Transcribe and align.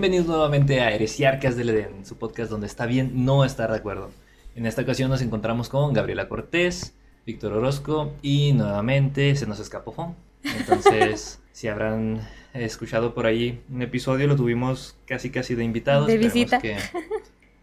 Bienvenidos 0.00 0.28
nuevamente 0.28 0.80
a 0.80 0.92
Heresiarcas 0.92 1.56
del 1.56 1.70
Edén, 1.70 2.06
su 2.06 2.16
podcast 2.18 2.52
donde 2.52 2.68
está 2.68 2.86
bien 2.86 3.24
no 3.24 3.44
estar 3.44 3.68
de 3.68 3.78
acuerdo. 3.78 4.12
En 4.54 4.64
esta 4.64 4.82
ocasión 4.82 5.10
nos 5.10 5.22
encontramos 5.22 5.68
con 5.68 5.92
Gabriela 5.92 6.28
Cortés, 6.28 6.94
Víctor 7.26 7.52
Orozco 7.54 8.12
y 8.22 8.52
nuevamente 8.52 9.34
se 9.34 9.48
nos 9.48 9.58
escapó 9.58 9.90
Fon. 9.90 10.14
Entonces, 10.44 11.40
si 11.52 11.66
habrán 11.66 12.20
escuchado 12.54 13.12
por 13.12 13.26
ahí 13.26 13.60
un 13.72 13.82
episodio, 13.82 14.28
lo 14.28 14.36
tuvimos 14.36 14.96
casi 15.04 15.30
casi 15.30 15.56
de 15.56 15.64
invitados. 15.64 16.06
De 16.06 16.16
visita. 16.16 16.60
que- 16.60 16.76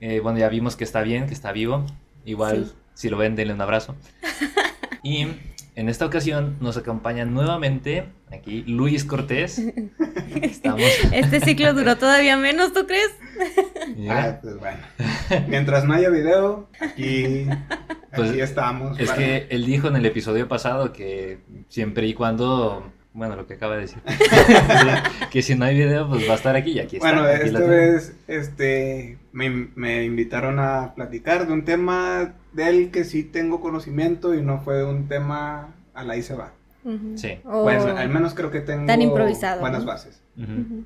eh, 0.01 0.19
bueno, 0.19 0.37
ya 0.37 0.49
vimos 0.49 0.75
que 0.75 0.83
está 0.83 1.03
bien, 1.03 1.27
que 1.27 1.33
está 1.33 1.53
vivo. 1.53 1.85
Igual, 2.25 2.65
Sí. 2.65 2.73
si 2.95 3.09
lo 3.09 3.15
ven, 3.15 3.37
denle 3.37 3.53
un 3.53 3.61
abrazo. 3.61 3.95
Y 5.03 5.27
en 5.75 5.89
esta 5.89 6.05
ocasión 6.05 6.55
nos 6.61 6.77
acompaña 6.77 7.25
nuevamente 7.25 8.05
aquí 8.31 8.63
Luis 8.67 9.03
Cortés. 9.03 9.59
Estamos. 10.41 10.81
Este 11.11 11.39
ciclo 11.41 11.73
duró 11.73 11.97
todavía 11.97 12.37
menos, 12.37 12.73
¿tú 12.73 12.85
crees? 12.87 13.11
Ah, 14.09 14.39
pues 14.41 14.57
bueno. 14.57 14.79
Mientras 15.47 15.83
no 15.85 15.93
haya 15.93 16.09
video, 16.09 16.69
aquí, 16.79 17.45
Pues, 18.15 18.31
aquí 18.31 18.41
estamos. 18.41 18.99
Es 18.99 19.09
para- 19.09 19.17
que 19.19 19.47
él 19.49 19.65
dijo 19.65 19.87
en 19.87 19.95
el 19.97 20.05
episodio 20.05 20.47
pasado 20.47 20.93
que 20.93 21.39
siempre 21.67 22.07
y 22.07 22.13
cuando, 22.13 22.91
bueno, 23.15 23.35
lo 23.35 23.47
que 23.47 23.53
acaba 23.55 23.75
de 23.75 23.81
decir, 23.81 23.99
que 25.31 25.41
si 25.41 25.55
no 25.55 25.65
hay 25.65 25.75
video, 25.75 26.07
pues 26.09 26.27
va 26.29 26.33
a 26.33 26.35
estar 26.35 26.55
aquí 26.55 26.71
y 26.73 26.79
aquí 26.79 26.97
está. 26.97 27.11
Bueno, 27.13 27.27
aquí 27.27 27.47
esta 27.47 27.59
vez 27.61 28.13
este, 28.27 29.17
me, 29.31 29.49
me 29.75 30.03
invitaron 30.03 30.59
a 30.59 30.93
platicar 30.95 31.47
de 31.47 31.53
un 31.53 31.65
tema 31.65 32.33
del 32.53 32.91
que 32.91 33.03
sí 33.05 33.23
tengo 33.23 33.61
conocimiento 33.61 34.33
y 34.35 34.41
no 34.41 34.59
fue 34.59 34.83
un 34.85 35.07
tema 35.07 35.73
a 35.93 36.03
la 36.03 36.17
y 36.17 36.21
se 36.23 36.35
va. 36.35 36.51
Ujú. 36.83 37.17
Sí. 37.17 37.39
O- 37.45 37.63
Pues 37.63 37.83
al 37.83 38.09
menos 38.09 38.33
creo 38.33 38.51
que 38.51 38.59
tengo 38.61 38.85
Tan 38.85 39.01
improvisado, 39.01 39.61
buenas 39.61 39.81
¿no? 39.81 39.87
bases. 39.87 40.21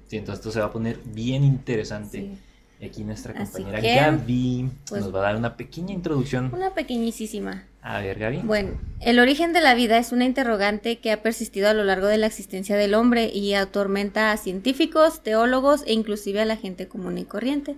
Sí, 0.06 0.18
entonces 0.18 0.40
esto 0.40 0.52
se 0.52 0.60
va 0.60 0.68
a 0.68 0.72
poner 0.72 1.00
bien 1.06 1.44
interesante. 1.44 2.20
Sí. 2.20 2.38
Y 2.82 2.86
aquí 2.86 3.04
nuestra 3.04 3.34
compañera 3.34 3.82
que, 3.82 3.96
Gaby 3.96 4.70
pues- 4.88 5.02
nos 5.02 5.14
va 5.14 5.20
a 5.20 5.24
dar 5.24 5.36
una 5.36 5.58
pequeña 5.58 5.94
introducción. 5.94 6.50
Una 6.54 6.74
pequeñísima. 6.74 7.66
A 7.82 8.00
ver, 8.00 8.20
Gaby. 8.20 8.40
Bueno, 8.44 8.80
el 9.02 9.20
origen 9.20 9.52
de 9.52 9.62
la 9.62 9.74
vida 9.74 9.98
es 9.98 10.12
una 10.14 10.26
interrogante 10.26 11.00
que 11.00 11.12
ha 11.12 11.22
persistido 11.22 11.70
a 11.70 11.74
lo 11.74 11.84
largo 11.84 12.08
de 12.08 12.18
la 12.18 12.28
existencia 12.28 12.78
del 12.78 12.94
hombre 12.94 13.30
y 13.34 13.54
atormenta 13.54 14.32
a 14.32 14.38
científicos, 14.38 15.24
teólogos 15.24 15.84
e 15.88 15.94
inclusive 15.94 16.42
a 16.42 16.46
la 16.46 16.56
gente 16.56 16.88
común 16.88 17.18
y 17.18 17.26
corriente. 17.26 17.76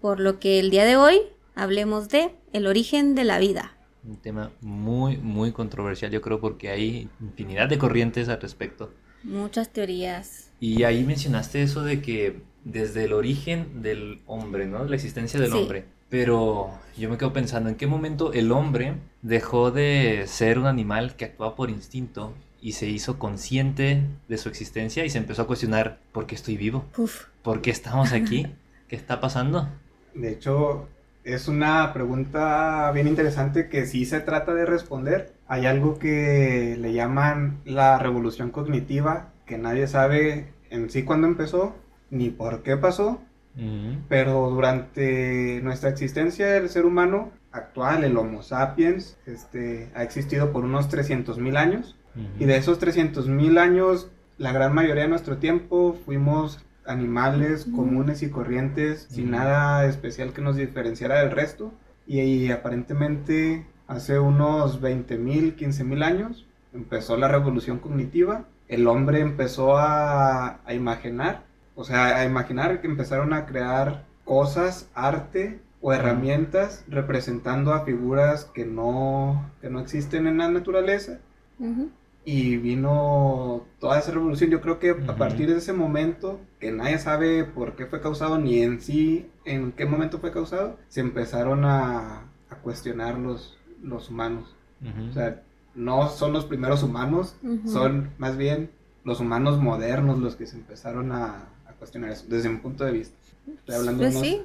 Por 0.00 0.20
lo 0.20 0.38
que 0.38 0.60
el 0.60 0.70
día 0.70 0.84
de 0.84 0.96
hoy 0.96 1.18
hablemos 1.54 2.08
de 2.08 2.34
el 2.52 2.66
origen 2.66 3.14
de 3.14 3.24
la 3.24 3.38
vida. 3.38 3.76
Un 4.04 4.16
tema 4.16 4.52
muy, 4.62 5.18
muy 5.18 5.52
controversial, 5.52 6.10
yo 6.10 6.22
creo, 6.22 6.40
porque 6.40 6.70
hay 6.70 7.10
infinidad 7.20 7.68
de 7.68 7.78
corrientes 7.78 8.28
al 8.28 8.40
respecto. 8.40 8.94
Muchas 9.24 9.70
teorías. 9.70 10.52
Y 10.60 10.84
ahí 10.84 11.04
mencionaste 11.04 11.62
eso 11.62 11.82
de 11.82 12.00
que 12.00 12.40
desde 12.70 13.04
el 13.04 13.12
origen 13.12 13.82
del 13.82 14.20
hombre, 14.26 14.66
¿no? 14.66 14.84
La 14.84 14.94
existencia 14.96 15.40
del 15.40 15.50
Sí. 15.50 15.58
hombre. 15.58 15.84
Pero 16.08 16.70
yo 16.96 17.10
me 17.10 17.18
quedo 17.18 17.32
pensando 17.32 17.68
en 17.68 17.74
qué 17.76 17.86
momento 17.86 18.32
el 18.32 18.50
hombre 18.52 18.94
dejó 19.22 19.70
de 19.70 20.24
ser 20.26 20.58
un 20.58 20.66
animal 20.66 21.16
que 21.16 21.26
actuaba 21.26 21.54
por 21.54 21.70
instinto 21.70 22.32
y 22.60 22.72
se 22.72 22.86
hizo 22.88 23.18
consciente 23.18 24.02
de 24.28 24.38
su 24.38 24.48
existencia 24.48 25.04
y 25.04 25.10
se 25.10 25.18
empezó 25.18 25.42
a 25.42 25.46
cuestionar 25.46 25.98
¿por 26.12 26.26
qué 26.26 26.34
estoy 26.34 26.56
vivo? 26.56 26.84
Uf. 26.96 27.26
¿Por 27.42 27.60
qué 27.60 27.70
estamos 27.70 28.12
aquí? 28.12 28.46
¿Qué 28.88 28.96
está 28.96 29.20
pasando? 29.20 29.68
De 30.14 30.30
hecho, 30.32 30.88
es 31.24 31.46
una 31.46 31.92
pregunta 31.92 32.90
bien 32.92 33.06
interesante 33.06 33.68
que 33.68 33.86
sí 33.86 34.06
se 34.06 34.20
trata 34.20 34.54
de 34.54 34.64
responder. 34.64 35.32
Hay 35.46 35.66
algo 35.66 35.98
que 35.98 36.76
le 36.80 36.94
llaman 36.94 37.58
la 37.66 37.98
revolución 37.98 38.50
cognitiva, 38.50 39.30
que 39.46 39.58
nadie 39.58 39.86
sabe 39.86 40.48
en 40.70 40.88
sí 40.90 41.02
cuándo 41.02 41.26
empezó 41.26 41.76
ni 42.10 42.30
por 42.30 42.62
qué 42.62 42.76
pasó, 42.76 43.20
Ujú. 43.56 43.98
pero 44.08 44.50
durante 44.50 45.60
nuestra 45.62 45.90
existencia 45.90 46.56
el 46.56 46.68
ser 46.68 46.86
humano 46.86 47.30
actual, 47.52 48.04
el 48.04 48.16
Homo 48.16 48.42
sapiens, 48.42 49.16
este, 49.26 49.90
ha 49.94 50.02
existido 50.02 50.52
por 50.52 50.64
unos 50.64 50.88
300.000 50.88 51.56
años. 51.56 51.96
Ujú. 52.14 52.26
Y 52.42 52.44
de 52.46 52.56
esos 52.56 52.78
300.000 52.78 53.58
años, 53.58 54.10
la 54.38 54.52
gran 54.52 54.74
mayoría 54.74 55.04
de 55.04 55.08
nuestro 55.08 55.38
tiempo 55.38 55.96
fuimos 56.04 56.64
animales 56.86 57.66
Mm. 57.66 57.76
comunes 57.76 58.22
y 58.22 58.30
corrientes, 58.30 59.06
sin 59.10 59.30
nada 59.32 59.84
especial 59.86 60.32
que 60.32 60.40
nos 60.40 60.56
diferenciara 60.56 61.20
del 61.20 61.30
resto. 61.32 61.72
Y, 62.06 62.20
y 62.20 62.50
aparentemente 62.50 63.66
hace 63.86 64.18
unos 64.18 64.80
20.000, 64.80 65.54
15.000 65.56 66.02
años 66.02 66.46
empezó 66.72 67.16
la 67.16 67.28
revolución 67.28 67.78
cognitiva. 67.78 68.44
El 68.68 68.86
hombre 68.86 69.20
empezó 69.20 69.76
a, 69.76 70.60
a 70.64 70.74
imaginar, 70.74 71.42
o 71.78 71.84
sea, 71.84 72.16
a 72.16 72.24
imaginar 72.24 72.80
que 72.80 72.88
empezaron 72.88 73.32
a 73.32 73.46
crear 73.46 74.04
cosas, 74.24 74.90
arte 74.94 75.60
o 75.80 75.92
herramientas 75.92 76.84
representando 76.88 77.72
a 77.72 77.84
figuras 77.84 78.46
que 78.46 78.66
no, 78.66 79.48
que 79.60 79.70
no 79.70 79.78
existen 79.78 80.26
en 80.26 80.38
la 80.38 80.48
naturaleza 80.48 81.20
Ujú. 81.60 81.88
y 82.24 82.56
vino 82.56 83.62
toda 83.78 84.00
esa 84.00 84.10
revolución. 84.10 84.50
Yo 84.50 84.60
creo 84.60 84.80
que 84.80 84.90
Ujú. 84.90 85.08
a 85.08 85.14
partir 85.14 85.48
de 85.48 85.58
ese 85.58 85.72
momento, 85.72 86.40
que 86.58 86.72
nadie 86.72 86.98
sabe 86.98 87.44
por 87.44 87.76
qué 87.76 87.86
fue 87.86 88.00
causado, 88.00 88.38
ni 88.38 88.60
en 88.60 88.80
sí 88.80 89.30
en 89.44 89.70
qué 89.70 89.86
momento 89.86 90.18
fue 90.18 90.32
causado, 90.32 90.76
se 90.88 91.00
empezaron 91.00 91.64
a, 91.64 92.24
a 92.50 92.56
cuestionar 92.60 93.16
los, 93.20 93.56
los 93.84 94.10
humanos. 94.10 94.56
Ujú. 94.82 95.10
O 95.10 95.12
sea, 95.12 95.42
no 95.76 96.08
son 96.08 96.32
los 96.32 96.44
primeros 96.44 96.82
humanos, 96.82 97.36
son 97.66 98.10
más 98.18 98.36
bien 98.36 98.70
los 99.04 99.20
humanos 99.20 99.60
modernos 99.60 100.18
los 100.18 100.34
que 100.34 100.48
se 100.48 100.56
empezaron 100.56 101.12
a 101.12 101.44
cuestionar 101.78 102.10
eso, 102.10 102.24
desde 102.28 102.48
mi 102.48 102.58
punto 102.58 102.84
de 102.84 102.92
vista. 102.92 103.16
Estoy 103.46 103.74
hablando 103.76 104.04
de 104.04 104.10
Pues 104.10 104.16
unos 104.16 104.28
sí. 104.28 104.42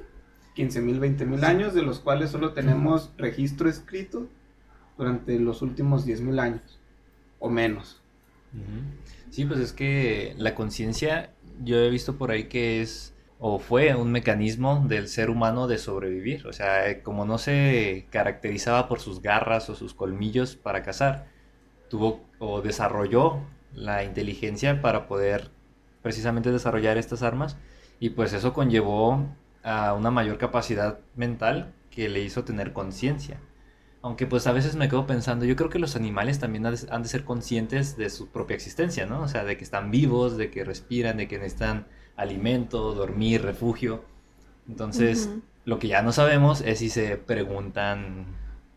15.000, 0.56 1.18
20.000 1.18 1.44
años, 1.44 1.74
de 1.74 1.82
los 1.82 1.98
cuales 1.98 2.30
solo 2.30 2.52
tenemos 2.52 3.10
registro 3.16 3.68
escrito 3.68 4.28
durante 4.96 5.38
los 5.38 5.62
últimos 5.62 6.06
10.000 6.06 6.40
años, 6.40 6.78
o 7.40 7.50
menos. 7.50 8.00
Sí, 9.30 9.44
pues 9.44 9.58
es 9.58 9.72
que 9.72 10.34
la 10.38 10.54
conciencia, 10.54 11.32
yo 11.64 11.78
he 11.78 11.90
visto 11.90 12.16
por 12.16 12.30
ahí 12.30 12.44
que 12.44 12.82
es 12.82 13.14
o 13.46 13.58
fue 13.58 13.94
un 13.94 14.10
mecanismo 14.12 14.86
del 14.88 15.08
ser 15.08 15.28
humano 15.28 15.66
de 15.66 15.78
sobrevivir. 15.78 16.46
O 16.46 16.52
sea, 16.52 17.02
como 17.02 17.24
no 17.24 17.36
se 17.36 18.06
caracterizaba 18.10 18.88
por 18.88 19.00
sus 19.00 19.20
garras 19.20 19.68
o 19.68 19.74
sus 19.74 19.92
colmillos 19.92 20.56
para 20.56 20.82
cazar, 20.82 21.26
tuvo 21.90 22.24
o 22.38 22.62
desarrolló 22.62 23.40
la 23.74 24.04
inteligencia 24.04 24.80
para 24.80 25.06
poder 25.08 25.50
precisamente 26.04 26.52
desarrollar 26.52 26.98
estas 26.98 27.24
armas 27.24 27.56
y 27.98 28.10
pues 28.10 28.32
eso 28.34 28.52
conllevó 28.52 29.26
a 29.64 29.94
una 29.94 30.12
mayor 30.12 30.38
capacidad 30.38 31.00
mental 31.16 31.72
que 31.90 32.08
le 32.08 32.20
hizo 32.22 32.44
tener 32.44 32.72
conciencia. 32.74 33.40
Aunque 34.02 34.26
pues 34.26 34.46
a 34.46 34.52
veces 34.52 34.76
me 34.76 34.88
quedo 34.90 35.06
pensando, 35.06 35.46
yo 35.46 35.56
creo 35.56 35.70
que 35.70 35.78
los 35.78 35.96
animales 35.96 36.38
también 36.38 36.66
han 36.66 37.02
de- 37.02 37.08
ser 37.08 37.24
conscientes 37.24 37.96
de 37.96 38.10
su 38.10 38.28
propia 38.28 38.54
existencia, 38.54 39.06
¿no? 39.06 39.22
O 39.22 39.28
sea, 39.28 39.44
de 39.44 39.56
que 39.56 39.64
están 39.64 39.90
vivos, 39.90 40.36
de 40.36 40.50
que 40.50 40.62
respiran, 40.62 41.16
de 41.16 41.26
que 41.26 41.38
necesitan 41.38 41.86
alimento, 42.16 42.92
dormir, 42.94 43.42
refugio. 43.42 44.04
Entonces, 44.68 45.30
lo 45.64 45.78
que 45.78 45.88
ya 45.88 46.02
no 46.02 46.12
sabemos 46.12 46.60
es 46.60 46.80
si 46.80 46.90
se 46.90 47.16
preguntan 47.16 48.26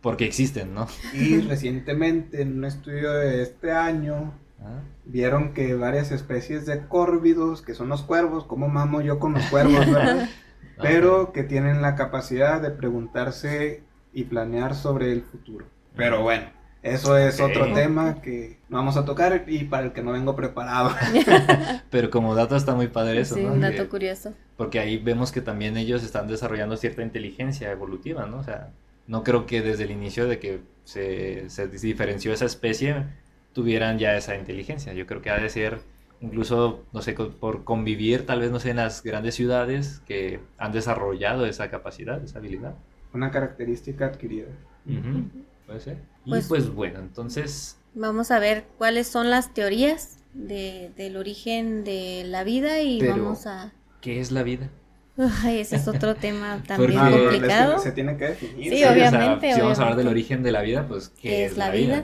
por 0.02 0.16
qué 0.16 0.26
existen, 0.26 0.74
¿no? 0.74 0.88
Y 1.14 1.42
recientemente 1.42 2.42
en 2.42 2.60
un 2.60 2.64
estudio 2.66 3.12
de 3.12 3.42
este 3.42 3.74
año 3.74 4.34
Ah, 4.62 4.82
vieron 5.06 5.54
que 5.54 5.76
varias 5.76 6.12
especies 6.12 6.66
de 6.66 6.88
córvidos, 6.88 7.62
que 7.62 7.74
son 7.74 7.90
los 7.90 8.04
cuervos, 8.04 8.44
como 8.44 8.68
mamo 8.68 9.02
yo 9.02 9.20
con 9.20 9.34
los 9.34 9.46
cuervos, 9.46 9.86
¿verdad? 9.86 10.30
Pero 10.82 11.32
que 11.32 11.44
tienen 11.44 11.82
la 11.82 11.96
capacidad 11.96 12.62
de 12.62 12.72
preguntarse 12.72 13.84
y 14.14 14.26
planear 14.26 14.76
sobre 14.76 15.12
el 15.12 15.22
futuro. 15.22 15.66
Pero 15.96 16.22
bueno, 16.22 16.46
eso 16.84 17.18
es 17.18 17.40
otro 17.40 17.74
tema 17.74 18.22
que 18.22 18.60
no 18.70 18.78
vamos 18.78 18.98
a 18.98 19.06
tocar 19.06 19.46
y 19.48 19.66
para 19.66 19.88
el 19.88 19.94
que 19.94 20.02
no 20.02 20.12
vengo 20.12 20.36
preparado. 20.36 20.92
Pero 21.90 22.10
como 22.10 22.36
dato 22.36 22.56
está 22.56 22.76
muy 22.76 22.88
padre 22.88 23.22
eso, 23.22 23.36
sí, 23.36 23.44
¿no? 23.44 23.54
un 23.54 23.62
dato 23.62 23.90
curioso. 23.90 24.34
Porque 24.56 24.80
ahí 24.80 24.98
vemos 24.98 25.32
que 25.32 25.42
también 25.42 25.78
ellos 25.78 26.04
están 26.04 26.28
desarrollando 26.28 26.78
cierta 26.78 27.02
inteligencia 27.02 27.72
evolutiva, 27.72 28.26
¿no? 28.26 28.38
O 28.38 28.44
sea, 28.44 28.72
no 29.08 29.24
creo 29.24 29.46
que 29.46 29.62
desde 29.62 29.84
el 29.86 29.92
inicio 29.92 30.28
de 30.28 30.40
que 30.40 30.62
se, 30.84 31.50
se 31.50 31.68
diferenció 31.68 32.34
esa 32.34 32.46
especie 32.46 33.06
tuvieran 33.58 33.98
ya 33.98 34.16
esa 34.16 34.36
inteligencia. 34.36 34.94
Yo 34.94 35.08
creo 35.08 35.20
que 35.24 35.32
ha 35.32 35.40
de 35.40 35.50
ser 35.50 35.80
incluso, 36.22 36.84
no 36.94 37.02
sé, 37.02 37.14
por 37.14 37.64
convivir 37.64 38.24
tal 38.28 38.40
vez, 38.40 38.52
no 38.52 38.60
sé, 38.60 38.70
en 38.70 38.76
las 38.78 39.02
grandes 39.02 39.34
ciudades 39.34 40.00
que 40.06 40.40
han 40.60 40.72
desarrollado 40.72 41.48
esa 41.48 41.72
capacidad, 41.72 42.24
esa 42.24 42.38
habilidad. 42.38 42.76
Una 43.14 43.32
característica 43.32 44.06
adquirida. 44.06 44.46
Ujú, 44.86 45.24
Puede 45.66 45.80
ser. 45.80 45.98
Y 46.24 46.30
Pues- 46.30 46.48
pues 46.48 46.70
bueno, 46.70 47.00
entonces, 47.00 47.74
Vamos 47.96 48.30
a 48.30 48.38
ver 48.38 48.66
cuáles 48.78 49.08
son 49.08 49.32
las 49.32 49.56
teorías 49.56 50.20
de, 50.36 50.92
del 50.96 51.18
origen 51.18 51.84
de 51.84 52.26
la 52.28 52.44
vida 52.44 52.82
y 52.84 53.00
Pero- 53.00 53.14
vamos 53.24 53.48
a... 53.48 53.72
¿qué 54.02 54.20
es 54.20 54.32
la 54.32 54.44
vida? 54.44 54.70
Ay, 55.44 55.62
ese 55.62 55.78
es 55.78 55.88
otro 55.88 56.14
tema 56.28 56.62
también 56.68 56.92
Porque- 57.00 57.10
no, 57.18 57.24
complicado. 57.24 57.72
es 57.78 57.82
que 57.82 57.90
se 57.90 57.92
tiene 57.96 58.18
que 58.18 58.26
definir. 58.28 58.70
Sí, 58.72 58.76
o 58.76 58.78
sea, 58.78 58.92
obviamente, 58.94 59.52
si 59.52 59.60
vamos 59.62 59.80
a 59.80 59.82
hablar 59.82 59.96
obviamente. 59.96 59.98
del 60.04 60.08
origen 60.10 60.44
de 60.44 60.52
la 60.52 60.62
vida, 60.62 60.88
pues, 60.88 61.10
¿qué, 61.20 61.46
es, 61.46 61.58
la 61.58 61.72
vida? 61.72 62.04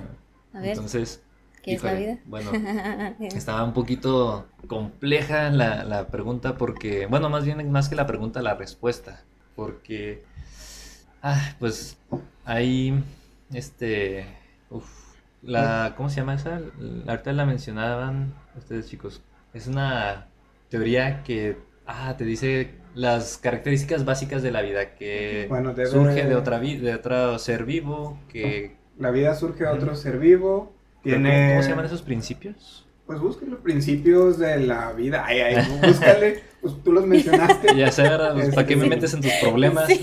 A 0.52 0.60
ver, 0.62 0.70
Entonces, 0.72 1.22
¿Qué 1.64 1.74
es 1.76 1.84
la 1.84 1.94
vida? 1.94 2.20
Bueno, 2.26 2.52
estaba 3.20 3.64
un 3.64 3.74
poquito 3.74 4.48
compleja 4.68 5.50
la, 5.50 5.84
la 5.84 6.08
pregunta 6.08 6.58
porque, 6.58 7.06
bueno, 7.06 7.30
más 7.30 7.46
bien 7.46 7.72
más 7.72 7.90
que 7.90 7.96
la 7.96 8.06
pregunta, 8.06 8.42
la 8.42 8.56
respuesta. 8.56 9.22
Porque, 9.56 10.24
ah, 11.22 11.56
pues 11.60 11.98
hay, 12.46 13.04
este, 13.54 14.26
uf, 14.70 14.90
la, 15.42 15.94
¿cómo 15.96 16.10
se 16.10 16.18
llama 16.18 16.36
esa? 16.36 16.60
Ahorita 17.08 17.34
la 17.34 17.46
mencionaban 17.46 18.34
ustedes 18.58 18.90
chicos. 18.90 19.22
Es 19.54 19.68
una 19.68 20.28
teoría 20.70 21.24
que, 21.24 21.58
ah, 21.86 22.16
te 22.18 22.26
dice 22.26 22.72
las 22.96 23.38
características 23.38 24.06
básicas 24.06 24.42
de 24.44 24.52
la 24.52 24.62
vida, 24.62 24.96
que 24.96 25.46
Bueno, 25.50 25.74
debe- 25.74 25.90
surge 25.90 26.26
de 26.26 26.36
otra 26.36 26.60
vi- 26.60 26.78
de 26.78 26.96
otro 26.96 27.38
ser 27.40 27.66
vivo, 27.66 28.20
que... 28.30 28.76
La 28.98 29.10
vida 29.12 29.34
surge 29.34 29.64
de 29.64 29.70
otro 29.70 29.96
ser 29.96 30.20
vivo. 30.20 30.72
Tiene. 31.04 31.50
¿Cómo 31.52 31.64
se 31.64 31.70
llaman 31.70 31.86
esos 31.86 32.02
principios? 32.02 32.88
Pues 33.06 33.20
busquen 33.20 33.52
los 33.52 33.60
principios 33.60 34.40
de 34.40 34.58
la 34.62 34.94
vida. 34.94 35.24
Ay, 35.26 35.40
ay, 35.42 35.68
búscale. 35.86 36.42
Pues 36.62 36.74
tú 36.84 36.92
los 36.94 37.06
mencionaste. 37.06 37.68
Ya 37.76 37.92
sé, 37.92 38.04
¿verdad? 38.04 38.34
Pues, 38.34 38.56
¿para 38.56 38.66
qué 38.66 38.76
me 38.78 38.84
Sí. 38.84 38.90
metes 38.90 39.14
en 39.14 39.22
tus 39.22 39.34
problemas? 39.42 39.88
Sí. 39.88 40.02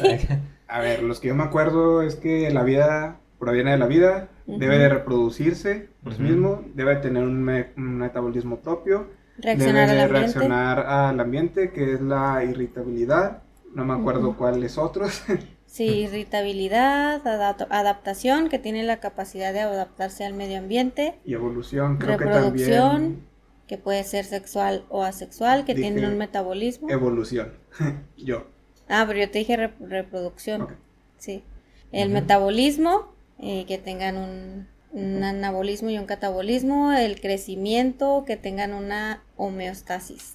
A 0.69 0.81
ver, 0.81 1.03
los 1.03 1.19
que 1.19 1.29
yo 1.29 1.35
me 1.35 1.43
acuerdo 1.45 2.03
es 2.03 2.17
que 2.17 2.51
la 2.51 2.63
vida 2.63 3.17
proviene 3.39 3.71
de 3.73 3.79
la 3.79 3.87
vida, 3.87 4.29
debe 4.47 4.75
Ujú. 4.75 4.83
de 4.83 4.89
reproducirse 4.91 5.89
por 6.05 6.13
sí 6.15 6.23
Ujú. 6.23 6.31
mismo, 6.31 6.65
debe 6.75 6.97
tener 6.97 7.25
un, 7.25 7.43
me- 7.43 7.69
un 7.79 7.97
metabolismo 7.99 8.59
propio, 8.61 9.09
Reaccionar 9.39 9.89
debe 9.89 9.91
al 9.91 9.97
de 9.97 10.03
ambiente. 10.03 10.19
reaccionar 10.39 10.79
al 10.81 11.19
ambiente, 11.21 11.71
que 11.73 11.95
es 11.95 12.01
la 12.03 12.45
irritabilidad. 12.45 13.43
No 13.75 13.85
me 13.87 13.95
acuerdo 13.95 14.29
Ujú. 14.31 14.37
cuáles 14.39 14.77
otros. 14.77 15.23
Sí, 15.71 15.85
irritabilidad, 15.85 17.23
adap- 17.23 17.69
adaptación, 17.71 18.49
que 18.49 18.59
tiene 18.59 18.83
la 18.83 18.99
capacidad 18.99 19.53
de 19.53 19.61
adaptarse 19.61 20.25
al 20.25 20.35
medio 20.35 20.59
ambiente, 20.59 21.15
y 21.25 21.35
evolución, 21.35 21.97
creo 21.99 22.19
que 22.19 22.25
reproducción, 22.25 22.91
también 22.91 23.27
que 23.69 23.79
puede 23.79 24.03
ser 24.03 24.25
sexual 24.25 24.85
o 24.89 25.05
asexual, 25.05 25.65
que 25.65 25.77
tiene 25.77 26.05
un 26.09 26.19
metabolismo. 26.19 26.91
evolución. 26.91 27.53
yo. 28.17 28.49
Ah, 28.89 29.05
pero 29.07 29.21
yo 29.21 29.31
te 29.31 29.39
dije 29.39 29.57
rep- 29.57 29.79
reproducción. 29.89 30.63
Ok. 30.63 30.73
Sí. 31.19 31.45
El 31.93 32.09
metabolismo, 32.11 33.13
eh, 33.39 33.65
que 33.69 33.79
tengan 33.79 34.17
un, 34.17 34.67
un 34.93 35.23
anabolismo 35.23 35.89
y 35.91 35.99
un 35.99 36.07
catabolismo. 36.07 36.93
El 36.93 37.21
crecimiento, 37.21 38.25
que 38.27 38.37
tengan 38.37 38.75
una 38.75 39.23
homeostasis. 39.37 40.35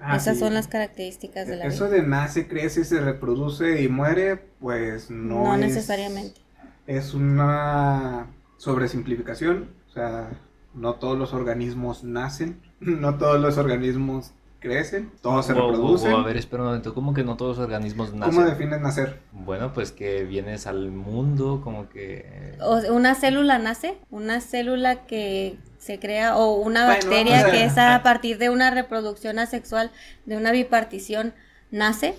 Ah, 0.00 0.16
Esas 0.16 0.34
sí. 0.34 0.40
son 0.40 0.54
las 0.54 0.68
características 0.68 1.46
de 1.46 1.56
la 1.56 1.64
Eso 1.66 1.86
vida. 1.86 1.96
de 1.96 2.02
nace, 2.02 2.46
crece, 2.46 2.84
se 2.84 3.00
reproduce 3.00 3.82
y 3.82 3.88
muere, 3.88 4.36
pues 4.60 5.10
no, 5.10 5.44
No 5.44 5.54
es- 5.54 5.60
necesariamente. 5.60 6.40
Es 6.86 7.14
una 7.14 8.26
sobresimplificación, 8.58 9.70
o 9.88 9.92
sea, 9.92 10.30
no 10.74 10.94
todos 10.94 11.18
los 11.18 11.32
organismos 11.32 12.04
nacen, 12.04 12.60
no 12.80 13.16
todos 13.18 13.40
los 13.40 13.56
organismos 13.58 14.32
crecen, 14.60 15.10
todos 15.20 15.44
se 15.46 15.52
Wow, 15.52 15.70
reproducen. 15.72 16.10
wow, 16.12 16.20
a 16.20 16.24
ver, 16.24 16.36
espera 16.38 16.62
un 16.62 16.68
momento. 16.70 16.94
¿Cómo 16.94 17.12
que 17.12 17.22
no 17.22 17.36
todos 17.36 17.58
los 17.58 17.64
organismos 17.66 18.10
¿Cómo 18.10 18.24
nacen? 18.26 18.46
defines 18.46 18.80
nacer? 18.80 19.20
Bueno, 19.32 19.72
pues 19.74 19.92
que 19.92 20.24
vienes 20.24 20.66
al 20.66 20.90
mundo, 20.90 21.60
como 21.62 21.90
que... 21.90 22.56
O 22.62 22.80
sea, 22.80 22.90
una 22.92 23.14
célula 23.14 23.58
nace, 23.58 23.98
una 24.10 24.40
célula 24.40 25.04
que 25.04 25.58
se 25.84 25.98
crea, 26.00 26.36
o 26.36 26.54
una 26.56 26.84
Bueno, 26.84 26.86
bacteria 26.86 27.36
o 27.36 27.42
sea, 27.42 27.50
que 27.50 27.64
es 27.64 27.78
a 27.78 28.02
partir 28.02 28.38
de 28.38 28.50
una 28.50 28.70
reproducción 28.70 29.38
asexual, 29.38 29.92
de 30.26 30.36
una 30.36 30.52
bipartición, 30.52 31.34
nace. 31.70 32.16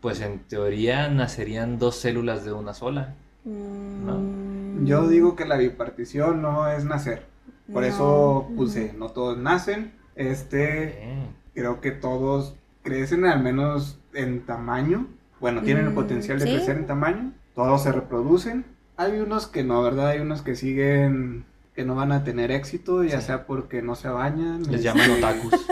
Pues 0.00 0.20
en 0.20 0.46
teoría 0.46 1.08
nacerían 1.08 1.80
dos 1.80 1.96
células 1.96 2.44
de 2.44 2.52
una 2.52 2.74
sola. 2.74 3.16
Mm, 3.44 4.84
Yo 4.86 5.08
digo 5.08 5.36
que 5.36 5.44
la 5.44 5.56
bipartición 5.56 6.42
no 6.42 6.68
es 6.68 6.84
nacer, 6.84 7.26
por 7.70 7.84
no. 7.84 7.84
eso 7.84 8.52
puse, 8.56 8.92
no 8.94 9.10
todos 9.10 9.38
nacen, 9.38 9.92
este, 10.16 10.98
Eh, 10.98 11.34
creo 11.54 11.80
que 11.80 11.92
todos 11.92 12.56
crecen 12.82 13.24
al 13.24 13.42
menos 13.42 14.00
en 14.12 14.44
tamaño, 14.46 15.08
bueno, 15.40 15.62
tienen 15.62 15.86
el 15.86 15.92
Mm, 15.92 15.94
potencial 15.94 16.38
de 16.38 16.46
¿sí? 16.46 16.48
crecer 16.48 16.76
en 16.76 16.86
tamaño, 16.86 17.32
todos 17.54 17.82
se 17.82 17.92
reproducen, 17.92 18.64
hay 18.96 19.18
unos 19.20 19.46
que 19.46 19.64
no, 19.64 19.82
¿verdad? 19.82 20.08
Hay 20.08 20.20
unos 20.20 20.42
que 20.42 20.56
siguen, 20.56 21.46
que 21.74 21.84
no 21.84 21.94
van 21.94 22.12
a 22.12 22.24
tener 22.24 22.50
éxito, 22.50 23.02
ya 23.04 23.20
Sí. 23.20 23.26
sea 23.26 23.46
porque 23.46 23.82
no 23.82 23.94
se 23.94 24.08
bañan, 24.08 24.62
Les 24.64 24.76
este, 24.76 24.82
llaman 24.84 25.10
otakus. 25.12 25.66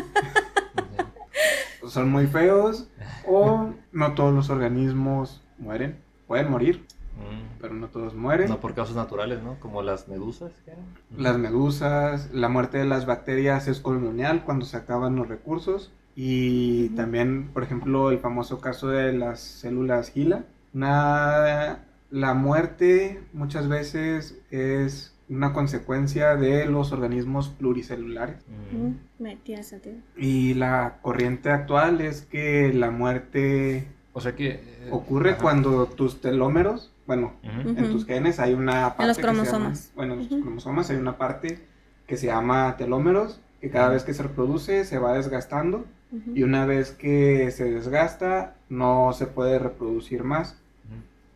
son 1.86 2.10
muy 2.10 2.26
feos, 2.26 2.88
o 3.26 3.70
no 3.92 4.14
todos 4.14 4.34
los 4.34 4.50
organismos 4.50 5.42
mueren, 5.58 5.98
pueden 6.26 6.50
morir, 6.50 6.84
Mm, 7.14 7.60
pero 7.60 7.74
no 7.74 7.88
todos 7.88 8.14
mueren. 8.14 8.48
No 8.48 8.58
por 8.58 8.72
causas 8.74 8.96
naturales, 8.96 9.42
¿no? 9.42 9.60
Como 9.60 9.82
las 9.82 10.08
medusas. 10.08 10.50
¿qué? 10.64 10.72
Las 11.16 11.36
medusas, 11.36 12.30
la 12.32 12.48
muerte 12.48 12.78
de 12.78 12.86
las 12.86 13.04
bacterias 13.04 13.68
es 13.68 13.80
colonial 13.80 14.44
cuando 14.44 14.64
se 14.64 14.78
acaban 14.78 15.14
los 15.16 15.28
recursos. 15.28 15.92
Y 16.16 16.88
también, 16.96 17.50
por 17.52 17.64
ejemplo, 17.64 18.10
el 18.10 18.18
famoso 18.18 18.62
caso 18.62 18.88
de 18.88 19.12
las 19.12 19.40
células 19.40 20.08
GILA. 20.10 20.44
Una, 20.72 21.80
la 22.10 22.32
muerte 22.32 23.20
muchas 23.34 23.68
veces 23.68 24.38
es 24.50 25.11
una 25.32 25.52
consecuencia 25.52 26.36
de 26.36 26.66
los 26.66 26.92
organismos 26.92 27.48
pluricelulares. 27.48 28.36
Mm. 28.72 28.76
Mm, 28.86 28.98
me 29.18 29.36
tiene 29.36 29.62
sentido. 29.62 29.96
Y 30.16 30.54
la 30.54 30.98
corriente 31.02 31.50
actual 31.50 32.00
es 32.00 32.22
que 32.22 32.72
la 32.72 32.90
muerte 32.90 33.86
O 34.12 34.20
sea 34.20 34.34
que... 34.36 34.48
eh, 34.50 34.88
ocurre 34.90 35.30
ajá. 35.32 35.40
cuando 35.42 35.86
tus 35.86 36.20
telómeros, 36.20 36.92
bueno, 37.06 37.32
Ujú. 37.42 37.70
Ujú. 37.70 37.78
en 37.84 37.90
tus 37.92 38.04
genes 38.06 38.38
hay 38.40 38.52
una 38.54 38.94
parte 38.96 39.06
los 39.08 39.16
que 39.16 39.22
se 39.22 39.26
llama- 39.28 39.42
cromosomas. 39.42 39.92
bueno, 39.96 40.14
en 40.14 40.18
los 40.20 40.28
cromosomas 40.28 40.90
hay 40.90 40.96
una 40.96 41.16
parte 41.18 41.58
que 42.06 42.16
se 42.16 42.26
llama 42.26 42.76
telómeros, 42.76 43.40
que 43.60 43.70
cada 43.70 43.88
vez 43.88 44.04
que 44.04 44.12
se 44.12 44.22
reproduce 44.22 44.84
se 44.84 44.98
va 44.98 45.14
desgastando 45.14 45.86
y 46.34 46.42
una 46.42 46.66
vez 46.66 46.90
que 46.92 47.50
se 47.52 47.70
desgasta 47.70 48.56
no 48.68 49.12
se 49.14 49.26
puede 49.26 49.58
reproducir 49.58 50.24
más. 50.24 50.61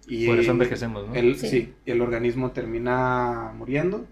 Y 0.06 0.26
Por 0.26 0.38
eso 0.38 0.50
envejecemos, 0.52 1.08
¿no? 1.08 1.14
el, 1.14 1.36
Sí. 1.36 1.48
sí. 1.48 1.74
el 1.86 2.00
organismo 2.00 2.52
termina 2.52 3.52
muriendo. 3.56 4.04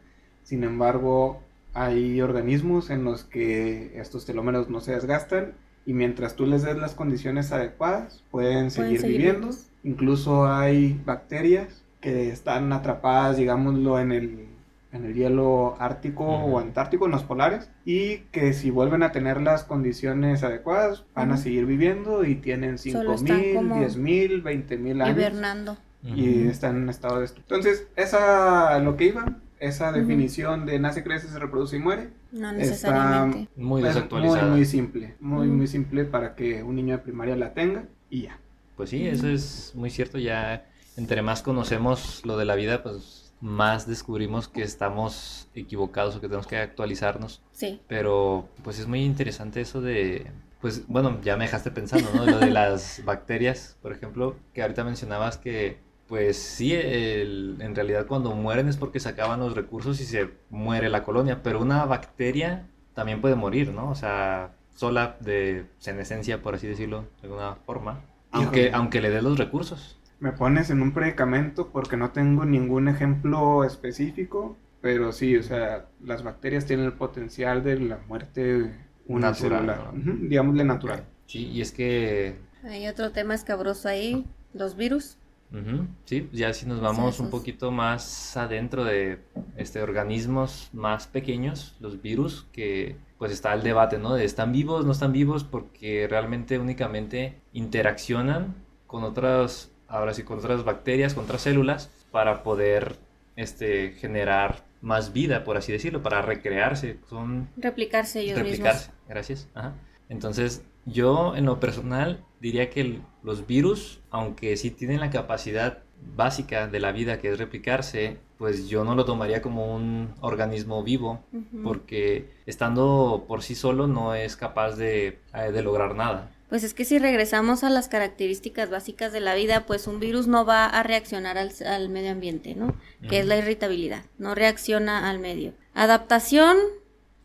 Sin 0.43 0.65
embargo, 0.65 1.41
hay 1.73 2.21
organismos 2.21 2.91
en 2.91 3.05
los 3.05 3.25
que 3.25 3.93
estos 3.99 4.27
telómeros 4.27 4.69
no 4.69 4.81
se 4.81 4.93
desgastan 4.93 5.53
y 5.87 5.93
mientras 5.93 6.35
tú 6.35 6.47
les 6.47 6.63
des 6.63 6.77
las 6.77 6.95
condiciones 6.95 7.53
adecuadas 7.53 8.23
pueden 8.31 8.71
seguir, 8.71 9.01
seguir 9.01 9.17
viviendo. 9.19 9.49
vivos. 9.49 9.67
Incluso 9.85 10.47
hay 10.53 11.01
bacterias 11.05 11.83
que 12.01 12.29
están 12.31 12.73
atrapadas, 12.73 13.37
digámoslo, 13.37 13.99
en 13.99 14.13
el, 14.13 14.47
en 14.93 15.05
el 15.05 15.15
hielo 15.15 15.77
ártico 15.79 16.25
Ujú. 16.25 16.55
o 16.57 16.59
antártico, 16.59 17.07
en 17.07 17.13
los 17.13 17.23
polares, 17.23 17.71
y 17.85 18.19
que 18.33 18.53
si 18.53 18.71
vuelven 18.71 19.03
a 19.03 19.13
tener 19.13 19.41
las 19.41 19.65
condiciones 19.65 20.43
adecuadas 20.43 21.05
van 21.15 21.31
a 21.31 21.35
Ujú. 21.35 21.43
seguir 21.43 21.67
viviendo 21.67 22.25
y 22.25 22.35
tienen 22.37 22.79
Solo 22.79 23.15
están 23.15 23.41
5.000, 23.41 23.55
como 23.55 23.77
10.000, 23.77 24.43
20.000 24.43 25.03
años 25.03 25.17
Hibernando. 25.19 25.77
Y 26.05 26.41
Ujú. 26.43 26.51
están 26.51 26.77
en 26.77 26.89
estado 26.89 27.21
de. 27.21 27.27
Entonces, 27.27 27.87
esa 27.97 28.79
lo 28.81 28.97
que 28.97 29.07
iba, 29.07 29.37
esa 29.59 29.91
definición 29.93 30.67
de 30.67 30.79
nace, 30.79 31.03
crece, 31.03 31.29
se 31.29 31.39
reproduce 31.39 31.77
y 31.77 31.79
muere, 31.79 32.11
No 32.33 32.49
Está- 32.51 32.53
necesariamente. 32.53 33.39
Muy 33.57 33.81
es 33.81 33.83
muy, 33.83 33.83
desactualizada. 33.83 34.51
muy 34.51 34.65
simple, 34.67 35.15
muy, 35.21 35.47
muy 35.49 35.67
simple 35.67 36.05
para 36.05 36.35
que 36.35 36.63
un 36.63 36.75
niño 36.77 36.97
de 36.97 37.03
primaria 37.03 37.37
la 37.37 37.55
tenga 37.55 37.85
y 38.11 38.23
ya. 38.23 38.39
Pues 38.77 38.91
sí, 38.91 39.07
eso 39.07 39.29
es 39.29 39.73
muy 39.75 39.89
cierto. 39.91 40.19
Ya 40.19 40.67
entre 40.97 41.23
más 41.23 41.43
conocemos 41.43 42.21
lo 42.27 42.37
de 42.37 42.45
la 42.45 42.55
vida, 42.57 42.83
pues 42.83 43.33
más 43.41 43.87
descubrimos 43.87 44.49
que 44.49 44.63
estamos 44.63 45.49
equivocados 45.55 46.17
o 46.17 46.21
que 46.21 46.27
tenemos 46.29 46.47
que 46.47 46.57
actualizarnos. 46.59 47.41
Sí. 47.53 47.81
Pero 47.89 48.49
pues 48.63 48.79
es 48.79 48.87
muy 48.89 49.05
interesante 49.05 49.61
eso 49.61 49.81
de, 49.81 50.27
pues 50.61 50.87
bueno, 50.89 51.21
ya 51.23 51.37
me 51.37 51.45
dejaste 51.45 51.71
pensando, 51.71 52.11
¿no? 52.15 52.27
Lo 52.27 52.39
de 52.39 52.51
las 52.51 53.03
bacterias, 53.05 53.77
por 53.81 53.93
ejemplo, 53.93 54.35
que 54.55 54.63
ahorita 54.63 54.83
mencionabas 54.85 55.37
que 55.39 55.79
pues 56.09 56.37
sí, 56.37 56.73
el- 56.75 57.57
en 57.61 57.75
realidad 57.75 58.07
cuando 58.07 58.35
mueren 58.35 58.69
es 58.69 58.77
porque 58.77 59.01
se 59.01 59.09
acaban 59.09 59.41
los 59.41 59.55
recursos 59.55 60.01
y 60.01 60.05
se 60.05 60.31
muere 60.51 60.89
la 60.89 61.03
colonia, 61.03 61.43
pero 61.43 61.61
una 61.61 61.85
bacteria 61.87 62.67
también 62.95 63.21
puede 63.21 63.35
morir, 63.37 63.73
¿no? 63.73 63.91
O 63.91 63.95
sea, 63.95 64.53
sola 64.75 65.17
de 65.21 65.67
senescencia, 65.79 66.43
por 66.43 66.55
así 66.55 66.67
decirlo, 66.67 67.03
de 67.21 67.29
alguna 67.29 67.55
forma, 67.67 68.01
aunque, 68.33 68.61
Híjole. 68.63 68.75
aunque 68.75 69.01
le 69.01 69.11
dé 69.11 69.23
los 69.23 69.39
recursos. 69.39 69.99
Me 70.21 70.33
pones 70.33 70.71
en 70.71 70.83
un 70.83 70.93
predicamento 70.93 71.71
porque 71.71 71.97
no 71.97 72.11
tengo 72.11 72.45
ningún 72.45 72.89
ejemplo 72.89 73.65
específico, 73.65 74.57
pero 74.81 75.13
sí, 75.13 75.37
o 75.37 75.43
sea, 75.43 75.87
las 76.03 76.23
bacterias 76.23 76.67
tienen 76.67 76.87
el 76.87 76.93
potencial 76.93 77.63
de 77.65 77.79
la 77.81 77.99
muerte 78.09 78.75
unicelular, 79.07 79.93
¿no? 79.95 80.01
Ujú, 80.13 80.29
digámosle 80.29 80.65
natural. 80.65 81.05
Sí, 81.27 81.47
y 81.49 81.61
es 81.61 81.73
que 81.73 82.37
Hay 82.65 82.87
otro 82.89 83.11
tema 83.13 83.35
escabroso 83.35 83.89
ahí, 83.89 84.27
los 84.53 84.77
virus. 84.77 85.17
Ujú, 85.53 85.87
Sí, 86.05 86.29
ya 86.33 86.53
si 86.53 86.67
nos 86.67 86.81
vamos 86.81 87.21
un 87.21 87.31
poquito 87.31 87.71
más 87.71 88.37
adentro 88.37 88.85
de 88.85 89.21
este 89.57 89.83
organismos 89.83 90.69
más 90.73 91.07
pequeños, 91.07 91.77
los 91.81 92.03
virus, 92.03 92.47
que 92.53 92.97
pues 93.19 93.31
está 93.33 93.53
el 93.55 93.63
debate, 93.63 93.99
¿no? 93.99 94.15
De 94.15 94.25
están 94.25 94.53
vivos, 94.53 94.85
no 94.85 94.93
están 94.93 95.13
vivos, 95.13 95.45
porque 95.45 96.07
realmente 96.09 96.59
únicamente 96.59 97.41
interaccionan 97.53 98.55
con 98.87 99.05
otras, 99.05 99.71
ahora 99.89 100.13
sí, 100.13 100.25
con 100.25 100.39
otras 100.39 100.65
bacterias, 100.65 101.15
con 101.15 101.25
otras 101.25 101.43
células, 101.43 101.91
para 102.11 102.43
poder 102.43 102.97
este, 103.37 103.93
generar 103.93 104.65
más 104.81 105.13
vida, 105.13 105.45
por 105.45 105.57
así 105.57 105.73
decirlo, 105.73 106.03
para 106.03 106.21
recrearse, 106.23 106.99
son 107.09 107.49
Replicarse 107.57 108.21
ellos 108.21 108.39
replicarse, 108.39 108.91
gracias. 109.09 109.49
Ajá. 109.55 109.75
Entonces, 110.15 110.63
yo 110.87 111.35
en 111.37 111.45
lo 111.45 111.59
personal 111.61 112.25
diría 112.41 112.71
que 112.71 112.81
el- 112.81 113.03
los 113.23 113.47
virus, 113.47 114.01
aunque 114.11 114.57
sí 114.57 114.71
tienen 114.71 115.01
la 115.01 115.11
capacidad 115.11 115.79
básica 116.17 116.69
de 116.69 116.81
la 116.81 116.93
vida 116.93 117.19
que 117.19 117.31
es 117.33 117.39
replicarse, 117.39 118.19
pues 118.39 118.69
yo 118.69 118.85
no 118.85 118.95
lo 118.95 119.05
tomaría 119.05 119.41
como 119.41 119.75
un 119.75 120.13
organismo 120.21 120.83
vivo, 120.83 121.21
porque 121.63 122.31
estando 122.47 123.25
por 123.27 123.43
sí 123.43 123.55
solo 123.55 123.87
no 123.87 124.15
es 124.15 124.37
capaz 124.37 124.77
de, 124.77 125.19
eh, 125.35 125.53
de 125.53 125.63
lograr 125.63 125.95
nada. 125.95 126.31
Pues 126.51 126.63
es 126.63 126.75
que 126.75 126.85
si 126.85 126.99
regresamos 126.99 127.65
a 127.65 127.71
las 127.71 127.89
características 127.89 128.69
básicas 128.71 129.13
de 129.13 129.21
la 129.21 129.35
vida, 129.35 129.65
pues 129.67 129.87
un 129.87 129.99
virus 129.99 130.27
no 130.27 130.45
va 130.45 130.67
a 130.67 130.83
reaccionar 130.83 131.39
al, 131.39 131.51
al 131.67 131.89
medio 131.89 132.11
ambiente, 132.13 132.55
¿no? 132.55 132.75
Que 133.09 133.21
es 133.21 133.27
la 133.27 133.37
irritabilidad, 133.39 134.05
no 134.19 134.35
reacciona 134.35 135.09
al 135.11 135.19
medio. 135.19 135.53
Adaptación, 135.75 136.57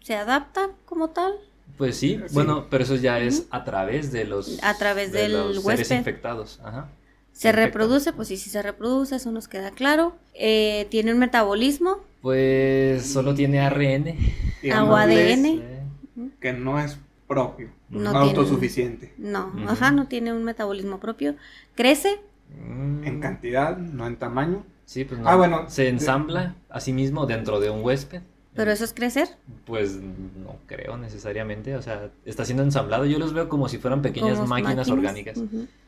se 0.01 0.15
adapta 0.15 0.69
como 0.86 1.10
tal. 1.10 1.34
Pues 1.79 1.95
sí, 1.98 2.19
Sí. 2.27 2.33
bueno, 2.36 2.67
pero 2.69 2.83
eso 2.83 2.95
ya 2.95 3.19
es 3.19 3.48
a 3.50 3.63
través 3.63 4.12
de 4.12 4.25
los, 4.25 4.62
A 4.63 4.77
través 4.77 5.12
de 5.13 5.21
del 5.24 5.31
los 5.31 5.48
seres 5.63 5.65
huésped. 5.65 5.98
infectados. 5.98 6.59
Ajá. 6.63 6.89
Se 7.31 7.51
reproduce, 7.53 8.12
pues 8.13 8.27
sí, 8.27 8.36
sí 8.38 8.50
se 8.50 8.62
reproduce, 8.62 9.15
eso 9.15 9.31
nos 9.31 9.48
queda 9.48 9.71
claro. 9.71 10.13
Eh, 10.33 10.86
tiene 10.91 11.13
un 11.13 11.19
metabolismo, 11.19 11.98
Pues 12.21 13.05
solo 13.13 13.33
tiene 13.33 13.62
ARN. 13.62 14.13
Digámosles 14.62 15.38
ADN. 15.39 16.29
Que 16.41 16.51
no 16.51 16.77
es 16.79 16.98
propio, 17.29 17.69
No 17.89 18.01
no 18.01 18.12
tiene- 18.12 18.27
autosuficiente. 18.38 19.13
no, 19.17 19.53
ajá, 19.69 19.91
no 19.91 20.07
tiene 20.07 20.33
un 20.33 20.43
metabolismo 20.43 21.00
propio. 21.00 21.36
Crece, 21.75 22.19
Mm, 22.67 23.03
En 23.05 23.19
cantidad, 23.21 23.77
no 23.77 24.07
en 24.07 24.15
tamaño. 24.17 24.65
Sí, 24.86 25.05
pues 25.05 25.19
no. 25.21 25.29
Ah, 25.29 25.36
bueno, 25.36 25.69
Se 25.69 25.88
ensambla 25.88 26.55
a 26.69 26.79
sí 26.79 26.91
mismo 26.93 27.27
dentro 27.27 27.59
de 27.59 27.69
un 27.69 27.86
huésped. 27.86 28.21
Pero 28.60 28.72
eso 28.74 28.84
es 28.84 28.94
crecer. 28.94 29.30
Pues 29.66 29.96
no 30.01 30.58
creo 30.68 30.98
necesariamente. 30.98 31.78
O 31.78 31.82
sea, 31.82 32.12
está 32.25 32.44
siendo 32.44 32.62
ensamblado. 32.62 33.06
Yo 33.06 33.18
los 33.18 33.32
veo 33.32 33.48
como 33.48 33.70
si 33.70 33.78
fueran 33.78 34.01
pequeñas 34.01 34.46
máquinas, 34.46 34.89
orgánicas. 34.89 35.39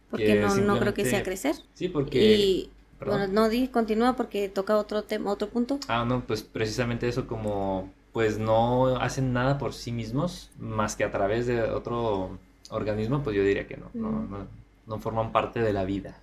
Porque 0.10 0.26
que 0.26 0.40
no, 0.40 0.56
no 0.56 0.80
creo 0.80 0.94
que 0.94 1.04
sea 1.04 1.22
crecer. 1.22 1.58
Sí, 1.74 1.90
porque. 1.90 2.24
Y 2.24 2.70
bueno, 3.06 3.28
no 3.28 3.50
di, 3.50 3.68
continúa 3.68 4.16
porque 4.16 4.48
toca 4.48 4.78
otro 4.78 5.04
tema, 5.04 5.32
otro 5.32 5.50
punto. 5.50 5.82
Ah, 5.90 6.06
no, 6.08 6.22
pues 6.26 6.44
precisamente 6.44 7.10
eso 7.10 7.28
como. 7.28 7.92
Pues 8.14 8.38
no 8.40 8.96
hacen 9.02 9.34
nada 9.34 9.58
por 9.58 9.74
sí 9.74 9.92
mismos 9.92 10.50
más 10.58 10.96
que 10.96 11.04
a 11.04 11.12
través 11.12 11.48
de 11.48 11.62
otro 11.64 12.38
organismo, 12.70 13.22
pues 13.22 13.36
yo 13.36 13.44
diría 13.44 13.68
que 13.68 13.76
no. 13.76 13.90
No, 13.94 14.12
Mm. 14.12 14.32
no, 14.32 14.48
no 14.88 15.00
forman 15.00 15.34
parte 15.34 15.60
de 15.60 15.74
la 15.74 15.84
vida. 15.84 16.22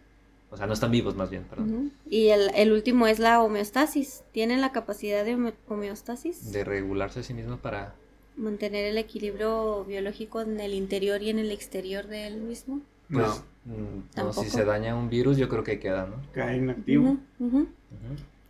O 0.51 0.57
sea, 0.57 0.67
no 0.67 0.73
están 0.73 0.91
vivos 0.91 1.15
más 1.15 1.29
bien, 1.31 1.45
perdón. 1.45 1.71
Ujú. 1.75 1.91
Y 2.09 2.29
el, 2.29 2.51
el 2.55 2.73
último 2.73 3.07
es 3.07 3.19
la 3.19 3.43
homeostasis. 3.43 4.23
Tienen 4.33 4.61
la 4.63 4.73
capacidad 4.73 5.25
de 5.25 5.35
home- 5.37 5.53
homeostasis, 5.69 6.53
De 6.53 6.65
regularse 6.65 7.21
a 7.21 7.23
sí 7.23 7.35
mismos 7.35 7.61
para. 7.61 7.95
mantener 8.37 8.85
el 8.87 8.97
equilibrio 8.99 9.85
biológico 9.85 10.41
en 10.41 10.59
el 10.61 10.73
interior 10.75 11.23
y 11.23 11.31
en 11.31 11.39
el 11.39 11.51
exterior 11.51 12.07
del 12.07 12.41
mismo. 12.41 12.81
Pues, 13.13 13.27
No, 13.27 13.35
mm, 13.67 13.97
no, 13.97 14.03
Tampoco. 14.15 14.43
si 14.45 14.51
se 14.51 14.65
daña 14.65 14.95
un 14.95 15.11
virus, 15.11 15.37
yo 15.37 15.49
creo 15.49 15.65
que 15.65 15.79
queda, 15.81 16.07
¿no? 16.07 16.17
queda 16.33 16.55
inactivo. 16.55 17.05
Ujú, 17.11 17.19
ujú. 17.41 17.59
Ujú. 17.59 17.69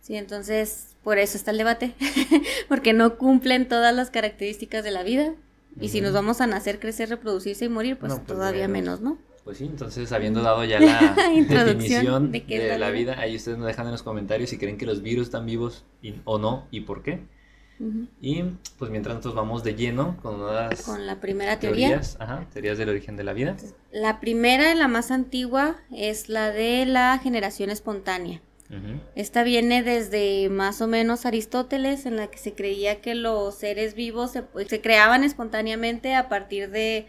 Sí, 0.01 0.15
entonces 0.15 0.95
por 1.03 1.17
eso 1.17 1.37
está 1.37 1.51
el 1.51 1.57
debate, 1.57 1.93
porque 2.69 2.93
no 2.93 3.17
cumplen 3.17 3.67
todas 3.67 3.93
las 3.95 4.09
características 4.09 4.83
de 4.83 4.91
la 4.91 5.03
vida. 5.03 5.33
Y 5.81 5.89
si 5.89 6.01
nos 6.01 6.13
vamos 6.13 6.41
a 6.41 6.47
nacer, 6.47 6.79
crecer, 6.79 7.09
reproducirse 7.09 7.65
y 7.65 7.69
morir, 7.69 7.97
pues, 7.97 8.11
No, 8.11 8.15
pues, 8.17 8.27
todavía 8.27 8.67
menos. 8.67 8.99
menos, 8.99 9.17
¿no? 9.19 9.28
Pues 9.43 9.57
sí, 9.57 9.65
entonces 9.65 10.11
habiendo 10.11 10.41
dado 10.41 10.63
ya 10.63 10.79
la 10.79 11.15
definición 11.47 12.31
de 12.31 12.77
la 12.77 12.91
vida. 12.91 13.13
vida, 13.13 13.19
ahí 13.21 13.35
ustedes 13.35 13.57
nos 13.57 13.67
dejan 13.67 13.85
en 13.85 13.93
los 13.93 14.03
comentarios 14.03 14.49
si 14.49 14.57
creen 14.57 14.77
que 14.77 14.85
los 14.85 15.01
virus 15.01 15.27
están 15.27 15.45
vivos 15.45 15.85
y- 16.01 16.15
o 16.25 16.37
no 16.37 16.67
y 16.71 16.81
por 16.81 17.01
qué. 17.03 17.21
Y 18.21 18.43
pues 18.77 18.91
mientras 18.91 19.15
nosotros 19.15 19.35
vamos 19.35 19.63
de 19.63 19.73
lleno 19.73 20.17
con 20.21 20.41
unas 20.41 20.81
Con 20.81 21.07
la 21.07 21.21
primera 21.21 21.59
teoría. 21.59 21.87
teorías, 21.87 22.17
ajá, 22.19 22.45
teorías 22.51 22.77
del 22.77 22.89
origen 22.89 23.15
de 23.15 23.23
la 23.23 23.31
vida. 23.31 23.55
La 23.93 24.19
primera 24.19 24.73
y 24.73 24.77
la 24.77 24.89
más 24.89 25.11
antigua 25.11 25.77
es 25.95 26.27
la 26.27 26.51
de 26.51 26.85
la 26.85 27.17
generación 27.19 27.69
espontánea. 27.69 28.41
Esta 29.15 29.41
viene 29.43 29.81
desde 29.81 30.49
más 30.49 30.81
o 30.81 30.87
menos 30.87 31.25
Aristóteles, 31.25 32.05
en 32.05 32.17
la 32.17 32.27
que 32.27 32.37
se 32.37 32.53
creía 32.53 32.99
que 33.01 33.15
los 33.15 33.55
seres 33.55 33.95
vivos 33.95 34.31
se, 34.33 34.43
se 34.67 34.81
creaban 34.81 35.23
espontáneamente 35.23 36.13
a 36.13 36.27
partir 36.29 36.69
de 36.69 37.07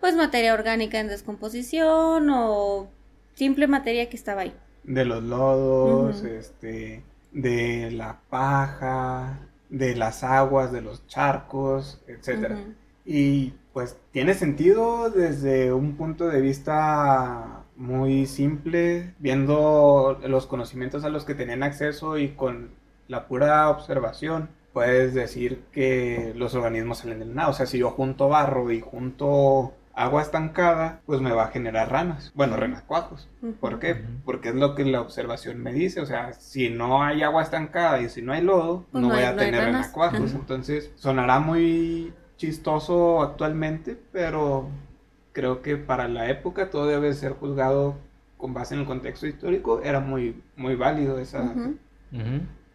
pues 0.00 0.14
materia 0.16 0.54
orgánica 0.54 1.00
en 1.00 1.08
descomposición 1.08 2.28
o 2.30 2.88
simple 3.34 3.66
materia 3.66 4.08
que 4.08 4.16
estaba 4.16 4.42
ahí. 4.42 4.54
De 4.84 5.04
los 5.04 5.22
lodos, 5.22 6.24
este, 6.24 7.02
de 7.32 7.90
la 7.90 8.20
paja, 8.30 9.38
de 9.68 9.94
las 9.96 10.24
aguas, 10.24 10.72
de 10.72 10.80
los 10.80 11.06
charcos, 11.06 12.00
etcétera. 12.06 12.58
Y 13.04 13.54
pues 13.72 13.96
tiene 14.12 14.34
sentido 14.34 15.10
desde 15.10 15.72
un 15.72 15.96
punto 15.96 16.28
de 16.28 16.40
vista 16.40 17.64
muy 17.76 18.26
simple, 18.26 19.14
viendo 19.18 20.20
los 20.26 20.46
conocimientos 20.46 21.04
a 21.04 21.10
los 21.10 21.24
que 21.24 21.34
tenían 21.34 21.62
acceso 21.62 22.18
y 22.18 22.30
con 22.30 22.70
la 23.06 23.28
pura 23.28 23.70
observación, 23.70 24.50
puedes 24.72 25.14
decir 25.14 25.62
que 25.72 26.32
los 26.36 26.54
organismos 26.54 26.98
salen 26.98 27.20
del 27.20 27.34
nada. 27.34 27.48
O 27.48 27.52
sea, 27.52 27.66
si 27.66 27.78
yo 27.78 27.90
junto 27.90 28.28
barro 28.28 28.70
y 28.70 28.80
junto 28.80 29.74
agua 29.98 30.22
estancada, 30.22 31.00
pues 31.06 31.20
me 31.20 31.32
va 31.32 31.44
a 31.44 31.48
generar 31.48 31.90
ranas. 31.90 32.32
Bueno, 32.34 32.56
renacuajos. 32.56 33.28
¿Por 33.60 33.78
qué? 33.78 33.96
Porque 34.24 34.50
es 34.50 34.54
lo 34.54 34.74
que 34.74 34.84
la 34.84 35.00
observación 35.00 35.58
me 35.62 35.72
dice. 35.72 36.00
O 36.00 36.06
sea, 36.06 36.32
si 36.34 36.70
no 36.70 37.02
hay 37.02 37.22
agua 37.22 37.42
estancada 37.42 38.00
y 38.00 38.08
si 38.08 38.22
no 38.22 38.32
hay 38.32 38.42
lodo, 38.42 38.86
Pues 38.92 39.02
no, 39.02 39.08
no 39.08 39.14
voy 39.14 39.22
hay- 39.24 39.28
a 39.28 39.32
no 39.32 39.38
tener 39.38 39.60
ranas. 39.64 39.82
renacuajos. 39.86 40.32
Entonces, 40.34 40.92
sonará 40.96 41.40
muy 41.40 42.12
chistoso 42.36 43.22
actualmente, 43.22 43.96
pero 44.12 44.68
creo 45.32 45.62
que 45.62 45.76
para 45.76 46.08
la 46.08 46.30
época 46.30 46.70
todo 46.70 46.86
debe 46.86 47.12
ser 47.14 47.32
juzgado 47.32 47.96
con 48.36 48.54
base 48.54 48.74
en 48.74 48.80
el 48.80 48.86
contexto 48.86 49.26
histórico. 49.26 49.82
Era 49.82 50.00
muy, 50.00 50.40
muy 50.56 50.76
válido 50.76 51.18
esa. 51.18 51.52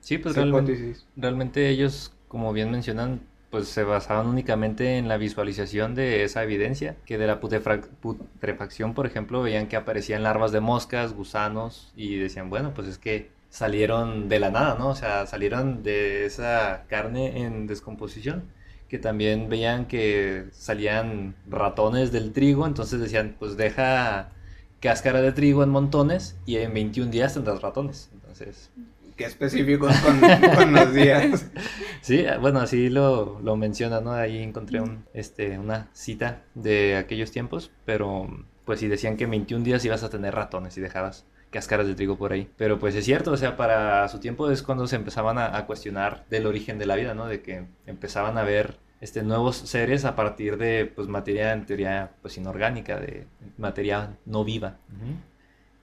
Sí, 0.02 0.18
pues 0.18 0.36
realmente, 0.36 0.74
hipótesis. 0.74 1.08
realmente 1.16 1.70
ellos, 1.70 2.14
como 2.28 2.52
bien 2.52 2.70
mencionan, 2.72 3.22
pues 3.54 3.68
se 3.68 3.84
basaban 3.84 4.26
únicamente 4.26 4.98
en 4.98 5.08
la 5.08 5.18
visualización 5.18 5.94
de 5.94 6.24
esa 6.24 6.42
evidencia, 6.42 6.96
que 7.06 7.20
de 7.20 7.28
la 7.28 7.40
putrefacción, 7.40 8.96
por 8.96 9.06
ejemplo, 9.06 9.44
veían 9.44 9.68
que 9.68 9.76
aparecían 9.76 10.24
larvas 10.24 10.52
de 10.52 10.60
moscas, 10.60 11.14
gusanos, 11.14 11.94
y 11.96 12.16
decían, 12.16 12.50
bueno, 12.50 12.74
pues 12.74 12.88
es 12.88 12.98
que 12.98 13.30
salieron 13.50 14.28
de 14.28 14.40
la 14.40 14.50
nada, 14.50 14.76
¿no? 14.80 14.88
O 14.88 14.96
sea, 14.96 15.28
salieron 15.28 15.84
de 15.84 16.26
esa 16.26 16.86
carne 16.88 17.44
en 17.44 17.68
descomposición, 17.68 18.46
que 18.90 18.98
también 18.98 19.50
veían 19.50 19.86
que 19.86 20.46
salían 20.52 21.36
ratones 21.48 22.12
del 22.12 22.34
trigo, 22.34 22.66
entonces 22.66 23.00
decían, 23.02 23.36
pues 23.38 23.56
deja 23.56 24.32
cáscara 24.80 25.22
de 25.22 25.32
trigo 25.32 25.62
en 25.62 25.70
montones 25.70 26.40
y 26.48 26.56
en 26.58 26.74
21 26.74 27.12
días 27.12 27.36
tendrás 27.36 27.62
ratones. 27.62 28.10
Entonces, 28.16 28.72
Qué 29.16 29.26
específicos 29.26 29.96
con, 29.98 30.20
con 30.56 30.74
los 30.74 30.94
días. 30.94 31.46
Sí, 32.02 32.26
bueno, 32.42 32.60
así 32.60 32.90
lo, 32.90 33.40
lo 33.40 33.56
menciona, 33.56 34.02
¿no? 34.02 34.12
Ahí 34.12 34.44
encontré 34.44 34.82
un, 34.82 35.06
este, 35.14 35.58
una 35.58 35.88
cita 35.94 36.42
de 36.54 36.98
aquellos 36.98 37.32
tiempos, 37.32 37.72
pero 37.86 38.28
pues 38.66 38.82
sí 38.82 38.90
decían 38.90 39.16
que 39.16 39.24
en 39.24 39.32
21 39.32 39.64
días 39.64 39.86
ibas 39.86 40.04
a 40.04 40.10
tener 40.10 40.36
ratones 40.36 40.78
y 40.78 40.82
dejabas 40.82 41.26
cáscaras 41.50 41.88
de 41.88 41.96
trigo 41.96 42.18
por 42.18 42.34
ahí. 42.34 42.50
Pero 42.58 42.78
pues 42.78 42.94
es 42.96 43.06
cierto, 43.06 43.32
o 43.32 43.38
sea, 43.38 43.56
para 43.56 44.06
su 44.10 44.20
tiempo 44.20 44.52
es 44.52 44.64
cuando 44.64 44.86
se 44.86 44.98
empezaban 44.98 45.38
a, 45.38 45.56
a 45.56 45.66
cuestionar 45.66 46.26
del 46.30 46.46
origen 46.46 46.78
de 46.78 46.88
la 46.88 46.98
vida, 46.98 47.14
¿no? 47.14 47.28
De 47.28 47.42
que 47.42 47.64
empezaban 47.86 48.38
a 48.38 48.44
ver 48.44 48.80
este, 49.04 49.22
nuevos 49.22 49.58
seres 49.58 50.06
a 50.06 50.16
partir 50.16 50.58
de 50.58 50.86
pues 50.86 51.10
materia 51.10 51.52
en 51.52 51.66
teoría 51.66 52.12
pues 52.22 52.38
inorgánica, 52.38 53.02
de 53.02 53.28
materia 53.58 54.16
no 54.26 54.46
viva. 54.46 54.78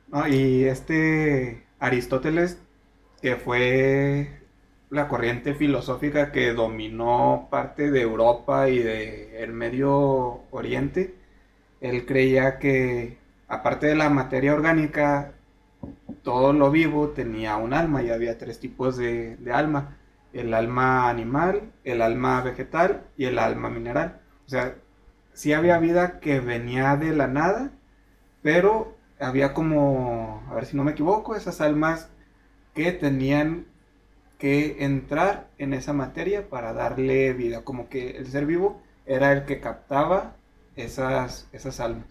No, 0.08 0.26
y 0.26 0.64
este 0.64 1.66
Aristóteles, 1.78 2.58
que 3.22 3.36
fue 3.36 4.40
la 4.90 5.08
corriente 5.08 5.54
filosófica 5.54 6.32
que 6.32 6.52
dominó 6.52 7.48
parte 7.50 7.90
de 7.90 8.02
Europa 8.02 8.68
y 8.68 8.78
de 8.80 9.42
el 9.42 9.52
Medio 9.52 10.40
Oriente, 10.50 11.14
él 11.80 12.06
creía 12.06 12.58
que 12.58 13.18
aparte 13.48 13.86
de 13.88 13.94
la 13.96 14.10
materia 14.10 14.54
orgánica, 14.54 15.32
todo 16.22 16.52
lo 16.52 16.70
vivo 16.70 17.10
tenía 17.10 17.56
un 17.56 17.72
alma 17.72 18.02
y 18.02 18.10
había 18.10 18.38
tres 18.38 18.60
tipos 18.60 18.96
de, 18.96 19.36
de 19.36 19.52
alma. 19.52 19.96
El 20.32 20.54
alma 20.54 21.08
animal, 21.08 21.72
el 21.84 22.02
alma 22.02 22.42
vegetal 22.42 23.04
y 23.16 23.24
el 23.26 23.38
alma 23.38 23.70
mineral. 23.70 24.20
O 24.46 24.48
sea, 24.50 24.76
sí 25.32 25.52
había 25.52 25.78
vida 25.78 26.20
que 26.20 26.40
venía 26.40 26.96
de 26.96 27.14
la 27.14 27.26
nada, 27.26 27.72
pero 28.42 28.96
había 29.18 29.54
como, 29.54 30.42
a 30.50 30.54
ver 30.54 30.66
si 30.66 30.76
no 30.76 30.84
me 30.84 30.92
equivoco, 30.92 31.34
esas 31.36 31.60
almas 31.60 32.10
que 32.74 32.92
tenían 32.92 33.66
que 34.38 34.84
entrar 34.84 35.48
en 35.58 35.74
esa 35.74 35.92
materia 35.92 36.48
para 36.48 36.72
darle 36.72 37.32
vida, 37.34 37.62
como 37.62 37.88
que 37.88 38.16
el 38.16 38.26
ser 38.26 38.46
vivo 38.46 38.82
era 39.06 39.32
el 39.32 39.44
que 39.44 39.60
captaba 39.60 40.36
esas, 40.76 41.48
esas 41.52 41.78
almas. 41.80 42.06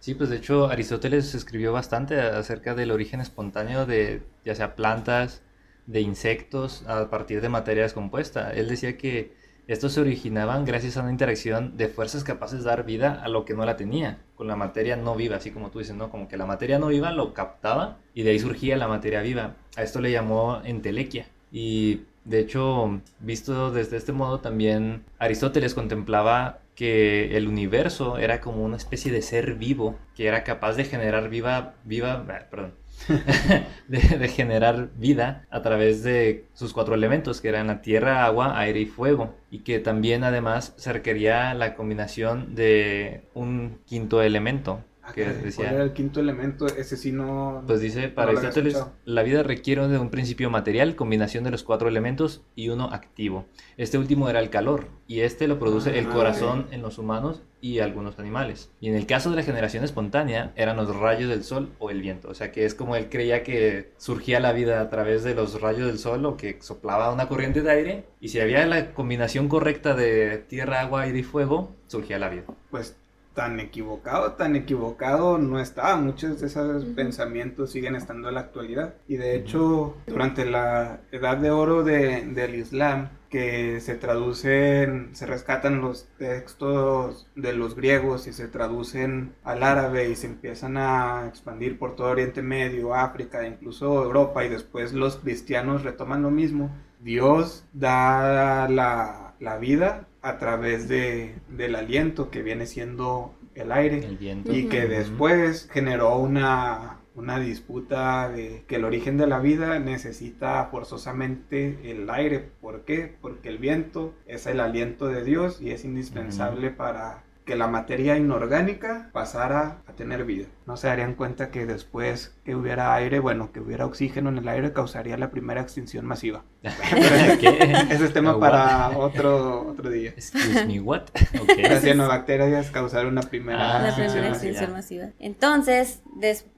Sí, 0.00 0.14
pues 0.14 0.30
de 0.30 0.36
hecho 0.36 0.68
Aristóteles 0.68 1.34
escribió 1.34 1.72
bastante 1.72 2.20
acerca 2.20 2.74
del 2.74 2.90
origen 2.90 3.20
espontáneo 3.20 3.86
de 3.86 4.22
ya 4.44 4.54
sea 4.54 4.74
plantas, 4.74 5.42
de 5.86 6.00
insectos 6.00 6.84
a 6.86 7.08
partir 7.08 7.40
de 7.40 7.48
materia 7.48 7.82
descompuesta. 7.82 8.52
Él 8.52 8.68
decía 8.68 8.96
que 8.96 9.34
estos 9.68 9.92
se 9.92 10.00
originaban 10.00 10.64
gracias 10.64 10.96
a 10.96 11.02
una 11.02 11.12
interacción 11.12 11.76
de 11.76 11.88
fuerzas 11.88 12.24
capaces 12.24 12.60
de 12.60 12.70
dar 12.70 12.86
vida 12.86 13.20
a 13.22 13.28
lo 13.28 13.44
que 13.44 13.52
no 13.52 13.66
la 13.66 13.76
tenía, 13.76 14.18
con 14.34 14.46
la 14.48 14.56
materia 14.56 14.96
no 14.96 15.14
viva, 15.14 15.36
así 15.36 15.50
como 15.50 15.70
tú 15.70 15.78
dices, 15.78 15.94
¿no? 15.94 16.10
Como 16.10 16.26
que 16.26 16.38
la 16.38 16.46
materia 16.46 16.78
no 16.78 16.88
viva 16.88 17.12
lo 17.12 17.34
captaba 17.34 17.98
y 18.14 18.22
de 18.22 18.30
ahí 18.30 18.38
surgía 18.38 18.78
la 18.78 18.88
materia 18.88 19.20
viva. 19.20 19.56
A 19.76 19.82
esto 19.82 20.00
le 20.00 20.10
llamó 20.10 20.62
entelequia. 20.64 21.26
Y 21.52 22.00
de 22.24 22.40
hecho, 22.40 23.00
visto 23.20 23.70
desde 23.70 23.98
este 23.98 24.12
modo, 24.12 24.40
también 24.40 25.04
Aristóteles 25.18 25.74
contemplaba 25.74 26.60
que 26.74 27.36
el 27.36 27.46
universo 27.46 28.18
era 28.18 28.40
como 28.40 28.64
una 28.64 28.76
especie 28.76 29.12
de 29.12 29.20
ser 29.20 29.54
vivo 29.54 29.98
que 30.14 30.28
era 30.28 30.44
capaz 30.44 30.76
de 30.76 30.84
generar 30.84 31.28
viva, 31.28 31.74
viva, 31.84 32.24
perdón, 32.50 32.72
de, 33.88 34.28
generar 34.28 34.90
vida 34.96 35.46
a 35.50 35.62
través 35.62 36.02
de 36.02 36.46
sus 36.54 36.72
cuatro 36.72 36.94
elementos, 36.94 37.40
que 37.40 37.48
eran 37.48 37.68
la 37.68 37.80
tierra, 37.80 38.24
agua, 38.24 38.58
aire 38.58 38.80
y 38.80 38.86
fuego, 38.86 39.34
y 39.50 39.60
que 39.60 39.78
también 39.78 40.24
además 40.24 40.74
se 40.76 40.92
requería 40.92 41.54
la 41.54 41.74
combinación 41.74 42.54
de 42.54 43.22
un 43.34 43.78
quinto 43.86 44.22
elemento, 44.22 44.84
Ah, 45.08 45.12
que 45.14 45.24
decía, 45.24 45.70
era 45.70 45.82
el 45.82 45.92
quinto 45.92 46.20
elemento? 46.20 46.66
Ese 46.66 46.96
sí 46.96 47.12
no. 47.12 47.62
Pues 47.66 47.80
dice, 47.80 48.08
para 48.08 48.30
Aristóteles, 48.30 48.84
la 49.04 49.22
vida 49.22 49.42
requiere 49.42 49.88
de 49.88 49.98
un 49.98 50.10
principio 50.10 50.50
material, 50.50 50.96
combinación 50.96 51.44
de 51.44 51.50
los 51.50 51.62
cuatro 51.62 51.88
elementos 51.88 52.42
y 52.54 52.68
uno 52.68 52.90
activo. 52.92 53.46
Este 53.76 53.96
último 53.96 54.28
era 54.28 54.40
el 54.40 54.50
calor, 54.50 54.86
y 55.06 55.20
este 55.20 55.48
lo 55.48 55.58
produce 55.58 55.98
el 55.98 56.06
ah, 56.06 56.10
corazón 56.10 56.66
en 56.70 56.82
los 56.82 56.98
humanos 56.98 57.42
y 57.62 57.78
algunos 57.78 58.18
animales. 58.18 58.70
Y 58.80 58.88
en 58.88 58.94
el 58.94 59.06
caso 59.06 59.30
de 59.30 59.36
la 59.36 59.42
generación 59.42 59.82
espontánea, 59.82 60.52
eran 60.54 60.76
los 60.76 60.94
rayos 60.94 61.30
del 61.30 61.44
sol 61.44 61.70
o 61.78 61.90
el 61.90 62.02
viento. 62.02 62.28
O 62.28 62.34
sea 62.34 62.52
que 62.52 62.66
es 62.66 62.74
como 62.74 62.94
él 62.94 63.08
creía 63.08 63.42
que 63.42 63.92
surgía 63.96 64.38
la 64.38 64.52
vida 64.52 64.82
a 64.82 64.90
través 64.90 65.24
de 65.24 65.34
los 65.34 65.60
rayos 65.60 65.86
del 65.86 65.98
sol 65.98 66.26
o 66.26 66.36
que 66.36 66.58
soplaba 66.60 67.12
una 67.12 67.28
corriente 67.28 67.62
de 67.62 67.70
aire. 67.70 68.04
Y 68.20 68.28
si 68.28 68.40
había 68.40 68.66
la 68.66 68.92
combinación 68.92 69.48
correcta 69.48 69.94
de 69.94 70.36
tierra, 70.36 70.82
agua, 70.82 71.02
aire 71.02 71.20
y 71.20 71.24
fuego, 71.24 71.74
surgía 71.86 72.18
la 72.18 72.28
vida. 72.28 72.44
Pues 72.70 72.96
tan 73.38 73.60
equivocado, 73.60 74.32
tan 74.32 74.56
equivocado 74.56 75.38
no 75.38 75.60
estaba. 75.60 75.94
Muchos 75.94 76.40
de 76.40 76.48
esos 76.48 76.84
pensamientos 76.86 77.70
siguen 77.70 77.94
estando 77.94 78.26
en 78.26 78.34
la 78.34 78.40
actualidad. 78.40 78.94
Y 79.06 79.16
de 79.16 79.36
hecho, 79.36 79.94
durante 80.08 80.44
la 80.44 81.02
edad 81.12 81.36
de 81.36 81.52
oro 81.52 81.84
del 81.84 82.54
Islam, 82.56 83.10
que 83.30 83.78
se 83.78 83.94
traducen, 83.94 85.10
se 85.12 85.26
rescatan 85.26 85.80
los 85.80 86.08
textos 86.18 87.28
de 87.36 87.52
los 87.52 87.76
griegos 87.76 88.26
y 88.26 88.32
se 88.32 88.48
traducen 88.48 89.36
al 89.44 89.62
árabe 89.62 90.10
y 90.10 90.16
se 90.16 90.26
empiezan 90.26 90.76
a 90.76 91.28
expandir 91.28 91.78
por 91.78 91.94
todo 91.94 92.08
Oriente 92.08 92.42
Medio, 92.42 92.92
África, 92.92 93.46
incluso 93.46 94.02
Europa, 94.02 94.44
y 94.44 94.48
después 94.48 94.92
los 94.92 95.18
cristianos 95.18 95.84
retoman 95.84 96.22
lo 96.22 96.32
mismo. 96.32 96.72
Dios 96.98 97.64
da 97.72 98.68
la, 98.68 99.34
la 99.38 99.58
vida 99.58 100.07
a 100.22 100.38
través 100.38 100.88
de, 100.88 101.34
del 101.48 101.74
aliento 101.76 102.30
que 102.30 102.42
viene 102.42 102.66
siendo 102.66 103.34
el 103.54 103.72
aire 103.72 104.16
y 104.46 104.64
que 104.64 104.86
después 104.86 105.68
generó 105.72 106.16
una, 106.18 106.98
una 107.14 107.40
disputa 107.40 108.28
de 108.28 108.64
que 108.68 108.76
el 108.76 108.84
origen 108.84 109.16
de 109.16 109.26
la 109.26 109.40
vida 109.40 109.78
necesita 109.80 110.64
forzosamente 110.66 111.90
el 111.90 112.08
aire. 112.10 112.50
¿Por 112.60 112.84
qué? 112.84 113.16
Porque 113.20 113.48
el 113.48 113.58
viento 113.58 114.14
es 114.26 114.46
el 114.46 114.60
aliento 114.60 115.08
de 115.08 115.24
Dios 115.24 115.60
y 115.60 115.70
es 115.70 115.84
indispensable 115.84 116.70
para 116.70 117.24
que 117.48 117.56
la 117.56 117.66
materia 117.66 118.14
inorgánica 118.18 119.08
pasara 119.14 119.78
a 119.86 119.94
tener 119.94 120.26
vida. 120.26 120.48
No 120.66 120.76
se 120.76 120.88
darían 120.88 121.14
cuenta 121.14 121.50
que 121.50 121.64
después 121.64 122.36
que 122.44 122.54
hubiera 122.54 122.94
aire, 122.94 123.20
bueno, 123.20 123.52
que 123.52 123.60
hubiera 123.60 123.86
oxígeno 123.86 124.28
en 124.28 124.36
el 124.36 124.48
aire, 124.48 124.74
causaría 124.74 125.16
la 125.16 125.30
primera 125.30 125.62
extinción 125.62 126.04
masiva. 126.04 126.44
ese 126.62 128.04
es 128.04 128.12
tema 128.12 128.38
para 128.38 128.90
otro, 128.98 129.66
otro 129.66 129.88
día. 129.88 130.10
Excuse 130.10 130.66
me, 130.66 130.78
what? 130.80 131.04
Okay. 131.42 131.62
Las 131.62 131.82
cianobacterias 131.82 132.70
causar 132.70 133.06
una 133.06 133.22
primera, 133.22 133.86
ah, 133.86 133.88
extinción, 133.88 134.72
masiva. 134.72 135.06
Entonces, 135.18 136.02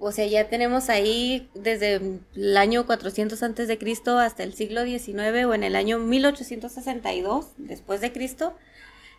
o 0.00 0.10
sea, 0.10 0.26
ya 0.26 0.48
tenemos 0.48 0.88
ahí 0.88 1.48
desde 1.54 2.18
el 2.34 2.56
año 2.56 2.86
400 2.86 3.40
antes 3.44 3.68
de 3.68 3.78
Cristo 3.78 4.18
hasta 4.18 4.42
el 4.42 4.54
siglo 4.54 4.82
XIX 4.84 5.44
o 5.46 5.54
en 5.54 5.62
el 5.62 5.76
año 5.76 5.98
1862 5.98 7.52
después 7.58 8.00
de 8.00 8.10
Cristo 8.10 8.56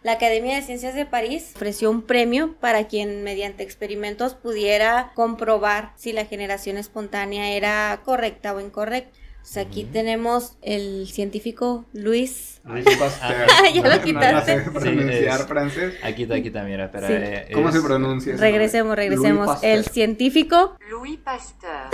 la 0.03 0.13
Academia 0.13 0.55
de 0.55 0.63
Ciencias 0.63 0.95
de 0.95 1.05
París 1.05 1.51
ofreció 1.55 1.91
un 1.91 2.01
premio 2.01 2.55
para 2.59 2.87
quien 2.87 3.23
mediante 3.23 3.63
experimentos 3.63 4.33
pudiera 4.33 5.11
comprobar 5.13 5.93
si 5.95 6.11
la 6.11 6.25
generación 6.25 6.77
espontánea 6.77 7.51
era 7.51 8.01
correcta 8.03 8.55
o 8.55 8.59
incorrecta. 8.59 9.11
aquí 9.57 9.83
tenemos 9.83 10.57
el 10.63 11.07
científico 11.07 11.85
Luis. 11.93 12.61
Luis 12.63 12.85
Pasteur. 12.97 13.47
Ah, 13.51 13.69
ya 13.71 13.95
lo 13.95 14.03
quitaste. 14.03 14.55
No 14.65 14.73
pronunciar 14.73 15.47
francés. 15.47 15.93
Aquí 16.01 16.23
está, 16.23 16.35
aquí 16.35 16.47
está, 16.47 16.63
mira, 16.63 16.85
espera. 16.85 17.07
Eh, 17.09 17.51
¿Cómo 17.53 17.71
se 17.71 17.81
pronuncia? 17.81 18.35
Regresemos, 18.37 18.95
regresemos. 18.95 19.59
el 19.61 19.85
científico 19.85 20.77
Louis 20.89 21.17
Pasteur. 21.17 21.89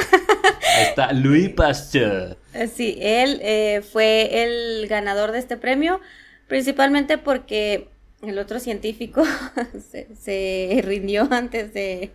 Ahí 0.78 0.86
está, 0.90 1.12
Louis 1.12 1.50
Pasteur. 1.50 2.38
Eh, 2.54 2.68
sí, 2.68 2.98
él 3.02 3.40
eh, 3.44 3.82
fue 3.92 4.44
el 4.44 4.88
ganador 4.88 5.34
de 5.34 5.40
este 5.40 5.58
premio, 5.58 6.00
principalmente 6.48 7.18
porque 7.18 7.90
el 8.22 8.40
otro 8.40 8.60
científico 8.60 9.24
se, 10.20 10.82
rindió 10.84 11.28
antes 11.32 11.74
de, 11.74 12.12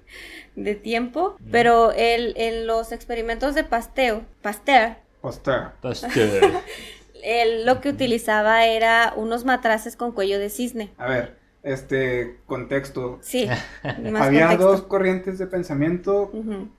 tiempo, 0.82 1.36
pero 1.50 1.92
él, 1.92 2.34
en 2.36 2.66
los 2.66 2.92
experimentos 2.92 3.54
de 3.54 3.64
Pasteur, 3.64 4.22
Pasteur, 4.42 4.96
Pasteur, 5.20 5.72
Pasteur. 5.80 6.52
él 7.22 7.64
lo 7.64 7.80
que 7.80 7.88
utilizaba 7.88 8.66
era 8.66 9.14
unos 9.16 9.44
matraces 9.44 9.96
con 9.96 10.12
cuello 10.12 10.38
de 10.38 10.50
cisne. 10.50 10.92
A 10.98 11.06
ver, 11.06 11.36
este 11.62 12.38
contexto. 12.46 13.18
Sí. 13.22 13.48
Había 13.82 14.56
dos 14.56 14.82
corrientes 14.82 15.38
de 15.38 15.46
pensamiento. 15.46 16.30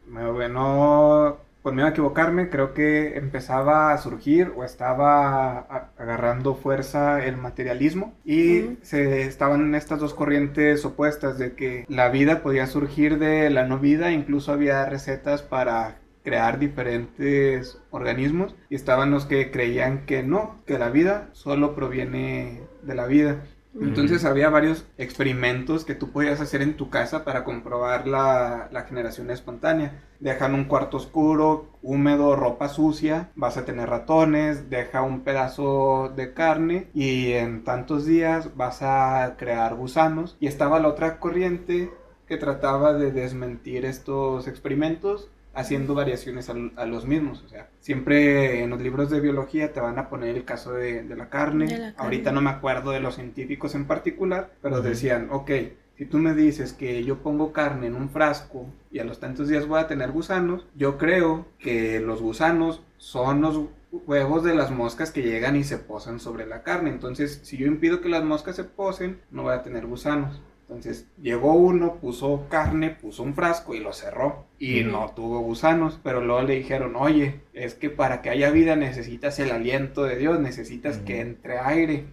Bueno, 0.05 1.39
por 1.63 1.73
miedo 1.73 1.87
a 1.87 1.91
equivocarme, 1.91 2.49
creo 2.49 2.73
que 2.73 3.17
empezaba 3.17 3.93
a 3.93 3.97
surgir 3.97 4.51
o 4.55 4.65
estaba 4.65 5.59
agarrando 5.97 6.55
fuerza 6.55 7.25
el 7.25 7.37
materialismo 7.37 8.13
y 8.25 8.77
se 8.81 9.21
estaban 9.23 9.73
estas 9.73 9.99
dos 9.99 10.13
corrientes 10.13 10.83
opuestas 10.83 11.37
de 11.37 11.53
que 11.53 11.85
la 11.87 12.09
vida 12.09 12.43
podía 12.43 12.67
surgir 12.67 13.17
de 13.17 13.49
la 13.49 13.65
no 13.65 13.79
vida, 13.79 14.11
incluso 14.11 14.51
había 14.51 14.85
recetas 14.85 15.41
para 15.41 15.99
crear 16.23 16.59
diferentes 16.59 17.79
organismos 17.91 18.55
y 18.69 18.75
estaban 18.75 19.11
los 19.11 19.25
que 19.25 19.51
creían 19.51 20.05
que 20.05 20.23
no, 20.23 20.61
que 20.65 20.77
la 20.77 20.89
vida 20.89 21.29
solo 21.31 21.75
proviene 21.75 22.61
de 22.81 22.95
la 22.95 23.05
vida. 23.05 23.43
Entonces 23.79 24.23
había 24.23 24.49
varios 24.49 24.85
experimentos 24.97 25.83
que 25.83 25.95
tú 25.95 26.11
podías 26.11 26.39
hacer 26.39 26.61
en 26.61 26.77
tu 26.77 26.89
casa 26.89 27.23
para 27.23 27.43
comprobar 27.43 28.07
la, 28.07 28.69
generación 28.87 29.31
espontánea. 29.31 30.03
Dejan 30.19 30.53
un 30.53 30.65
cuarto 30.65 30.97
oscuro, 30.97 31.69
húmedo, 31.81 32.35
ropa 32.35 32.69
sucia, 32.69 33.31
vas 33.35 33.57
a 33.57 33.65
tener 33.65 33.89
ratones, 33.89 34.69
deja 34.69 35.01
un 35.01 35.21
pedazo 35.21 36.13
de 36.15 36.33
carne 36.33 36.87
y 36.93 37.31
en 37.31 37.63
tantos 37.63 38.05
días 38.05 38.55
vas 38.55 38.81
a 38.81 39.35
crear 39.37 39.75
gusanos. 39.75 40.37
Y 40.39 40.47
estaba 40.47 40.79
la 40.79 40.89
otra 40.89 41.19
corriente 41.19 41.91
que 42.27 42.37
trataba 42.37 42.93
de 42.93 43.11
desmentir 43.11 43.85
estos 43.85 44.47
experimentos 44.47 45.29
haciendo 45.53 45.93
variaciones 45.93 46.49
a, 46.49 46.85
los 46.85 47.05
mismos. 47.05 47.43
O 47.45 47.49
sea, 47.49 47.69
siempre 47.79 48.63
en 48.63 48.69
los 48.69 48.81
libros 48.81 49.09
de 49.09 49.19
biología 49.19 49.71
te 49.71 49.79
van 49.79 49.99
a 49.99 50.09
poner 50.09 50.35
el 50.35 50.45
caso 50.45 50.73
de, 50.73 51.03
la, 51.03 51.29
carne. 51.29 51.93
Ahorita 51.97 52.31
no 52.31 52.41
me 52.41 52.49
acuerdo 52.49 52.91
de 52.91 52.99
los 52.99 53.15
científicos 53.15 53.75
en 53.75 53.85
particular, 53.85 54.51
pero 54.61 54.81
decían, 54.81 55.27
ok, 55.31 55.51
si 55.97 56.05
tú 56.05 56.17
me 56.17 56.33
dices 56.33 56.73
que 56.73 57.03
yo 57.03 57.19
pongo 57.19 57.53
carne 57.53 57.87
en 57.87 57.95
un 57.95 58.09
frasco 58.09 58.65
y 58.91 58.99
a 58.99 59.03
los 59.03 59.19
tantos 59.19 59.47
días 59.47 59.67
voy 59.67 59.79
a 59.79 59.87
tener 59.87 60.11
gusanos, 60.11 60.65
yo 60.75 60.97
creo 60.97 61.45
que 61.59 61.99
los 61.99 62.21
gusanos 62.21 62.81
son 62.97 63.41
los 63.41 63.61
huevos 64.07 64.43
de 64.43 64.55
las 64.55 64.71
moscas 64.71 65.11
que 65.11 65.21
llegan 65.21 65.55
y 65.55 65.63
se 65.63 65.77
posan 65.77 66.19
sobre 66.19 66.47
la 66.47 66.63
carne. 66.63 66.89
Entonces, 66.89 67.41
si 67.43 67.57
yo 67.57 67.67
impido 67.67 68.01
que 68.01 68.09
las 68.09 68.23
moscas 68.23 68.55
se 68.55 68.63
posen, 68.63 69.19
no 69.29 69.43
voy 69.43 69.53
a 69.53 69.61
tener 69.61 69.85
gusanos. 69.85 70.41
Entonces 70.67 71.07
llegó 71.21 71.53
uno, 71.53 71.95
puso 71.95 72.47
carne, 72.49 72.89
puso 72.89 73.23
un 73.23 73.33
frasco 73.33 73.75
y 73.75 73.79
lo 73.79 73.93
cerró. 73.93 74.45
Y 74.59 74.83
no 74.83 75.11
tuvo 75.15 75.41
gusanos, 75.41 75.99
pero 76.01 76.21
luego 76.21 76.43
le 76.43 76.55
dijeron, 76.55 76.95
oye, 76.95 77.41
es 77.53 77.75
que 77.75 77.89
para 77.89 78.21
que 78.21 78.29
haya 78.29 78.49
vida 78.49 78.75
necesitas 78.75 79.39
el 79.39 79.51
aliento 79.51 80.03
de 80.03 80.17
Dios, 80.17 80.39
necesitas 80.39 80.97
que 80.99 81.19
entre 81.21 81.59
aire. 81.59 82.05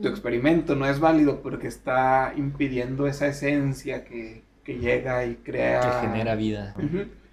Tu 0.00 0.08
experimento 0.08 0.76
no 0.76 0.86
es 0.86 1.00
válido 1.00 1.40
porque 1.42 1.66
está 1.66 2.32
impidiendo 2.36 3.06
esa 3.06 3.26
esencia 3.26 4.04
que, 4.04 4.42
llega 4.66 5.24
y 5.26 5.36
crea... 5.36 5.80
Que 5.80 6.08
genera 6.08 6.34
vida. 6.36 6.74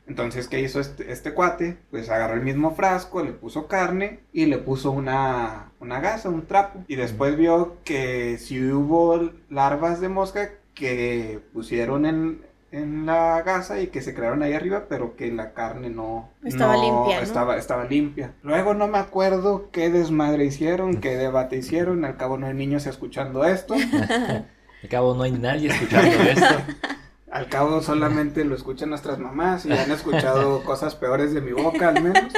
Entonces, 0.07 0.47
¿qué 0.47 0.59
hizo 0.59 0.79
este, 0.79 1.11
este, 1.11 1.33
cuate? 1.33 1.77
Pues 1.89 2.09
agarró 2.09 2.33
el 2.33 2.41
mismo 2.41 2.75
frasco, 2.75 3.23
le 3.23 3.31
puso 3.31 3.67
carne 3.67 4.19
y 4.33 4.45
le 4.45 4.57
puso 4.57 4.91
una, 4.91 5.71
una 5.79 5.99
gasa, 6.01 6.29
un 6.29 6.45
trapo. 6.47 6.83
Y 6.87 6.95
después 6.95 7.37
vio 7.37 7.77
que 7.85 8.37
si 8.37 8.71
hubo 8.71 9.31
larvas 9.49 10.01
de 10.01 10.09
mosca 10.09 10.51
que 10.73 11.39
pusieron 11.53 12.05
en, 12.05 12.41
en 12.71 13.05
la 13.05 13.41
gasa 13.43 13.79
y 13.81 13.87
que 13.87 14.01
se 14.01 14.13
crearon 14.13 14.43
ahí 14.43 14.53
arriba, 14.53 14.85
pero 14.89 15.15
que 15.15 15.31
la 15.31 15.53
carne 15.53 15.89
no 15.89 16.29
Estaba 16.43 16.75
no 16.75 16.83
limpia, 16.83 17.17
¿no? 17.17 17.23
Estaba, 17.23 17.57
estaba 17.57 17.85
limpia. 17.85 18.33
Luego 18.43 18.73
no 18.73 18.87
me 18.87 18.97
acuerdo 18.97 19.69
qué 19.71 19.89
desmadre 19.89 20.45
hicieron, 20.45 20.97
qué 20.97 21.15
debate 21.15 21.57
hicieron. 21.57 22.05
Al 22.05 22.17
cabo 22.17 22.37
no 22.37 22.47
hay 22.47 22.53
niños 22.53 22.85
escuchando 22.85 23.45
esto. 23.45 23.75
Al 24.83 24.89
cabo 24.89 25.13
no 25.13 25.23
hay 25.23 25.31
nadie 25.31 25.69
escuchando 25.69 26.23
esto. 26.23 26.55
Al 27.31 27.47
cabo 27.47 27.81
solamente 27.81 28.43
lo 28.43 28.55
escuchan 28.55 28.89
nuestras 28.89 29.17
mamás 29.17 29.65
y 29.65 29.71
han 29.71 29.89
escuchado 29.89 30.63
cosas 30.65 30.95
peores 30.95 31.33
de 31.33 31.41
mi 31.41 31.53
boca 31.53 31.87
al 31.87 32.03
menos. 32.03 32.33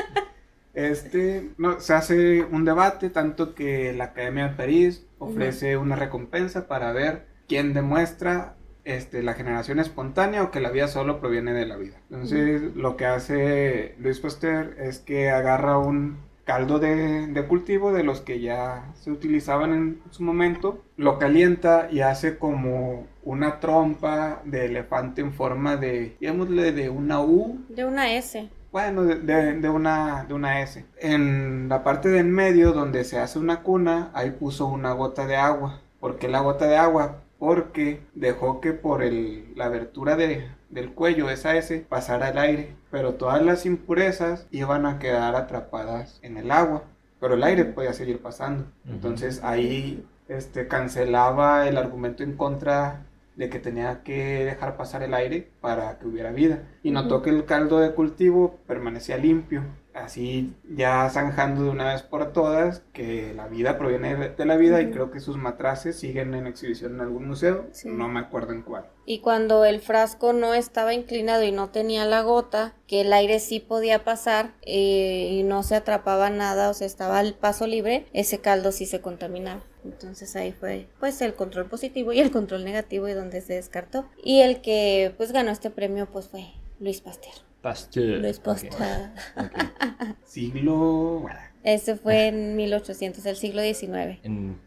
Este, 0.75 1.51
no, 1.57 1.79
se 1.79 1.93
hace 1.93 2.43
un 2.43 2.63
debate, 2.63 3.09
tanto 3.09 3.55
que 3.55 3.93
la 3.93 4.05
Academia 4.05 4.49
de 4.49 4.55
París 4.55 5.05
ofrece 5.19 5.77
una 5.77 5.95
recompensa 5.95 6.67
para 6.67 6.91
ver 6.91 7.25
quién 7.47 7.73
demuestra 7.73 8.55
este, 8.83 9.23
la 9.23 9.33
generación 9.33 9.79
espontánea 9.79 10.43
o 10.43 10.51
que 10.51 10.59
la 10.59 10.69
vida 10.69 10.87
solo 10.87 11.19
proviene 11.19 11.53
de 11.53 11.65
la 11.65 11.77
vida. 11.77 11.97
Entonces, 12.09 12.75
lo 12.75 12.97
que 12.97 13.05
hace 13.05 13.95
Luis 13.99 14.19
Pasteur 14.19 14.75
es 14.79 14.99
que 14.99 15.29
agarra 15.29 15.77
un 15.77 16.17
caldo 16.45 16.79
de, 16.79 17.27
de 17.27 17.47
cultivo 17.47 17.91
de 17.93 18.03
los 18.03 18.21
que 18.21 18.39
ya 18.41 18.91
se 18.95 19.11
utilizaban 19.11 19.73
en 19.73 20.01
su 20.11 20.23
momento, 20.23 20.83
lo 20.97 21.17
calienta 21.19 21.87
y 21.91 22.01
hace 22.01 22.37
como 22.37 23.07
una 23.23 23.59
trompa 23.59 24.41
de 24.45 24.65
elefante 24.65 25.21
en 25.21 25.33
forma 25.33 25.77
de, 25.77 26.15
digámosle, 26.19 26.71
de 26.73 26.89
una 26.89 27.21
U, 27.21 27.59
De 27.67 27.83
una 27.83 28.13
S. 28.15 28.49
bueno, 28.71 29.03
de, 29.03 29.15
de- 29.19 29.53
de 29.59 29.69
una, 29.69 30.25
de 30.25 30.33
una 30.33 30.61
S. 30.61 30.85
En 30.99 31.69
la 31.69 31.83
parte 31.83 32.09
de 32.09 32.19
en 32.19 32.31
medio, 32.31 32.73
donde 32.73 33.03
se 33.03 33.19
hace 33.19 33.39
una 33.39 33.61
cuna, 33.63 34.11
ahí 34.13 34.31
puso 34.31 34.65
una 34.67 34.91
gota 34.93 35.27
de 35.27 35.35
agua. 35.37 35.81
¿Por 35.99 36.17
qué 36.17 36.27
la 36.27 36.39
gota 36.41 36.65
de 36.67 36.77
agua? 36.77 37.21
Porque 37.37 38.01
dejó 38.15 38.61
que 38.61 38.73
por 38.73 39.03
el, 39.03 39.53
la 39.55 39.65
abertura 39.65 40.15
de, 40.15 40.49
del 40.73 40.93
cuello, 40.93 41.29
esa 41.29 41.55
S, 41.55 41.85
pasara 41.87 42.29
el 42.29 42.37
aire. 42.37 42.75
Pero 42.91 43.13
todas 43.13 43.41
las 43.41 43.65
impurezas 43.65 44.47
iban 44.51 44.85
a 44.85 44.99
quedar 44.99 45.35
atrapadas 45.35 46.19
en 46.21 46.37
el 46.37 46.51
agua. 46.51 46.83
Pero 47.19 47.35
el 47.35 47.43
aire 47.43 47.65
podía 47.65 47.93
seguir 47.93 48.21
pasando. 48.21 48.65
Entonces 48.87 49.41
ahí 49.43 50.05
este, 50.27 50.67
cancelaba 50.67 51.67
el 51.67 51.77
argumento 51.77 52.23
en 52.23 52.35
contra 52.35 53.05
de 53.35 53.49
que 53.49 53.59
tenía 53.59 54.03
que 54.03 54.45
dejar 54.45 54.77
pasar 54.77 55.03
el 55.03 55.13
aire 55.13 55.49
para 55.61 55.97
que 55.99 56.07
hubiera 56.07 56.31
vida. 56.31 56.63
Y 56.83 56.91
notó 56.91 57.21
que 57.21 57.29
el 57.29 57.45
caldo 57.45 57.79
de 57.79 57.93
cultivo 57.93 58.59
permanecía 58.67 59.17
limpio. 59.17 59.63
Así 59.93 60.53
ya 60.69 61.09
zanjando 61.09 61.63
de 61.63 61.69
una 61.69 61.93
vez 61.93 62.01
por 62.01 62.33
todas 62.33 62.81
que 62.93 63.33
la 63.35 63.47
vida 63.47 63.77
proviene 63.77 64.29
de 64.29 64.45
la 64.45 64.57
vida 64.57 64.81
y 64.81 64.89
creo 64.89 65.11
que 65.11 65.19
sus 65.19 65.37
matraces 65.37 65.97
siguen 65.97 66.33
en 66.33 66.47
exhibición 66.47 66.95
en 66.95 67.01
algún 67.01 67.27
museo. 67.27 67.67
Sí. 67.71 67.89
No 67.89 68.07
me 68.07 68.19
acuerdo 68.19 68.53
en 68.53 68.63
cuál. 68.63 68.85
Y 69.05 69.19
cuando 69.19 69.65
el 69.65 69.81
frasco 69.81 70.33
no 70.33 70.53
estaba 70.53 70.93
inclinado 70.93 71.43
y 71.43 71.51
no 71.51 71.69
tenía 71.69 72.05
la 72.05 72.21
gota, 72.21 72.73
que 72.87 73.01
el 73.01 73.11
aire 73.11 73.39
sí 73.39 73.59
podía 73.59 74.03
pasar 74.03 74.53
eh, 74.61 75.29
y 75.31 75.43
no 75.43 75.61
se 75.63 75.75
atrapaba 75.75 76.29
nada, 76.29 76.69
o 76.69 76.73
sea, 76.73 76.87
estaba 76.87 77.19
el 77.19 77.33
paso 77.33 77.67
libre, 77.67 78.05
ese 78.13 78.39
caldo 78.39 78.71
sí 78.71 78.85
se 78.85 79.01
contaminaba. 79.01 79.63
Entonces 79.83 80.35
ahí 80.35 80.53
fue 80.53 80.87
pues 80.99 81.21
el 81.21 81.35
control 81.35 81.65
positivo 81.65 82.13
y 82.13 82.19
el 82.19 82.31
control 82.31 82.63
negativo 82.63 83.07
y 83.07 83.13
donde 83.13 83.41
se 83.41 83.53
descartó. 83.53 84.05
Y 84.23 84.41
el 84.41 84.61
que 84.61 85.13
pues 85.17 85.31
ganó 85.31 85.51
este 85.51 85.69
premio 85.69 86.07
pues 86.11 86.29
fue 86.29 86.53
Luis 86.79 87.01
Pasteur. 87.01 87.52
Pasteur. 87.63 88.19
Luis 88.19 88.39
Pasteur. 88.39 89.09
ok. 89.37 90.17
Siglo... 90.25 91.21
bueno, 91.21 91.39
Ese 91.63 91.95
fue 91.95 92.27
en 92.27 92.57
1800, 92.57 93.25
el 93.25 93.37
siglo 93.37 93.61
XIX. 93.61 94.19
En 94.23 94.59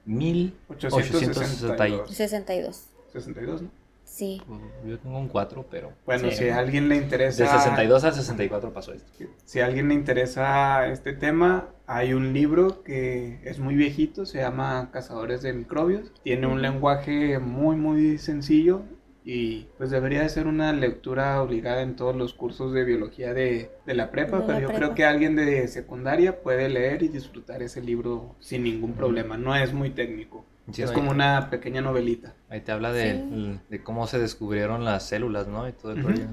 862. 0.69 2.09
1862. 2.09 2.09
62. 2.09 2.87
62, 3.13 3.63
¿no? 3.63 3.71
Sí. 4.03 4.41
Yo 4.87 4.99
tengo 4.99 5.19
un 5.19 5.29
4, 5.29 5.67
pero. 5.71 5.93
Bueno, 6.07 6.31
sí. 6.31 6.37
si 6.37 6.49
a 6.49 6.59
alguien 6.59 6.89
le 6.89 6.97
interesa... 6.97 7.45
De 7.45 7.51
62 7.51 8.05
a 8.05 8.13
64 8.13 8.73
pasó 8.73 8.95
esto. 8.95 9.13
Si 9.45 9.61
a 9.61 9.67
alguien 9.67 9.89
le 9.89 9.95
interesa 9.95 10.87
este 10.87 11.13
tema, 11.13 11.69
hay 11.87 12.15
un 12.15 12.33
libro 12.33 12.83
que 12.83 13.41
es 13.45 13.59
muy 13.59 13.75
viejito, 13.75 14.25
se 14.25 14.39
llama 14.39 14.91
Cazadores 14.91 15.43
de 15.43 15.53
Microbios. 15.53 16.13
Tiene 16.23 16.47
un 16.47 16.63
lenguaje 16.63 17.39
muy, 17.41 17.77
muy 17.77 18.17
sencillo 18.17 18.85
y 19.29 19.67
pues 19.77 19.91
debería 19.91 20.23
de 20.23 20.29
ser 20.29 20.47
una 20.47 20.73
lectura 20.73 21.43
obligada 21.43 21.83
en 21.83 21.97
todos 21.97 22.15
los 22.15 22.33
cursos 22.33 22.73
de 22.73 22.85
biología 22.85 23.35
de, 23.35 23.73
de 23.85 23.95
la 23.95 24.13
prepa, 24.13 24.37
De 24.39 24.41
la 24.43 24.47
pero 24.47 24.61
yo 24.61 24.67
prepa. 24.69 24.79
creo 24.79 24.95
que 24.95 25.05
alguien 25.05 25.35
de 25.35 25.67
secundaria 25.67 26.41
puede 26.43 26.69
leer 26.69 27.03
y 27.03 27.09
disfrutar 27.09 27.61
ese 27.61 27.83
libro 27.83 28.37
sin 28.39 28.63
ningún 28.63 28.93
problema. 28.93 29.37
No 29.37 29.55
es 29.57 29.73
muy 29.73 29.91
técnico. 29.91 30.45
Sí, 30.71 30.83
es 30.83 30.93
como 30.93 31.11
una 31.11 31.51
pequeña 31.51 31.81
novelita. 31.81 32.35
Ahí 32.49 32.61
te 32.61 32.71
habla 32.73 32.93
de, 32.93 33.13
Sí. 33.15 33.61
de 33.69 33.83
cómo 33.83 34.07
se 34.07 34.19
descubrieron 34.21 34.85
las 34.85 35.09
células, 35.09 35.49
¿no? 35.49 35.69
Y 35.69 35.73
todo 35.73 35.93
el 35.93 36.03
rollo. 36.05 36.25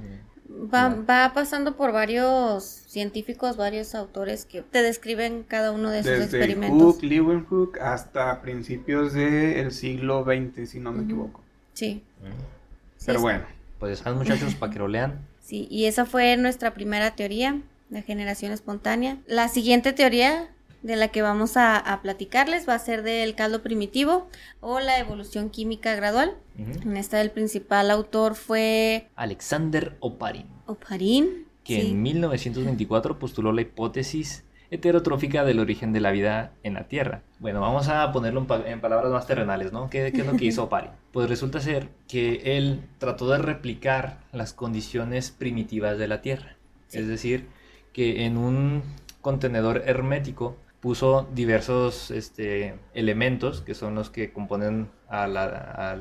Va, 0.71 0.89
va 0.89 1.31
pasando 1.33 1.75
por 1.75 1.91
varios 1.91 2.63
científicos, 2.63 3.57
varios 3.57 3.95
autores 3.95 4.45
que 4.45 4.61
te 4.61 4.83
describen 4.83 5.43
cada 5.47 5.71
uno 5.71 5.89
de 5.89 6.03
sus 6.03 6.11
Desde 6.11 6.23
experimentos. 6.25 7.01
Leeuwenhoek 7.01 7.79
hasta 7.79 8.39
principios 8.41 9.13
del 9.13 9.71
siglo 9.71 10.23
XX, 10.23 10.69
si 10.69 10.79
no 10.79 10.91
me 10.91 11.03
equivoco. 11.03 11.41
Sí. 11.73 12.03
Sí, 12.21 12.29
Pero 13.05 13.19
sí. 13.19 13.23
bueno. 13.23 13.45
Pues 13.79 13.93
están 13.99 14.17
muchachos 14.17 14.55
para 14.55 14.71
que 14.71 14.79
lo 14.79 14.87
lean. 14.87 15.19
Sí, 15.43 15.67
y 15.69 15.85
esa 15.87 16.05
fue 16.05 16.37
nuestra 16.37 16.73
primera 16.73 17.17
teoría, 17.17 17.59
la 17.89 18.01
generación 18.01 18.53
espontánea. 18.53 19.17
La 19.27 19.49
siguiente 19.49 19.91
teoría 19.91 20.49
de 20.83 20.95
la 20.95 21.09
que 21.09 21.21
vamos 21.21 21.57
a, 21.57 21.77
a 21.77 22.01
platicarles 22.01 22.67
va 22.67 22.75
a 22.75 22.79
ser 22.79 23.03
del 23.03 23.35
caldo 23.35 23.61
primitivo 23.61 24.29
o 24.61 24.79
la 24.79 24.99
evolución 24.99 25.49
química 25.49 25.95
gradual. 25.95 26.33
En 26.57 26.95
esta 26.95 27.19
el 27.19 27.31
principal 27.31 27.91
autor 27.91 28.35
fue 28.35 29.09
Alexander 29.17 29.97
Oparin, 29.99 30.47
Oparin. 30.65 31.45
que 31.65 31.81
sí. 31.81 31.91
en 31.91 32.01
1924 32.01 33.19
postuló 33.19 33.51
la 33.51 33.61
hipótesis 33.61 34.45
heterotrófica 34.73 35.43
del 35.43 35.59
origen 35.59 35.93
de 35.93 35.99
la 36.01 36.11
vida 36.11 36.51
en 36.63 36.73
la 36.73 36.87
Tierra. 36.87 37.21
Bueno, 37.39 37.61
vamos 37.61 37.87
a 37.89 38.11
ponerlo 38.11 38.39
en, 38.41 38.45
pa- 38.47 38.63
en 38.67 38.81
palabras 38.81 39.11
más 39.11 39.27
terrenales, 39.27 39.71
¿no? 39.71 39.89
¿Qué, 39.89 40.11
qué 40.11 40.21
es 40.21 40.27
lo 40.27 40.35
que 40.35 40.45
hizo 40.45 40.63
Oparin? 40.65 40.91
Pues 41.11 41.29
resulta 41.29 41.59
ser 41.59 41.89
que 42.07 42.57
él 42.57 42.81
trató 42.97 43.29
de 43.29 43.37
replicar 43.37 44.19
las 44.31 44.53
condiciones 44.53 45.31
primitivas 45.31 45.97
de 45.97 46.07
la 46.07 46.21
Tierra. 46.21 46.55
Sí. 46.87 46.99
Es 46.99 47.07
decir, 47.07 47.47
que 47.93 48.25
en 48.25 48.37
un 48.37 48.83
contenedor 49.21 49.83
hermético 49.85 50.57
puso 50.79 51.27
diversos 51.33 52.11
este, 52.11 52.75
elementos 52.93 53.61
que 53.61 53.73
son 53.73 53.95
los 53.95 54.09
que 54.09 54.33
componen 54.33 54.89
a, 55.07 55.27
la- 55.27 55.45
a 55.91 55.97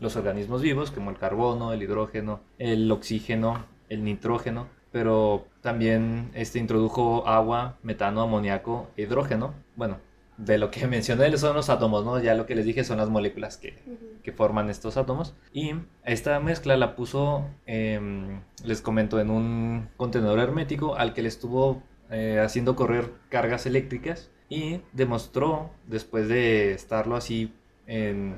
los 0.00 0.16
organismos 0.16 0.60
vivos, 0.62 0.90
como 0.90 1.10
el 1.10 1.16
carbono, 1.18 1.72
el 1.72 1.82
hidrógeno, 1.82 2.40
el 2.58 2.90
oxígeno, 2.92 3.64
el 3.88 4.04
nitrógeno, 4.04 4.66
pero 4.92 5.46
también 5.60 6.30
este, 6.34 6.58
introdujo 6.58 7.26
agua, 7.26 7.76
metano, 7.82 8.22
amoníaco 8.22 8.88
e 8.96 9.02
hidrógeno. 9.02 9.54
Bueno, 9.76 9.98
de 10.36 10.58
lo 10.58 10.70
que 10.70 10.86
mencioné 10.88 11.36
son 11.38 11.56
los 11.56 11.70
átomos, 11.70 12.04
¿no? 12.04 12.20
Ya 12.20 12.34
lo 12.34 12.46
que 12.46 12.54
les 12.54 12.64
dije 12.64 12.84
son 12.84 12.98
las 12.98 13.08
moléculas 13.08 13.56
que, 13.56 13.78
Ujú. 13.86 14.22
que 14.22 14.32
forman 14.32 14.70
estos 14.70 14.96
átomos. 14.96 15.34
Y 15.52 15.72
esta 16.04 16.40
mezcla 16.40 16.76
la 16.76 16.96
puso, 16.96 17.44
em, 17.66 18.40
les 18.64 18.80
comento, 18.80 19.20
en 19.20 19.30
un 19.30 19.88
contenedor 19.96 20.38
hermético 20.38 20.96
al 20.96 21.14
que 21.14 21.22
le 21.22 21.28
estuvo 21.28 21.82
eh, 22.10 22.40
haciendo 22.44 22.76
correr 22.76 23.10
cargas 23.30 23.66
eléctricas 23.66 24.30
y 24.48 24.80
demostró, 24.92 25.70
después 25.88 26.28
de 26.28 26.72
estarlo 26.72 27.16
así 27.16 27.52
en, 27.88 28.36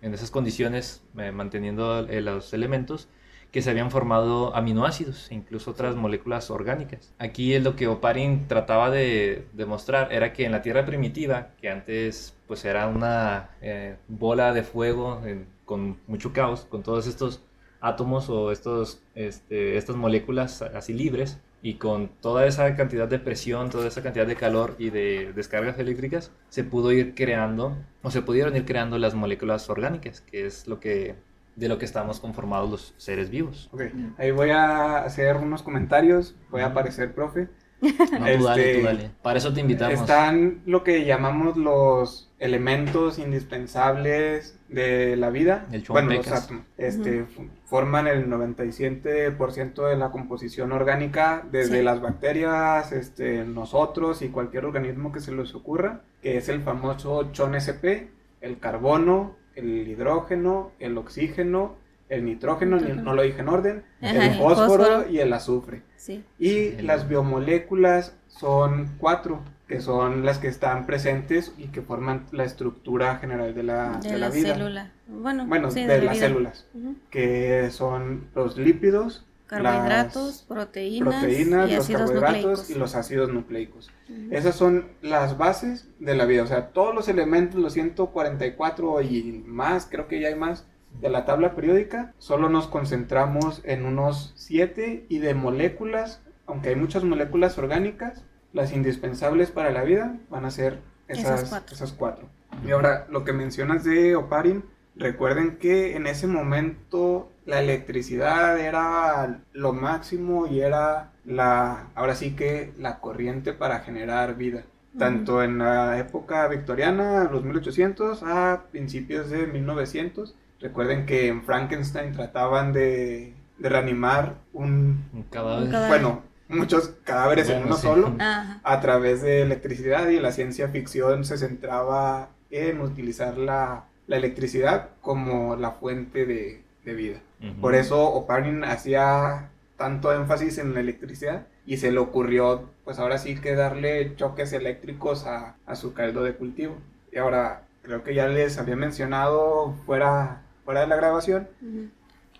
en 0.00 0.14
esas 0.14 0.30
condiciones, 0.30 1.02
eh, 1.18 1.32
manteniendo 1.32 2.06
eh, 2.08 2.20
los 2.20 2.54
elementos, 2.54 3.08
que 3.52 3.62
se 3.62 3.70
habían 3.70 3.90
formado 3.90 4.54
aminoácidos 4.54 5.30
e 5.30 5.34
incluso 5.34 5.72
otras 5.72 5.96
moléculas 5.96 6.50
orgánicas. 6.50 7.12
Aquí 7.18 7.54
es 7.54 7.62
lo 7.64 7.76
que 7.76 7.88
Oparin 7.88 8.46
trataba 8.48 8.90
de 8.90 9.46
demostrar 9.52 10.12
era 10.12 10.32
que 10.32 10.44
en 10.44 10.52
la 10.52 10.62
Tierra 10.62 10.86
primitiva, 10.86 11.48
que 11.60 11.68
antes 11.70 12.34
pues 12.46 12.64
era 12.64 12.86
una 12.88 13.50
eh, 13.60 13.96
bola 14.08 14.52
de 14.52 14.62
fuego 14.62 15.22
en- 15.24 15.46
con 15.64 15.98
mucho 16.06 16.32
caos, 16.32 16.66
con 16.68 16.82
todos 16.82 17.06
estos 17.06 17.42
átomos 17.80 18.28
o 18.28 18.50
estos, 18.52 19.02
este, 19.14 19.76
estas 19.76 19.96
moléculas 19.96 20.62
así 20.62 20.92
libres 20.92 21.38
y 21.62 21.74
con 21.74 22.08
toda 22.20 22.46
esa 22.46 22.74
cantidad 22.76 23.06
de 23.08 23.18
presión, 23.18 23.70
toda 23.70 23.86
esa 23.88 24.02
cantidad 24.02 24.26
de 24.26 24.36
calor 24.36 24.76
y 24.78 24.90
de 24.90 25.32
descargas 25.34 25.78
eléctricas, 25.78 26.32
se 26.48 26.64
pudo 26.64 26.90
ir 26.92 27.14
creando 27.14 27.76
o 28.02 28.10
se 28.10 28.22
pudieron 28.22 28.56
ir 28.56 28.64
creando 28.64 28.98
las 28.98 29.14
moléculas 29.14 29.68
orgánicas, 29.70 30.20
que 30.22 30.46
es 30.46 30.66
lo 30.66 30.80
que 30.80 31.14
de 31.60 31.68
lo 31.68 31.78
que 31.78 31.84
estamos 31.84 32.18
conformados 32.20 32.70
los 32.70 32.94
seres 32.96 33.30
vivos. 33.30 33.68
Ok, 33.72 33.82
ahí 34.18 34.30
voy 34.30 34.50
a 34.50 34.98
hacer 35.04 35.36
unos 35.36 35.62
comentarios. 35.62 36.34
Voy 36.50 36.62
a 36.62 36.66
aparecer, 36.66 37.14
profe. 37.14 37.48
No, 37.82 37.88
tú 38.36 38.44
dale, 38.44 38.70
Este, 38.70 38.78
tú 38.80 38.84
dale. 38.86 39.10
Para 39.22 39.38
eso 39.38 39.52
te 39.54 39.60
invitamos. 39.60 40.00
Están 40.00 40.62
lo 40.66 40.82
que 40.84 41.04
llamamos 41.04 41.56
los 41.56 42.30
elementos 42.38 43.18
indispensables 43.18 44.58
de 44.68 45.16
la 45.16 45.30
vida. 45.30 45.66
El 45.72 45.82
bueno, 45.88 46.12
los 46.14 46.30
átomos. 46.30 46.64
Este, 46.76 47.24
Forman 47.66 48.06
el 48.06 48.26
97% 48.28 49.88
de 49.88 49.96
la 49.96 50.10
composición 50.10 50.72
orgánica, 50.72 51.46
desde 51.50 51.78
Sí. 51.78 51.82
las 51.84 52.00
bacterias, 52.00 52.92
este, 52.92 53.44
nosotros 53.44 54.22
y 54.22 54.28
cualquier 54.28 54.64
organismo 54.64 55.12
que 55.12 55.20
se 55.20 55.32
les 55.32 55.54
ocurra, 55.54 56.00
que 56.22 56.36
es 56.36 56.48
el 56.48 56.60
famoso 56.62 57.30
CHON-SP, 57.32 58.10
el 58.40 58.58
carbono, 58.58 59.36
el 59.60 59.88
hidrógeno, 59.88 60.72
el 60.78 60.98
oxígeno, 60.98 61.76
el 62.08 62.24
nitrógeno, 62.24 62.76
ni- 62.76 62.82
Nitrógeno. 62.82 63.02
no 63.04 63.14
lo 63.14 63.22
dije 63.22 63.40
en 63.40 63.48
orden, 63.48 63.84
Ajá, 64.00 64.10
el 64.10 64.32
el 64.32 64.38
fósforo, 64.38 64.84
fósforo. 64.84 65.08
y 65.10 65.18
el 65.20 65.32
azufre. 65.32 65.82
Sí. 65.96 66.24
Y 66.38 66.72
las 66.82 67.08
biomoléculas 67.08 68.16
son 68.28 68.88
cuatro, 68.98 69.40
que 69.68 69.80
son 69.80 70.24
las 70.24 70.38
que 70.38 70.48
están 70.48 70.86
presentes 70.86 71.52
y 71.56 71.68
que 71.68 71.82
forman 71.82 72.26
la 72.32 72.42
estructura 72.44 73.16
general 73.18 73.54
de 73.54 73.62
la, 73.62 74.00
De, 74.02 74.08
de 74.10 74.18
la, 74.18 74.28
la 74.28 74.34
vida. 74.34 74.54
célula. 74.54 74.90
Bueno, 75.06 75.46
Bueno, 75.46 75.70
sí, 75.70 75.82
de, 75.82 75.98
la 75.98 76.04
las 76.04 76.14
vida. 76.16 76.26
células, 76.26 76.66
que 77.10 77.68
son 77.70 78.24
los 78.34 78.56
lípidos, 78.56 79.24
Carbohidratos, 79.50 80.26
las 80.26 80.42
proteínas, 80.42 81.14
proteínas, 81.14 81.70
y 81.70 81.74
los 81.74 81.84
ácidos 81.84 82.10
carbohidratos 82.10 82.34
nucleicos. 82.44 82.70
y 82.70 82.74
los 82.74 82.94
ácidos 82.94 83.32
nucleicos. 83.32 83.90
Esas 84.30 84.54
son 84.54 84.86
las 85.02 85.38
bases 85.38 85.88
de 85.98 86.14
la 86.14 86.24
vida, 86.24 86.44
o 86.44 86.46
sea, 86.46 86.68
todos 86.68 86.94
los 86.94 87.08
elementos, 87.08 87.60
los 87.60 87.72
144 87.72 89.02
y 89.02 89.42
más, 89.44 89.88
creo 89.90 90.06
que 90.06 90.20
ya 90.20 90.28
hay 90.28 90.36
más, 90.36 90.66
de 91.00 91.10
la 91.10 91.24
tabla 91.24 91.54
periódica, 91.54 92.14
solo 92.18 92.48
nos 92.48 92.68
concentramos 92.68 93.60
en 93.64 93.86
unos 93.86 94.32
7 94.36 95.06
y 95.08 95.18
de 95.18 95.34
moléculas, 95.34 96.20
aunque 96.46 96.70
hay 96.70 96.76
muchas 96.76 97.02
moléculas 97.04 97.58
orgánicas, 97.58 98.24
las 98.52 98.72
indispensables 98.72 99.50
para 99.50 99.70
la 99.70 99.82
vida 99.82 100.16
van 100.30 100.44
a 100.44 100.50
ser 100.50 100.78
esas, 101.08 101.40
Esas 101.40 101.48
cuatro. 101.48 101.74
esas 101.74 101.92
cuatro. 101.92 102.28
Y 102.66 102.70
ahora, 102.70 103.06
lo 103.10 103.24
que 103.24 103.32
mencionas 103.32 103.84
de 103.84 104.16
Oparin, 104.16 104.64
recuerden 105.00 105.56
que 105.56 105.96
en 105.96 106.06
ese 106.06 106.26
momento 106.26 107.30
la 107.46 107.60
electricidad 107.60 108.58
era 108.60 109.40
lo 109.52 109.72
máximo 109.72 110.46
y 110.46 110.60
era 110.60 111.12
la, 111.24 111.88
ahora 111.94 112.14
sí 112.14 112.36
que 112.36 112.72
la 112.78 113.00
corriente 113.00 113.52
para 113.52 113.80
generar 113.80 114.36
vida. 114.36 114.62
Tanto 114.98 115.42
en 115.42 115.58
la 115.58 115.98
época 115.98 116.48
victoriana, 116.48 117.28
los 117.30 117.44
1800, 117.44 118.24
a 118.24 118.64
principios 118.72 119.30
de 119.30 119.46
1900. 119.46 120.34
Recuerden 120.60 121.06
que 121.06 121.28
en 121.28 121.44
Frankenstein 121.44 122.12
trataban 122.12 122.72
de, 122.72 123.34
de 123.58 123.68
reanimar 123.68 124.34
un, 124.52 125.04
Un 125.12 125.22
cadáver. 125.24 125.64
Un 125.64 125.70
cadáver. 125.70 125.88
bueno, 126.02 126.22
muchos 126.48 126.96
cadáveres 127.04 127.48
en 127.50 127.62
uno 127.62 127.76
sí. 127.76 127.82
solo 127.82 128.16
Ajá. 128.18 128.60
a 128.64 128.80
través 128.80 129.22
de 129.22 129.42
electricidad 129.42 130.08
y 130.08 130.18
la 130.18 130.32
ciencia 130.32 130.68
ficción 130.68 131.24
se 131.24 131.38
centraba 131.38 132.30
en 132.50 132.80
utilizar 132.80 133.38
la, 133.38 133.84
la 134.10 134.16
electricidad 134.16 134.88
como 135.00 135.54
la 135.54 135.70
fuente 135.70 136.26
de, 136.26 136.62
de 136.84 136.94
vida. 136.94 137.20
Por 137.60 137.76
eso 137.76 138.04
Oparin 138.12 138.64
hacía 138.64 139.48
tanto 139.78 140.12
énfasis 140.12 140.58
en 140.58 140.74
la 140.74 140.80
electricidad 140.80 141.46
y 141.64 141.76
se 141.76 141.92
le 141.92 141.98
ocurrió 142.00 142.68
pues 142.84 142.98
ahora 142.98 143.18
sí 143.18 143.36
que 143.36 143.54
darle 143.54 144.16
choques 144.16 144.52
eléctricos 144.52 145.26
a, 145.26 145.54
a 145.64 145.76
su 145.76 145.94
caldo 145.94 146.24
de 146.24 146.34
cultivo. 146.34 146.74
Y 147.12 147.18
ahora 147.18 147.62
creo 147.82 148.02
que 148.02 148.14
ya 148.14 148.26
les 148.26 148.58
había 148.58 148.74
mencionado 148.76 149.74
fuera, 149.86 150.42
fuera 150.64 150.80
de 150.80 150.88
la 150.88 150.96
grabación 150.96 151.48
Ujú. 151.62 151.88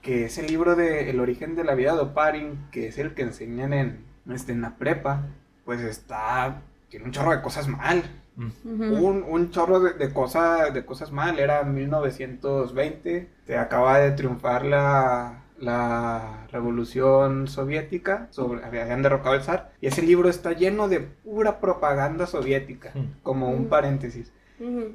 que 0.03 0.25
ese 0.25 0.43
libro 0.43 0.75
de 0.75 1.09
El 1.09 1.21
origen 1.21 1.55
de 1.55 1.63
la 1.65 1.75
vida 1.77 1.95
de 1.95 2.01
Oparin, 2.01 2.59
que 2.73 2.89
es 2.89 2.99
el 2.99 3.15
que 3.15 3.23
enseñan 3.23 3.73
en, 3.73 4.05
este, 4.35 4.51
en 4.53 4.61
la 4.61 4.75
prepa, 4.75 5.23
pues 5.65 5.81
está, 5.83 6.63
tiene 6.89 7.05
un 7.07 7.13
chorro 7.13 7.31
de 7.31 7.43
cosas 7.43 7.69
mal. 7.69 8.03
Un, 8.37 9.25
un 9.29 9.51
chorro 9.51 9.81
de, 9.81 9.93
de, 9.95 10.13
cosas, 10.13 10.73
de 10.73 10.85
cosas 10.85 11.13
mal. 11.13 11.39
Era 11.39 11.63
1920, 11.65 13.29
se 13.47 13.57
acaba 13.59 13.99
de 13.99 14.13
triunfar 14.13 14.65
la, 14.65 15.43
la 15.59 16.47
revolución 16.51 17.49
soviética, 17.49 18.29
sobre, 18.31 18.65
habían 18.65 19.03
derrocado 19.03 19.35
el 19.35 19.43
zar, 19.43 19.73
y 19.81 19.87
ese 19.89 20.03
libro 20.03 20.29
está 20.29 20.53
lleno 20.53 20.89
de 20.89 21.01
pura 21.01 21.61
propaganda 21.61 22.27
soviética, 22.27 22.93
como 23.23 23.51
un 23.51 23.67
paréntesis. 23.69 24.33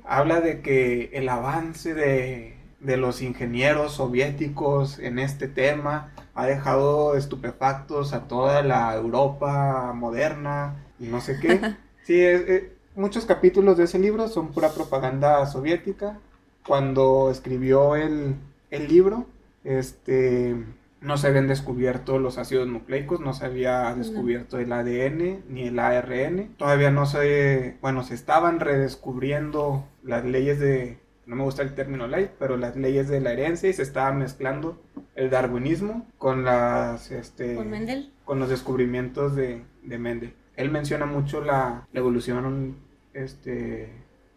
Habla 0.03 0.41
de 0.41 0.61
que 0.61 1.09
el 1.13 1.27
avance 1.29 1.93
de, 1.93 2.57
de 2.79 2.97
los 2.97 3.21
ingenieros 3.21 3.93
soviéticos 3.93 4.99
en 4.99 5.17
este 5.19 5.47
tema 5.47 6.11
ha 6.35 6.45
dejado 6.45 7.15
estupefactos 7.15 8.13
a 8.13 8.27
toda 8.27 8.61
la 8.61 8.93
Europa 8.95 9.93
moderna 9.93 10.75
y 10.99 11.07
no 11.07 11.21
sé 11.21 11.39
qué. 11.39 11.59
Sí, 12.05 12.21
es- 12.21 12.47
eh, 12.47 12.74
muchos 12.95 13.25
capítulos 13.25 13.77
de 13.77 13.85
ese 13.85 13.99
libro 13.99 14.27
son 14.27 14.49
pura 14.51 14.69
propaganda 14.69 15.45
soviética. 15.45 16.19
Cuando 16.65 17.29
escribió 17.29 17.95
el, 17.95 18.35
el 18.71 18.87
libro, 18.87 19.27
este, 19.63 20.55
no 21.01 21.17
se 21.17 21.27
habían 21.27 21.47
descubierto 21.47 22.17
los 22.17 22.37
ácidos 22.37 22.67
nucleicos, 22.67 23.19
no 23.19 23.33
se 23.33 23.45
había 23.45 23.93
descubierto 23.93 24.57
el 24.57 24.71
ADN 24.71 25.43
ni 25.47 25.67
el 25.67 25.77
ARN. 25.79 26.55
Todavía 26.57 26.89
no 26.89 27.05
se, 27.05 27.77
bueno, 27.81 28.03
se 28.03 28.15
estaban 28.15 28.59
redescubriendo 28.59 29.85
las 30.03 30.25
leyes 30.25 30.59
de, 30.59 30.97
no 31.27 31.35
me 31.35 31.43
gusta 31.43 31.61
el 31.61 31.75
término 31.75 32.07
ley, 32.07 32.31
pero 32.39 32.57
las 32.57 32.75
leyes 32.75 33.07
de 33.07 33.21
la 33.21 33.33
herencia 33.33 33.69
y 33.69 33.73
se 33.73 33.83
estaba 33.83 34.11
mezclando 34.11 34.81
el 35.15 35.29
darwinismo 35.29 36.07
con 36.17 36.43
las, 36.43 37.11
este, 37.11 37.55
Con 37.55 37.69
Mendel. 37.69 38.11
con 38.25 38.39
los 38.39 38.49
descubrimientos 38.49 39.35
de, 39.35 39.61
de 39.83 39.97
Mendel. 39.99 40.33
Él 40.55 40.71
menciona 40.71 41.05
mucho 41.05 41.41
la, 41.41 41.85
la 41.91 41.99
evolución 41.99 42.77
este, 43.15 43.89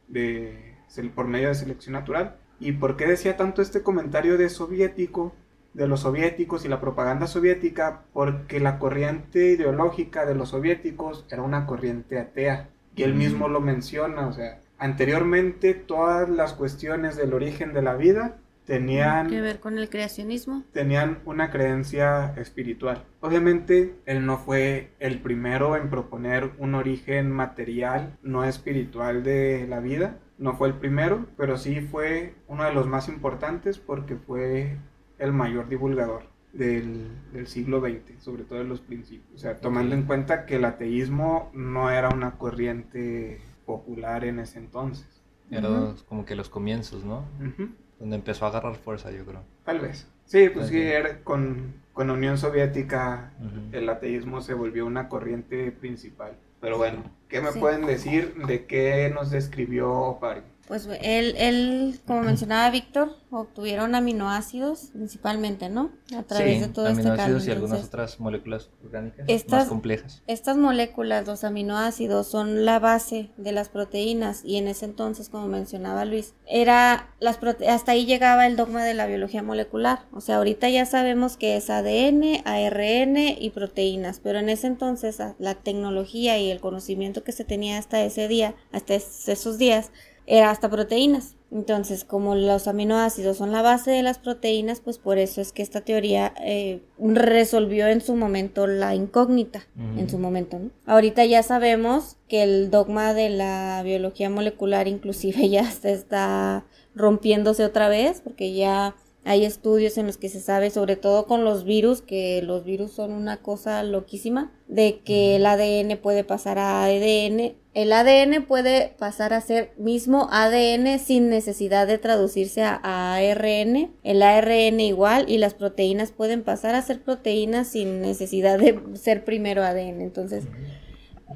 de, 0.08 0.74
por 1.14 1.26
medio 1.26 1.48
de 1.48 1.54
selección 1.54 1.92
natural. 1.92 2.36
¿Y 2.60 2.72
por 2.72 2.96
qué 2.96 3.06
decía 3.06 3.36
tanto 3.36 3.62
este 3.62 3.82
comentario 3.82 4.38
de 4.38 4.48
soviético, 4.48 5.34
de 5.74 5.86
los 5.86 6.00
soviéticos 6.00 6.64
y 6.64 6.68
la 6.68 6.80
propaganda 6.80 7.26
soviética? 7.26 8.02
Porque 8.12 8.58
la 8.60 8.78
corriente 8.78 9.52
ideológica 9.52 10.24
de 10.26 10.34
los 10.34 10.48
soviéticos 10.50 11.26
era 11.30 11.42
una 11.42 11.66
corriente 11.66 12.18
atea. 12.18 12.70
Y 12.96 13.02
él 13.04 13.14
Mm. 13.14 13.18
mismo 13.18 13.48
lo 13.48 13.60
menciona, 13.60 14.26
o 14.26 14.32
sea, 14.32 14.60
anteriormente 14.78 15.74
todas 15.74 16.28
las 16.28 16.54
cuestiones 16.54 17.16
del 17.16 17.34
origen 17.34 17.72
de 17.74 17.82
la 17.82 17.94
vida 17.94 18.38
tenían 18.68 19.28
Que 19.28 19.40
ver 19.40 19.58
con 19.60 19.78
el 19.78 19.88
creacionismo. 19.88 20.62
tenían 20.72 21.18
una 21.24 21.50
creencia 21.50 22.34
espiritual. 22.36 23.04
Obviamente, 23.20 23.96
él 24.06 24.24
no 24.24 24.36
fue 24.38 24.90
el 25.00 25.18
primero 25.20 25.74
en 25.76 25.90
proponer 25.90 26.50
un 26.58 26.74
origen 26.76 27.32
material, 27.32 28.16
no 28.22 28.44
espiritual 28.44 29.24
de 29.24 29.66
la 29.68 29.80
vida. 29.80 30.18
No 30.38 30.54
fue 30.54 30.68
el 30.68 30.74
primero, 30.74 31.26
pero 31.36 31.56
sí 31.56 31.80
fue 31.80 32.34
uno 32.46 32.62
de 32.64 32.72
los 32.72 32.86
más 32.86 33.08
importantes 33.08 33.78
porque 33.78 34.14
fue 34.16 34.76
el 35.18 35.32
mayor 35.32 35.68
divulgador 35.68 36.22
del, 36.52 37.08
del 37.32 37.46
siglo 37.48 37.80
XX, 37.80 38.22
sobre 38.22 38.44
todo 38.44 38.60
en 38.60 38.68
los 38.68 38.80
principios. 38.80 39.34
O 39.34 39.38
sea, 39.38 39.56
tomando 39.60 39.94
en 39.96 40.02
cuenta 40.04 40.46
que 40.46 40.56
el 40.56 40.64
ateísmo 40.64 41.50
no 41.54 41.90
era 41.90 42.10
una 42.10 42.32
corriente 42.38 43.40
popular 43.66 44.24
en 44.24 44.38
ese 44.38 44.58
entonces. 44.58 45.06
Era 45.50 45.68
Ujú. 45.70 45.94
como 46.06 46.24
que 46.24 46.36
los 46.36 46.48
comienzos, 46.50 47.04
¿no? 47.04 47.24
Ujú. 47.40 47.70
Donde 47.98 48.16
empezó 48.16 48.44
a 48.44 48.48
agarrar 48.48 48.76
fuerza, 48.76 49.10
yo 49.10 49.24
creo. 49.24 49.42
Tal 49.64 49.80
vez. 49.80 50.06
Sí, 50.24 50.48
pues 50.50 50.68
sí, 50.68 50.80
era 50.80 51.20
con, 51.24 51.74
con 51.92 52.06
la 52.08 52.12
Unión 52.12 52.36
Soviética 52.38 53.32
el 53.72 53.88
ateísmo 53.88 54.40
se 54.40 54.54
volvió 54.54 54.84
una 54.86 55.08
corriente 55.08 55.72
principal. 55.72 56.36
Pero 56.60 56.76
bueno, 56.76 57.02
¿qué 57.28 57.40
me 57.40 57.52
Sí. 57.52 57.58
pueden 57.60 57.86
decir 57.86 58.34
de 58.46 58.66
qué 58.66 59.10
nos 59.14 59.30
describió 59.30 59.90
Oparin? 59.92 60.42
Pues 60.68 60.86
él, 61.00 61.34
él, 61.38 61.98
como 62.06 62.20
mencionaba 62.22 62.70
Víctor, 62.70 63.16
obtuvieron 63.30 63.94
aminoácidos 63.94 64.90
principalmente, 64.92 65.70
¿no? 65.70 65.90
A 66.16 66.22
través 66.24 66.56
Sí, 66.56 66.60
de 66.60 66.68
todo 66.68 66.86
este 66.88 67.00
aminoácidos 67.08 67.46
y 67.46 67.50
algunas 67.50 67.84
otras 67.84 68.20
moléculas 68.20 68.68
orgánicas 68.84 69.24
Estas- 69.28 69.60
más 69.60 69.68
complejas. 69.68 70.22
Estas 70.26 70.56
moléculas, 70.58 71.26
los 71.26 71.42
aminoácidos, 71.44 72.26
son 72.26 72.66
la 72.66 72.78
base 72.78 73.30
de 73.38 73.52
las 73.52 73.70
proteínas 73.70 74.44
y 74.44 74.56
en 74.56 74.68
ese 74.68 74.84
entonces, 74.84 75.30
como 75.30 75.46
mencionaba 75.48 76.04
Luis, 76.04 76.34
era 76.46 77.14
las 77.18 77.40
prote- 77.40 77.66
hasta 77.68 77.92
ahí 77.92 78.04
llegaba 78.04 78.46
el 78.46 78.56
dogma 78.56 78.84
de 78.84 78.92
la 78.94 79.06
biología 79.06 79.42
molecular. 79.42 80.00
O 80.12 80.20
sea, 80.20 80.36
ahorita 80.36 80.68
ya 80.68 80.84
sabemos 80.84 81.36
que 81.38 81.56
es 81.56 81.70
ADN, 81.70 82.42
ARN 82.44 83.16
y 83.38 83.50
proteínas, 83.54 84.20
pero 84.22 84.38
en 84.38 84.50
ese 84.50 84.66
entonces 84.66 85.18
la 85.38 85.54
tecnología 85.54 86.38
y 86.38 86.50
el 86.50 86.60
conocimiento 86.60 87.24
que 87.24 87.32
se 87.32 87.44
tenía 87.44 87.78
hasta 87.78 88.02
ese 88.02 88.28
día, 88.28 88.54
hasta 88.72 88.94
es- 88.94 89.28
esos 89.30 89.56
días, 89.58 89.90
era 90.28 90.50
hasta 90.50 90.68
proteínas. 90.68 91.36
Entonces, 91.50 92.04
como 92.04 92.34
los 92.34 92.68
aminoácidos 92.68 93.38
son 93.38 93.50
la 93.50 93.62
base 93.62 93.90
de 93.90 94.02
las 94.02 94.18
proteínas, 94.18 94.80
pues 94.80 94.98
por 94.98 95.16
eso 95.16 95.40
es 95.40 95.52
que 95.52 95.62
esta 95.62 95.80
teoría 95.80 96.34
eh, 96.44 96.82
resolvió 96.98 97.88
en 97.88 98.02
su 98.02 98.14
momento 98.14 98.66
la 98.66 98.94
incógnita, 98.94 99.66
en 99.96 100.10
su 100.10 100.18
momento, 100.18 100.58
¿no? 100.58 100.70
Ahorita 100.84 101.24
ya 101.24 101.42
sabemos 101.42 102.18
que 102.28 102.42
el 102.42 102.70
dogma 102.70 103.14
de 103.14 103.30
la 103.30 103.80
biología 103.82 104.28
molecular 104.28 104.86
inclusive 104.86 105.48
ya 105.48 105.70
se 105.70 105.92
está 105.92 106.66
rompiéndose 106.94 107.64
otra 107.64 107.88
vez, 107.88 108.20
porque 108.20 108.52
ya 108.52 108.94
hay 109.24 109.44
estudios 109.44 109.98
en 109.98 110.06
los 110.06 110.16
que 110.16 110.28
se 110.28 110.40
sabe, 110.40 110.70
sobre 110.70 110.96
todo 110.96 111.26
con 111.26 111.44
los 111.44 111.64
virus, 111.64 112.02
que 112.02 112.42
los 112.42 112.64
virus 112.64 112.92
son 112.92 113.12
una 113.12 113.38
cosa 113.38 113.82
loquísima, 113.82 114.52
de 114.68 115.00
que 115.00 115.36
el 115.36 115.46
ADN 115.46 115.98
puede 115.98 116.24
pasar 116.24 116.58
a 116.58 116.84
ADN. 116.84 117.54
El 117.78 117.92
ADN 117.92 118.42
puede 118.42 118.96
pasar 118.98 119.32
a 119.32 119.40
ser 119.40 119.72
mismo 119.78 120.26
ADN 120.32 120.98
sin 120.98 121.30
necesidad 121.30 121.86
de 121.86 121.96
traducirse 121.98 122.64
a, 122.64 122.80
ARN. 123.14 123.92
El 124.02 124.22
ARN 124.22 124.80
igual 124.80 125.26
y 125.28 125.38
las 125.38 125.54
proteínas 125.54 126.10
pueden 126.10 126.42
pasar 126.42 126.74
a 126.74 126.82
ser 126.82 127.00
proteínas 127.00 127.68
sin 127.68 128.00
necesidad 128.00 128.58
de 128.58 128.82
ser 128.94 129.24
primero 129.24 129.62
ADN. 129.62 130.00
Entonces, 130.00 130.48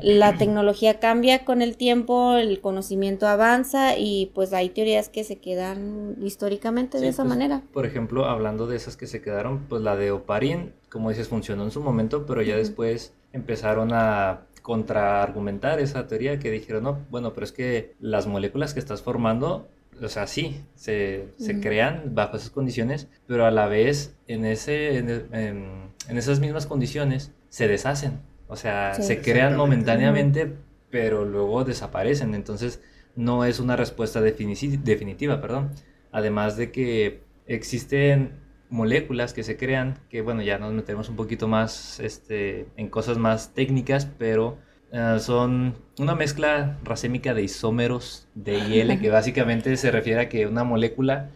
la 0.03 0.37
tecnología 0.37 0.99
cambia 0.99 1.45
con 1.45 1.63
el 1.63 1.77
tiempo, 1.77 2.35
el 2.35 2.61
conocimiento 2.61 3.29
avanza 3.29 3.97
y 3.97 4.33
pues 4.35 4.53
hay 4.53 4.69
teorías 4.71 5.09
que 5.09 5.23
se 5.23 5.39
quedan 5.39 6.17
históricamente 6.21 6.99
de 6.99 7.07
esa 7.07 7.23
pues, 7.23 7.29
manera. 7.29 7.63
Por 7.73 7.87
ejemplo, 7.87 8.25
hablando 8.25 8.67
de 8.67 8.75
esas 8.75 8.97
que 8.97 9.07
se 9.07 9.23
quedaron, 9.23 9.67
pues 9.69 9.81
la 9.83 9.95
de 9.95 10.11
Oparin, 10.11 10.73
como 10.91 11.11
dices, 11.11 11.29
funcionó 11.29 11.63
en 11.63 11.71
su 11.71 11.81
momento, 11.81 12.27
pero 12.27 12.43
ya 12.43 12.57
después 12.57 13.15
empezaron 13.33 13.93
a 13.93 14.49
contraargumentar 14.63 15.81
esa 15.81 16.07
teoría 16.07 16.39
que 16.39 16.51
dijeron, 16.51 16.85
no, 16.85 16.99
bueno, 17.11 17.35
pero 17.35 17.45
es 17.45 17.53
que 17.53 17.95
las 18.01 18.27
moléculas 18.27 18.75
que 18.75 18.81
estás 18.81 19.03
formando, 19.03 19.69
o 20.01 20.09
sea, 20.09 20.27
sí, 20.27 20.63
se, 20.75 21.29
crean 21.61 22.15
bajo 22.15 22.37
esas 22.37 22.51
condiciones, 22.51 23.09
pero 23.27 23.45
a 23.45 23.51
la 23.51 23.67
vez 23.67 24.15
en, 24.29 24.45
ese, 24.45 24.97
en 24.99 25.93
esas 26.09 26.41
mismas 26.41 26.67
condiciones 26.67 27.33
se 27.49 27.69
deshacen. 27.69 28.21
O 28.53 28.57
sea, 28.57 28.93
se 28.93 29.23
crean 29.23 29.57
momentáneamente, 29.57 30.53
pero 30.91 31.25
luego 31.25 31.65
desaparecen. 31.65 32.35
Entonces, 32.35 32.83
no 33.17 33.47
es 33.47 33.61
una 33.61 33.77
respuesta 33.77 34.21
definitiva, 34.21 35.41
perdón. 35.41 35.71
Además 36.13 36.59
de 36.59 36.71
que 36.71 37.23
existen 37.47 38.42
moléculas 38.73 39.33
que 39.33 39.45
se 39.45 39.57
crean, 39.57 39.99
que 40.09 40.23
bueno, 40.23 40.43
ya 40.43 40.59
nos 40.59 40.73
metemos 40.73 41.09
un 41.09 41.17
poquito 41.17 41.47
más 41.47 42.01
este, 42.01 42.67
en 42.77 42.89
cosas 42.89 43.19
más 43.19 43.55
técnicas, 43.55 44.07
pero 44.19 44.59
eh, 44.91 45.19
son 45.21 45.77
una 45.99 46.17
mezcla 46.17 46.79
racémica 46.83 47.35
de 47.35 47.45
isómeros 47.45 48.27
de 48.35 48.59
IL, 48.59 49.01
que 49.01 49.11
básicamente 49.11 49.77
se 49.77 49.91
refiere 49.91 50.23
a 50.23 50.29
que 50.29 50.47
una 50.47 50.65
molécula 50.65 51.31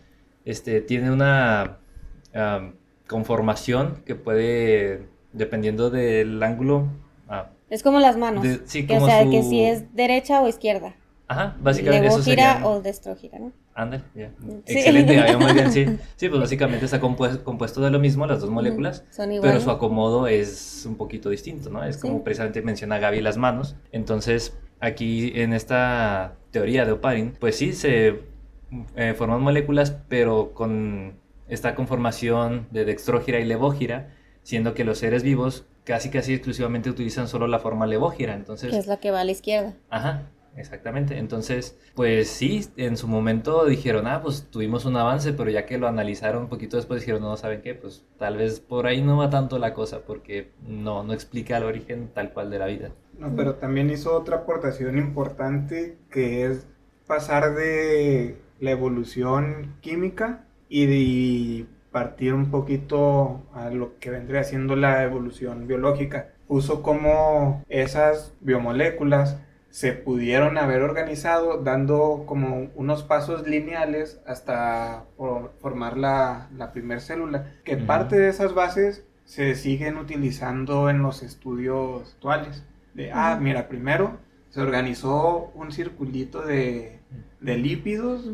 este, 0.45 0.81
tiene 0.81 1.11
una 1.13 1.79
conformación 3.07 4.03
que 4.05 4.15
puede, 4.15 5.09
dependiendo 5.33 5.89
del 5.89 6.43
ángulo 6.43 6.91
Ah. 7.29 7.51
Es 7.69 7.83
como 7.83 7.99
las 7.99 8.17
manos. 8.17 8.45
que, 8.45 8.97
o 8.97 9.07
sea, 9.07 9.29
que 9.29 9.43
si 9.43 9.63
es 9.63 9.95
derecha 9.95 10.41
o 10.41 10.49
izquierda. 10.49 10.95
Ajá, 11.29 11.57
básicamente 11.61 12.07
eso 12.07 12.23
gira 12.23 12.61
o 12.65 12.81
destro 12.81 13.17
gira, 13.17 13.39
¿no? 13.39 13.53
Ándale, 13.75 14.05
ya. 14.15 14.31
Excelente, 14.65 15.37
muy 15.37 15.53
bien, 15.53 15.73
sí. 15.73 15.85
Sí, 16.17 16.29
pues 16.29 16.41
básicamente 16.41 16.85
está 16.85 17.01
compuesto, 17.01 17.81
de 17.81 17.91
lo 17.91 17.99
mismo, 17.99 18.27
las 18.27 18.41
dos 18.41 18.51
moléculas, 18.51 19.05
Son 19.11 19.31
pero 19.43 19.61
su 19.61 19.71
acomodo 19.71 20.29
es 20.29 20.85
un 20.87 20.97
poquito 20.97 21.29
distinto, 21.29 21.69
¿no? 21.69 21.85
Es 21.85 21.99
como 21.99 22.23
precisamente 22.23 22.63
menciona 22.63 22.99
Gaby 22.99 23.21
las 23.21 23.37
manos. 23.37 23.75
Entonces, 23.91 24.57
aquí 24.79 25.33
en 25.35 25.53
esta 25.53 26.37
teoría 26.53 26.85
de 26.85 26.93
Oparin, 26.93 27.33
pues 27.39 27.57
sí, 27.57 27.73
se 27.73 28.21
eh, 28.95 29.15
forman 29.17 29.43
moléculas, 29.43 29.97
pero 30.09 30.53
con 30.55 31.15
esta 31.49 31.75
conformación 31.75 32.69
de 32.71 32.85
dextrógira 32.85 33.41
y 33.41 33.45
levógira, 33.45 34.11
siendo 34.43 34.75
que 34.75 34.85
los 34.85 34.99
seres 34.99 35.23
vivos 35.23 35.67
casi 35.85 36.11
casi 36.11 36.35
exclusivamente 36.35 36.91
utilizan 36.91 37.29
solo 37.29 37.47
la 37.47 37.61
forma 37.61 37.87
levógira, 37.87 38.35
entonces... 38.35 38.71
Que 38.71 38.79
es 38.79 38.87
la 38.89 38.97
que 38.97 39.13
va 39.13 39.21
a 39.21 39.25
la 39.25 39.31
izquierda. 39.31 39.75
Ajá, 39.89 40.25
exactamente. 40.57 41.19
Entonces, 41.19 41.79
pues 41.95 42.29
sí, 42.29 42.67
en 42.77 42.97
su 42.97 43.09
momento 43.09 43.65
dijeron, 43.65 44.07
ah, 44.07 44.21
pues 44.23 44.49
tuvimos 44.51 44.85
un 44.85 44.97
avance, 44.97 45.33
pero 45.33 45.51
ya 45.51 45.67
que 45.67 45.79
lo 45.79 45.89
analizaron 45.89 46.45
un 46.45 46.49
poquito 46.49 46.77
después 46.77 47.01
dijeron, 47.01 47.23
no, 47.23 47.37
¿saben 47.37 47.63
qué? 47.63 47.75
Pues 47.75 48.05
tal 48.19 48.37
vez 48.37 48.61
por 48.61 48.87
ahí 48.87 49.03
no 49.03 49.17
va 49.17 49.31
tanto 49.31 49.59
la 49.59 49.75
cosa, 49.75 50.01
porque 50.07 50.51
no, 50.67 51.03
no 51.03 51.13
explica 51.13 51.57
el 51.59 51.65
origen 51.65 52.11
tal 52.15 52.33
cual 52.33 52.51
de 52.51 52.59
la 52.59 52.67
vida. 52.67 52.91
No, 53.19 53.35
pero 53.35 53.55
también 53.55 53.91
hizo 53.91 54.15
otra 54.15 54.39
aportación 54.39 54.99
importante 54.99 55.99
que 56.11 56.47
es 56.47 56.67
pasar 57.07 57.55
de 57.55 58.37
la 58.61 58.71
evolución 58.71 59.77
química 59.81 60.45
y 60.69 60.87
de 60.87 61.67
partir 61.93 62.35
un 62.35 62.51
poquito 62.51 63.43
a 63.55 63.71
lo 63.71 63.99
que 63.99 64.11
vendría 64.11 64.45
siendo 64.45 64.77
la 64.77 65.03
evolución 65.03 65.67
biológica. 65.67 66.33
Puso 66.47 66.83
como 66.83 67.65
esas 67.69 68.35
biomoléculas 68.41 69.39
se 69.77 69.93
pudieron 69.93 70.57
haber 70.57 70.81
organizado 70.81 71.63
dando 71.63 72.25
como 72.25 72.71
unos 72.77 73.03
pasos 73.03 73.47
lineales 73.47 74.23
hasta 74.27 75.05
formar 75.61 75.99
la, 75.99 76.49
la 76.57 76.73
primer 76.73 77.03
célula, 77.03 77.53
que 77.63 77.77
parte 77.77 78.19
de 78.19 78.31
esas 78.31 78.55
bases 78.55 79.05
se 79.27 79.55
siguen 79.55 79.99
utilizando 79.99 80.89
en 80.89 81.03
los 81.03 81.23
estudios 81.23 82.15
actuales. 82.15 82.65
De, 82.95 83.13
ah, 83.13 83.39
mira, 83.39 83.69
primero 83.69 84.17
se 84.49 84.63
organizó 84.63 85.53
un 85.55 85.71
circulito 85.71 86.41
de 86.41 86.97
de 87.41 87.59
lípidos. 87.59 88.31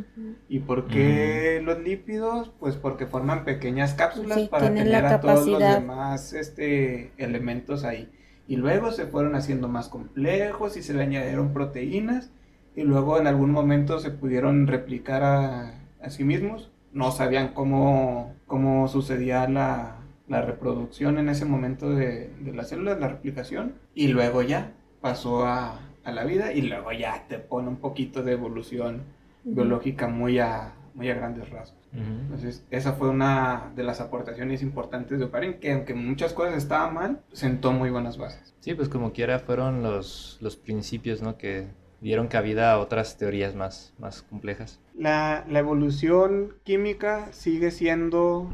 ¿Y 0.48 0.61
por 0.61 0.87
qué 0.87 1.61
los 1.62 1.81
lípidos? 1.81 2.52
Pues 2.61 2.76
porque 2.76 3.07
forman 3.07 3.44
pequeñas 3.44 3.94
cápsulas 3.94 4.48
para 4.48 4.72
tener 4.72 5.05
a 5.05 5.20
todos 5.20 5.46
los 5.48 5.59
demás 5.59 6.33
este, 6.35 7.12
elementos 7.18 7.83
ahí. 7.83 8.09
Y 8.52 8.56
luego 8.56 8.90
se 8.90 9.06
fueron 9.06 9.34
haciendo 9.34 9.66
más 9.66 9.88
complejos 9.88 10.76
y 10.76 10.82
se 10.82 10.92
le 10.92 11.04
añadieron 11.04 11.54
proteínas 11.54 12.30
y 12.76 12.82
luego 12.82 13.18
en 13.18 13.26
algún 13.26 13.50
momento 13.50 13.98
se 13.98 14.10
pudieron 14.10 14.66
replicar 14.66 15.22
a, 15.24 16.10
sí 16.10 16.22
mismos. 16.22 16.70
No 16.92 17.12
sabían 17.12 17.54
cómo, 17.54 18.34
cómo 18.46 18.88
sucedía 18.88 19.48
la, 19.48 19.96
reproducción 20.28 21.16
en 21.16 21.30
ese 21.30 21.46
momento 21.46 21.94
de, 21.94 22.28
de 22.40 22.52
las 22.52 22.68
células, 22.68 23.00
la 23.00 23.08
replicación. 23.08 23.72
Y 23.94 24.08
luego 24.08 24.42
ya 24.42 24.74
pasó 25.00 25.46
a, 25.46 25.80
a 26.04 26.12
la 26.12 26.24
vida 26.24 26.52
y 26.52 26.60
luego 26.60 26.92
ya 26.92 27.24
te 27.28 27.38
pone 27.38 27.68
un 27.68 27.76
poquito 27.76 28.22
de 28.22 28.32
evolución 28.32 29.04
biológica 29.44 30.08
muy 30.08 30.40
a, 30.40 30.74
muy 30.94 31.11
a 31.11 31.14
grandes 31.14 31.48
rasgos. 31.50 31.78
Entonces, 31.92 32.64
esa 32.70 32.94
fue 32.94 33.11
una 33.11 33.70
de 33.76 33.83
las 33.83 34.00
aportaciones 34.00 34.62
importantes 34.62 35.18
de 35.18 35.26
Oparin, 35.26 35.55
que 35.55 35.72
aunque 35.72 35.94
muchas 35.94 36.33
cosas 36.33 36.57
estaban 36.57 36.94
mal, 36.94 37.20
sentó 37.33 37.72
muy 37.72 37.90
buenas 37.90 38.16
bases. 38.16 38.55
Sí, 38.61 38.74
pues 38.74 38.88
como 38.88 39.12
quiera 39.12 39.38
fueron 39.38 39.83
los, 39.83 40.38
los 40.40 40.57
principios, 40.57 41.20
¿no? 41.20 41.37
Que 41.37 41.68
dieron 42.00 42.28
cabida 42.28 42.72
a 42.72 42.78
otras 42.78 43.16
teorías 43.16 43.55
más, 43.55 43.94
más 43.98 44.22
complejas. 44.22 44.81
La, 44.94 45.44
la 45.48 45.59
evolución 45.59 46.55
química 46.64 47.33
sigue 47.33 47.70
siendo 47.70 48.50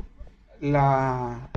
la, 0.60 1.50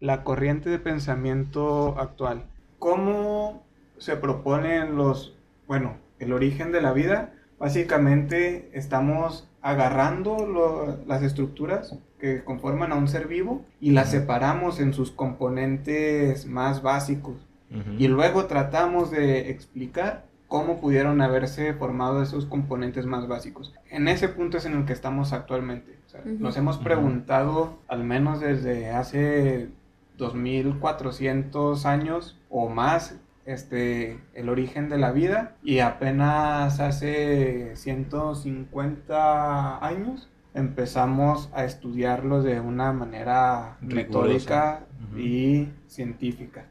la 0.00 0.24
corriente 0.24 0.70
de 0.70 0.78
pensamiento 0.78 1.98
actual. 1.98 2.44
¿Cómo 2.78 3.64
se 3.98 4.16
proponen 4.16 4.96
los, 4.96 5.36
bueno, 5.66 5.96
el 6.18 6.32
origen 6.32 6.72
de 6.72 6.80
la 6.82 6.92
vida, 6.92 7.32
básicamente 7.58 8.70
estamos 8.72 9.48
agarrando 9.62 10.98
las 11.06 11.22
estructuras 11.22 11.96
que 12.18 12.44
conforman 12.44 12.92
a 12.92 12.96
un 12.96 13.08
ser 13.08 13.28
vivo 13.28 13.64
y 13.80 13.92
las 13.92 14.10
separamos 14.10 14.80
en 14.80 14.92
sus 14.92 15.10
componentes 15.12 16.46
más 16.46 16.82
básicos. 16.82 17.46
Y 17.98 18.08
luego 18.08 18.44
tratamos 18.44 19.10
de 19.10 19.50
explicar 19.50 20.26
cómo 20.46 20.78
pudieron 20.78 21.22
haberse 21.22 21.72
formado 21.72 22.22
esos 22.22 22.44
componentes 22.44 23.06
más 23.06 23.26
básicos. 23.26 23.72
En 23.88 24.08
ese 24.08 24.28
punto 24.28 24.58
es 24.58 24.66
en 24.66 24.74
el 24.74 24.84
que 24.84 24.92
estamos 24.92 25.32
actualmente. 25.32 25.96
Nos 26.38 26.58
hemos 26.58 26.76
preguntado, 26.76 27.78
al 27.88 28.04
menos 28.04 28.40
desde 28.40 28.90
hace 28.90 29.70
2400 30.18 31.86
años 31.86 32.38
o 32.50 32.68
más, 32.68 33.16
este, 33.44 34.20
el 34.34 34.48
origen 34.48 34.88
de 34.88 34.98
la 34.98 35.12
vida 35.12 35.56
y 35.62 35.80
apenas 35.80 36.80
hace 36.80 37.74
150 37.76 39.84
años 39.84 40.28
empezamos 40.54 41.50
a 41.54 41.64
estudiarlo 41.64 42.42
de 42.42 42.60
una 42.60 42.92
manera 42.92 43.78
retórica 43.80 44.84
y 45.16 45.68
científica. 45.86 46.66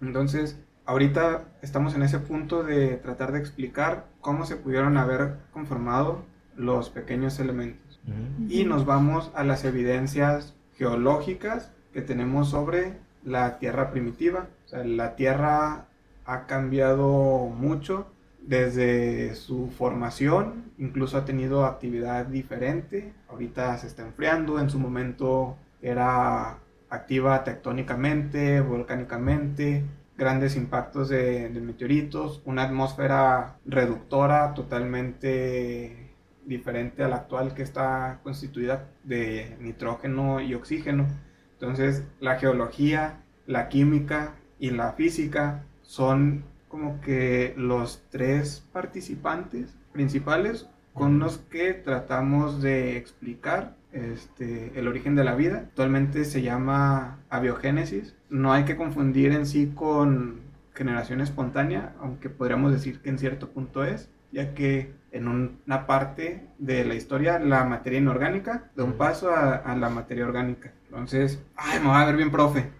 Entonces, 0.00 0.58
ahorita 0.86 1.44
estamos 1.60 1.94
en 1.94 2.02
ese 2.02 2.20
punto 2.20 2.62
de 2.62 2.96
tratar 2.96 3.32
de 3.32 3.40
explicar 3.40 4.06
cómo 4.20 4.46
se 4.46 4.56
pudieron 4.56 4.96
haber 4.96 5.38
conformado 5.52 6.24
los 6.56 6.90
pequeños 6.90 7.38
elementos. 7.40 8.00
Y 8.48 8.64
nos 8.64 8.86
vamos 8.86 9.30
a 9.34 9.44
las 9.44 9.64
evidencias 9.64 10.54
geológicas 10.76 11.72
que 11.92 12.00
tenemos 12.00 12.50
sobre 12.50 12.94
la 13.24 13.58
Tierra 13.58 13.90
primitiva 13.90 14.46
la 14.72 15.16
Tierra 15.16 15.86
ha 16.24 16.46
cambiado 16.46 17.48
mucho 17.48 18.06
desde 18.40 19.34
su 19.34 19.70
formación, 19.70 20.72
incluso 20.78 21.18
ha 21.18 21.24
tenido 21.24 21.64
actividad 21.64 22.26
diferente, 22.26 23.12
ahorita 23.28 23.76
se 23.78 23.86
está 23.86 24.02
enfriando, 24.02 24.60
en 24.60 24.70
su 24.70 24.78
momento 24.78 25.56
era 25.82 26.58
activa 26.90 27.44
tectónicamente, 27.44 28.60
volcánicamente, 28.60 29.84
grandes 30.16 30.56
impactos 30.56 31.08
de, 31.08 31.48
de 31.50 31.60
meteoritos, 31.60 32.42
una 32.44 32.64
atmósfera 32.64 33.58
reductora 33.66 34.54
totalmente 34.54 36.08
diferente 36.46 37.04
a 37.04 37.08
la 37.08 37.16
actual 37.16 37.54
que 37.54 37.62
está 37.62 38.20
constituida 38.22 38.88
de 39.04 39.56
nitrógeno 39.60 40.40
y 40.40 40.54
oxígeno. 40.54 41.06
Entonces 41.52 42.04
la 42.20 42.36
geología, 42.36 43.20
la 43.46 43.68
química 43.68 44.34
y 44.58 44.70
la 44.70 44.92
física 44.92 45.64
son 45.82 46.44
como 46.68 47.00
que 47.00 47.54
los 47.56 48.02
tres 48.10 48.66
participantes 48.72 49.74
principales 49.92 50.68
con 50.92 51.18
los 51.18 51.38
que 51.38 51.72
tratamos 51.72 52.60
de 52.60 52.96
explicar 52.96 53.76
este, 53.92 54.72
el 54.78 54.88
origen 54.88 55.14
de 55.14 55.24
la 55.24 55.34
vida. 55.34 55.64
Actualmente 55.68 56.24
se 56.24 56.42
llama 56.42 57.18
abiogénesis. 57.30 58.14
No 58.28 58.52
hay 58.52 58.64
que 58.64 58.76
confundir 58.76 59.32
en 59.32 59.46
sí 59.46 59.72
con 59.74 60.40
generación 60.74 61.20
espontánea, 61.20 61.94
aunque 62.00 62.28
podríamos 62.28 62.72
decir 62.72 63.00
que 63.00 63.10
en 63.10 63.18
cierto 63.18 63.48
punto 63.48 63.84
es, 63.84 64.10
ya 64.30 64.54
que 64.54 64.92
en 65.10 65.26
una 65.26 65.86
parte 65.86 66.46
de 66.58 66.84
la 66.84 66.94
historia 66.94 67.38
la 67.38 67.64
materia 67.64 67.98
inorgánica 67.98 68.70
da 68.76 68.84
un 68.84 68.92
paso 68.92 69.34
a, 69.34 69.74
la 69.74 69.88
materia 69.88 70.24
orgánica. 70.24 70.72
Entonces, 70.84 71.42
ay, 71.56 71.80
me 71.80 71.88
va 71.88 72.02
a 72.02 72.06
ver 72.06 72.16
bien, 72.16 72.30
profe. 72.30 72.70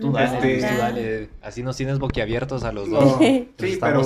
Tú 0.00 0.12
dale, 0.12 0.58
tú 0.58 0.76
dale. 0.78 1.28
Así 1.42 1.62
nos 1.62 1.76
tienes 1.76 1.98
boquiabiertos 1.98 2.64
a 2.64 2.72
los 2.72 2.90
dos. 2.90 3.18
sí, 3.58 3.78
pero 3.80 4.00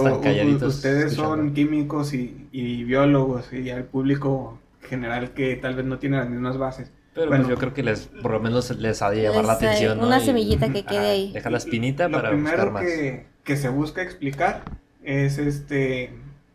ustedes 0.66 1.14
son 1.14 1.52
químicos 1.52 2.14
y, 2.14 2.48
y, 2.52 2.84
biólogos 2.84 3.52
y 3.52 3.70
al 3.70 3.84
público 3.84 4.58
general 4.82 5.32
que 5.32 5.56
tal 5.56 5.74
vez 5.74 5.84
no 5.84 5.98
tiene 5.98 6.18
las 6.18 6.28
mismas 6.28 6.58
bases. 6.58 6.92
Pero 7.12 7.28
pues, 7.28 7.40
bueno, 7.40 7.52
yo 7.52 7.58
creo 7.58 7.74
que 7.74 7.82
les, 7.82 8.06
por 8.22 8.30
lo 8.30 8.40
menos 8.40 8.70
les 8.78 9.02
ha 9.02 9.10
de 9.10 9.22
llamar 9.22 9.44
la 9.44 9.54
atención. 9.54 10.00
Una 10.00 10.20
semillita 10.20 10.72
que 10.72 10.84
quede 10.86 11.08
ahí. 11.08 11.32
Deja 11.32 11.50
la 11.50 11.58
espinita 11.58 12.08
para 12.08 12.30
buscar 12.30 12.70
más. 12.70 12.84
Que, 12.84 13.26
que 13.42 13.56
se 13.56 13.68
busca 13.68 14.02
explicar 14.02 14.62
es 15.02 15.38
este 15.38 16.12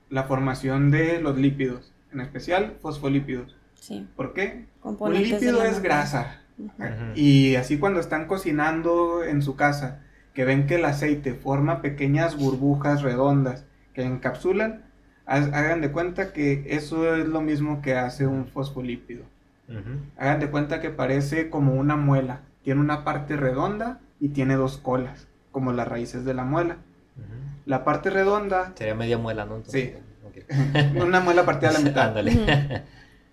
la 0.10 0.24
formación 0.24 0.92
de 0.92 1.20
los 1.20 1.38
lípidos, 1.38 1.92
en 2.14 2.22
especial 2.22 2.78
fosfolípidos. 2.82 3.56
Sí. 3.74 4.08
¿Por 4.16 4.34
qué? 4.34 4.66
Un 4.82 5.14
lípido 5.14 5.62
es 5.64 5.82
grasa. 5.82 6.42
Y 7.16 7.56
así 7.56 7.78
cuando 7.78 7.99
están 7.99 8.28
cocinando 8.28 9.24
en 9.24 9.41
su 9.41 9.56
casa, 9.56 10.01
que 10.34 10.45
ven 10.45 10.68
que 10.68 10.76
el 10.76 10.86
aceite 10.86 11.34
forma 11.34 11.82
pequeñas 11.82 12.38
burbujas 12.38 13.01
redondas 13.01 13.66
que 13.93 14.03
encapsulan, 14.03 14.84
hagan 15.26 15.82
de 15.82 15.91
cuenta 15.91 16.34
que 16.34 16.66
eso 16.68 17.16
es 17.16 17.28
lo 17.28 17.41
mismo 17.41 17.82
que 17.82 17.95
hace 17.95 18.28
un 18.28 18.47
fosfolípido. 18.47 19.24
Hagan 20.18 20.39
de 20.39 20.49
cuenta 20.49 20.82
que 20.82 20.89
parece 20.89 21.49
como 21.49 21.74
una 21.74 21.95
muela. 21.95 22.41
Tiene 22.64 22.82
una 22.82 23.03
parte 23.03 23.36
redonda 23.36 23.99
y 24.20 24.30
tiene 24.30 24.56
dos 24.56 24.78
colas, 24.78 25.28
como 25.51 25.72
las 25.72 25.88
raíces 25.88 26.26
de 26.26 26.34
la 26.34 26.43
muela. 26.43 26.78
La 27.66 27.84
parte 27.84 28.10
redonda... 28.10 28.74
Sería 28.76 28.93
media 28.93 29.18
muela, 29.18 29.45
¿no? 29.45 29.64
sí. 29.66 29.93
una 31.01 31.22
muela 31.22 31.45
partida 31.45 31.70
a 31.70 31.74
la 31.74 31.80
mitad. 31.82 32.16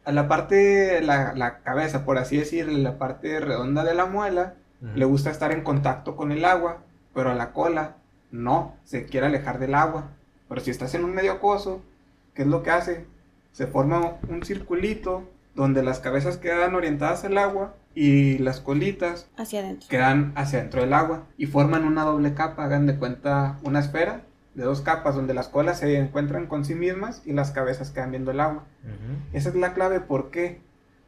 A 0.05 0.13
la 0.13 0.29
parte, 0.29 1.01
la, 1.03 1.33
la, 1.35 1.59
cabeza, 1.59 2.05
por 2.05 2.19
así 2.19 2.37
decirlo, 2.37 2.77
la 2.79 2.99
parte 2.99 3.41
redonda 3.41 3.85
de 3.85 3.95
la 3.95 4.07
muela, 4.07 4.55
le 4.97 5.05
gusta 5.05 5.31
estar 5.31 5.53
en 5.53 5.63
contacto 5.63 6.17
con 6.17 6.33
el 6.33 6.45
agua, 6.45 6.79
pero 7.15 7.31
a 7.31 7.35
la 7.35 7.53
cola 7.53 7.97
no, 8.33 8.75
se 8.85 9.07
quiere 9.07 9.27
alejar 9.27 9.61
del 9.61 9.77
agua. 9.77 10.09
Pero 10.49 10.61
si 10.61 10.73
estás 10.73 10.95
en 10.95 11.05
un 11.05 11.15
medio 11.15 11.33
acoso, 11.33 11.83
¿qué 12.35 12.43
es 12.43 12.49
lo 12.49 12.65
que 12.65 12.71
hace? 12.71 13.07
Se 13.53 13.69
forma 13.69 14.17
un 14.29 14.43
circulito 14.43 15.29
donde 15.55 15.85
las 15.85 16.01
cabezas 16.01 16.37
quedan 16.37 16.75
orientadas 16.75 17.25
al 17.25 17.39
agua 17.39 17.75
y 17.95 18.39
las 18.39 18.61
colitas 18.61 19.29
hacia 19.37 19.61
adentro. 19.61 19.89
quedan 19.89 20.33
hacia 20.35 20.59
adentro 20.59 20.81
del 20.81 20.95
agua 20.95 21.27
y 21.37 21.47
forman 21.47 21.85
una 21.85 22.05
doble 22.05 22.35
capa, 22.35 22.65
hagan 22.65 22.87
de 22.87 22.97
cuenta 22.97 23.59
una 23.63 23.81
esfera 23.81 24.23
de 24.55 24.65
dos 24.65 24.81
capas 24.83 25.15
donde 25.15 25.35
las 25.35 25.49
colas 25.49 25.79
se 25.79 25.97
encuentran 25.97 26.47
con 26.47 26.65
sí 26.65 26.75
mismas 26.75 27.23
y 27.25 27.33
las 27.33 27.51
cabezas 27.53 27.91
quedan 27.91 28.11
viendo 28.11 28.31
el 28.31 28.41
agua. 28.41 28.65
Esa 29.33 29.49
es 29.49 29.55
la 29.55 29.75
clave, 29.75 30.01
¿por 30.01 30.31
qué? 30.31 30.61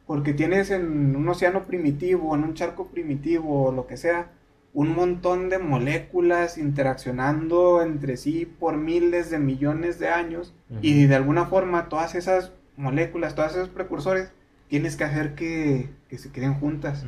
Porque 0.07 0.33
tienes 0.33 0.71
en 0.71 1.15
un 1.15 1.27
océano 1.29 1.63
primitivo, 1.63 2.35
en 2.35 2.43
un 2.43 2.53
charco 2.53 2.87
primitivo 2.87 3.65
o 3.65 3.71
lo 3.71 3.87
que 3.87 3.97
sea, 3.97 4.31
un 4.73 4.93
montón 4.93 5.49
de 5.49 5.57
moléculas 5.57 6.57
interaccionando 6.57 7.81
entre 7.81 8.17
sí 8.17 8.45
por 8.45 8.77
miles 8.77 9.29
de 9.29 9.39
millones 9.39 9.99
de 9.99 10.09
años 10.09 10.53
y 10.81 11.05
de 11.05 11.15
alguna 11.15 11.45
forma 11.45 11.87
todas 11.87 12.13
esas 12.15 12.51
moléculas, 12.75 13.35
todos 13.35 13.53
esos 13.53 13.69
precursores, 13.69 14.31
tienes 14.67 14.95
que 14.95 15.03
hacer 15.05 15.35
que, 15.35 15.89
se 16.17 16.31
queden 16.31 16.55
juntas. 16.55 17.05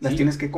Las 0.00 0.16
tienes 0.16 0.36
que 0.36 0.50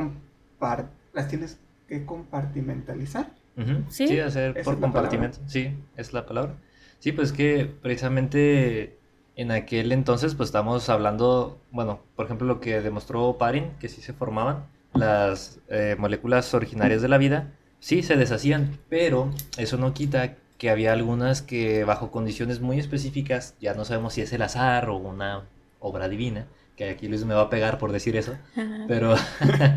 las 1.13 1.29
tienes 1.29 1.59
que 1.89 2.07
compartimentalizar. 2.07 3.41
¿Sí? 3.89 4.19
hacer 4.21 4.63
por 4.63 4.81
compartimento. 4.81 5.39
Sí, 5.47 5.77
es 5.97 6.13
la 6.13 6.27
palabra. 6.27 6.55
Sí, 6.99 7.13
pues 7.13 7.33
que 7.33 7.67
precisamente 7.83 8.99
en 9.37 9.51
aquel 9.51 9.93
entonces 9.93 10.35
pues 10.35 10.49
estamos 10.49 10.89
hablando, 10.89 11.59
bueno, 11.71 12.01
por 12.17 12.27
ejemplo 12.27 12.47
lo 12.47 12.61
que 12.61 12.81
demostró 12.81 13.39
Parin, 13.39 13.71
que 13.81 13.89
sí 13.89 14.01
se 14.03 14.13
formaban 14.13 14.67
las 14.95 15.61
eh, 15.69 15.97
moléculas 15.99 16.53
originarias 16.55 17.03
de 17.03 17.09
la 17.09 17.19
vida, 17.19 17.53
sí 17.81 18.03
se 18.03 18.17
deshacían, 18.17 18.79
pero 18.89 19.31
eso 19.57 19.79
no 19.79 19.95
quita 19.95 20.37
que 20.59 20.71
había 20.71 20.93
algunas 20.93 21.43
que 21.43 21.85
bajo 21.85 22.11
condiciones 22.11 22.61
muy 22.61 22.79
específicas, 22.79 23.57
ya 23.61 23.75
no 23.75 23.85
sabemos 23.85 24.13
si 24.13 24.21
es 24.21 24.33
el 24.33 24.43
azar 24.43 24.89
o 24.91 24.97
una 24.97 25.43
obra 25.81 26.09
divina, 26.09 26.47
que 26.77 26.91
aquí 26.91 27.09
Luis 27.09 27.25
me 27.25 27.35
va 27.35 27.43
a 27.43 27.51
pegar 27.51 27.79
por 27.79 27.93
decir 27.93 28.16
eso, 28.16 28.37
pero 28.89 29.14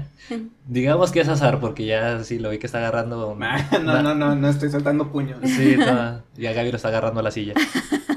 digamos 0.68 1.12
que 1.12 1.22
es 1.22 1.28
azar 1.28 1.60
porque 1.60 1.86
ya 1.86 2.24
sí 2.24 2.40
lo 2.40 2.50
vi 2.50 2.58
que 2.58 2.66
está 2.66 2.80
agarrando... 2.80 3.36
no, 3.84 4.02
no, 4.02 4.16
no, 4.16 4.36
no 4.36 4.50
estoy 4.50 4.70
soltando 4.70 5.12
puños. 5.12 5.40
Sí, 5.44 5.78
ya 6.36 6.54
Gaby 6.54 6.72
lo 6.72 6.78
está 6.78 6.90
agarrando 6.90 7.20
a 7.20 7.24
la 7.24 7.32
silla. 7.32 7.54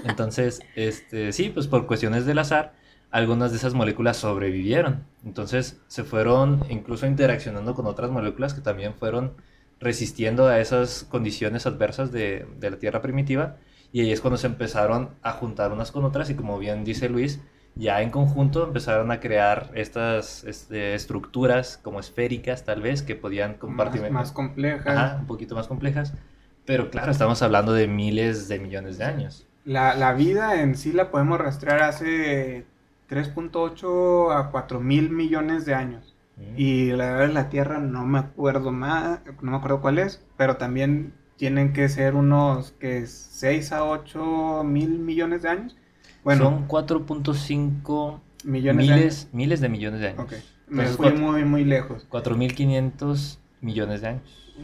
Entonces, 0.04 0.60
este, 0.74 1.32
sí, 1.32 1.50
pues 1.50 1.66
por 1.66 1.86
cuestiones 1.86 2.24
del 2.24 2.38
azar, 2.38 2.74
algunas 3.10 3.50
de 3.50 3.58
esas 3.58 3.74
moléculas 3.74 4.16
sobrevivieron. 4.16 5.04
Entonces 5.24 5.80
se 5.88 6.04
fueron 6.04 6.64
incluso 6.68 7.06
interaccionando 7.06 7.74
con 7.74 7.86
otras 7.86 8.10
moléculas 8.10 8.54
que 8.54 8.60
también 8.60 8.94
fueron 8.94 9.34
resistiendo 9.80 10.46
a 10.48 10.60
esas 10.60 11.04
condiciones 11.04 11.66
adversas 11.66 12.12
de, 12.12 12.46
de 12.58 12.70
la 12.70 12.78
Tierra 12.78 13.00
primitiva. 13.02 13.56
Y 13.92 14.02
ahí 14.02 14.12
es 14.12 14.20
cuando 14.20 14.36
se 14.36 14.46
empezaron 14.46 15.10
a 15.22 15.32
juntar 15.32 15.72
unas 15.72 15.92
con 15.92 16.04
otras 16.04 16.28
y 16.30 16.34
como 16.34 16.58
bien 16.58 16.84
dice 16.84 17.08
Luis, 17.08 17.40
ya 17.78 18.02
en 18.02 18.10
conjunto 18.10 18.64
empezaron 18.64 19.10
a 19.12 19.20
crear 19.20 19.70
estas 19.74 20.44
este, 20.44 20.94
estructuras 20.94 21.78
como 21.82 22.00
esféricas 22.00 22.64
tal 22.64 22.82
vez 22.82 23.02
que 23.02 23.14
podían 23.14 23.54
compartir 23.54 24.02
más, 24.02 24.10
más 24.10 24.32
complejas 24.32 25.20
un 25.20 25.26
poquito 25.26 25.54
más 25.54 25.68
complejas. 25.68 26.12
Pero 26.66 26.90
claro 26.90 27.10
estamos 27.10 27.40
hablando 27.40 27.72
de 27.72 27.86
miles 27.86 28.48
de 28.48 28.58
millones 28.58 28.98
de 28.98 29.04
años. 29.04 29.46
La, 29.64 29.94
la 29.94 30.12
vida 30.12 30.60
en 30.60 30.76
sí 30.76 30.92
la 30.92 31.10
podemos 31.10 31.38
rastrear 31.38 31.82
hace 31.82 32.66
3.8 33.08 34.36
a 34.36 34.50
4 34.50 34.80
mil 34.80 35.10
millones 35.10 35.64
de 35.64 35.74
años. 35.74 36.14
Mm. 36.38 36.54
y 36.56 36.92
la 36.92 37.06
edad 37.08 37.18
de 37.26 37.32
la 37.32 37.48
Tierra 37.48 37.78
no 37.78 38.06
me 38.06 38.20
acuerdo 38.20 38.70
más 38.70 39.20
no 39.42 39.50
me 39.50 39.56
acuerdo 39.56 39.80
cuál 39.80 39.98
es 39.98 40.24
pero 40.36 40.56
también 40.56 41.12
tienen 41.36 41.72
que 41.72 41.88
ser 41.88 42.14
unos 42.14 42.72
que 42.72 43.06
6 43.06 43.72
a 43.72 43.84
8 43.84 44.62
mil 44.64 45.00
millones 45.00 45.42
de 45.42 45.48
años 45.48 45.76
son 46.24 46.68
4.5 46.68 48.20
millones 48.44 48.88
miles, 48.88 49.28
de 49.30 49.36
miles 49.36 49.60
de 49.60 49.68
millones 49.68 50.00
de 50.00 50.08
años. 50.08 50.26
Me 50.68 50.86
fui 50.86 51.12
muy, 51.12 51.44
muy 51.44 51.64
lejos. 51.64 52.06
4.500 52.10 53.38
millones 53.60 54.00
de 54.02 54.08
años. 54.08 54.54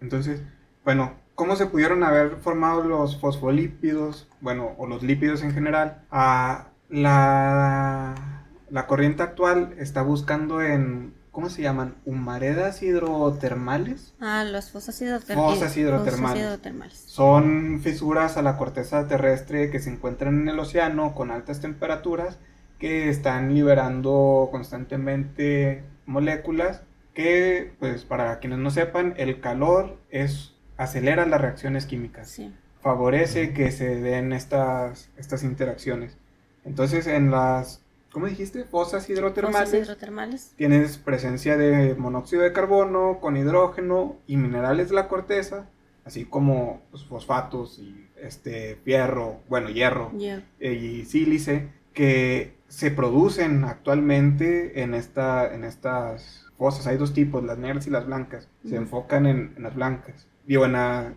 Entonces, 0.00 0.42
bueno, 0.84 1.14
¿cómo 1.34 1.56
se 1.56 1.66
pudieron 1.66 2.02
haber 2.04 2.36
formado 2.36 2.84
los 2.84 3.18
fosfolípidos, 3.20 4.28
bueno, 4.40 4.72
o 4.78 4.86
los 4.86 5.02
lípidos 5.02 5.42
en 5.42 5.52
general? 5.52 6.02
A 6.10 6.68
la, 6.88 8.44
la 8.70 8.86
corriente 8.86 9.22
actual 9.22 9.74
está 9.78 10.02
buscando 10.02 10.62
en 10.62 11.14
¿cómo 11.36 11.50
se 11.50 11.60
llaman? 11.60 11.96
¿Humaredas 12.06 12.82
hidrotermales? 12.82 14.14
Ah, 14.20 14.42
las 14.42 14.70
fosas 14.70 14.98
hidrotermales. 15.02 15.58
Fosas 15.58 15.76
hidrotermales. 15.76 17.04
Son 17.04 17.78
fisuras 17.82 18.38
a 18.38 18.42
la 18.42 18.56
corteza 18.56 19.06
terrestre 19.06 19.70
que 19.70 19.78
se 19.78 19.90
encuentran 19.90 20.40
en 20.40 20.48
el 20.48 20.58
océano 20.58 21.14
con 21.14 21.30
altas 21.30 21.60
temperaturas 21.60 22.38
que 22.78 23.10
están 23.10 23.52
liberando 23.52 24.48
constantemente 24.50 25.84
moléculas 26.06 26.80
que, 27.12 27.74
pues 27.80 28.06
para 28.06 28.38
quienes 28.38 28.60
no 28.60 28.70
sepan, 28.70 29.12
el 29.18 29.42
calor 29.42 29.98
es 30.08 30.54
acelera 30.78 31.26
las 31.26 31.42
reacciones 31.42 31.84
químicas. 31.84 32.30
Sí. 32.30 32.50
Favorece 32.80 33.52
que 33.52 33.72
se 33.72 34.00
den 34.00 34.32
estas, 34.32 35.10
estas 35.18 35.42
interacciones. 35.42 36.16
Entonces, 36.64 37.06
en 37.06 37.30
las 37.30 37.82
¿cómo 38.16 38.28
dijiste? 38.28 38.64
Fosas 38.64 39.10
hidrotermales. 39.10 39.68
Fosas 39.68 39.84
hidrotermales. 39.84 40.54
Tienes 40.56 40.96
presencia 40.96 41.58
de 41.58 41.94
monóxido 41.96 42.40
de 42.40 42.54
carbono 42.54 43.18
con 43.20 43.36
hidrógeno 43.36 44.16
y 44.26 44.38
minerales 44.38 44.88
de 44.88 44.94
la 44.94 45.06
corteza, 45.06 45.68
así 46.02 46.24
como 46.24 46.80
pues, 46.90 47.04
fosfatos 47.04 47.78
y 47.78 48.08
este 48.16 48.76
fierro, 48.76 49.40
bueno, 49.50 49.68
hierro 49.68 50.12
eh, 50.18 50.72
y 50.72 51.04
sílice 51.04 51.68
que 51.92 52.54
se 52.68 52.90
producen 52.90 53.64
actualmente 53.64 54.80
en 54.80 54.94
esta 54.94 55.54
en 55.54 55.64
estas 55.64 56.46
fosas. 56.56 56.86
Hay 56.86 56.96
dos 56.96 57.12
tipos, 57.12 57.44
las 57.44 57.58
negras 57.58 57.86
y 57.86 57.90
las 57.90 58.06
blancas. 58.06 58.48
Se 58.66 58.76
enfocan 58.76 59.26
en, 59.26 59.54
las 59.58 59.74
blancas, 59.74 60.26
digo 60.46 60.64
en, 60.64 60.74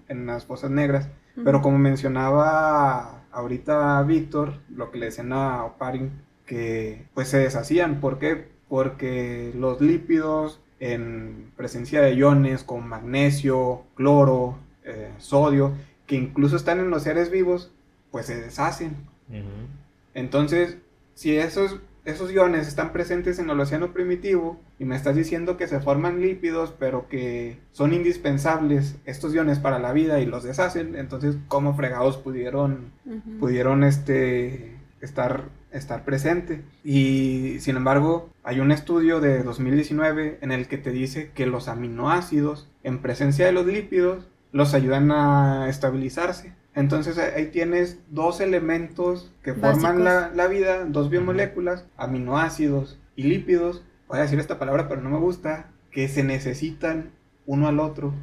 en 0.09 0.25
las 0.25 0.43
fosas 0.45 0.69
negras, 0.69 1.07
pero 1.45 1.61
como 1.61 1.77
mencionaba 1.77 3.23
ahorita 3.31 4.03
Víctor, 4.03 4.59
lo 4.67 4.91
que 4.91 4.97
le 4.97 5.05
decían 5.05 5.31
a 5.31 5.63
Oparin 5.63 6.27
que 6.49 7.05
pues 7.13 7.27
se 7.27 7.37
deshacían. 7.37 8.01
¿Por 8.01 8.17
qué? 8.17 8.47
Porque 8.67 9.53
los 9.55 9.81
lípidos 9.81 10.59
en 10.79 11.51
presencia 11.55 12.01
de 12.01 12.15
iones 12.15 12.63
como 12.63 12.81
magnesio, 12.81 13.83
cloro, 13.93 14.57
eh, 14.83 15.11
sodio, 15.19 15.73
que 16.07 16.15
incluso 16.15 16.55
están 16.55 16.79
en 16.79 16.89
los 16.89 17.03
seres 17.03 17.29
vivos, 17.29 17.71
pues 18.09 18.25
se 18.25 18.41
deshacen. 18.41 18.95
Entonces, 20.15 20.77
si 21.13 21.37
esos, 21.37 21.81
esos 22.03 22.31
iones 22.31 22.67
están 22.67 22.93
presentes 22.93 23.37
en 23.37 23.51
el 23.51 23.59
océano 23.59 23.93
primitivo 23.93 24.59
y 24.79 24.85
me 24.85 24.95
estás 24.95 25.15
diciendo 25.15 25.55
que 25.55 25.67
se 25.67 25.79
forman 25.79 26.19
lípidos, 26.19 26.73
pero 26.79 27.07
que 27.09 27.59
son 27.71 27.93
indispensables 27.93 28.95
estos 29.05 29.35
iones 29.35 29.59
para 29.59 29.77
la 29.77 29.93
vida 29.93 30.19
y 30.19 30.25
los 30.25 30.43
deshacen, 30.43 30.95
entonces 30.95 31.37
cómo 31.47 31.75
fregados 31.75 32.17
pudieron 32.17 32.91
pudieron 33.39 33.83
este 33.83 34.75
estar 35.01 35.43
estar 35.71 36.03
presente. 36.05 36.63
Y 36.83 37.57
sin 37.59 37.77
embargo, 37.77 38.29
hay 38.43 38.59
un 38.59 38.71
estudio 38.71 39.19
de 39.19 39.43
2019 39.43 40.39
en 40.41 40.51
el 40.51 40.67
que 40.67 40.77
te 40.77 40.91
dice 40.91 41.31
que 41.33 41.45
los 41.45 41.67
aminoácidos 41.67 42.69
en 42.83 42.99
presencia 42.99 43.45
de 43.45 43.51
los 43.51 43.65
lípidos 43.65 44.27
los 44.51 44.73
ayudan 44.73 45.11
a 45.11 45.69
estabilizarse. 45.69 46.53
Entonces 46.75 47.17
ahí 47.17 47.47
tienes 47.47 47.99
dos 48.09 48.39
elementos 48.39 49.31
que 49.43 49.53
forman 49.53 50.03
la, 50.03 50.47
vida, 50.47 50.85
dos 50.85 51.09
biomoléculas, 51.09 51.85
aminoácidos 51.97 52.99
y 53.15 53.23
lípidos. 53.23 53.83
Voy 54.07 54.19
a 54.19 54.21
decir 54.21 54.39
esta 54.39 54.59
palabra, 54.59 54.87
pero 54.87 55.01
no 55.01 55.09
me 55.09 55.17
gusta, 55.17 55.71
que 55.91 56.07
se 56.07 56.23
necesitan 56.23 57.11
uno 57.45 57.67
al 57.67 57.79
otro 57.79 58.13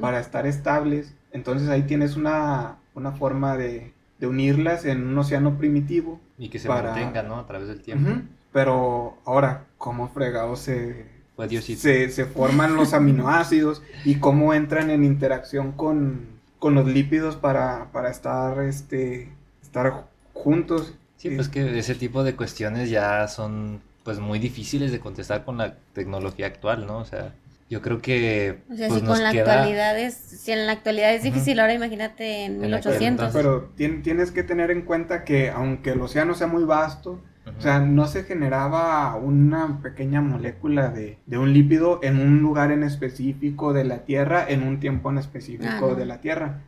para 0.00 0.20
estar 0.20 0.46
estables. 0.46 1.14
Entonces 1.32 1.68
ahí 1.68 1.82
tienes 1.82 2.16
una, 2.16 2.78
forma 3.18 3.56
de, 3.56 3.92
unirlas 4.20 4.84
en 4.84 5.04
un 5.04 5.18
océano 5.18 5.58
primitivo. 5.58 6.20
Y 6.42 6.48
que 6.48 6.58
se 6.58 6.68
mantengan, 6.68 7.28
¿no? 7.28 7.36
A 7.36 7.46
través 7.46 7.68
del 7.68 7.80
tiempo. 7.82 8.10
Pero 8.52 9.16
ahora, 9.24 9.66
¿cómo 9.78 10.08
fregado 10.08 10.56
se, 10.56 11.06
se, 11.48 12.10
se 12.10 12.24
forman 12.24 12.74
los 12.74 12.92
aminoácidos 12.94 13.80
y 14.04 14.16
cómo 14.16 14.52
entran 14.52 14.90
en 14.90 15.04
interacción 15.04 15.70
con, 15.70 16.26
con 16.58 16.74
los 16.74 16.86
lípidos 16.86 17.36
para, 17.36 17.92
para 17.92 18.10
estar, 18.10 18.60
este, 18.62 19.28
estar 19.62 20.06
juntos. 20.32 20.94
Sí, 21.16 21.30
pues 21.30 21.48
que 21.48 21.78
ese 21.78 21.94
tipo 21.94 22.24
de 22.24 22.34
cuestiones 22.34 22.90
ya 22.90 23.28
son 23.28 23.80
pues 24.02 24.18
muy 24.18 24.40
difíciles 24.40 24.90
de 24.90 24.98
contestar 24.98 25.44
con 25.44 25.58
la 25.58 25.76
tecnología 25.92 26.46
actual, 26.46 26.86
¿no? 26.86 26.98
O 26.98 27.04
sea, 27.04 27.32
yo 27.72 27.80
creo 27.80 28.02
que... 28.02 28.58
O 28.70 28.76
sea, 28.76 28.88
pues, 28.88 29.00
si 29.00 29.06
con 29.06 29.22
la 29.22 29.30
actualidad 29.30 29.98
es, 29.98 30.12
si 30.12 30.52
en 30.52 30.66
la 30.66 30.72
actualidad 30.72 31.14
es 31.14 31.22
difícil, 31.22 31.58
ahora 31.58 31.72
imagínate 31.72 32.44
en, 32.44 32.60
1800. 32.60 33.32
Pero 33.32 33.70
tienes 33.74 34.30
que 34.30 34.42
tener 34.42 34.70
en 34.70 34.82
cuenta 34.82 35.24
que 35.24 35.48
aunque 35.48 35.92
el 35.92 36.02
océano 36.02 36.34
sea 36.34 36.48
muy 36.48 36.64
vasto, 36.64 37.22
o 37.46 37.60
sea, 37.62 37.80
no 37.80 38.06
se 38.08 38.24
generaba 38.24 39.16
una 39.16 39.80
pequeña 39.80 40.20
molécula 40.20 40.90
de, 40.90 41.16
un 41.30 41.54
lípido 41.54 41.98
en 42.02 42.20
un 42.20 42.42
lugar 42.42 42.72
en 42.72 42.82
específico 42.82 43.72
de 43.72 43.84
la 43.84 44.04
Tierra 44.04 44.44
en 44.46 44.64
un 44.64 44.78
tiempo 44.78 45.10
en 45.10 45.16
específico 45.16 45.92
ah, 45.92 45.94
de 45.94 46.04
la 46.04 46.20
Tierra. 46.20 46.60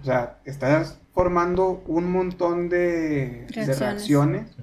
O 0.00 0.04
sea, 0.04 0.38
estás 0.44 1.00
formando 1.12 1.82
un 1.88 2.12
montón 2.12 2.68
de 2.68 3.44
reacciones, 3.50 4.56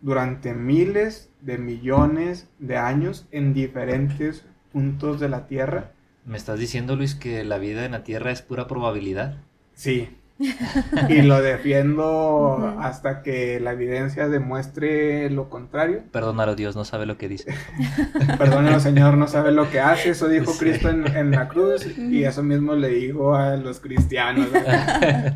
durante 0.00 0.52
miles 0.52 1.30
de 1.40 1.56
millones 1.56 2.48
de 2.58 2.76
años 2.76 3.26
en 3.30 3.54
diferentes 3.54 4.44
puntos 4.72 5.20
de 5.20 5.28
la 5.28 5.46
Tierra. 5.46 5.92
¿Me 6.24 6.36
estás 6.36 6.58
diciendo, 6.58 6.96
Luis, 6.96 7.14
que 7.14 7.44
la 7.44 7.58
vida 7.58 7.84
en 7.84 7.92
la 7.92 8.04
Tierra 8.04 8.30
es 8.30 8.42
pura 8.42 8.66
probabilidad? 8.66 9.36
Sí, 9.74 10.08
y 11.08 11.22
lo 11.22 11.42
defiendo 11.42 12.76
hasta 12.78 13.22
que 13.22 13.58
la 13.58 13.72
evidencia 13.72 14.28
demuestre 14.28 15.30
lo 15.30 15.50
contrario. 15.50 16.02
Perdónalo, 16.12 16.54
Dios 16.54 16.76
no 16.76 16.84
sabe 16.84 17.06
lo 17.06 17.18
que 17.18 17.28
dice. 17.28 17.52
Perdónalo, 18.38 18.78
Señor 18.78 19.16
no 19.16 19.26
sabe 19.26 19.50
lo 19.50 19.68
que 19.70 19.80
hace. 19.80 20.10
Eso 20.10 20.28
dijo 20.28 20.52
Cristo 20.58 20.90
en, 20.90 21.30
la 21.32 21.48
cruz 21.48 21.86
y 21.98 22.22
eso 22.24 22.42
mismo 22.42 22.74
le 22.74 22.88
dijo 22.88 23.34
a 23.34 23.56
los 23.56 23.80
cristianos 23.80 24.48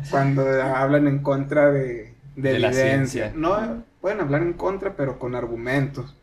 cuando 0.09 0.43
hablan 0.61 1.07
en 1.07 1.19
contra 1.19 1.69
de, 1.71 2.13
de, 2.37 2.55
evidencia. 2.55 3.33
No 3.35 3.83
pueden 3.99 4.21
hablar 4.21 4.41
en 4.41 4.53
contra, 4.53 4.95
pero 4.95 5.19
con 5.19 5.35
argumentos. 5.35 6.15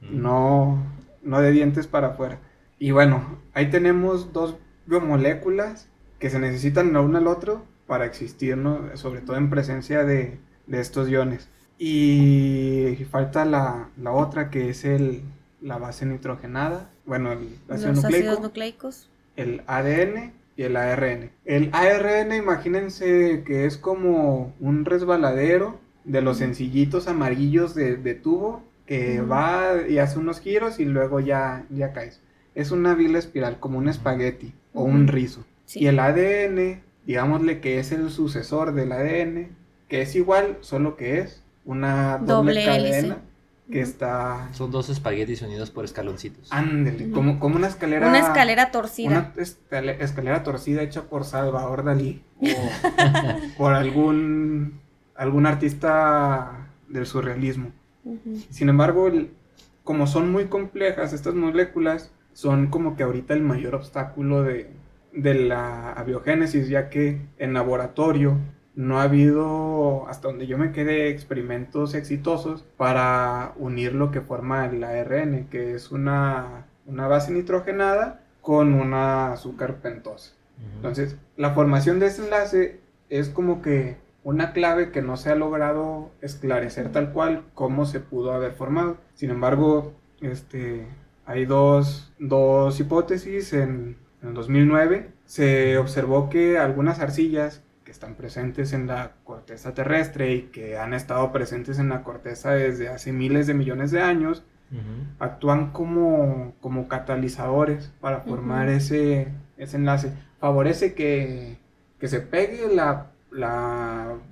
No, 0.00 0.78
no 1.22 1.40
de 1.40 1.50
dientes 1.50 1.86
para 1.86 2.08
afuera. 2.08 2.38
Y 2.78 2.92
bueno, 2.92 3.38
ahí 3.52 3.70
tenemos 3.70 4.32
dos 4.32 4.56
biomoléculas 4.86 5.88
que 6.18 6.30
se 6.30 6.38
necesitan 6.38 6.92
la 6.92 7.00
una 7.00 7.18
al 7.18 7.26
otro 7.26 7.64
para 7.86 8.04
existir, 8.04 8.56
¿no? 8.56 8.96
sobre 8.96 9.20
todo 9.20 9.36
en 9.36 9.50
presencia 9.50 10.04
de, 10.04 10.38
estos 10.70 11.08
iones. 11.08 11.48
Y 11.78 13.06
falta 13.10 13.44
la, 13.44 13.88
otra 14.04 14.50
que 14.50 14.70
es 14.70 14.84
el, 14.84 15.22
la 15.60 15.78
base 15.78 16.06
nitrogenada, 16.06 16.90
bueno, 17.06 17.32
el 17.32 17.58
ácido 17.68 17.92
Los 17.94 18.04
ácidos 18.04 18.40
nucleicos. 18.40 19.08
El 19.36 19.62
ADN 19.66 20.32
y 20.56 20.62
el 20.62 20.76
ARN. 20.76 21.30
El 21.44 21.70
ARN, 21.72 22.32
imagínense 22.34 23.42
que 23.46 23.64
es 23.64 23.78
como 23.78 24.54
un 24.60 24.84
resbaladero 24.84 25.80
de 26.04 26.22
los 26.22 26.38
sencillitos 26.38 27.08
amarillos 27.08 27.74
de, 27.74 28.14
tubo 28.14 28.62
que 28.90 29.20
va 29.20 29.86
y 29.88 29.98
hace 29.98 30.18
unos 30.18 30.40
giros 30.40 30.80
y 30.80 30.84
luego 30.84 31.20
ya, 31.20 31.64
ya 31.70 31.92
caes. 31.92 32.20
Es 32.56 32.72
una 32.72 32.96
vila 32.96 33.20
espiral, 33.20 33.60
como 33.60 33.78
un 33.78 33.88
espagueti 33.88 34.52
o 34.74 34.82
un 34.82 35.06
rizo. 35.06 35.44
Y 35.76 35.86
el 35.86 36.00
ADN 36.00 36.82
digámosle 37.06 37.60
que 37.60 37.78
es 37.78 37.92
el 37.92 38.10
sucesor 38.10 38.74
del 38.74 38.90
ADN, 38.90 39.56
que 39.86 40.02
es 40.02 40.16
igual, 40.16 40.58
solo 40.60 40.96
que 40.96 41.20
es 41.20 41.44
una 41.64 42.18
doble, 42.18 42.64
cadena 42.64 43.18
que 43.70 43.80
está... 43.80 44.48
Son 44.54 44.72
dos 44.72 44.88
espaguetis 44.88 45.40
unidos 45.42 45.70
por 45.70 45.84
escaloncitos. 45.84 46.48
Ándele, 46.50 47.12
como, 47.12 47.38
como 47.38 47.54
una 47.54 47.68
escalera... 47.68 48.08
Una 48.08 48.18
escalera 48.18 48.72
torcida. 48.72 49.32
Una 49.70 49.94
escalera 50.00 50.42
torcida 50.42 50.82
hecha 50.82 51.02
por 51.02 51.24
Salvador 51.24 51.84
Dalí 51.84 52.24
o 52.40 52.46
por 53.56 53.72
algún, 53.72 54.80
algún 55.14 55.46
artista 55.46 56.66
del 56.88 57.06
surrealismo. 57.06 57.70
Sin 58.50 58.68
embargo, 58.68 59.10
como 59.84 60.06
son 60.06 60.30
muy 60.30 60.46
complejas 60.46 61.12
estas 61.12 61.34
moléculas, 61.34 62.12
son 62.32 62.68
como 62.68 62.96
que 62.96 63.02
ahorita 63.02 63.34
el 63.34 63.42
mayor 63.42 63.74
obstáculo 63.74 64.42
de, 64.42 64.70
de 65.12 65.34
la 65.34 65.92
abiogénesis, 65.92 66.68
ya 66.68 66.88
que 66.88 67.20
en 67.38 67.54
laboratorio 67.54 68.38
no 68.74 68.98
ha 68.98 69.04
habido, 69.04 70.06
hasta 70.08 70.28
donde 70.28 70.46
yo 70.46 70.56
me 70.56 70.72
quedé, 70.72 71.08
experimentos 71.08 71.94
exitosos 71.94 72.64
para 72.76 73.52
unir 73.56 73.94
lo 73.94 74.10
que 74.10 74.20
forma 74.20 74.66
el 74.66 74.82
ARN, 74.82 75.48
que 75.50 75.74
es 75.74 75.90
una, 75.90 76.66
base 76.86 77.32
nitrogenada 77.32 78.22
con 78.40 78.74
una 78.74 79.32
azúcar 79.32 79.76
pentosa. 79.76 80.32
Entonces, 80.76 81.16
la 81.36 81.50
formación 81.50 81.98
de 82.00 82.06
ese 82.06 82.24
enlace 82.24 82.80
es 83.08 83.28
como 83.28 83.62
que 83.62 83.96
una 84.24 84.52
clave 84.52 84.90
que 84.90 85.02
no 85.02 85.16
se 85.16 85.30
ha 85.30 85.34
logrado 85.34 86.10
esclarecer 86.20 86.92
tal 86.92 87.12
cual 87.12 87.44
cómo 87.54 87.86
se 87.86 88.00
pudo 88.00 88.32
haber 88.32 88.52
formado. 88.52 88.98
Sin 89.14 89.30
embargo, 89.30 89.92
este, 90.20 90.86
hay 91.26 91.46
dos, 91.46 92.12
dos 92.18 92.78
hipótesis 92.80 93.52
en 93.52 93.96
en 94.22 94.34
2009 94.34 95.10
se 95.24 95.78
observó 95.78 96.28
que 96.28 96.58
algunas 96.58 97.00
arcillas 97.00 97.62
que 97.84 97.90
están 97.90 98.14
presentes 98.14 98.72
en 98.72 98.86
la 98.86 99.12
corteza 99.24 99.74
terrestre 99.74 100.34
y 100.34 100.42
que 100.42 100.76
han 100.76 100.92
estado 100.94 101.32
presentes 101.32 101.78
en 101.78 101.88
la 101.88 102.02
corteza 102.02 102.50
desde 102.50 102.88
hace 102.88 103.12
miles 103.12 103.46
de 103.46 103.54
millones 103.54 103.90
de 103.90 104.00
años, 104.00 104.44
actúan 105.18 105.72
como, 105.72 106.54
como 106.60 106.86
catalizadores 106.86 107.92
para 108.00 108.20
formar 108.20 108.68
ese, 108.68 109.28
ese 109.56 109.76
enlace. 109.78 110.12
Favorece 110.38 110.94
que, 110.94 111.58
se 112.00 112.20
pegue 112.20 112.72
la, 112.72 113.09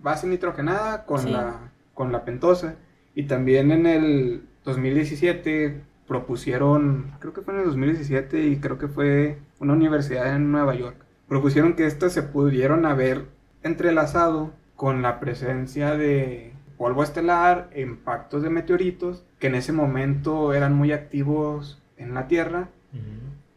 base 0.02 0.26
nitrogenada 0.26 1.04
con, 1.04 1.32
la, 1.32 1.70
con 1.94 2.12
la 2.12 2.24
pentosa. 2.24 2.76
Y 3.14 3.24
también 3.24 3.70
en 3.70 3.86
el 3.86 4.42
2017 4.64 5.82
propusieron, 6.06 7.12
creo 7.20 7.32
que 7.32 7.42
fue 7.42 7.54
en 7.54 7.60
el 7.60 7.66
2017 7.66 8.46
y 8.46 8.56
creo 8.58 8.78
que 8.78 8.88
fue 8.88 9.38
una 9.60 9.74
universidad 9.74 10.34
en 10.34 10.50
Nueva 10.50 10.74
York, 10.74 10.96
propusieron 11.28 11.74
que 11.74 11.86
estas 11.86 12.12
se 12.12 12.22
pudieron 12.22 12.86
haber 12.86 13.26
entrelazado 13.62 14.52
con 14.74 15.02
la 15.02 15.20
presencia 15.20 15.96
de 15.96 16.52
polvo 16.78 17.02
estelar, 17.02 17.70
impactos 17.76 18.42
de 18.42 18.50
meteoritos, 18.50 19.24
que 19.38 19.48
en 19.48 19.56
ese 19.56 19.72
momento 19.72 20.54
eran 20.54 20.74
muy 20.74 20.92
activos 20.92 21.82
en 21.96 22.14
la 22.14 22.28
Tierra, 22.28 22.68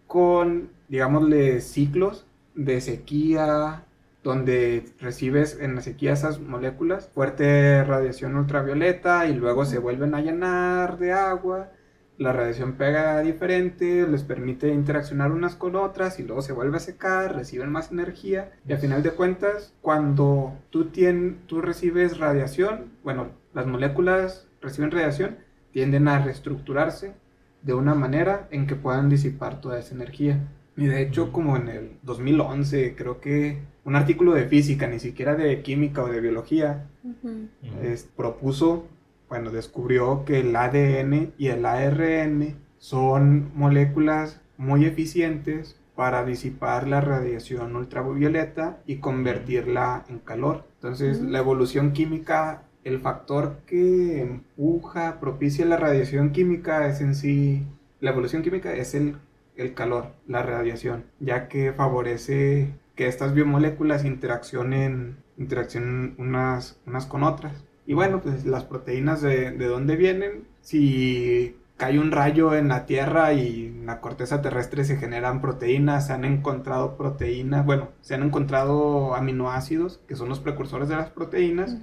con, 0.07 0.69
digámosle, 0.89 1.61
ciclos 1.61 2.25
de 2.55 2.81
sequía, 2.81 3.85
donde 4.23 4.85
recibes 4.99 5.57
en 5.59 5.75
la 5.75 5.81
sequía 5.81 6.13
esas 6.13 6.39
moléculas, 6.39 7.09
fuerte 7.13 7.83
radiación 7.83 8.35
ultravioleta 8.35 9.27
y 9.27 9.33
luego 9.33 9.65
se 9.65 9.79
vuelven 9.79 10.13
a 10.13 10.21
llenar 10.21 10.99
de 10.99 11.13
agua 11.13 11.71
la 12.21 12.33
radiación 12.33 12.73
pega 12.73 13.19
diferente, 13.21 14.07
les 14.07 14.21
permite 14.21 14.71
interaccionar 14.71 15.31
unas 15.31 15.55
con 15.55 15.75
otras 15.75 16.19
y 16.19 16.23
luego 16.23 16.43
se 16.43 16.53
vuelve 16.53 16.77
a 16.77 16.79
secar, 16.79 17.35
reciben 17.35 17.71
más 17.71 17.91
energía 17.91 18.51
y 18.67 18.73
al 18.73 18.77
final 18.77 19.01
de 19.01 19.09
cuentas 19.09 19.73
cuando 19.81 20.53
tú, 20.69 20.91
tú 21.47 21.61
recibes 21.61 22.19
radiación, 22.19 22.91
bueno, 23.03 23.29
las 23.55 23.65
moléculas 23.65 24.47
reciben 24.61 24.91
radiación, 24.91 25.37
tienden 25.71 26.07
a 26.07 26.19
reestructurarse 26.19 27.13
de 27.63 27.73
una 27.73 27.95
manera 27.95 28.47
en 28.51 28.67
que 28.67 28.75
puedan 28.75 29.09
disipar 29.09 29.59
toda 29.59 29.79
esa 29.79 29.95
energía. 29.95 30.39
Y 30.77 30.87
de 30.87 31.01
hecho, 31.01 31.31
como 31.31 31.57
en 31.57 31.67
el 31.67 31.91
2011, 32.03 32.95
creo 32.95 33.19
que 33.19 33.59
un 33.83 33.95
artículo 33.95 34.33
de 34.33 34.45
física, 34.45 34.87
ni 34.87 34.99
siquiera 34.99 35.35
de 35.35 35.61
química 35.61 36.03
o 36.03 36.07
de 36.07 36.21
biología, 36.21 36.87
propuso 38.15 38.87
bueno, 39.31 39.49
descubrió 39.49 40.25
que 40.25 40.41
el 40.41 40.53
ADN 40.53 41.31
y 41.37 41.47
el 41.47 41.65
ARN 41.65 42.57
son 42.79 43.49
moléculas 43.55 44.41
muy 44.57 44.83
eficientes 44.83 45.79
para 45.95 46.25
disipar 46.25 46.85
la 46.85 46.99
radiación 46.99 47.77
ultravioleta 47.77 48.79
y 48.85 48.97
convertirla 48.97 50.03
en 50.09 50.19
calor. 50.19 50.65
Entonces, 50.75 51.21
la 51.21 51.39
evolución 51.39 51.93
química, 51.93 52.63
el 52.83 52.99
factor 52.99 53.59
que 53.65 54.21
empuja, 54.21 55.21
propicia 55.21 55.65
la 55.65 55.77
radiación 55.77 56.33
química 56.33 56.89
es 56.89 56.99
en 56.99 57.15
sí, 57.15 57.65
la 58.01 58.11
evolución 58.11 58.41
química 58.41 58.73
es 58.73 58.93
el, 58.95 59.15
el 59.55 59.73
calor, 59.73 60.13
la 60.27 60.43
radiación, 60.43 61.05
ya 61.19 61.47
que 61.47 61.73
favorece 61.73 62.73
que 62.95 63.07
estas 63.07 63.33
biomoléculas 63.33 64.05
interaccionen, 64.05 65.17
interaccionen 65.37 66.15
unas, 66.17 66.79
unas 66.85 67.05
con 67.05 67.23
otras. 67.23 67.63
Y 67.85 67.93
bueno, 67.93 68.21
pues 68.21 68.45
las 68.45 68.63
proteínas 68.63 69.21
de, 69.21 69.51
de 69.51 69.65
dónde 69.65 69.95
vienen, 69.95 70.47
si 70.61 71.55
cae 71.81 71.97
un 71.97 72.11
rayo 72.11 72.53
en 72.53 72.67
la 72.67 72.85
Tierra 72.85 73.33
y 73.33 73.65
en 73.65 73.87
la 73.87 74.01
corteza 74.01 74.43
terrestre 74.43 74.85
se 74.85 74.97
generan 74.97 75.41
proteínas, 75.41 76.05
se 76.05 76.13
han 76.13 76.25
encontrado 76.25 76.95
proteínas, 76.95 77.65
bueno, 77.65 77.89
se 78.01 78.13
han 78.13 78.21
encontrado 78.21 79.15
aminoácidos, 79.15 79.99
que 80.07 80.15
son 80.15 80.29
los 80.29 80.39
precursores 80.39 80.89
de 80.89 80.95
las 80.95 81.09
proteínas, 81.09 81.75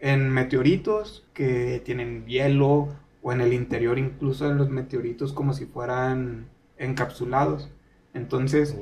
en 0.00 0.30
meteoritos 0.30 1.26
que 1.34 1.82
tienen 1.84 2.24
hielo 2.24 2.88
o 3.20 3.32
en 3.32 3.42
el 3.42 3.52
interior 3.52 3.98
incluso 3.98 4.48
de 4.48 4.54
los 4.54 4.70
meteoritos 4.70 5.34
como 5.34 5.52
si 5.52 5.66
fueran 5.66 6.46
encapsulados. 6.82 7.68
Entonces... 8.14 8.76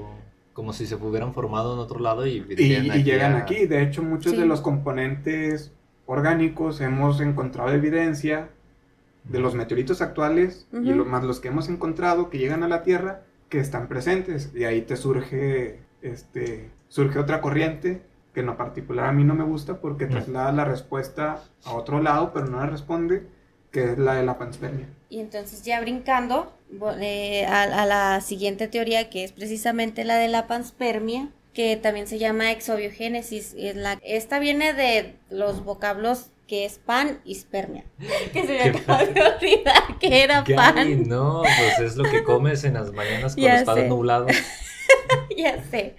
Como 0.53 0.72
si 0.72 0.86
se 0.86 0.96
hubieran 0.96 1.32
formado 1.32 1.72
en 1.72 1.78
otro 1.78 2.01
lado 2.01 2.26
y, 2.26 2.44
y, 2.51 3.03
llegan 3.05 3.36
aquí. 3.36 3.66
De 3.66 3.82
hecho, 3.82 4.03
muchos 4.03 4.36
de 4.36 4.44
los 4.44 4.61
componentes 4.61 5.72
orgánicos 6.11 6.80
hemos 6.80 7.20
encontrado 7.20 7.70
evidencia 7.70 8.51
de 9.24 9.38
los 9.38 9.55
meteoritos 9.55 10.03
actuales 10.03 10.66
y 10.72 10.92
lo, 10.92 11.05
más 11.05 11.22
los 11.22 11.38
que 11.38 11.48
hemos 11.48 11.68
encontrado 11.68 12.30
que 12.30 12.38
llegan 12.38 12.62
a 12.62 12.68
la 12.68 12.82
Tierra 12.82 13.22
que 13.48 13.61
están 13.61 13.86
presentes 13.86 14.53
y 14.55 14.64
ahí 14.64 14.82
te 14.82 14.96
surge 14.96 15.80
este 16.03 16.70
surge 16.88 17.18
otra 17.18 17.40
corriente 17.40 18.03
que 18.34 18.40
en 18.40 18.46
lo 18.46 18.57
particular 18.57 19.07
a 19.07 19.12
mí 19.12 19.22
no 19.22 19.34
me 19.34 19.44
gusta 19.44 19.80
porque 19.80 20.07
traslada 20.07 20.53
la 20.53 20.64
respuesta 20.64 21.42
a 21.64 21.72
otro 21.74 22.03
lado 22.03 22.32
pero 22.32 22.46
no 22.46 22.59
la 22.59 22.66
responde 22.66 23.26
que 23.70 23.92
es 23.92 23.98
la 23.98 24.14
de 24.14 24.24
la 24.24 24.36
panspermia. 24.36 24.88
Y 25.11 25.20
entonces 25.20 25.62
ya 25.62 25.80
brincando 25.80 26.56
eh, 27.00 27.44
a, 27.44 27.62
a, 27.64 27.84
la 27.84 28.20
siguiente 28.20 28.68
teoría 28.68 29.11
que 29.11 29.24
es 29.24 29.32
precisamente 29.32 30.04
la 30.04 30.16
de 30.16 30.28
la 30.28 30.46
panspermia 30.46 31.30
que 31.52 31.76
también 31.76 32.06
se 32.06 32.18
llama 32.18 32.52
exobiogénesis. 32.52 33.54
esta 34.02 34.38
viene 34.38 34.72
de 34.72 35.16
los 35.30 35.64
vocablos 35.64 36.30
que 36.46 36.64
es 36.64 36.78
pan 36.78 37.20
y 37.24 37.34
spermia. 37.34 37.84
Que 38.32 38.46
se 38.46 38.52
me 38.52 38.62
acaba 38.62 39.04
de 39.04 39.22
olvidar 39.22 39.98
que 40.00 40.22
era 40.22 40.44
pan. 40.44 41.08
no, 41.08 41.42
pues 41.42 41.78
es 41.90 41.96
lo 41.96 42.04
que 42.04 42.22
comes 42.24 42.64
en 42.64 42.74
las 42.74 42.92
mañanas 42.92 43.34
cuando 43.34 43.56
está 43.56 43.76
nublado. 43.88 44.26
ya 45.36 45.62
sé. 45.70 45.96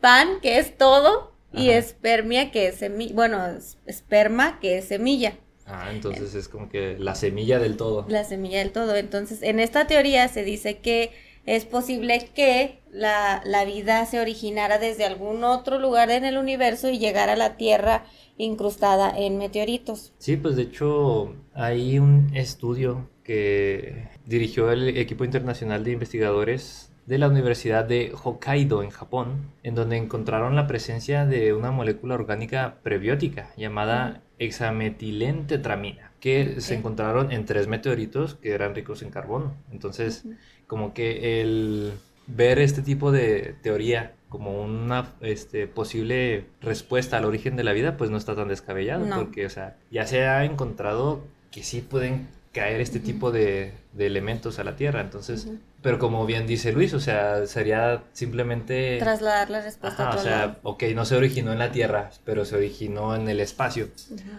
Pan, 0.00 0.40
que 0.40 0.58
es 0.58 0.76
todo, 0.76 1.32
y 1.52 1.70
espermia, 1.70 2.50
que 2.50 2.68
es 2.68 2.76
semilla. 2.76 3.14
Bueno, 3.14 3.38
esperma, 3.86 4.58
que 4.60 4.78
es 4.78 4.86
semilla. 4.86 5.34
Ah, 5.72 5.90
entonces 5.90 6.34
es 6.34 6.48
como 6.48 6.68
que 6.68 6.96
la 6.98 7.14
semilla 7.14 7.58
del 7.58 7.76
todo. 7.76 8.04
La 8.08 8.24
semilla 8.24 8.58
del 8.58 8.72
todo. 8.72 8.94
Entonces, 8.94 9.42
en 9.42 9.58
esta 9.58 9.86
teoría 9.86 10.28
se 10.28 10.44
dice 10.44 10.78
que 10.78 11.12
es 11.46 11.64
posible 11.64 12.28
que 12.34 12.80
la, 12.92 13.42
la 13.44 13.64
vida 13.64 14.04
se 14.06 14.20
originara 14.20 14.78
desde 14.78 15.04
algún 15.04 15.44
otro 15.44 15.78
lugar 15.78 16.10
en 16.10 16.24
el 16.24 16.36
universo 16.36 16.90
y 16.90 16.98
llegara 16.98 17.32
a 17.32 17.36
la 17.36 17.56
Tierra 17.56 18.04
incrustada 18.36 19.12
en 19.16 19.38
meteoritos. 19.38 20.12
Sí, 20.18 20.36
pues 20.36 20.56
de 20.56 20.62
hecho 20.62 21.34
hay 21.54 21.98
un 21.98 22.30
estudio 22.34 23.08
que 23.24 24.08
dirigió 24.26 24.70
el 24.70 24.96
equipo 24.96 25.24
internacional 25.24 25.84
de 25.84 25.92
investigadores 25.92 26.92
de 27.06 27.18
la 27.18 27.28
Universidad 27.28 27.84
de 27.84 28.12
Hokkaido 28.22 28.82
en 28.82 28.90
Japón, 28.90 29.52
en 29.62 29.74
donde 29.74 29.96
encontraron 29.96 30.54
la 30.54 30.66
presencia 30.66 31.26
de 31.26 31.52
una 31.52 31.70
molécula 31.70 32.14
orgánica 32.14 32.78
prebiótica 32.82 33.52
llamada 33.56 34.22
hexametilentetramina, 34.44 36.12
que 36.20 36.60
se 36.60 36.74
encontraron 36.74 37.32
en 37.32 37.44
tres 37.46 37.68
meteoritos 37.68 38.34
que 38.36 38.52
eran 38.52 38.74
ricos 38.74 39.02
en 39.02 39.10
carbono. 39.10 39.54
Entonces, 39.70 40.24
como 40.66 40.94
que 40.94 41.40
el 41.40 41.92
ver 42.26 42.58
este 42.58 42.82
tipo 42.82 43.12
de 43.12 43.54
teoría 43.62 44.14
como 44.28 44.62
una 44.62 45.12
este, 45.20 45.66
posible 45.66 46.46
respuesta 46.62 47.18
al 47.18 47.26
origen 47.26 47.54
de 47.54 47.64
la 47.64 47.72
vida, 47.72 47.98
pues 47.98 48.10
no 48.10 48.16
está 48.16 48.34
tan 48.34 48.48
descabellado, 48.48 49.06
porque, 49.14 49.44
o 49.44 49.50
sea, 49.50 49.76
ya 49.90 50.06
se 50.06 50.24
ha 50.24 50.44
encontrado 50.44 51.22
que 51.50 51.62
sí 51.62 51.82
pueden 51.82 52.28
caer 52.52 52.80
este 52.80 52.98
tipo 52.98 53.30
de, 53.30 53.74
elementos 53.98 54.58
a 54.58 54.64
la 54.64 54.74
Tierra, 54.74 55.02
entonces, 55.02 55.48
pero 55.82 55.98
como 55.98 56.24
bien 56.24 56.46
dice 56.46 56.72
Luis, 56.72 56.94
o 56.94 57.00
sea, 57.00 57.46
sería 57.46 58.04
simplemente... 58.12 58.98
Trasladar 58.98 59.50
la 59.50 59.60
respuesta. 59.60 60.10
a 60.10 60.16
o 60.16 60.18
sea, 60.18 60.58
ok, 60.62 60.84
no 60.94 61.04
se 61.04 61.16
originó 61.16 61.52
en 61.52 61.58
la 61.58 61.72
Tierra, 61.72 62.10
pero 62.24 62.44
se 62.44 62.56
originó 62.56 63.16
en 63.16 63.28
el 63.28 63.40
espacio, 63.40 63.88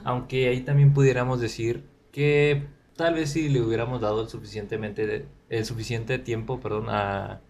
aunque 0.05 0.47
ahí 0.47 0.61
también 0.61 0.93
pudiéramos 0.93 1.41
decir 1.41 1.83
que 2.11 2.63
tal 2.95 3.15
vez 3.15 3.31
si 3.31 3.49
le 3.49 3.61
hubiéramos 3.61 3.99
dado 3.99 4.21
el 4.21 4.29
suficientemente, 4.29 5.25
el 5.49 5.65
suficiente 5.65 6.17
tiempo, 6.17 6.61
perdón, 6.61 6.87
a 6.89 7.41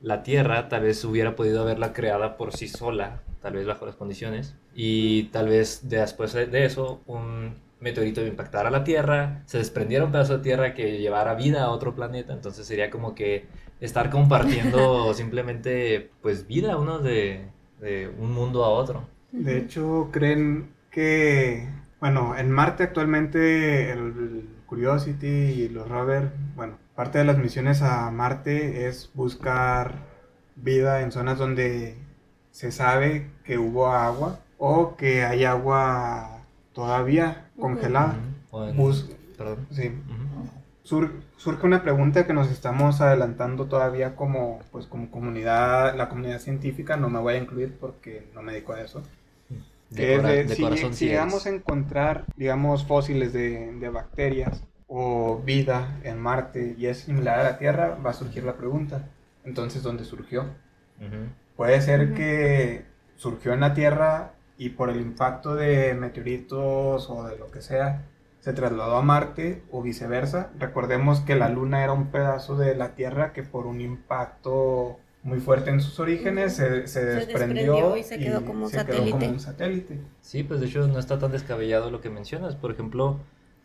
la 0.00 0.22
Tierra 0.22 0.68
tal 0.70 0.82
vez 0.82 1.04
hubiera 1.04 1.36
podido 1.36 1.60
haberla 1.60 1.92
creada 1.92 2.38
por 2.38 2.56
sí 2.56 2.68
sola, 2.68 3.20
tal 3.42 3.52
vez 3.52 3.66
bajo 3.66 3.84
las 3.84 3.96
condiciones, 3.96 4.54
y 4.74 5.24
tal 5.24 5.48
vez 5.48 5.80
después 5.82 6.32
de 6.32 6.64
eso 6.64 7.02
un 7.06 7.54
meteorito 7.80 8.24
impactara 8.24 8.68
a 8.68 8.72
la 8.72 8.84
Tierra, 8.84 9.42
se 9.46 9.58
desprendiera 9.58 10.04
un 10.04 10.12
pedazo 10.12 10.36
de 10.36 10.42
Tierra 10.42 10.74
que 10.74 10.98
llevara 10.98 11.34
vida 11.34 11.64
a 11.64 11.70
otro 11.70 11.94
planeta, 11.94 12.32
entonces 12.32 12.66
sería 12.66 12.90
como 12.90 13.14
que 13.14 13.46
estar 13.80 14.10
compartiendo 14.10 15.14
simplemente 15.14 16.10
pues 16.22 16.46
vida 16.46 16.76
uno 16.76 16.98
de, 16.98 17.48
de 17.80 18.08
un 18.08 18.32
mundo 18.32 18.64
a 18.64 18.68
otro. 18.70 19.08
De 19.32 19.58
hecho, 19.58 20.08
creen 20.12 20.74
que, 20.90 21.68
bueno, 22.00 22.36
en 22.36 22.50
Marte 22.50 22.82
actualmente 22.82 23.92
el 23.92 24.48
Curiosity 24.66 25.26
y 25.26 25.68
los 25.68 25.88
rovers, 25.88 26.30
bueno, 26.56 26.78
parte 26.94 27.18
de 27.18 27.24
las 27.24 27.38
misiones 27.38 27.82
a 27.82 28.10
Marte 28.10 28.86
es 28.86 29.10
buscar 29.14 29.94
vida 30.56 31.00
en 31.00 31.12
zonas 31.12 31.38
donde 31.38 31.96
se 32.50 32.72
sabe 32.72 33.30
que 33.44 33.58
hubo 33.58 33.88
agua 33.88 34.40
o 34.58 34.96
que 34.96 35.24
hay 35.24 35.44
agua 35.44 36.44
todavía 36.72 37.49
congelada. 37.60 38.16
Perdón. 39.38 39.66
Sí. 39.70 39.92
surge 40.82 41.66
una 41.66 41.82
pregunta 41.82 42.26
que 42.26 42.32
nos 42.32 42.50
estamos 42.50 43.00
adelantando 43.00 43.66
todavía 43.66 44.16
como, 44.16 44.60
pues, 44.72 44.86
como 44.86 45.10
comunidad, 45.10 45.96
la 45.96 46.08
comunidad 46.08 46.40
científica, 46.40 46.96
no 46.96 47.08
me 47.08 47.20
voy 47.20 47.34
a 47.34 47.38
incluir 47.38 47.76
porque 47.80 48.28
no 48.34 48.42
me 48.42 48.52
dedico 48.52 48.72
a 48.72 48.80
eso. 48.80 49.02
De, 49.90 50.46
si, 50.48 50.92
si 50.92 51.06
llegamos 51.06 51.46
a 51.46 51.50
encontrar, 51.50 52.24
digamos, 52.36 52.84
fósiles 52.84 53.32
de, 53.32 53.72
de 53.72 53.88
bacterias 53.88 54.62
o 54.86 55.40
vida 55.44 56.00
en 56.02 56.18
Marte 56.18 56.74
y 56.76 56.86
es 56.86 56.98
similar 56.98 57.40
a 57.40 57.44
la 57.44 57.58
Tierra, 57.58 57.96
va 58.04 58.10
a 58.10 58.14
surgir 58.14 58.44
la 58.44 58.56
pregunta, 58.56 59.08
entonces, 59.44 59.82
¿dónde 59.82 60.04
surgió? 60.04 60.46
Puede 61.56 61.80
ser 61.80 62.14
que 62.14 62.84
surgió 63.16 63.52
en 63.52 63.60
la 63.60 63.74
Tierra 63.74 64.32
y 64.60 64.68
por 64.68 64.90
el 64.90 65.00
impacto 65.00 65.54
de 65.54 65.94
meteoritos 65.94 67.08
o 67.08 67.24
de 67.24 67.38
lo 67.38 67.50
que 67.50 67.62
sea, 67.62 68.04
se 68.40 68.52
trasladó 68.52 68.96
a 68.96 69.02
Marte 69.02 69.62
o 69.70 69.80
viceversa. 69.80 70.50
Recordemos 70.58 71.20
que 71.20 71.34
la 71.34 71.48
Luna 71.48 71.82
era 71.82 71.94
un 71.94 72.08
pedazo 72.08 72.58
de 72.58 72.74
la 72.74 72.94
Tierra 72.94 73.32
que 73.32 73.42
por 73.42 73.66
un 73.66 73.80
impacto 73.80 75.00
muy 75.22 75.40
fuerte 75.40 75.70
en 75.70 75.80
sus 75.80 75.98
orígenes 75.98 76.56
se, 76.56 76.68
desprendió, 76.68 77.96
y 77.96 78.02
se 78.02 78.18
quedó, 78.18 78.44
como, 78.44 78.68
satélite. 78.68 79.10
como 79.10 79.28
un 79.28 79.40
satélite. 79.40 79.98
Sí, 80.20 80.42
pues 80.42 80.60
de 80.60 80.66
hecho 80.66 80.86
no 80.86 80.98
está 80.98 81.18
tan 81.18 81.32
descabellado 81.32 81.90
lo 81.90 82.02
que 82.02 82.10
mencionas. 82.10 82.54
Por 82.54 82.70
ejemplo, 82.70 83.18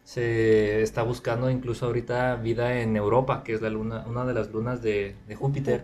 se 0.06 0.82
está 0.82 1.04
buscando 1.04 1.50
incluso 1.50 1.88
ahorita 1.88 2.38
vida 2.38 2.80
en 2.80 2.96
Europa, 2.96 3.44
que 3.44 3.54
es 3.54 3.62
la 3.62 3.70
luna, 3.70 4.06
una 4.08 4.24
de 4.24 4.34
las 4.34 4.50
lunas 4.50 4.82
de, 4.82 5.18
Júpiter, 5.36 5.84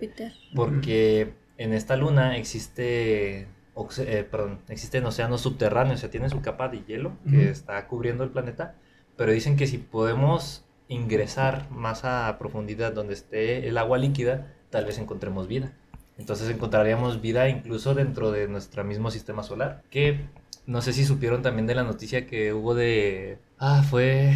porque 0.56 1.34
en 1.58 1.74
esta 1.74 1.98
luna 1.98 2.38
existe, 2.38 3.50
eh, 3.98 4.28
perdón, 4.30 4.60
existen 4.70 5.06
océanos 5.06 5.42
subterráneos, 5.42 6.00
o 6.00 6.02
sea, 6.02 6.12
tiene 6.12 6.30
su 6.30 6.42
capa 6.42 6.68
de 6.70 6.84
hielo 6.84 7.14
que 7.30 7.50
está 7.50 7.88
cubriendo 7.88 8.24
el 8.24 8.30
planeta, 8.30 8.76
pero 9.18 9.32
dicen 9.32 9.56
que 9.56 9.68
si 9.68 9.78
podemos 9.78 10.66
ingresar 10.88 11.70
más 11.72 12.04
a 12.04 12.38
profundidad 12.38 12.94
donde 12.94 13.14
esté 13.14 13.68
el 13.68 13.78
agua 13.78 13.98
líquida, 13.98 14.54
tal 14.70 14.86
vez 14.86 14.98
encontremos 15.00 15.48
vida. 15.48 15.74
Entonces 16.18 16.50
encontraríamos 16.50 17.22
vida 17.22 17.50
incluso 17.50 17.96
dentro 17.96 18.32
de 18.32 18.48
nuestro 18.48 18.84
mismo 18.84 19.10
sistema 19.10 19.44
solar, 19.44 19.84
que 19.90 20.26
no 20.66 20.82
sé 20.82 20.94
si 20.94 21.06
supieron 21.06 21.42
también 21.42 21.68
de 21.68 21.76
la 21.76 21.84
noticia 21.84 22.28
que 22.28 22.54
hubo 22.54 22.76
de 22.76 23.40
Ah, 23.58 23.84
fue 23.88 24.34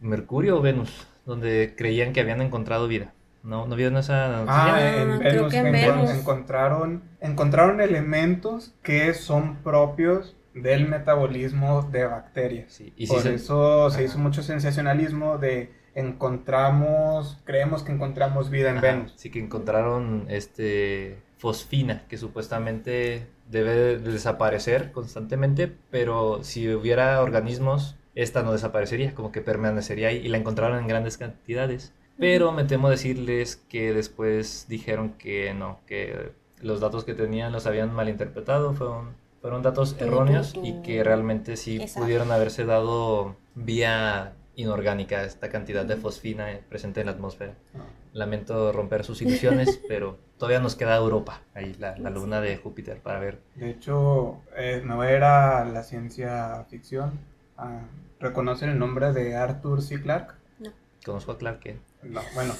Mercurio 0.00 0.58
o 0.58 0.60
Venus, 0.60 1.06
donde 1.24 1.74
creían 1.76 2.12
que 2.12 2.20
habían 2.20 2.42
encontrado 2.42 2.86
vida. 2.88 3.14
¿No, 3.42 3.66
¿no 3.66 3.74
vieron 3.76 3.96
esa 3.96 4.28
noticia? 4.28 4.74
Ah, 4.74 5.02
en, 5.02 5.18
Venus, 5.18 6.10
Encontraron, 6.10 7.02
encontraron 7.20 7.80
elementos 7.80 8.74
que 8.82 9.14
son 9.14 9.56
propios 9.62 10.36
del 10.54 10.88
metabolismo 10.88 11.82
de 11.82 12.06
bacterias. 12.06 12.80
Y 12.80 13.06
Por 13.06 13.26
eso 13.26 13.90
se 13.90 14.04
hizo 14.04 14.18
mucho 14.18 14.42
sensacionalismo 14.42 15.38
de 15.38 15.72
encontramos, 15.94 17.38
creemos 17.44 17.82
que 17.82 17.92
encontramos 17.92 18.50
vida 18.50 18.70
en 18.70 18.80
Venus. 18.80 19.14
Sí, 19.16 19.30
que 19.30 19.40
encontraron 19.40 20.26
este 20.28 21.18
fosfina, 21.36 22.04
que 22.08 22.18
supuestamente 22.18 23.26
debe 23.50 23.74
de 23.74 23.98
desaparecer 23.98 24.92
constantemente, 24.92 25.72
pero 25.90 26.44
si 26.44 26.72
hubiera 26.72 27.20
organismos, 27.20 27.96
esta 28.14 28.42
no 28.42 28.52
desaparecería, 28.52 29.14
como 29.14 29.32
que 29.32 29.40
permanecería 29.40 30.08
ahí, 30.08 30.18
y 30.18 30.28
la 30.28 30.38
encontraron 30.38 30.78
en 30.78 30.86
grandes 30.86 31.18
cantidades. 31.18 31.92
Pero 32.22 32.52
me 32.52 32.62
temo 32.62 32.88
decirles 32.88 33.56
que 33.56 33.92
después 33.92 34.66
dijeron 34.68 35.14
que 35.14 35.52
no, 35.54 35.80
que 35.88 36.30
los 36.60 36.78
datos 36.78 37.02
que 37.02 37.14
tenían 37.14 37.50
los 37.50 37.66
habían 37.66 37.92
malinterpretado, 37.92 38.74
fueron, 38.74 39.16
fueron 39.40 39.62
datos 39.62 39.96
erróneos 39.98 40.54
y 40.62 40.82
que 40.82 41.02
realmente 41.02 41.56
sí 41.56 41.84
pudieron 41.96 42.30
haberse 42.30 42.64
dado 42.64 43.34
vía 43.56 44.34
inorgánica 44.54 45.24
esta 45.24 45.50
cantidad 45.50 45.84
de 45.84 45.96
fosfina 45.96 46.46
presente 46.68 47.00
en 47.00 47.06
la 47.06 47.12
atmósfera. 47.12 47.54
Ah. 47.74 47.78
Lamento 48.12 48.70
romper 48.70 49.02
sus 49.02 49.20
ilusiones, 49.20 49.80
pero 49.88 50.16
todavía 50.38 50.60
nos 50.60 50.76
queda 50.76 50.96
Europa, 50.96 51.40
ahí 51.54 51.74
la, 51.80 51.96
luna 52.08 52.40
de 52.40 52.56
Júpiter 52.56 53.00
para 53.00 53.18
ver. 53.18 53.40
De 53.56 53.68
hecho, 53.68 54.42
eh, 54.56 54.80
no 54.84 55.02
era 55.02 55.64
la 55.64 55.82
ciencia 55.82 56.64
ficción. 56.70 57.18
Ah, 57.58 57.80
¿Reconocen 58.20 58.70
el 58.70 58.78
nombre 58.78 59.12
de 59.12 59.34
Arthur 59.34 59.82
C. 59.82 60.00
Clarke? 60.00 60.34
No. 60.60 60.70
Conozco 61.04 61.32
a 61.32 61.38
Clarke. 61.38 61.80
No, 62.02 62.20
bueno, 62.34 62.54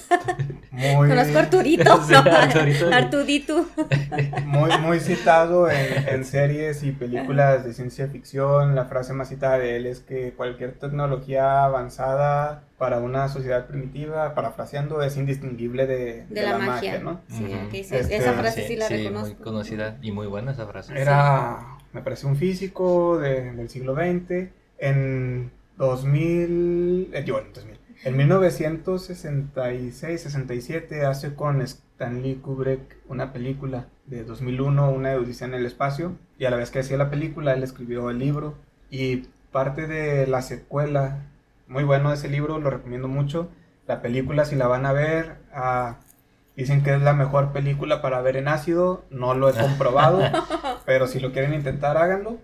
muy... 0.71 1.09
Conozco 1.09 1.37
a 1.37 1.41
Arturito, 1.41 1.91
Artudito. 2.93 3.65
Muy, 4.45 4.77
muy 4.79 4.99
citado 5.01 5.69
en, 5.69 6.07
en, 6.07 6.23
series 6.23 6.81
y 6.83 6.91
películas 6.93 7.65
de 7.65 7.73
ciencia 7.73 8.07
ficción. 8.07 8.73
La 8.73 8.85
frase 8.85 9.11
más 9.11 9.27
citada 9.27 9.57
de 9.57 9.75
él 9.75 9.85
es 9.85 9.99
que 9.99 10.31
cualquier 10.33 10.73
tecnología 10.73 11.65
avanzada 11.65 12.63
para 12.77 12.99
una 12.99 13.27
sociedad 13.27 13.67
primitiva, 13.67 14.33
parafraseando, 14.33 15.01
es 15.01 15.17
indistinguible 15.17 15.87
de, 15.87 16.25
de, 16.29 16.41
la, 16.41 16.57
magia, 16.57 16.99
¿no? 16.99 17.21
Sí, 17.27 17.45
esa 17.73 17.97
este, 17.97 18.31
frase 18.31 18.67
sí, 18.67 18.75
la 18.77 18.87
sí, 18.87 18.97
reconozco. 18.97 19.35
muy 19.35 19.43
conocida 19.43 19.97
y 20.01 20.11
muy 20.11 20.27
buena 20.27 20.51
esa 20.51 20.67
frase. 20.67 20.93
Era, 20.97 21.77
me 21.91 22.01
parece, 22.01 22.27
un 22.27 22.35
físico 22.35 23.17
del 23.19 23.69
siglo 23.69 23.93
XX. 23.95 24.49
En 24.79 25.51
2000, 25.77 27.09
eh, 27.13 27.23
yo, 27.25 27.39
en 27.39 27.53
2000, 27.53 27.72
en 28.03 28.17
1966-67 28.17 31.05
hace 31.05 31.35
con 31.35 31.61
Stanley 31.61 32.35
Kubrick 32.35 32.97
una 33.07 33.31
película 33.31 33.87
de 34.05 34.25
2001, 34.25 34.91
una 34.91 35.15
Odisea 35.15 35.47
en 35.47 35.53
el 35.53 35.65
espacio, 35.65 36.17
y 36.37 36.43
a 36.45 36.49
la 36.49 36.57
vez 36.57 36.69
que 36.69 36.79
hacía 36.79 36.97
la 36.97 37.09
película, 37.09 37.53
él 37.53 37.63
escribió 37.63 38.09
el 38.09 38.19
libro, 38.19 38.55
y 38.89 39.29
parte 39.51 39.87
de 39.87 40.27
la 40.27 40.41
secuela, 40.41 41.29
muy 41.67 41.85
bueno 41.85 42.11
ese 42.11 42.27
libro, 42.27 42.59
lo 42.59 42.69
recomiendo 42.69 43.07
mucho, 43.07 43.49
la 43.87 44.01
película 44.01 44.43
si 44.45 44.55
la 44.55 44.67
van 44.67 44.85
a 44.85 44.91
ver, 44.91 45.37
ah, 45.53 45.99
Dicen 46.55 46.83
que 46.83 46.93
es 46.93 47.01
la 47.01 47.13
mejor 47.13 47.51
película 47.51 48.01
para 48.03 48.21
ver 48.21 48.37
en 48.37 48.47
ácido, 48.47 49.05
no 49.09 49.33
lo 49.33 49.49
he 49.49 49.53
comprobado, 49.53 50.21
pero 50.85 51.07
si 51.07 51.19
lo 51.19 51.31
quieren 51.31 51.53
intentar, 51.55 51.97
háganlo. 51.97 52.37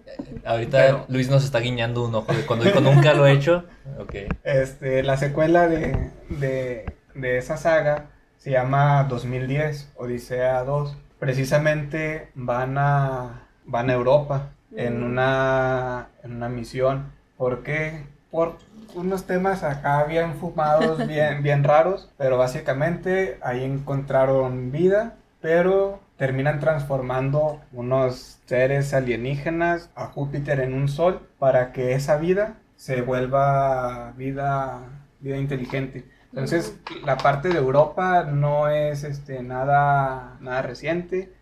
Ahorita 0.44 1.06
Luis 1.10 1.30
nos 1.30 1.44
está 1.44 1.60
guiñando 1.60 2.06
un 2.06 2.16
ojo 2.16 2.34
de 2.34 2.44
cuando 2.44 2.66
dijo 2.66 2.80
nunca 2.80 3.14
lo 3.14 3.28
he 3.28 3.34
hecho. 3.34 3.66
Okay. 4.00 4.28
Este, 4.44 5.04
la 5.04 5.18
secuela 5.18 5.68
de, 5.68 6.12
de, 6.30 7.38
esa 7.38 7.58
saga 7.58 8.10
se 8.38 8.50
llama 8.50 9.04
2010, 9.04 9.94
Odisea 9.96 10.64
2. 10.64 10.98
Precisamente 11.20 12.32
van 12.34 12.80
a, 12.80 13.48
van 13.66 13.92
a 13.92 13.94
Europa 13.94 14.54
en, 14.76 15.02
mm. 15.02 15.06
una, 15.06 16.08
en 16.24 16.36
una 16.36 16.50
misión. 16.50 17.12
¿Por 17.38 17.62
qué? 17.62 18.08
Por 18.32 18.58
unos 18.96 19.26
temas 19.26 19.64
acá 19.64 20.04
bien 20.06 20.36
fumados, 20.36 21.06
bien, 21.08 21.44
bien 21.44 21.64
raros, 21.64 22.12
pero 22.18 22.38
básicamente 22.38 23.40
ahí 23.42 23.64
encontraron 23.64 24.72
vida, 24.72 25.16
pero 25.42 26.00
terminan 26.18 26.60
transformando 26.60 27.62
unos 27.72 28.40
seres 28.46 28.94
alienígenas 28.94 29.90
a 29.96 30.08
Júpiter 30.08 30.60
en 30.60 30.74
un 30.74 30.90
sol 30.90 31.28
para 31.40 31.72
que 31.72 31.94
esa 31.94 32.18
vida 32.18 32.58
se 32.76 33.02
vuelva 33.02 34.12
vida, 34.18 34.80
vida 35.22 35.38
inteligente. 35.38 36.06
Entonces, 36.32 36.78
la 37.06 37.18
parte 37.18 37.50
de 37.50 37.58
Europa 37.58 38.24
no 38.24 38.70
es 38.70 39.04
este, 39.04 39.42
nada, 39.42 40.38
nada 40.42 40.62
reciente, 40.62 41.34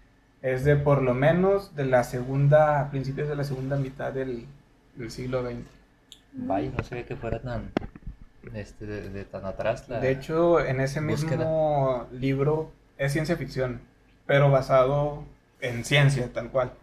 es 0.42 0.64
de 0.64 0.76
por 0.76 1.02
lo 1.02 1.14
menos 1.14 1.76
de 1.76 1.86
la 1.86 2.04
segunda, 2.04 2.90
principios 2.90 3.28
de 3.28 3.36
la 3.36 3.44
segunda 3.44 3.76
mitad 3.78 4.14
del, 4.14 4.46
del 4.96 5.12
siglo 5.12 5.44
XX. 5.44 5.77
Vaya, 6.34 6.72
no 6.78 6.84
sé 6.84 7.06
que 7.06 7.16
fuera 7.16 7.42
tan, 7.42 7.72
este, 8.54 8.86
de, 8.86 9.26
tan 9.26 9.46
atrás. 9.46 9.88
de 9.88 10.12
hecho, 10.12 10.60
en 10.64 10.80
ese 10.82 11.02
mismo 11.02 12.08
libro 12.12 12.72
es 12.98 13.14
ciencia 13.14 13.36
ficción, 13.38 13.82
pero 14.26 14.52
basado 14.52 15.24
en 15.62 15.84
ciencia, 15.84 16.30
tal 16.34 16.50
cual. 16.50 16.74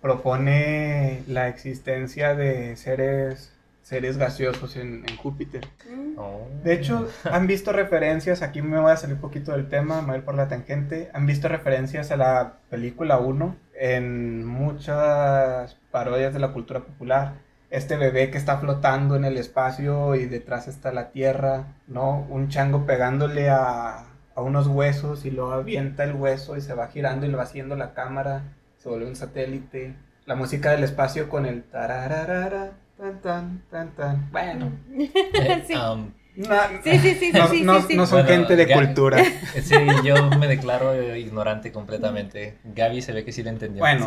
Propone 0.00 1.22
la 1.26 1.48
existencia 1.48 2.34
de 2.34 2.76
seres 2.76 3.52
seres 3.82 4.16
gaseosos 4.16 4.76
en, 4.76 5.04
Júpiter. 5.16 5.66
Mm. 5.90 6.18
Oh. 6.18 6.46
De 6.62 6.72
hecho, 6.72 7.08
han 7.24 7.46
visto 7.46 7.72
referencias, 7.72 8.42
aquí 8.42 8.62
me 8.62 8.78
voy 8.78 8.92
a 8.92 8.96
salir 8.96 9.16
un 9.16 9.20
poquito 9.20 9.52
del 9.52 9.68
tema, 9.68 10.00
me 10.00 10.06
voy 10.06 10.14
a 10.14 10.18
ir 10.18 10.24
por 10.24 10.34
la 10.34 10.48
tangente, 10.48 11.10
han 11.12 11.26
visto 11.26 11.48
referencias 11.48 12.10
a 12.10 12.16
la 12.16 12.54
película 12.70 13.18
1 13.18 13.56
en 13.74 14.46
muchas 14.46 15.76
parodias 15.90 16.32
de 16.32 16.38
la 16.38 16.52
cultura 16.52 16.80
popular 16.80 17.34
este 17.72 17.96
bebé 17.96 18.30
que 18.30 18.36
está 18.36 18.58
flotando 18.58 19.16
en 19.16 19.24
el 19.24 19.38
espacio 19.38 20.14
y 20.14 20.26
detrás 20.26 20.68
está 20.68 20.92
la 20.92 21.10
Tierra, 21.10 21.78
¿no? 21.88 22.26
Un 22.28 22.48
chango 22.48 22.84
pegándole 22.84 23.48
a, 23.48 24.04
unos 24.36 24.66
huesos 24.66 25.24
y 25.24 25.30
lo 25.30 25.52
avienta 25.52 26.04
el 26.04 26.12
hueso 26.12 26.56
y 26.56 26.60
se 26.60 26.74
va 26.74 26.88
girando 26.88 27.26
y 27.26 27.30
lo 27.30 27.38
va 27.38 27.44
haciendo 27.44 27.74
la 27.74 27.94
cámara, 27.94 28.54
se 28.76 28.90
vuelve 28.90 29.06
un 29.06 29.16
satélite. 29.16 29.94
La 30.26 30.34
música 30.36 30.70
del 30.70 30.84
espacio 30.84 31.30
con 31.30 31.46
el 31.46 31.62
tararara, 31.62 32.72
tan 32.98 33.20
tan 33.20 33.62
tan 33.70 33.90
tan. 33.94 34.30
Bueno. 34.30 34.72
sí. 35.66 35.74
Um, 35.74 36.12
sí, 36.82 36.98
sí, 36.98 37.14
sí, 37.14 37.32
no, 37.32 37.48
sí, 37.48 37.62
no, 37.62 37.80
no 37.80 38.06
son 38.06 38.26
gente 38.26 38.54
de 38.54 38.70
cultura. 38.70 39.22
Sí, 39.62 39.76
yo 40.04 40.28
me 40.38 40.46
declaro 40.46 41.16
ignorante 41.16 41.72
completamente. 41.72 42.58
Gaby 42.64 43.00
se 43.00 43.12
ve 43.12 43.24
que 43.24 43.32
sí 43.32 43.42
le 43.42 43.50
entendió. 43.50 43.80
Bueno, 43.80 44.06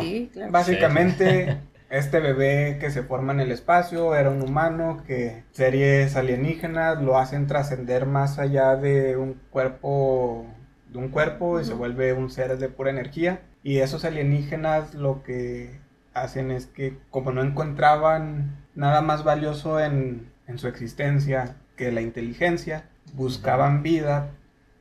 básicamente 0.50 1.58
este 1.88 2.20
bebé 2.20 2.78
que 2.80 2.90
se 2.90 3.02
forma 3.02 3.32
en 3.32 3.40
el 3.40 3.52
espacio 3.52 4.14
era 4.16 4.30
un 4.30 4.42
humano 4.42 5.02
que 5.06 5.44
series 5.52 6.16
alienígenas 6.16 7.00
lo 7.00 7.18
hacen 7.18 7.46
trascender 7.46 8.06
más 8.06 8.38
allá 8.38 8.76
de 8.76 9.16
un 9.16 9.34
cuerpo 9.50 10.46
de 10.90 10.98
un 10.98 11.08
cuerpo 11.08 11.60
y 11.60 11.64
se 11.64 11.74
vuelve 11.74 12.12
un 12.12 12.30
ser 12.30 12.58
de 12.58 12.68
pura 12.68 12.90
energía. 12.90 13.42
Y 13.62 13.78
esos 13.78 14.04
alienígenas 14.04 14.94
lo 14.94 15.22
que 15.22 15.78
hacen 16.14 16.50
es 16.50 16.66
que 16.66 16.98
como 17.10 17.32
no 17.32 17.42
encontraban 17.42 18.64
nada 18.74 19.00
más 19.02 19.24
valioso 19.24 19.80
en, 19.80 20.30
en 20.46 20.58
su 20.58 20.68
existencia 20.68 21.56
que 21.76 21.92
la 21.92 22.00
inteligencia 22.00 22.84
buscaban 23.14 23.82
vida 23.82 24.30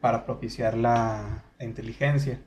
para 0.01 0.25
propiciar 0.25 0.77
la, 0.77 1.43
la 1.59 1.65
inteligencia. 1.65 2.39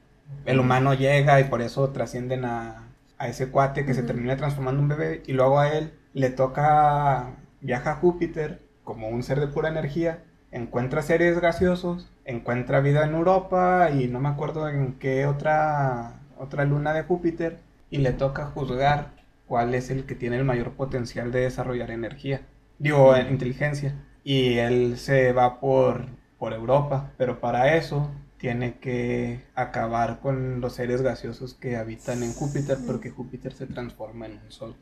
El 0.44 0.60
humano 0.60 0.94
llega 0.94 1.40
y 1.40 1.44
por 1.44 1.62
eso 1.62 1.88
trascienden 1.90 2.44
a 2.44 2.87
a 3.18 3.28
ese 3.28 3.50
cuate 3.50 3.84
que 3.84 3.94
se 3.94 4.02
termina 4.02 4.36
transformando 4.36 4.80
en 4.80 4.84
un 4.84 4.96
bebé 4.96 5.22
y 5.26 5.32
luego 5.32 5.58
a 5.58 5.68
él 5.68 5.92
le 6.14 6.30
toca 6.30 7.36
viaja 7.60 7.92
a 7.92 7.96
Júpiter 7.96 8.62
como 8.84 9.08
un 9.08 9.22
ser 9.22 9.40
de 9.40 9.48
pura 9.48 9.68
energía, 9.68 10.24
encuentra 10.50 11.02
seres 11.02 11.40
gaseosos, 11.40 12.10
encuentra 12.24 12.80
vida 12.80 13.04
en 13.04 13.14
Europa 13.14 13.90
y 13.90 14.08
no 14.08 14.20
me 14.20 14.28
acuerdo 14.28 14.68
en 14.68 14.94
qué 14.94 15.26
otra 15.26 16.20
otra 16.38 16.64
luna 16.64 16.92
de 16.94 17.02
Júpiter 17.02 17.58
y 17.90 17.98
le 17.98 18.12
toca 18.12 18.46
juzgar 18.46 19.10
cuál 19.46 19.74
es 19.74 19.90
el 19.90 20.04
que 20.06 20.14
tiene 20.14 20.36
el 20.36 20.44
mayor 20.44 20.72
potencial 20.72 21.32
de 21.32 21.40
desarrollar 21.40 21.90
energía, 21.90 22.42
digo, 22.78 23.16
inteligencia. 23.16 23.94
Y 24.24 24.58
él 24.58 24.98
se 24.98 25.32
va 25.32 25.58
por 25.60 26.06
por 26.38 26.52
Europa, 26.52 27.10
pero 27.16 27.40
para 27.40 27.74
eso 27.74 28.10
tiene 28.38 28.78
que 28.78 29.44
acabar 29.54 30.20
con 30.20 30.60
los 30.60 30.74
seres 30.74 31.02
gaseosos 31.02 31.54
que 31.54 31.76
habitan 31.76 32.22
en 32.22 32.32
Júpiter 32.32 32.78
porque 32.86 33.10
Júpiter 33.10 33.52
se 33.52 33.66
transforma 33.66 34.26
en 34.26 34.32
un 34.32 34.50
sol. 34.50 34.76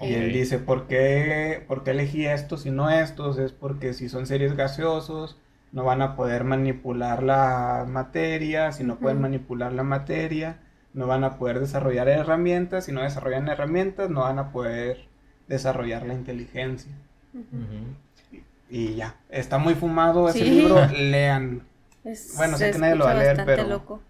Y 0.00 0.14
él 0.14 0.32
dice, 0.32 0.58
¿por 0.58 0.86
qué, 0.86 1.64
¿por 1.66 1.82
qué 1.82 1.92
elegí 1.92 2.26
estos 2.26 2.66
y 2.66 2.70
no 2.70 2.90
estos? 2.90 3.38
Es 3.38 3.52
porque 3.52 3.94
si 3.94 4.08
son 4.08 4.26
seres 4.26 4.56
gaseosos 4.56 5.38
no 5.72 5.84
van 5.84 6.02
a 6.02 6.16
poder 6.16 6.44
manipular 6.44 7.22
la 7.22 7.84
materia, 7.88 8.72
si 8.72 8.84
no 8.84 8.98
pueden 8.98 9.20
manipular 9.20 9.72
la 9.72 9.82
materia, 9.82 10.60
no 10.92 11.06
van 11.06 11.24
a 11.24 11.38
poder 11.38 11.60
desarrollar 11.60 12.08
herramientas, 12.08 12.86
si 12.86 12.92
no 12.92 13.02
desarrollan 13.02 13.48
herramientas 13.48 14.08
no 14.10 14.20
van 14.20 14.38
a 14.38 14.50
poder 14.50 15.08
desarrollar 15.48 16.06
la 16.06 16.14
inteligencia. 16.14 16.92
y, 18.70 18.94
ya, 18.94 19.16
está 19.28 19.58
muy 19.58 19.74
fumado 19.74 20.28
ese 20.28 20.44
libro, 20.44 20.86
lean 20.96 21.62
bueno, 22.36 22.56
sé 22.56 22.70
que 22.70 22.78
nadie 22.78 22.94
lo 22.94 23.04
va 23.04 23.12
a 23.12 23.14
leer, 23.14 23.42
pero 23.44 24.00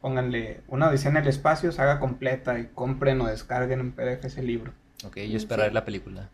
pónganle 0.00 0.60
una 0.68 0.88
odisea 0.88 1.10
en 1.10 1.18
el 1.18 1.28
espacio, 1.28 1.72
saga 1.72 2.00
completa 2.00 2.58
y 2.58 2.68
compren 2.74 3.20
o 3.20 3.26
descarguen 3.26 3.80
en 3.80 3.92
PDF 3.92 4.24
ese 4.24 4.42
libro. 4.42 4.72
Ok, 5.04 5.18
yo 5.18 5.36
esperaré 5.36 5.72
la 5.72 5.84
película. 5.84 6.28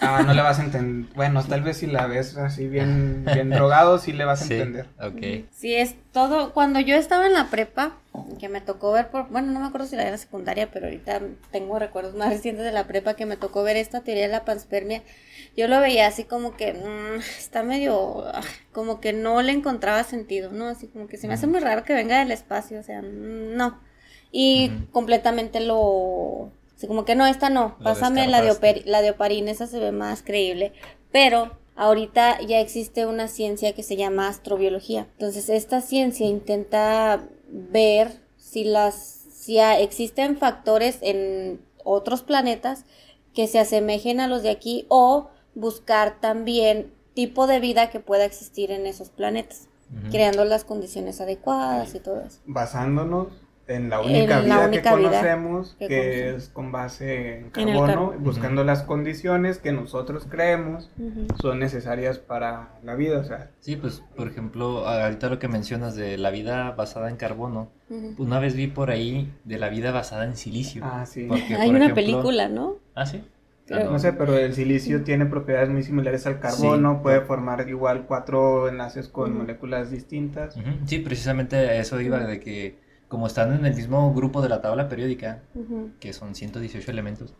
Ah, 0.00 0.22
no 0.26 0.34
le 0.34 0.42
vas 0.42 0.58
a 0.58 0.64
entender. 0.64 1.12
Bueno, 1.14 1.44
tal 1.44 1.62
vez 1.62 1.76
si 1.76 1.86
la 1.86 2.06
ves 2.06 2.36
así 2.36 2.66
bien, 2.66 3.24
bien 3.24 3.50
drogado, 3.50 3.98
sí 3.98 4.12
le 4.12 4.24
vas 4.24 4.42
a 4.42 4.46
Sí, 4.46 4.54
entender. 4.54 4.86
ok. 5.00 5.48
Sí, 5.52 5.74
es 5.74 5.94
todo. 6.12 6.52
Cuando 6.52 6.80
yo 6.80 6.96
estaba 6.96 7.26
en 7.26 7.32
la 7.34 7.48
prepa, 7.48 7.96
que 8.40 8.48
me 8.48 8.60
tocó 8.60 8.90
ver 8.92 9.08
por. 9.10 9.28
Bueno, 9.28 9.52
no 9.52 9.60
me 9.60 9.66
acuerdo 9.66 9.86
si 9.86 9.94
la 9.96 10.02
era 10.06 10.18
secundaria, 10.18 10.70
pero 10.72 10.86
ahorita 10.86 11.20
tengo 11.52 11.78
recuerdos 11.78 12.14
más 12.16 12.30
recientes 12.30 12.64
de 12.64 12.72
la 12.72 12.86
prepa 12.88 13.14
que 13.14 13.26
me 13.26 13.36
tocó 13.36 13.62
ver 13.62 13.76
esta 13.76 14.00
teoría 14.00 14.24
de 14.24 14.32
la 14.32 14.44
panspermia. 14.44 15.02
Yo 15.56 15.68
lo 15.68 15.80
veía 15.80 16.08
así 16.08 16.24
como 16.24 16.56
que. 16.56 16.72
mm, 16.74 17.20
está 17.38 17.62
medio. 17.62 18.24
ah, 18.26 18.40
como 18.72 19.00
que 19.00 19.12
no 19.12 19.40
le 19.42 19.52
encontraba 19.52 20.02
sentido, 20.02 20.50
¿no? 20.50 20.66
Así 20.66 20.88
como 20.88 21.06
que 21.06 21.16
se 21.16 21.28
me 21.28 21.34
hace 21.34 21.46
muy 21.46 21.60
raro 21.60 21.84
que 21.84 21.94
venga 21.94 22.18
del 22.18 22.32
espacio, 22.32 22.80
o 22.80 22.82
sea, 22.82 23.00
mm, 23.02 23.54
no. 23.56 23.80
Y 24.32 24.70
completamente 24.90 25.60
lo. 25.60 26.50
Así 26.82 26.88
como 26.88 27.04
que 27.04 27.14
no, 27.14 27.26
esta 27.26 27.48
no. 27.48 27.78
Pásame 27.78 28.26
la 28.26 28.42
de, 28.42 28.82
la 28.86 29.02
de 29.02 29.10
Oparin, 29.12 29.46
esa 29.46 29.68
se 29.68 29.78
ve 29.78 29.92
más 29.92 30.20
creíble. 30.24 30.72
Pero 31.12 31.56
ahorita 31.76 32.40
ya 32.40 32.58
existe 32.58 33.06
una 33.06 33.28
ciencia 33.28 33.72
que 33.72 33.84
se 33.84 33.94
llama 33.94 34.26
astrobiología. 34.26 35.06
Entonces, 35.12 35.48
esta 35.48 35.80
ciencia 35.80 36.26
intenta 36.26 37.22
ver 37.48 38.10
si 38.36 38.64
las 38.64 38.96
si 39.32 39.60
existen 39.60 40.36
factores 40.36 40.98
en 41.02 41.60
otros 41.84 42.24
planetas 42.24 42.84
que 43.32 43.46
se 43.46 43.60
asemejen 43.60 44.18
a 44.18 44.26
los 44.26 44.42
de 44.42 44.50
aquí 44.50 44.84
o 44.88 45.30
buscar 45.54 46.18
también 46.18 46.92
tipo 47.14 47.46
de 47.46 47.60
vida 47.60 47.90
que 47.90 48.00
pueda 48.00 48.24
existir 48.24 48.72
en 48.72 48.86
esos 48.86 49.10
planetas, 49.10 49.68
creando 50.10 50.44
las 50.44 50.64
condiciones 50.64 51.20
adecuadas 51.20 51.94
y 51.94 52.00
todo 52.00 52.22
eso. 52.22 52.40
Basándonos 52.44 53.28
en 53.68 53.88
la 53.90 54.00
En 54.00 54.06
única 54.10 54.36
la 54.40 54.44
vida 54.44 54.66
única 54.66 54.90
que 54.90 54.96
vida 54.96 55.10
conocemos, 55.10 55.76
que 55.78 56.34
es 56.34 56.48
con 56.48 56.72
base 56.72 57.38
en 57.38 57.50
carbono, 57.50 58.12
buscando 58.18 58.64
las 58.64 58.82
condiciones 58.82 59.58
que 59.58 59.72
nosotros 59.72 60.26
creemos 60.28 60.90
son 61.40 61.58
necesarias 61.60 62.18
para 62.18 62.70
la 62.82 62.94
vida. 62.94 63.18
O 63.20 63.24
sea, 63.24 63.50
Sí, 63.60 63.76
pues, 63.76 64.02
por 64.16 64.26
ejemplo, 64.28 64.86
ahorita 64.86 65.28
lo 65.28 65.38
que 65.38 65.48
mencionas 65.48 65.94
de 65.94 66.18
la 66.18 66.30
vida 66.30 66.72
basada 66.72 67.08
en 67.08 67.16
carbono, 67.16 67.68
una 68.18 68.40
vez 68.40 68.54
vi 68.56 68.66
por 68.66 68.90
ahí 68.90 69.32
de 69.44 69.58
la 69.58 69.68
vida 69.68 69.92
basada 69.92 70.24
en 70.24 70.36
silicio. 70.36 70.82
ah, 70.84 71.06
sí. 71.06 71.26
Porque, 71.28 71.54
Hay 71.54 71.68
por 71.68 71.76
una 71.76 71.84
ejemplo- 71.86 71.94
película, 71.94 72.48
¿no? 72.48 72.76
Ah, 72.94 73.06
sí. 73.06 73.22
Creo. 73.64 73.90
No 73.92 73.98
sé, 74.00 74.12
pero 74.12 74.36
el 74.36 74.54
silicio 74.54 75.04
tiene 75.04 75.24
propiedades 75.24 75.68
muy 75.70 75.84
similares 75.84 76.26
al 76.26 76.40
carbono, 76.40 77.00
puede 77.00 77.20
formar 77.20 77.66
igual 77.68 78.06
cuatro 78.08 78.68
enlaces 78.68 79.08
con 79.08 79.38
moléculas 79.38 79.90
distintas. 79.90 80.56
Sí, 80.84 80.98
precisamente 80.98 81.56
a 81.56 81.76
eso 81.76 82.00
iba, 82.00 82.18
de 82.18 82.40
que 82.40 82.81
como 83.12 83.26
están 83.26 83.52
en 83.54 83.66
el 83.66 83.74
mismo 83.74 84.14
grupo 84.14 84.40
de 84.40 84.48
la 84.48 84.62
tabla 84.62 84.88
periódica, 84.88 85.42
Ujú. 85.54 85.90
que 86.00 86.14
son 86.14 86.34
118 86.34 86.90
elementos, 86.90 87.34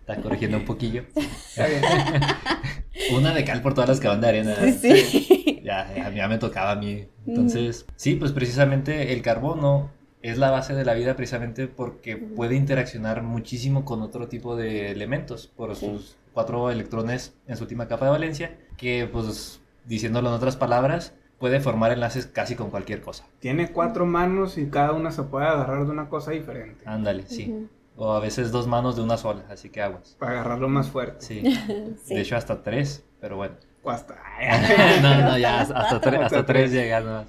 está 0.00 0.16
corrigiendo 0.20 0.56
un 0.56 0.64
poquillo. 0.64 1.04
Está. 1.14 1.68
Una 3.16 3.32
de 3.32 3.44
cal 3.44 3.62
por 3.62 3.72
todas 3.72 3.88
las 3.88 4.00
que 4.00 4.08
van 4.08 4.20
de 4.20 4.28
arena. 4.28 4.56
Sí, 4.72 4.96
sí. 4.96 5.60
Ya, 5.62 5.92
ya, 5.94 6.10
ya 6.12 6.26
me 6.26 6.38
tocaba 6.38 6.72
a 6.72 6.74
mí. 6.74 7.06
Entonces, 7.26 7.86
sí, 7.94 8.16
pues 8.16 8.32
precisamente 8.32 9.12
el 9.12 9.22
carbono 9.22 9.92
es 10.22 10.38
la 10.38 10.50
base 10.50 10.74
de 10.74 10.84
la 10.84 10.94
vida 10.94 11.14
precisamente 11.14 11.68
porque 11.68 12.16
Ujú. 12.16 12.34
puede 12.34 12.56
interaccionar 12.56 13.22
muchísimo 13.22 13.84
con 13.84 14.02
otro 14.02 14.26
tipo 14.26 14.56
de 14.56 14.90
elementos 14.90 15.46
por 15.46 15.76
Sí. 15.76 15.86
sus 15.86 16.16
cuatro 16.32 16.68
electrones 16.72 17.34
en 17.46 17.56
su 17.56 17.62
última 17.62 17.86
capa 17.86 18.06
de 18.06 18.10
valencia, 18.10 18.56
que 18.76 19.06
pues 19.12 19.60
diciéndolo 19.86 20.30
en 20.30 20.34
otras 20.34 20.56
palabras, 20.56 21.14
puede 21.40 21.58
formar 21.58 21.90
enlaces 21.90 22.26
casi 22.26 22.54
con 22.54 22.70
cualquier 22.70 23.00
cosa. 23.00 23.26
Tiene 23.40 23.72
cuatro 23.72 24.04
manos 24.06 24.58
y 24.58 24.68
cada 24.68 24.92
una 24.92 25.10
se 25.10 25.22
puede 25.22 25.46
agarrar 25.46 25.86
de 25.86 25.90
una 25.90 26.08
cosa 26.08 26.32
diferente. 26.32 26.84
Ándale, 26.86 27.24
sí. 27.26 27.66
O 27.96 28.12
a 28.12 28.20
veces 28.20 28.52
dos 28.52 28.66
manos 28.66 28.94
de 28.94 29.02
una 29.02 29.16
sola, 29.16 29.44
así 29.50 29.70
que 29.70 29.80
aguas. 29.80 30.16
Para 30.18 30.32
agarrarlo 30.32 30.68
más 30.68 30.90
fuerte. 30.90 31.24
Sí. 31.24 31.42
Sí. 32.04 32.14
De 32.14 32.20
hecho, 32.20 32.36
hasta 32.36 32.62
tres, 32.62 33.04
pero 33.20 33.36
bueno. 33.36 33.54
O 33.82 33.90
hasta. 33.90 34.16
no, 35.02 35.22
no, 35.22 35.38
ya 35.38 35.62
hasta, 35.62 35.80
hasta 35.80 36.00
tres, 36.00 36.20
hasta 36.20 36.66
llega 36.66 37.00
nomás. 37.00 37.26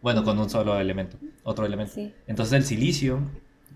Bueno, 0.00 0.24
con 0.24 0.38
un 0.38 0.48
solo 0.50 0.80
elemento, 0.80 1.18
otro 1.44 1.66
elemento. 1.66 1.92
Sí. 1.94 2.12
Entonces 2.26 2.54
el 2.54 2.64
silicio 2.64 3.20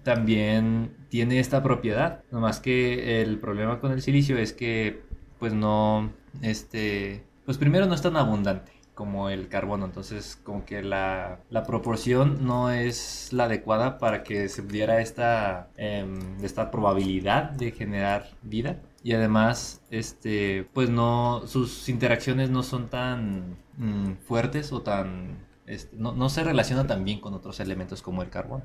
también 0.03 0.97
tiene 1.11 1.39
esta 1.39 1.63
propiedad, 1.63 2.23
nomás 2.31 2.61
que 2.61 3.21
el 3.23 3.39
problema 3.39 3.79
con 3.79 3.93
el 3.93 4.03
silicio 4.03 4.39
es 4.39 4.53
que 4.53 5.03
pues 5.39 5.53
no, 5.53 6.11
este, 6.43 7.23
pues 7.45 7.59
primero 7.59 7.87
no 7.87 7.95
es 7.95 8.03
tan 8.03 8.17
abundante 8.17 8.76
como 8.97 9.29
el 9.29 9.49
carbono, 9.49 9.85
entonces 9.85 10.41
como 10.43 10.65
que 10.65 10.83
la, 10.83 11.41
la 11.51 11.65
proporción 11.65 12.47
no 12.47 12.71
es 12.71 13.29
la 13.31 13.45
adecuada 13.45 13.99
para 13.99 14.25
que 14.25 14.49
se 14.49 14.63
diera 14.63 15.03
esta, 15.03 15.69
em, 15.77 16.43
esta 16.43 16.71
probabilidad 16.71 17.51
de 17.51 17.73
generar 17.73 18.31
vida 18.43 18.81
y 19.03 19.13
además 19.13 19.83
este 19.91 20.67
pues 20.73 20.89
no 20.89 21.43
sus 21.47 21.89
interacciones 21.91 22.49
no 22.49 22.63
son 22.63 22.89
tan 22.89 23.59
mm, 23.77 24.15
fuertes 24.27 24.73
o 24.73 24.81
tan 24.81 25.47
este, 25.67 25.95
no, 25.97 26.13
no 26.13 26.31
se 26.31 26.43
relaciona 26.43 26.87
tan 26.87 27.05
bien 27.05 27.21
con 27.21 27.35
otros 27.35 27.61
elementos 27.61 28.01
como 28.03 28.23
el 28.23 28.31
carbono. 28.31 28.65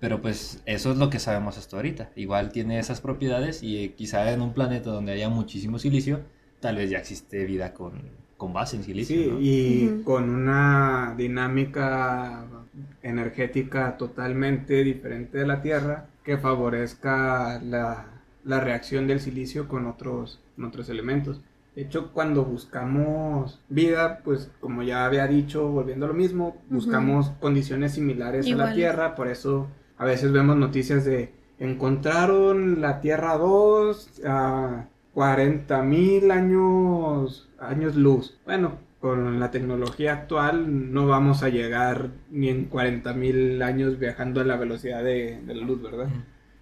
Pero 0.00 0.20
pues 0.22 0.62
eso 0.66 0.92
es 0.92 0.98
lo 0.98 1.10
que 1.10 1.18
sabemos 1.18 1.58
hasta 1.58 1.76
ahorita. 1.76 2.10
Igual 2.16 2.52
tiene 2.52 2.78
esas 2.78 3.00
propiedades 3.00 3.62
y 3.62 3.84
eh, 3.84 3.94
quizá 3.94 4.32
en 4.32 4.42
un 4.42 4.52
planeta 4.52 4.90
donde 4.90 5.12
haya 5.12 5.28
muchísimo 5.28 5.78
silicio, 5.78 6.22
tal 6.60 6.76
vez 6.76 6.90
ya 6.90 6.98
existe 6.98 7.44
vida 7.44 7.72
con, 7.72 8.25
con 8.36 8.52
base 8.52 8.76
en 8.76 8.84
silicio. 8.84 9.16
Sí, 9.16 9.30
¿no? 9.30 9.38
y 9.40 10.02
con 10.04 10.28
una 10.30 11.14
dinámica 11.16 12.44
energética 13.02 13.96
totalmente 13.96 14.82
diferente 14.84 15.38
de 15.38 15.46
la 15.46 15.62
Tierra 15.62 16.06
que 16.22 16.38
favorezca 16.38 17.60
la, 17.62 18.06
la 18.44 18.60
reacción 18.60 19.06
del 19.06 19.20
silicio 19.20 19.68
con 19.68 19.86
otros, 19.86 20.40
con 20.56 20.64
otros 20.64 20.88
elementos. 20.88 21.40
De 21.74 21.82
hecho, 21.82 22.10
cuando 22.12 22.44
buscamos 22.44 23.60
vida, 23.68 24.22
pues 24.24 24.50
como 24.60 24.82
ya 24.82 25.04
había 25.04 25.26
dicho, 25.26 25.68
volviendo 25.68 26.06
a 26.06 26.08
lo 26.08 26.14
mismo, 26.14 26.56
buscamos 26.70 27.30
condiciones 27.38 27.92
similares 27.92 28.50
a 28.50 28.56
la. 28.56 28.72
Tierra, 28.72 29.14
por 29.14 29.28
eso 29.28 29.68
a 29.98 30.06
veces 30.06 30.32
vemos 30.32 30.56
noticias 30.56 31.04
de 31.04 31.34
encontraron 31.58 32.80
la 32.80 33.00
Tierra 33.00 33.36
2 33.36 34.22
a 34.24 34.86
40 35.16 35.82
mil 35.82 36.30
años, 36.30 37.48
años 37.58 37.96
luz. 37.96 38.38
Bueno, 38.44 38.76
con 39.00 39.40
la 39.40 39.50
tecnología 39.50 40.12
actual 40.12 40.92
no 40.92 41.06
vamos 41.06 41.42
a 41.42 41.48
llegar 41.48 42.10
ni 42.28 42.50
en 42.50 42.66
40 42.66 43.14
mil 43.14 43.62
años 43.62 43.98
viajando 43.98 44.42
a 44.42 44.44
la 44.44 44.56
velocidad 44.56 45.02
de, 45.02 45.40
de 45.40 45.54
la 45.54 45.64
luz, 45.64 45.80
¿verdad? 45.80 46.08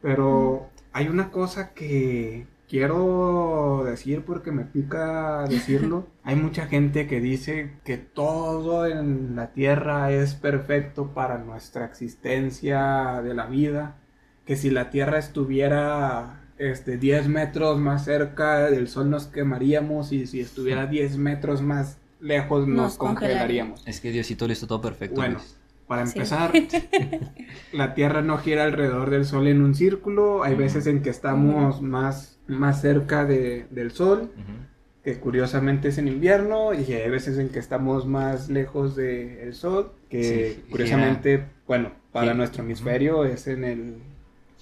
Pero 0.01 0.69
hay 0.93 1.09
una 1.09 1.33
cosa 1.33 1.75
que 1.75 2.47
quiero 2.69 3.83
decir 3.85 4.23
porque 4.25 4.53
me 4.53 4.63
pica 4.63 5.47
decirlo. 5.49 6.07
hay 6.23 6.37
mucha 6.37 6.67
gente 6.67 7.09
que 7.09 7.21
dice 7.21 7.73
que 7.83 7.97
todo 7.97 8.87
en 8.87 9.35
la 9.35 9.53
Tierra 9.53 10.13
es 10.13 10.37
perfecto 10.37 11.13
para 11.13 11.39
nuestra 11.39 11.87
existencia 11.87 13.21
de 13.21 13.35
la 13.35 13.47
vida. 13.47 13.97
Que 14.47 14.55
si 14.55 14.71
la 14.71 14.91
Tierra 14.91 15.19
estuviera 15.19 16.44
este, 16.59 16.97
10 16.99 17.29
metros 17.29 17.79
más 17.79 18.05
cerca 18.05 18.71
del 18.71 18.89
Sol 18.89 19.11
nos 19.11 19.27
quemaríamos 19.27 20.13
y 20.13 20.27
si 20.27 20.41
estuviera 20.41 20.87
10 20.87 21.17
metros 21.19 21.63
más 21.63 21.99
lejos 22.21 22.67
nos, 22.67 22.77
Nos 22.77 22.97
congelaríamos. 22.97 23.87
Es 23.87 24.01
que 24.01 24.11
Diosito 24.11 24.47
lo 24.47 24.53
hizo 24.53 24.67
todo 24.67 24.81
perfecto. 24.81 25.17
Bueno, 25.17 25.35
Luis. 25.35 25.57
Para 25.87 26.07
Sí. 26.07 26.13
empezar, 26.19 26.51
la 27.73 27.95
Tierra 27.95 28.23
no 28.23 28.39
gira 28.39 28.65
alrededor 28.65 29.11
del 29.11 29.25
Sol 29.27 29.47
en 29.49 29.63
un 29.63 29.75
círculo. 29.75 30.43
Hay 30.43 30.55
veces 30.55 30.87
en 30.87 31.03
que 31.03 31.11
estamos 31.11 31.83
más, 31.83 32.39
más 32.47 32.81
cerca 32.81 33.25
de- 33.27 33.67
del 33.71 33.91
Sol, 33.91 34.31
que 35.03 35.19
curiosamente 35.19 35.89
es 35.89 35.99
en 35.99 36.09
invierno, 36.09 36.73
y 36.73 36.91
hay 36.95 37.11
veces 37.11 37.37
en 37.37 37.51
que 37.51 37.59
estamos 37.59 38.07
más 38.07 38.49
lejos 38.49 38.97
del 38.97 39.53
Sol, 39.55 39.93
que 40.09 40.23
Sí, 40.23 40.55
gira. 40.55 40.71
curiosamente, 40.71 41.45
bueno, 41.67 41.93
para 42.13 42.33
nuestro 42.33 42.63
hemisferio 42.63 43.25
es 43.27 43.47
en 43.47 43.65
el, 43.65 43.97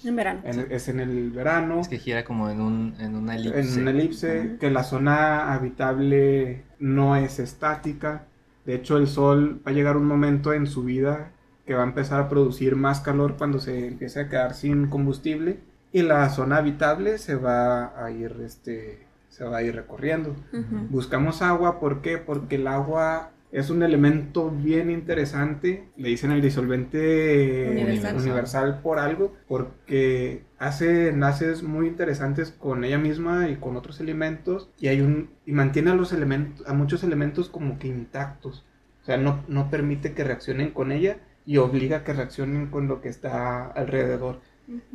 En 0.05 0.15
verano. 0.15 0.41
en- 0.43 0.67
es 0.71 0.87
en 0.89 0.99
el 0.99 1.31
verano. 1.31 1.79
Es 1.81 1.87
que 1.87 1.97
gira 1.99 2.23
como 2.25 2.49
en, 2.49 2.59
un, 2.61 2.95
en 2.99 3.15
una 3.15 3.35
elipse. 3.35 3.59
En 3.59 3.81
una 3.81 3.91
elipse, 3.91 4.57
que 4.59 4.69
la 4.71 4.83
zona 4.83 5.53
habitable 5.53 6.63
no 6.79 7.15
es 7.15 7.39
estática. 7.39 8.25
De 8.65 8.75
hecho, 8.75 8.97
el 8.97 9.07
Sol 9.07 9.61
va 9.65 9.71
a 9.71 9.73
llegar 9.73 9.97
un 9.97 10.05
momento 10.05 10.53
en 10.53 10.67
su 10.67 10.83
vida 10.83 11.31
que 11.65 11.73
va 11.73 11.81
a 11.81 11.85
empezar 11.87 12.19
a 12.19 12.29
producir 12.29 12.75
más 12.75 12.99
calor 13.01 13.35
cuando 13.37 13.59
se 13.59 13.87
empiece 13.87 14.19
a 14.21 14.29
quedar 14.29 14.53
sin 14.53 14.87
combustible 14.87 15.59
y 15.91 16.01
la 16.01 16.29
zona 16.29 16.57
habitable 16.57 17.17
se 17.17 17.35
va 17.35 17.93
a 18.03 18.11
ir, 18.11 18.35
este, 18.45 19.05
se 19.29 19.43
va 19.45 19.57
a 19.57 19.63
ir 19.63 19.75
recorriendo. 19.75 20.35
Buscamos 20.89 21.41
agua, 21.41 21.79
¿por 21.79 22.01
qué? 22.01 22.17
Porque 22.17 22.55
el 22.55 22.67
agua 22.67 23.31
es 23.53 23.69
un 23.69 23.83
elemento 23.83 24.49
bien 24.49 24.89
interesante, 24.89 25.87
le 25.95 26.09
dicen 26.09 26.31
el 26.31 26.41
disolvente 26.41 27.69
Universal. 27.69 28.17
universal 28.17 28.81
por 28.81 28.97
algo, 28.99 29.33
porque 29.47 30.43
hace 30.57 31.09
enlaces 31.09 31.61
muy 31.63 31.87
interesantes 31.87 32.51
con 32.51 32.83
ella 32.83 32.97
misma 32.97 33.49
y 33.49 33.57
con 33.57 33.77
otros 33.77 33.99
elementos 33.99 34.71
y 34.79 34.87
hay 34.87 35.01
un 35.01 35.29
y 35.45 35.51
mantiene 35.51 35.91
a 35.91 35.95
los 35.95 36.13
elementos 36.13 36.67
a 36.67 36.73
muchos 36.73 37.03
elementos 37.03 37.49
como 37.49 37.77
que 37.77 37.87
intactos. 37.87 38.65
O 39.03 39.05
sea, 39.05 39.17
no, 39.17 39.43
no 39.47 39.69
permite 39.69 40.13
que 40.13 40.23
reaccionen 40.23 40.71
con 40.71 40.91
ella 40.91 41.19
y 41.45 41.57
obliga 41.57 41.97
a 41.97 42.03
que 42.03 42.13
reaccionen 42.13 42.67
con 42.71 42.87
lo 42.87 43.01
que 43.01 43.09
está 43.09 43.67
alrededor. 43.67 44.41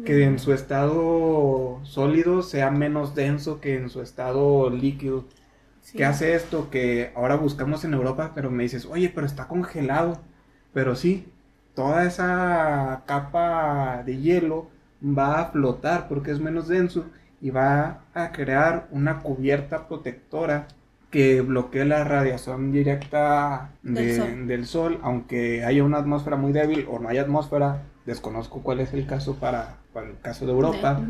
que 0.05 0.25
en 0.25 0.39
su 0.39 0.53
estado 0.53 1.81
sólido 1.85 2.43
sea 2.43 2.71
menos 2.71 3.15
denso 3.15 3.61
que 3.61 3.75
en 3.77 3.91
su 3.91 4.01
estado 4.03 4.71
líquido. 4.71 5.27
¿Qué 5.95 6.05
hace 6.05 6.35
esto? 6.35 6.71
Que 6.71 7.13
ahora 7.15 7.37
buscamos 7.37 7.85
en 7.85 7.95
Europa, 7.95 8.33
pero 8.35 8.51
me 8.51 8.63
dices, 8.63 8.87
oye, 8.87 9.11
pero 9.15 9.27
está 9.27 9.49
congelado. 9.49 10.21
Pero 10.73 10.95
sí, 10.97 11.27
toda 11.75 12.05
esa 12.05 13.03
capa 13.07 14.03
de 14.05 14.19
hielo 14.19 14.69
va 15.03 15.41
a 15.41 15.51
flotar 15.51 16.09
porque 16.09 16.31
es 16.31 16.41
menos 16.41 16.69
denso 16.69 17.07
y 17.41 17.51
va 17.51 18.01
a 18.15 18.33
crear 18.33 18.89
una 18.91 19.21
cubierta 19.21 19.87
protectora 19.87 20.67
que 21.11 21.41
bloquee 21.41 21.85
la 21.85 22.05
radiación 22.05 22.71
directa 22.71 23.71
del, 23.83 24.67
sol. 24.67 24.99
aunque 25.03 25.65
haya 25.65 25.85
una 25.85 25.99
atmósfera 25.99 26.37
muy 26.37 26.53
débil 26.53 26.87
o 26.91 26.99
no 26.99 27.09
haya 27.09 27.23
atmósfera, 27.23 27.83
desconozco 28.05 28.63
cuál 28.63 28.81
es 28.81 28.93
el 28.93 29.07
caso 29.07 29.37
para, 29.37 29.77
el 29.95 30.21
caso 30.21 30.47
de 30.47 30.53
Europa, 30.53 31.01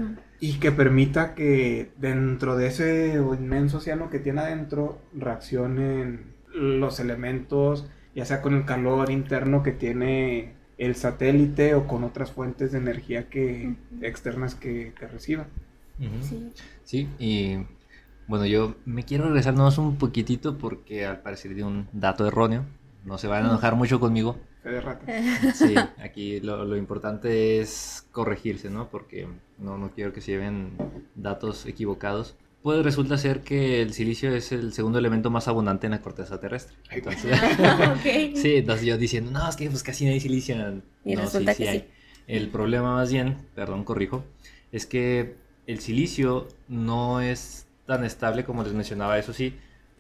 y 0.40 0.54
que 0.54 0.72
permita 0.72 1.34
que 1.34 1.90
dentro 1.98 2.56
de 2.56 2.68
ese 2.68 3.14
inmenso 3.14 3.78
océano 3.78 4.10
que 4.10 4.18
tiene 4.18 4.40
adentro 4.40 4.98
reaccionen 5.14 6.34
los 6.54 7.00
elementos, 7.00 7.86
ya 8.14 8.24
sea 8.24 8.40
con 8.40 8.54
el 8.54 8.64
calor 8.64 9.10
interno 9.10 9.62
que 9.62 9.72
tiene 9.72 10.54
el 10.78 10.94
satélite 10.94 11.74
o 11.74 11.86
con 11.86 12.04
otras 12.04 12.32
fuentes 12.32 12.72
de 12.72 12.78
energía 12.78 13.28
que, 13.28 13.74
externas 14.00 14.54
que, 14.54 14.92
que 14.98 15.06
reciba. 15.08 15.46
sí. 16.22 16.52
sí, 16.84 17.08
y 17.18 17.58
bueno, 18.28 18.44
yo 18.44 18.76
me 18.84 19.04
quiero 19.04 19.24
regresarnos 19.24 19.78
un 19.78 19.96
poquitito 19.96 20.58
porque 20.58 21.06
al 21.06 21.20
parecer 21.20 21.54
de 21.54 21.64
un 21.64 21.88
dato 21.92 22.26
erróneo. 22.26 22.64
No 23.04 23.16
se 23.16 23.26
van 23.26 23.44
a 23.44 23.48
enojar 23.48 23.74
mucho 23.74 24.00
conmigo. 24.00 24.36
Sí, 25.54 25.74
aquí 26.02 26.40
lo, 26.40 26.76
importante 26.76 27.60
es 27.60 28.06
corregirse, 28.12 28.70
¿no? 28.70 28.88
Porque 28.88 29.26
no, 29.58 29.78
no 29.78 29.90
quiero 29.90 30.12
que 30.12 30.20
se 30.20 30.32
lleven 30.32 30.72
datos 31.14 31.66
equivocados. 31.66 32.36
Pues 32.62 32.82
resulta 32.82 33.16
ser 33.16 33.42
que 33.42 33.80
el 33.82 33.92
silicio 33.92 34.34
es 34.34 34.50
el 34.50 34.72
segundo 34.72 34.98
elemento 34.98 35.30
más 35.30 35.46
abundante 35.46 35.86
en 35.86 35.92
la 35.92 36.02
corteza 36.02 36.40
terrestre. 36.40 36.76
Entonces, 36.90 37.38
ah, 37.60 37.96
sí, 38.02 38.56
entonces 38.56 38.84
yo 38.84 38.98
diciendo, 38.98 39.30
no, 39.30 39.48
es 39.48 39.56
que 39.56 39.70
pues 39.70 39.82
casi 39.82 40.04
no 40.04 40.10
hay 40.10 40.20
silicio. 40.20 40.56
Y 41.04 41.14
no, 41.14 41.22
resulta 41.22 41.54
sí, 41.54 41.58
que 41.58 41.64
sí 41.64 41.68
hay. 41.68 41.88
El 42.26 42.48
problema 42.48 42.94
más 42.94 43.12
bien, 43.12 43.38
perdón, 43.54 43.84
corrijo, 43.84 44.24
es 44.72 44.86
que 44.86 45.36
el 45.66 45.80
silicio 45.80 46.48
no 46.68 47.20
es 47.20 47.66
tan 47.86 48.04
estable 48.04 48.44
como 48.44 48.64
les 48.64 48.74
mencionaba, 48.74 49.18
eso 49.18 49.32
sí, 49.32 49.54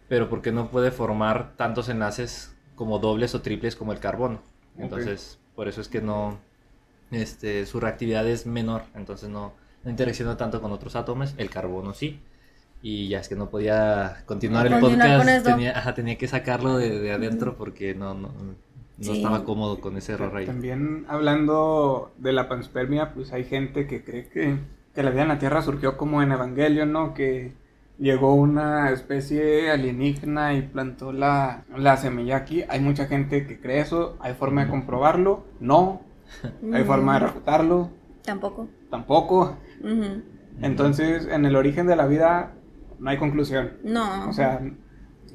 pero 0.08 0.28
porque 0.28 0.52
no 0.52 0.70
puede 0.70 0.90
formar 0.90 1.56
tantos 1.56 1.88
enlaces 1.88 2.54
como 2.78 3.00
dobles 3.00 3.34
o 3.34 3.42
triples 3.42 3.74
como 3.76 3.92
el 3.92 3.98
carbono. 3.98 4.40
Entonces, 4.78 5.38
por 5.56 5.66
eso 5.66 5.80
es 5.80 5.88
que 5.88 6.00
no, 6.00 6.38
este, 7.10 7.66
su 7.66 7.80
reactividad 7.80 8.26
es 8.26 8.46
menor, 8.46 8.84
entonces 8.94 9.28
no, 9.28 9.52
no 9.82 9.90
interacciona 9.90 10.36
tanto 10.36 10.62
con 10.62 10.70
otros 10.70 10.94
átomos, 10.94 11.34
el 11.36 11.50
carbono 11.50 11.92
sí. 11.92 12.20
Y 12.80 13.08
ya 13.08 13.18
es 13.18 13.28
que 13.28 13.34
no 13.34 13.50
podía 13.50 14.22
continuar 14.24 14.68
el 14.68 14.78
podcast, 14.78 15.44
tenía, 15.44 15.94
tenía 15.94 16.16
que 16.16 16.28
sacarlo 16.28 16.78
de, 16.78 17.12
adentro 17.12 17.56
porque 17.56 17.96
no, 17.96 18.14
no, 18.14 18.30
no 18.98 19.12
estaba 19.12 19.42
cómodo 19.42 19.80
con 19.80 19.96
ese 19.96 20.12
error 20.12 20.36
ahí. 20.36 20.46
También 20.46 21.04
hablando 21.08 22.12
de 22.18 22.32
la 22.32 22.48
panspermia, 22.48 23.12
pues 23.12 23.32
hay 23.32 23.42
gente 23.42 23.88
que 23.88 24.04
cree 24.04 24.28
que, 24.28 24.58
que 24.94 25.02
la 25.02 25.10
vida 25.10 25.22
en 25.22 25.28
la 25.28 25.40
Tierra 25.40 25.60
surgió 25.62 25.96
como 25.96 26.22
en 26.22 26.30
Evangelion, 26.30 26.92
¿no? 26.92 27.14
Que 27.14 27.52
llegó 27.98 28.34
una 28.34 28.90
especie 28.90 29.70
alienígena 29.70 30.54
y 30.54 30.62
plantó 30.62 31.12
la, 31.12 31.64
semilla 31.96 32.36
aquí. 32.36 32.64
Hay 32.68 32.80
mucha 32.80 33.06
gente 33.06 33.46
que 33.46 33.60
cree 33.60 33.80
eso. 33.80 34.16
¿Hay 34.20 34.34
forma 34.34 34.64
de 34.64 34.70
comprobarlo? 34.70 35.44
No. 35.60 36.02
¿Hay 36.72 36.84
forma 36.84 37.14
de 37.14 37.26
refutarlo? 37.26 37.90
Tampoco. 38.24 38.68
Tampoco. 38.90 39.56
Entonces, 40.60 41.26
en 41.30 41.44
el 41.44 41.56
origen 41.56 41.86
de 41.86 41.96
la 41.96 42.06
vida 42.06 42.54
no 42.98 43.10
hay 43.10 43.16
conclusión. 43.16 43.74
No. 43.84 44.28
O 44.28 44.32
sea, 44.32 44.60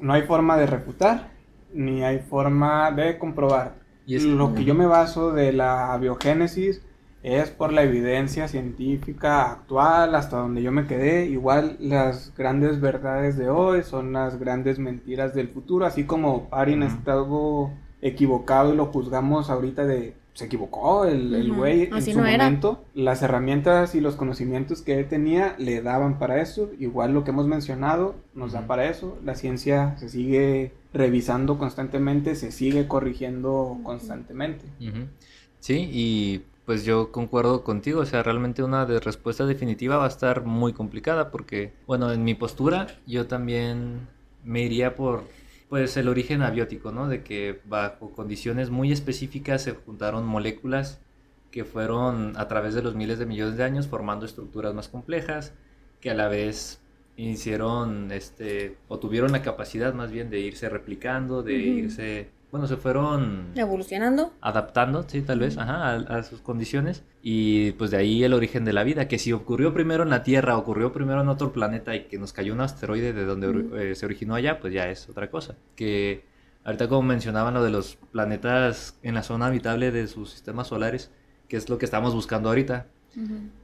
no 0.00 0.12
hay 0.12 0.22
forma 0.22 0.56
de 0.56 0.66
refutar 0.66 1.32
ni 1.72 2.04
hay 2.04 2.20
forma 2.20 2.90
de 2.92 3.18
comprobar. 3.18 3.76
¿Y 4.06 4.16
es 4.16 4.24
Lo 4.24 4.54
que 4.54 4.64
yo 4.64 4.74
me 4.74 4.86
baso 4.86 5.32
de 5.32 5.52
la 5.52 5.96
biogénesis 5.98 6.82
es 7.24 7.50
por 7.50 7.72
la 7.72 7.82
evidencia 7.82 8.46
científica 8.48 9.50
actual, 9.50 10.14
hasta 10.14 10.36
donde 10.36 10.62
yo 10.62 10.70
me 10.70 10.86
quedé. 10.86 11.26
Igual 11.26 11.78
las 11.80 12.32
grandes 12.36 12.80
verdades 12.80 13.38
de 13.38 13.48
hoy 13.48 13.82
son 13.82 14.12
las 14.12 14.38
grandes 14.38 14.78
mentiras 14.78 15.34
del 15.34 15.48
futuro, 15.48 15.86
así 15.86 16.04
como 16.04 16.48
Parin 16.50 16.82
uh 16.84 17.70
equivocado 18.02 18.74
y 18.74 18.76
lo 18.76 18.84
juzgamos 18.86 19.48
ahorita 19.48 19.86
de 19.86 20.12
se 20.34 20.46
equivocó 20.46 21.04
el 21.04 21.52
güey 21.52 21.84
en 21.84 22.02
su 22.02 22.18
momento. 22.18 22.84
Las 22.92 23.22
herramientas 23.22 23.94
y 23.94 24.00
los 24.00 24.16
conocimientos 24.16 24.82
que 24.82 24.98
él 24.98 25.08
tenía 25.08 25.54
le 25.58 25.80
daban 25.80 26.18
para 26.18 26.42
eso. 26.42 26.70
Igual 26.78 27.14
lo 27.14 27.22
que 27.22 27.30
hemos 27.30 27.46
mencionado 27.46 28.16
nos 28.34 28.52
da 28.52 28.66
para 28.66 28.90
eso. 28.90 29.16
La 29.24 29.36
ciencia 29.36 29.96
se 29.96 30.08
sigue 30.08 30.72
revisando 30.92 31.56
constantemente, 31.56 32.34
se 32.34 32.50
sigue 32.50 32.88
corrigiendo 32.88 33.78
constantemente. 33.84 34.64
Sí, 35.60 35.88
y 35.92 36.42
pues 36.64 36.84
yo 36.84 37.12
concuerdo 37.12 37.62
contigo, 37.62 38.00
o 38.00 38.06
sea, 38.06 38.22
realmente 38.22 38.62
una 38.62 38.86
de 38.86 39.00
respuesta 39.00 39.44
definitiva 39.46 39.98
va 39.98 40.06
a 40.06 40.08
estar 40.08 40.44
muy 40.44 40.72
complicada 40.72 41.30
porque, 41.30 41.74
bueno, 41.86 42.10
en 42.12 42.24
mi 42.24 42.34
postura 42.34 42.86
yo 43.06 43.26
también 43.26 44.08
me 44.44 44.62
iría 44.62 44.94
por, 44.94 45.24
pues, 45.68 45.96
el 45.96 46.08
origen 46.08 46.42
abiótico, 46.42 46.90
¿no? 46.90 47.08
De 47.08 47.22
que 47.22 47.60
bajo 47.66 48.12
condiciones 48.12 48.70
muy 48.70 48.92
específicas 48.92 49.62
se 49.62 49.72
juntaron 49.72 50.26
moléculas 50.26 51.00
que 51.50 51.64
fueron 51.64 52.32
a 52.36 52.48
través 52.48 52.74
de 52.74 52.82
los 52.82 52.94
miles 52.94 53.18
de 53.18 53.26
millones 53.26 53.56
de 53.56 53.64
años 53.64 53.86
formando 53.86 54.26
estructuras 54.26 54.74
más 54.74 54.88
complejas, 54.88 55.52
que 56.00 56.10
a 56.10 56.14
la 56.14 56.28
vez 56.28 56.80
hicieron, 57.16 58.10
este, 58.10 58.76
o 58.88 58.98
tuvieron 58.98 59.32
la 59.32 59.42
capacidad 59.42 59.94
más 59.94 60.10
bien 60.10 60.30
de 60.30 60.40
irse 60.40 60.68
replicando, 60.68 61.42
de 61.42 61.54
irse 61.54 62.30
bueno, 62.54 62.68
se 62.68 62.76
fueron... 62.76 63.50
Evolucionando. 63.56 64.32
Adaptando, 64.40 65.04
sí, 65.08 65.22
tal 65.22 65.40
vez, 65.40 65.58
ajá, 65.58 65.96
a, 65.96 66.22
sus 66.22 66.40
condiciones. 66.40 67.02
Y 67.20 67.72
pues 67.72 67.90
de 67.90 67.96
ahí 67.96 68.22
el 68.22 68.32
origen 68.32 68.64
de 68.64 68.72
la 68.72 68.84
vida, 68.84 69.08
que 69.08 69.18
si 69.18 69.32
ocurrió 69.32 69.74
primero 69.74 70.04
en 70.04 70.10
la 70.10 70.22
Tierra, 70.22 70.56
ocurrió 70.56 70.92
primero 70.92 71.20
en 71.20 71.28
otro 71.28 71.52
planeta 71.52 71.96
y 71.96 72.04
que 72.04 72.16
nos 72.16 72.32
cayó 72.32 72.52
un 72.52 72.60
asteroide 72.60 73.12
de 73.12 73.24
donde 73.24 73.90
eh, 73.90 73.96
se 73.96 74.06
originó 74.06 74.36
allá, 74.36 74.60
pues 74.60 74.72
ya 74.72 74.88
es 74.88 75.08
otra 75.08 75.30
cosa. 75.30 75.56
Que 75.74 76.26
ahorita 76.62 76.86
como 76.86 77.02
mencionaban 77.02 77.54
lo 77.54 77.64
de 77.64 77.70
los 77.70 77.96
planetas 78.12 79.00
en 79.02 79.14
la 79.14 79.24
zona 79.24 79.46
habitable 79.46 79.90
de 79.90 80.06
sus 80.06 80.30
sistemas 80.30 80.68
solares, 80.68 81.10
que 81.48 81.56
es 81.56 81.68
lo 81.68 81.78
que 81.78 81.86
estamos 81.86 82.14
buscando 82.14 82.50
ahorita. 82.50 82.86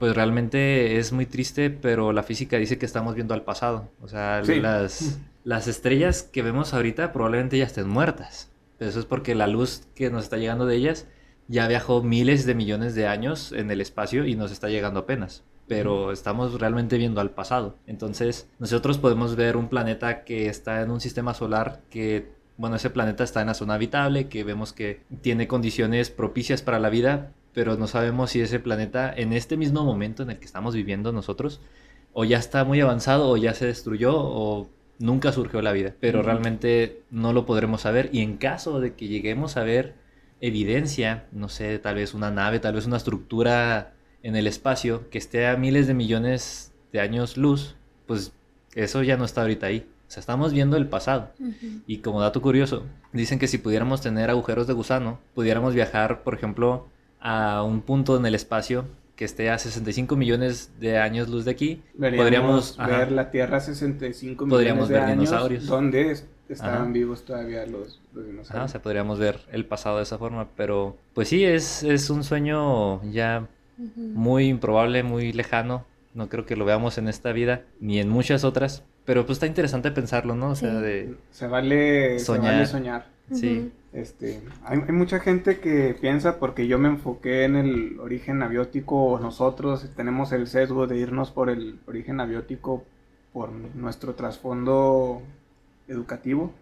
Pues 0.00 0.16
realmente 0.16 0.98
es 0.98 1.12
muy 1.12 1.26
triste, 1.26 1.70
pero 1.70 2.12
la 2.12 2.24
física 2.24 2.56
dice 2.56 2.76
que 2.76 2.86
estamos 2.86 3.14
viendo 3.14 3.34
al 3.34 3.42
pasado. 3.42 3.88
O 4.02 4.08
sea, 4.08 4.42
las, 4.42 5.20
las 5.44 5.68
estrellas 5.68 6.24
que 6.24 6.42
vemos 6.42 6.74
ahorita 6.74 7.12
probablemente 7.12 7.56
ya 7.56 7.66
estén 7.66 7.88
muertas 7.88 8.49
eso 8.80 8.98
es 8.98 9.06
porque 9.06 9.34
la 9.34 9.46
luz 9.46 9.82
que 9.94 10.10
nos 10.10 10.24
está 10.24 10.36
llegando 10.36 10.66
de 10.66 10.76
ellas 10.76 11.06
ya 11.48 11.66
viajó 11.66 12.02
miles 12.02 12.46
de 12.46 12.54
millones 12.54 12.94
de 12.94 13.06
años 13.06 13.52
en 13.52 13.70
el 13.70 13.80
espacio 13.80 14.24
y 14.24 14.36
nos 14.36 14.52
está 14.52 14.68
llegando 14.68 15.00
apenas. 15.00 15.42
Pero 15.66 16.12
estamos 16.12 16.58
realmente 16.60 16.96
viendo 16.96 17.20
al 17.20 17.30
pasado. 17.30 17.76
Entonces, 17.86 18.48
nosotros 18.58 18.98
podemos 18.98 19.36
ver 19.36 19.56
un 19.56 19.68
planeta 19.68 20.24
que 20.24 20.48
está 20.48 20.80
en 20.82 20.90
un 20.90 21.00
sistema 21.00 21.34
solar 21.34 21.80
que, 21.90 22.32
bueno, 22.56 22.76
ese 22.76 22.90
planeta 22.90 23.24
está 23.24 23.40
en 23.40 23.48
la 23.48 23.54
zona 23.54 23.74
habitable, 23.74 24.28
que 24.28 24.44
vemos 24.44 24.72
que 24.72 25.02
tiene 25.22 25.46
condiciones 25.46 26.10
propicias 26.10 26.62
para 26.62 26.78
la 26.78 26.88
vida, 26.88 27.32
pero 27.52 27.76
no 27.76 27.86
sabemos 27.86 28.30
si 28.30 28.40
ese 28.40 28.60
planeta 28.60 29.12
en 29.12 29.32
este 29.32 29.56
mismo 29.56 29.84
momento 29.84 30.22
en 30.22 30.30
el 30.30 30.38
que 30.38 30.46
estamos 30.46 30.74
viviendo 30.74 31.12
nosotros, 31.12 31.60
o 32.12 32.24
ya 32.24 32.38
está 32.38 32.64
muy 32.64 32.80
avanzado, 32.80 33.28
o 33.28 33.36
ya 33.36 33.54
se 33.54 33.66
destruyó, 33.66 34.12
o 34.16 34.68
nunca 35.00 35.32
surgió 35.32 35.62
la 35.62 35.72
vida, 35.72 35.94
pero 35.98 36.22
realmente 36.22 37.02
no 37.10 37.32
lo 37.32 37.46
podremos 37.46 37.80
saber 37.80 38.10
y 38.12 38.20
en 38.20 38.36
caso 38.36 38.80
de 38.80 38.94
que 38.94 39.08
lleguemos 39.08 39.56
a 39.56 39.64
ver 39.64 39.94
evidencia, 40.40 41.26
no 41.32 41.48
sé, 41.48 41.78
tal 41.78 41.96
vez 41.96 42.14
una 42.14 42.30
nave, 42.30 42.60
tal 42.60 42.74
vez 42.74 42.86
una 42.86 42.98
estructura 42.98 43.94
en 44.22 44.36
el 44.36 44.46
espacio 44.46 45.08
que 45.10 45.18
esté 45.18 45.46
a 45.46 45.56
miles 45.56 45.86
de 45.86 45.94
millones 45.94 46.72
de 46.92 47.00
años 47.00 47.36
luz, 47.36 47.76
pues 48.06 48.32
eso 48.74 49.02
ya 49.02 49.16
no 49.16 49.24
está 49.24 49.40
ahorita 49.40 49.66
ahí. 49.66 49.86
O 50.06 50.12
sea, 50.12 50.20
estamos 50.20 50.52
viendo 50.52 50.76
el 50.76 50.88
pasado. 50.88 51.30
Y 51.86 51.98
como 51.98 52.20
dato 52.20 52.42
curioso, 52.42 52.84
dicen 53.12 53.38
que 53.38 53.46
si 53.46 53.58
pudiéramos 53.58 54.00
tener 54.00 54.28
agujeros 54.28 54.66
de 54.66 54.72
gusano, 54.72 55.20
pudiéramos 55.34 55.72
viajar, 55.72 56.24
por 56.24 56.34
ejemplo, 56.34 56.88
a 57.20 57.62
un 57.62 57.80
punto 57.82 58.16
en 58.16 58.26
el 58.26 58.34
espacio 58.34 58.86
que 59.20 59.26
esté 59.26 59.50
a 59.50 59.58
65 59.58 60.16
millones 60.16 60.72
de 60.80 60.96
años 60.96 61.28
luz 61.28 61.44
de 61.44 61.50
aquí, 61.50 61.82
podríamos 61.98 62.78
ver 62.78 63.12
la 63.12 63.30
Tierra 63.30 63.58
a 63.58 63.60
65 63.60 64.46
millones 64.46 64.88
de 64.88 64.94
ver 64.94 65.02
años, 65.02 65.28
dinosaurios. 65.28 65.66
donde 65.66 66.16
estaban 66.48 66.94
vivos 66.94 67.26
todavía 67.26 67.66
los, 67.66 68.00
dinosaurios. 68.14 68.64
o 68.64 68.68
sea, 68.68 68.80
podríamos 68.80 69.18
ver 69.18 69.38
el 69.52 69.66
pasado 69.66 69.98
de 69.98 70.04
esa 70.04 70.16
forma, 70.16 70.48
pero 70.56 70.96
pues 71.12 71.28
sí, 71.28 71.44
es, 71.44 71.82
es 71.82 72.08
un 72.08 72.24
sueño 72.24 73.04
ya 73.12 73.46
muy 73.96 74.46
improbable, 74.46 75.02
muy 75.02 75.34
lejano. 75.34 75.84
No 76.14 76.30
creo 76.30 76.46
que 76.46 76.56
lo 76.56 76.64
veamos 76.64 76.96
en 76.96 77.06
esta 77.06 77.32
vida, 77.32 77.64
ni 77.78 78.00
en 78.00 78.08
muchas 78.08 78.42
otras, 78.42 78.84
pero 79.04 79.26
pues 79.26 79.36
está 79.36 79.46
interesante 79.46 79.90
pensarlo, 79.90 80.34
¿no? 80.34 80.52
O 80.52 80.54
sea, 80.54 80.72
de... 80.80 81.14
Se 81.30 81.46
vale 81.46 82.18
soñar. 82.20 82.44
Se 82.44 82.52
vale 82.52 82.66
soñar. 82.66 83.06
Sí, 83.34 83.70
Este, 83.92 84.40
hay, 84.64 84.78
mucha 84.92 85.18
gente 85.18 85.58
que 85.58 85.96
piensa, 86.00 86.38
porque 86.38 86.68
yo 86.68 86.78
me 86.78 86.88
enfoqué 86.88 87.44
en 87.44 87.56
el 87.56 87.98
origen 87.98 88.42
abiótico, 88.42 89.18
nosotros 89.20 89.90
tenemos 89.96 90.30
el 90.32 90.46
sesgo 90.46 90.86
de 90.86 90.98
irnos 90.98 91.32
por 91.32 91.50
el 91.50 91.80
origen 91.86 92.20
abiótico 92.20 92.84
por 93.32 93.50
nuestro 93.50 94.14
trasfondo 94.14 95.22
educativo, 95.88 96.52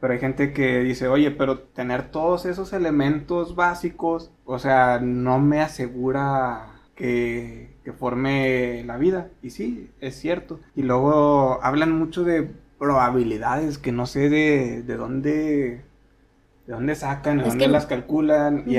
pero 0.00 0.12
hay 0.12 0.20
gente 0.20 0.52
que 0.52 0.80
dice, 0.80 1.08
oye, 1.08 1.32
pero 1.32 1.58
tener 1.58 2.10
todos 2.12 2.46
esos 2.46 2.72
elementos 2.72 3.56
básicos, 3.56 4.30
o 4.44 4.60
sea, 4.60 5.00
no 5.00 5.40
me 5.40 5.60
asegura 5.60 6.78
que, 6.94 7.76
que 7.84 7.92
forme 7.92 8.84
la 8.84 8.96
vida. 8.96 9.30
Y 9.42 9.50
sí, 9.50 9.90
es 10.00 10.16
cierto. 10.16 10.60
Y 10.76 10.82
luego 10.82 11.58
hablan 11.64 11.92
mucho 11.92 12.22
de 12.22 12.48
probabilidades 12.78 13.78
que 13.78 13.90
no 13.90 14.06
sé 14.06 14.28
de, 14.28 14.82
de 14.82 14.96
dónde 14.96 15.82
de 16.68 16.74
dónde 16.74 16.94
sacan, 16.96 17.38
de 17.38 17.44
dónde 17.44 17.66
las 17.66 17.86
calculan 17.86 18.64
y, 18.66 18.74
y, 18.74 18.78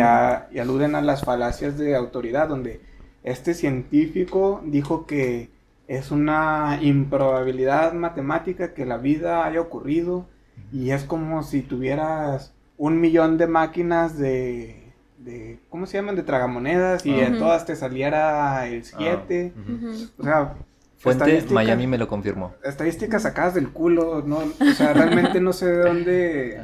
aluden 0.59 0.93
a 0.93 1.01
las 1.01 1.25
falacias 1.25 1.75
de 1.79 1.95
autoridad, 1.95 2.47
donde 2.47 2.81
este 3.23 3.55
científico 3.55 4.61
dijo 4.63 5.07
que 5.07 5.49
es 5.87 6.11
una 6.11 6.77
improbabilidad 6.83 7.93
matemática 7.93 8.75
que 8.75 8.85
la 8.85 8.97
vida 8.97 9.43
haya 9.43 9.59
ocurrido 9.59 10.27
y 10.71 10.91
es 10.91 11.03
como 11.03 11.41
si 11.41 11.63
tuvieras 11.63 12.53
un 12.77 13.01
millón 13.01 13.39
de 13.39 13.47
máquinas 13.47 14.19
de, 14.19 14.93
de 15.17 15.57
¿cómo 15.69 15.87
se 15.87 15.97
llaman? 15.97 16.15
De 16.15 16.21
tragamonedas 16.21 17.03
y 17.07 17.19
en 17.19 17.39
todas 17.39 17.65
te 17.65 17.75
saliera 17.75 18.67
el 18.67 18.83
7. 18.83 19.53
Ah, 19.55 20.13
o 20.19 20.23
sea, 20.23 20.53
Fuente 20.99 21.43
Miami 21.49 21.87
me 21.87 21.97
lo 21.97 22.07
confirmó. 22.07 22.53
Estadísticas 22.63 23.23
sacadas 23.23 23.55
del 23.55 23.69
culo, 23.69 24.21
no, 24.23 24.37
o 24.37 24.73
sea, 24.75 24.93
realmente 24.93 25.41
no 25.41 25.53
sé 25.53 25.65
de 25.65 25.77
dónde 25.77 26.61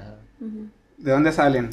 de 1.05 1.11
dónde 1.11 1.31
salen. 1.31 1.69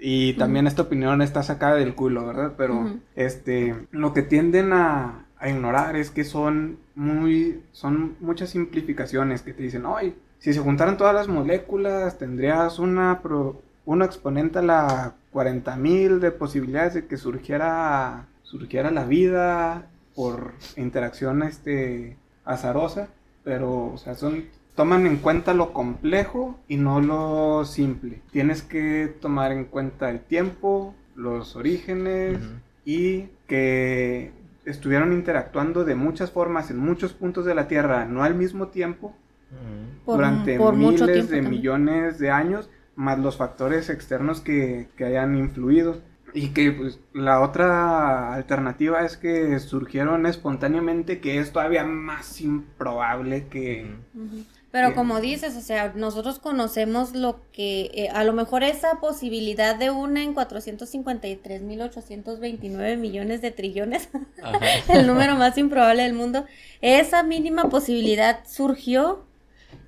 Y 0.00 0.32
también 0.34 0.66
esta 0.66 0.82
opinión 0.82 1.20
está 1.20 1.42
sacada 1.42 1.76
del 1.76 1.94
culo, 1.94 2.26
¿verdad? 2.26 2.54
Pero 2.56 2.90
este 3.14 3.76
lo 3.90 4.14
que 4.14 4.22
tienden 4.22 4.72
a, 4.72 5.26
a, 5.38 5.50
ignorar 5.50 5.94
es 5.96 6.10
que 6.10 6.24
son 6.24 6.78
muy 6.94 7.62
son 7.72 8.16
muchas 8.20 8.48
simplificaciones 8.48 9.42
que 9.42 9.52
te 9.52 9.62
dicen, 9.62 9.84
"Ay, 9.86 10.16
si 10.38 10.54
se 10.54 10.60
juntaran 10.60 10.96
todas 10.96 11.14
las 11.14 11.28
moléculas, 11.28 12.16
tendrías 12.16 12.78
una 12.78 13.20
pro, 13.20 13.60
una 13.84 14.06
exponente 14.06 14.60
a 14.60 14.62
la 14.62 15.14
40.000 15.32 16.18
de 16.18 16.30
posibilidades 16.30 16.94
de 16.94 17.06
que 17.06 17.18
surgiera 17.18 18.26
surgiera 18.42 18.90
la 18.90 19.04
vida 19.04 19.86
por 20.14 20.52
interacción 20.76 21.42
este 21.42 22.16
azarosa, 22.46 23.08
pero 23.44 23.92
o 23.92 23.98
sea, 23.98 24.14
son 24.14 24.44
toman 24.74 25.06
en 25.06 25.16
cuenta 25.16 25.54
lo 25.54 25.72
complejo 25.72 26.58
y 26.68 26.76
no 26.76 27.00
lo 27.00 27.64
simple. 27.64 28.20
Tienes 28.30 28.62
que 28.62 29.14
tomar 29.20 29.52
en 29.52 29.64
cuenta 29.64 30.10
el 30.10 30.20
tiempo, 30.20 30.94
los 31.14 31.56
orígenes 31.56 32.38
y 32.84 33.28
que 33.46 34.32
estuvieron 34.64 35.12
interactuando 35.12 35.84
de 35.84 35.94
muchas 35.94 36.30
formas 36.30 36.70
en 36.70 36.78
muchos 36.78 37.12
puntos 37.12 37.44
de 37.44 37.54
la 37.54 37.68
Tierra, 37.68 38.04
no 38.06 38.22
al 38.22 38.34
mismo 38.34 38.68
tiempo, 38.68 39.14
durante 40.06 40.58
miles 40.58 41.28
de 41.28 41.42
millones 41.42 42.18
de 42.18 42.30
años, 42.30 42.70
más 42.94 43.18
los 43.18 43.36
factores 43.36 43.90
externos 43.90 44.40
que, 44.40 44.88
que 44.96 45.04
hayan 45.04 45.36
influido. 45.36 45.98
Y 46.32 46.50
que 46.50 46.70
pues, 46.70 47.00
la 47.12 47.40
otra 47.40 48.32
alternativa 48.34 49.04
es 49.04 49.16
que 49.16 49.58
surgieron 49.58 50.26
espontáneamente, 50.26 51.20
que 51.20 51.40
es 51.40 51.52
todavía 51.52 51.84
más 51.84 52.40
improbable 52.40 53.46
que... 53.48 53.86
Pero 54.72 54.94
como 54.94 55.20
dices, 55.20 55.56
o 55.56 55.60
sea, 55.60 55.92
nosotros 55.96 56.38
conocemos 56.38 57.12
lo 57.14 57.40
que, 57.50 57.90
eh, 57.92 58.08
a 58.12 58.22
lo 58.22 58.32
mejor 58.32 58.62
esa 58.62 59.00
posibilidad 59.00 59.74
de 59.76 59.90
una 59.90 60.22
en 60.22 60.32
453.829 60.34 62.96
millones 62.96 63.42
de 63.42 63.50
trillones, 63.50 64.08
el 64.88 65.08
número 65.08 65.34
más 65.34 65.58
improbable 65.58 66.04
del 66.04 66.14
mundo, 66.14 66.46
esa 66.80 67.24
mínima 67.24 67.68
posibilidad 67.68 68.46
surgió 68.46 69.24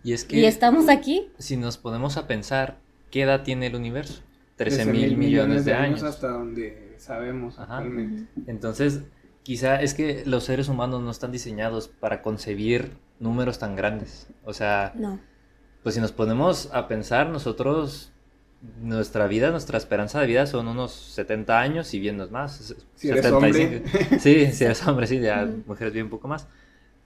y, 0.03 0.15
es 0.15 0.25
que, 0.25 0.41
y 0.41 0.47
estamos 0.47 0.89
aquí. 0.89 1.29
Si 1.39 1.57
nos 1.57 1.79
ponemos 1.79 2.17
a 2.17 2.27
pensar, 2.27 2.81
¿qué 3.13 3.23
edad 3.23 3.45
tiene 3.45 3.69
el 3.69 3.77
universo? 3.77 4.23
13 4.57 4.87
mil 4.87 5.17
millones, 5.17 5.65
de, 5.65 5.75
años. 5.75 6.03
Hasta 6.03 6.27
donde 6.29 6.95
sabemos 6.99 7.59
actualmente. 7.59 8.27
Entonces, 8.47 9.03
quizá 9.43 9.81
es 9.81 9.95
que 9.95 10.23
los 10.27 10.45
seres 10.45 10.69
humanos 10.69 11.03
no 11.03 11.11
están 11.11 11.33
diseñados 11.33 11.89
para 11.89 12.23
concebir 12.23 12.93
números 13.19 13.59
tan 13.59 13.77
grandes. 13.77 14.27
O 14.45 14.53
sea, 14.53 14.95
pues 15.83 15.95
si 15.95 16.01
nos 16.01 16.13
ponemos 16.13 16.71
a 16.73 16.89
pensar, 16.89 17.29
nosotros, 17.29 18.13
nuestra 18.81 19.27
vida, 19.27 19.51
nuestra 19.51 19.79
esperanza 19.79 20.21
de 20.21 20.27
vida 20.27 20.47
son 20.47 20.69
unos 20.69 20.93
70 20.93 21.59
años 21.59 21.95
y 21.95 22.01
bien 22.01 22.17
no 22.17 22.25
es 22.25 22.31
más. 22.31 22.75
Si 22.95 23.09
eres 23.09 23.27
hombre. 23.31 23.83
Sí, 24.19 24.53
si 24.53 24.65
eres 24.65 24.87
hombre, 24.87 25.07
sí, 25.07 25.21
ya 25.21 25.49
mujeres 25.67 25.93
bien 25.93 26.07
un 26.07 26.11
poco 26.11 26.29
más. 26.29 26.47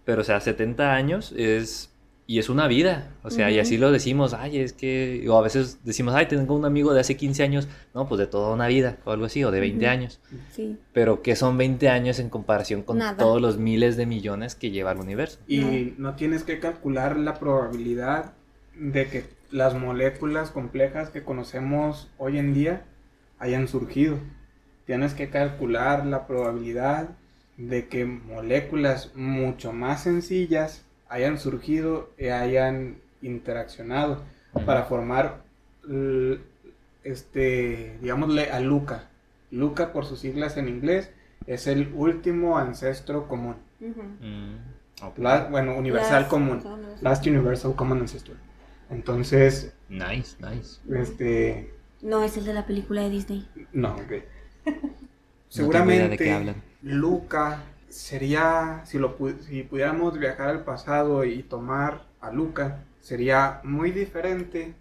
Pero, 0.04 0.20
o 0.22 0.24
sea, 0.24 0.40
70 0.40 0.94
años 0.94 1.32
es 1.36 1.90
y 2.28 2.40
es 2.40 2.48
una 2.48 2.66
vida, 2.66 3.12
o 3.22 3.30
sea, 3.30 3.52
y 3.52 3.60
así 3.60 3.78
lo 3.78 3.92
decimos, 3.92 4.34
ay, 4.34 4.58
es 4.58 4.72
que, 4.72 5.24
o 5.28 5.38
a 5.38 5.42
veces 5.42 5.78
decimos, 5.84 6.12
ay, 6.16 6.26
tengo 6.26 6.56
un 6.56 6.64
amigo 6.64 6.92
de 6.92 7.00
hace 7.00 7.16
15 7.16 7.42
años, 7.44 7.68
no, 7.94 8.08
pues 8.08 8.18
de 8.18 8.26
toda 8.26 8.52
una 8.52 8.66
vida, 8.66 8.96
o 9.04 9.12
algo 9.12 9.26
así, 9.26 9.44
o 9.44 9.52
de 9.52 9.60
20 9.60 9.86
años. 9.86 10.20
Sí. 10.50 10.76
Pero 10.92 11.22
¿qué 11.22 11.36
son 11.36 11.56
20 11.56 11.88
años 11.88 12.18
en 12.18 12.28
comparación 12.28 12.82
con 12.82 13.00
todos 13.16 13.40
los 13.40 13.58
miles 13.58 13.96
de 13.96 14.06
millones 14.06 14.56
que 14.56 14.72
lleva 14.72 14.90
el 14.90 14.98
universo? 14.98 15.38
Y 15.46 15.94
no 15.98 16.16
tienes 16.16 16.42
que 16.42 16.58
calcular 16.58 17.16
la 17.16 17.38
probabilidad 17.38 18.32
de 18.74 19.06
que 19.06 19.24
las 19.52 19.74
moléculas 19.74 20.50
complejas 20.50 21.10
que 21.10 21.22
conocemos 21.22 22.08
hoy 22.18 22.38
en 22.38 22.54
día 22.54 22.82
hayan 23.38 23.68
surgido. 23.68 24.18
Tienes 24.84 25.14
que 25.14 25.30
calcular 25.30 26.04
la 26.04 26.26
probabilidad 26.26 27.10
de 27.56 27.86
que 27.86 28.04
moléculas 28.04 29.14
mucho 29.14 29.72
más 29.72 30.02
sencillas 30.02 30.85
hayan 31.08 31.38
surgido 31.38 32.10
y 32.18 32.28
hayan 32.28 32.98
interaccionado 33.22 34.22
para 34.64 34.84
formar, 34.84 35.42
este, 37.04 37.98
digámosle 38.00 38.50
a 38.50 38.60
Luca. 38.60 39.08
Luca, 39.50 39.92
por 39.92 40.06
sus 40.06 40.20
siglas 40.20 40.56
en 40.56 40.68
inglés, 40.68 41.10
es 41.46 41.66
el 41.66 41.92
último 41.94 42.58
ancestro 42.58 43.28
común. 43.28 43.56
Mm, 43.80 45.50
bueno, 45.50 45.76
universal 45.76 46.28
común. 46.28 46.62
Last 47.00 47.26
Universal 47.26 47.74
Common 47.74 48.00
Ancestor. 48.00 48.36
Entonces. 48.90 49.74
Nice, 49.88 50.36
nice. 50.40 50.80
Este. 50.90 51.72
No, 52.02 52.22
es 52.22 52.36
el 52.36 52.44
de 52.44 52.54
la 52.54 52.66
película 52.66 53.02
de 53.02 53.10
Disney. 53.10 53.48
No, 53.72 53.94
ok. 53.94 54.12
Seguramente 55.48 56.54
Luca 56.82 57.62
sería, 57.96 58.82
si, 58.84 58.98
lo, 58.98 59.16
si 59.40 59.62
pudiéramos 59.62 60.18
viajar 60.18 60.48
al 60.48 60.64
pasado 60.64 61.24
y 61.24 61.42
tomar 61.42 62.06
a 62.20 62.30
Luca, 62.30 62.84
sería 63.00 63.60
muy 63.64 63.90
diferente 63.90 64.74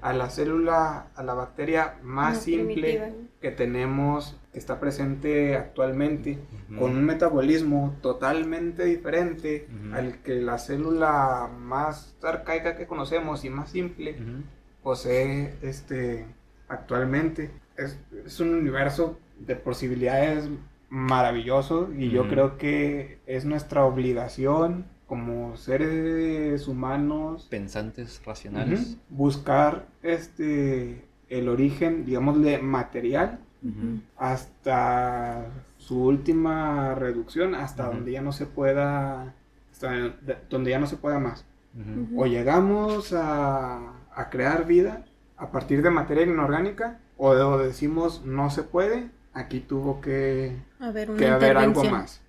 a 0.00 0.14
la 0.14 0.30
célula, 0.30 1.08
a 1.14 1.22
la 1.22 1.34
bacteria 1.34 1.98
más 2.02 2.42
simple 2.42 3.12
que 3.42 3.50
tenemos, 3.50 4.34
que 4.52 4.58
está 4.58 4.80
presente 4.80 5.54
actualmente, 5.54 6.38
con 6.78 6.92
un 6.92 7.04
metabolismo 7.04 7.94
totalmente 8.00 8.84
diferente 8.84 9.68
al 9.92 10.22
que 10.22 10.40
la 10.40 10.58
célula 10.58 11.50
más 11.58 12.16
arcaica 12.22 12.76
que 12.76 12.86
conocemos 12.86 13.44
y 13.44 13.50
más 13.50 13.70
simple 13.70 14.16
posee 14.82 15.54
este, 15.60 16.26
actualmente. 16.68 17.50
Es, 17.76 17.98
es 18.24 18.40
un 18.40 18.54
universo 18.54 19.18
de 19.38 19.56
posibilidades 19.56 20.48
maravilloso 20.88 21.88
y 21.96 22.10
yo 22.10 22.28
creo 22.28 22.58
que 22.58 23.18
es 23.26 23.44
nuestra 23.44 23.84
obligación 23.84 24.86
como 25.06 25.56
seres 25.56 26.68
humanos 26.68 27.46
pensantes 27.50 28.22
racionales. 28.24 28.96
Buscar 29.08 29.86
este 30.02 31.04
el 31.28 31.48
origen 31.48 32.04
digámosle 32.04 32.58
material 32.58 33.40
hasta 34.16 35.46
su 35.78 36.04
última 36.04 36.94
reducción 36.94 37.54
hasta 37.54 37.86
donde 37.86 38.12
ya 38.12 38.22
no 38.22 38.32
se 38.32 38.46
pueda 38.46 39.34
hasta 39.72 40.14
donde 40.48 40.70
ya 40.70 40.78
no 40.78 40.86
se 40.86 40.96
pueda 40.96 41.18
más. 41.18 41.44
O 42.16 42.26
llegamos 42.26 43.12
a, 43.12 43.92
a 44.14 44.30
crear 44.30 44.66
vida 44.66 45.04
a 45.36 45.50
partir 45.50 45.82
de 45.82 45.90
materia 45.90 46.24
inorgánica 46.24 47.00
o 47.18 47.34
decimos 47.58 48.24
no 48.24 48.50
se 48.50 48.62
puede 48.62 49.10
aquí 49.36 49.60
tuvo 49.60 50.00
que 50.00 50.56
haber, 50.80 51.56
algo 51.56 51.84
más. 51.84 52.20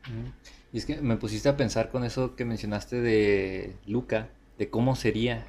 Y 0.73 0.77
es 0.77 0.85
que 0.85 1.01
me 1.01 1.15
pusiste 1.15 1.49
a 1.49 1.57
pensar 1.57 1.89
con 1.89 2.03
eso 2.03 2.35
que 2.35 2.45
mencionaste 2.45 3.01
de 3.01 3.75
Luca, 3.85 4.29
de 4.57 4.69
cómo 4.69 4.95
sería. 4.95 5.45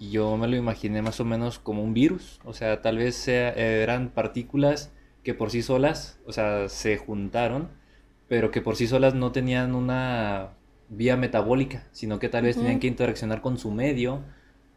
Y 0.00 0.10
yo 0.10 0.36
me 0.36 0.48
lo 0.48 0.56
imaginé 0.56 1.00
más 1.00 1.20
o 1.20 1.24
menos 1.24 1.58
como 1.58 1.82
un 1.82 1.94
virus. 1.94 2.40
O 2.44 2.52
sea, 2.52 2.82
tal 2.82 2.98
vez 2.98 3.28
eran 3.28 4.10
partículas 4.10 4.90
que 5.22 5.34
por 5.34 5.50
sí 5.50 5.62
solas, 5.62 6.18
o 6.26 6.32
sea, 6.32 6.68
se 6.68 6.96
juntaron, 6.96 7.68
pero 8.28 8.50
que 8.50 8.60
por 8.60 8.76
sí 8.76 8.86
solas 8.86 9.14
no 9.14 9.32
tenían 9.32 9.74
una 9.74 10.50
vía 10.88 11.16
metabólica, 11.16 11.86
sino 11.92 12.18
que 12.18 12.28
tal 12.28 12.44
vez 12.44 12.56
tenían 12.56 12.80
que 12.80 12.86
interaccionar 12.86 13.40
con 13.40 13.58
su 13.58 13.70
medio 13.70 14.20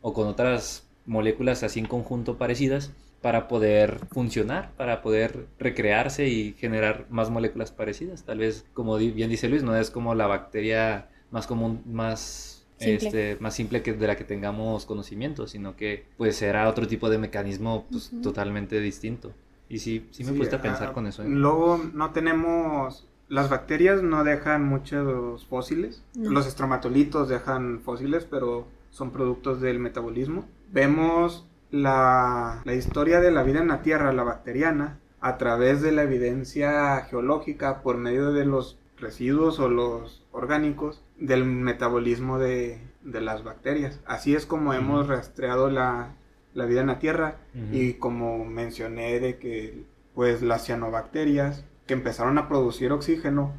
o 0.02 0.14
con 0.14 0.28
otras 0.28 0.88
moléculas 1.06 1.64
así 1.64 1.80
en 1.80 1.88
conjunto 1.88 2.38
parecidas 2.38 2.92
para 3.22 3.48
poder 3.48 4.00
funcionar, 4.12 4.72
para 4.78 5.02
poder 5.02 5.48
recrearse 5.60 6.28
y 6.28 6.54
generar 6.54 7.06
más 7.10 7.30
moléculas 7.30 7.72
parecidas. 7.72 8.24
Tal 8.24 8.40
vez, 8.40 8.66
como 8.74 8.98
bien 8.98 9.30
dice 9.30 9.48
Luis, 9.48 9.64
no 9.64 9.76
es 9.76 9.92
como 9.92 10.16
la 10.16 10.28
bacteria 10.28 11.10
más 11.30 11.48
común, 11.48 11.82
más 11.86 12.66
simple. 12.78 13.08
Este, 13.08 13.38
más 13.40 13.54
simple 13.54 13.84
que 13.84 13.94
de 13.94 14.08
la 14.08 14.16
que 14.16 14.24
tengamos 14.24 14.86
conocimiento, 14.86 15.48
sino 15.48 15.76
que 15.76 16.06
pues 16.18 16.36
será 16.36 16.68
otro 16.68 16.88
tipo 16.88 17.10
de 17.10 17.20
mecanismo 17.20 17.86
pues, 17.92 18.12
totalmente 18.24 18.80
distinto. 18.80 19.34
Y 19.70 19.80
sí, 19.80 20.08
sí 20.12 20.24
me 20.24 20.34
sí, 20.34 20.56
a 20.56 20.62
pensar 20.62 20.90
ah, 20.90 20.94
con 20.94 21.08
eso. 21.08 21.24
¿eh? 21.24 21.30
Luego 21.30 21.80
no 21.94 22.12
tenemos 22.12 23.08
las 23.32 23.50
bacterias 23.50 24.04
no 24.04 24.26
dejan 24.26 24.66
muchos 24.66 25.46
fósiles. 25.46 26.04
No. 26.16 26.32
Los 26.32 26.48
estromatolitos 26.48 27.30
dejan 27.30 27.80
fósiles, 27.80 28.26
pero 28.30 28.68
son 28.90 29.12
productos 29.12 29.62
del 29.62 29.80
metabolismo. 29.80 30.46
Vemos 30.74 31.48
la, 31.72 32.62
la, 32.64 32.74
historia 32.74 33.20
de 33.22 33.32
la 33.32 33.44
vida 33.44 33.60
en 33.60 33.70
la 33.70 33.82
Tierra, 33.82 34.14
la 34.14 34.24
bacteriana, 34.24 35.00
a 35.20 35.38
través 35.38 35.82
de 35.82 35.92
la 35.92 36.04
evidencia 36.04 37.02
geológica 37.10 37.82
por 37.82 37.98
medio 37.98 38.32
de 38.32 38.46
los 38.46 38.80
residuos 38.98 39.60
o 39.60 39.70
los 39.70 40.26
orgánicos 40.32 41.04
del 41.18 41.46
metabolismo 41.46 42.40
de, 42.40 42.82
de 43.04 43.22
las 43.22 43.44
bacterias. 43.44 44.00
Así 44.06 44.36
es 44.36 44.46
como 44.46 44.70
uh 44.70 44.74
-huh. 44.74 44.78
hemos 44.78 45.08
rastreado 45.08 45.70
la, 45.70 46.16
la, 46.54 46.66
vida 46.66 46.82
en 46.82 46.88
la 46.88 47.00
Tierra 47.00 47.38
uh 47.54 47.58
-huh. 47.58 47.74
y 47.74 47.94
como 47.96 48.46
mencioné 48.46 49.20
de 49.20 49.38
que 49.38 49.86
pues 50.14 50.42
las 50.42 50.66
cianobacterias 50.66 51.66
que 51.88 51.94
empezaron 51.94 52.38
a 52.38 52.48
producir 52.48 52.92
oxígeno 52.92 53.54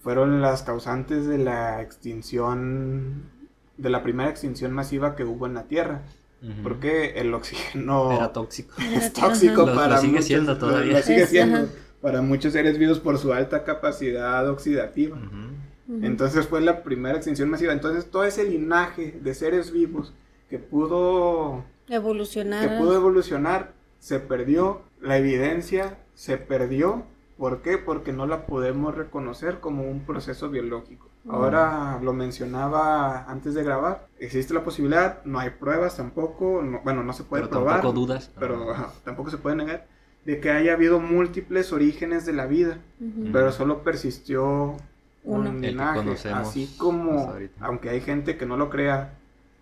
fueron 0.00 0.42
las 0.42 0.62
causantes 0.62 1.26
de 1.26 1.38
la 1.38 1.80
extinción 1.80 3.30
de 3.76 3.90
la 3.90 4.02
primera 4.02 4.30
extinción 4.30 4.72
masiva 4.72 5.16
que 5.16 5.24
hubo 5.24 5.46
en 5.46 5.54
la 5.54 5.64
Tierra. 5.64 6.02
Uh 6.44 6.48
-huh. 6.48 6.62
Porque 6.62 7.14
el 7.16 7.32
oxígeno 7.32 8.12
era 8.12 8.32
tóxico. 8.32 8.74
Es 8.78 9.12
tóxico 9.12 9.64
lo, 9.64 9.74
para 9.74 9.94
lo 9.94 10.00
sigue 10.00 10.12
muchos, 10.12 10.26
siendo 10.26 10.58
todavía. 10.58 10.92
Lo, 10.92 10.98
lo 10.98 11.02
sigue 11.02 11.26
siendo 11.26 11.68
para 12.02 12.20
muchos 12.20 12.52
seres 12.52 12.76
vivos 12.76 13.00
por 13.00 13.18
su 13.18 13.32
alta 13.32 13.64
capacidad 13.64 14.46
oxidativa. 14.48 15.16
Uh 15.16 15.20
-huh. 15.20 16.04
Entonces 16.04 16.46
fue 16.46 16.60
la 16.60 16.82
primera 16.82 17.16
extinción 17.16 17.48
masiva. 17.48 17.72
Entonces 17.72 18.10
todo 18.10 18.24
ese 18.24 18.44
linaje 18.44 19.18
de 19.22 19.34
seres 19.34 19.72
vivos 19.72 20.12
que 20.50 20.58
pudo 20.58 21.64
evolucionar, 21.88 22.68
que 22.68 22.76
pudo 22.76 22.94
evolucionar 22.94 23.72
se 23.98 24.20
perdió. 24.20 24.82
La 25.00 25.16
evidencia 25.16 25.98
se 26.14 26.36
perdió. 26.36 27.04
¿Por 27.38 27.62
qué? 27.62 27.78
Porque 27.78 28.12
no 28.12 28.26
la 28.26 28.46
podemos 28.46 28.94
reconocer 28.94 29.60
como 29.60 29.90
un 29.90 30.00
proceso 30.00 30.50
biológico. 30.50 31.08
Ahora 31.28 31.98
lo 32.02 32.12
mencionaba 32.12 33.24
antes 33.30 33.54
de 33.54 33.62
grabar, 33.62 34.08
existe 34.18 34.52
la 34.52 34.62
posibilidad, 34.62 35.24
no 35.24 35.38
hay 35.38 35.50
pruebas 35.50 35.96
tampoco, 35.96 36.60
no, 36.62 36.80
bueno, 36.84 37.02
no 37.02 37.12
se 37.14 37.24
puede 37.24 37.44
pero 37.44 37.52
probar. 37.52 37.76
Tampoco 37.76 37.94
dudas. 37.94 38.30
Pero 38.38 38.72
ajá, 38.72 38.92
tampoco 39.04 39.30
se 39.30 39.38
puede 39.38 39.56
negar 39.56 39.86
de 40.24 40.40
que 40.40 40.50
haya 40.50 40.72
habido 40.74 41.00
múltiples 41.00 41.72
orígenes 41.72 42.26
de 42.26 42.32
la 42.32 42.46
vida, 42.46 42.78
uh 43.00 43.04
-huh. 43.04 43.32
pero 43.32 43.52
solo 43.52 43.82
persistió 43.82 44.76
Uno. 45.22 45.50
un 45.50 45.60
linaje, 45.60 46.30
así 46.30 46.74
como, 46.78 47.34
aunque 47.60 47.90
hay 47.90 48.00
gente 48.00 48.36
que 48.36 48.46
no 48.46 48.56
lo 48.56 48.70
crea, 48.70 49.18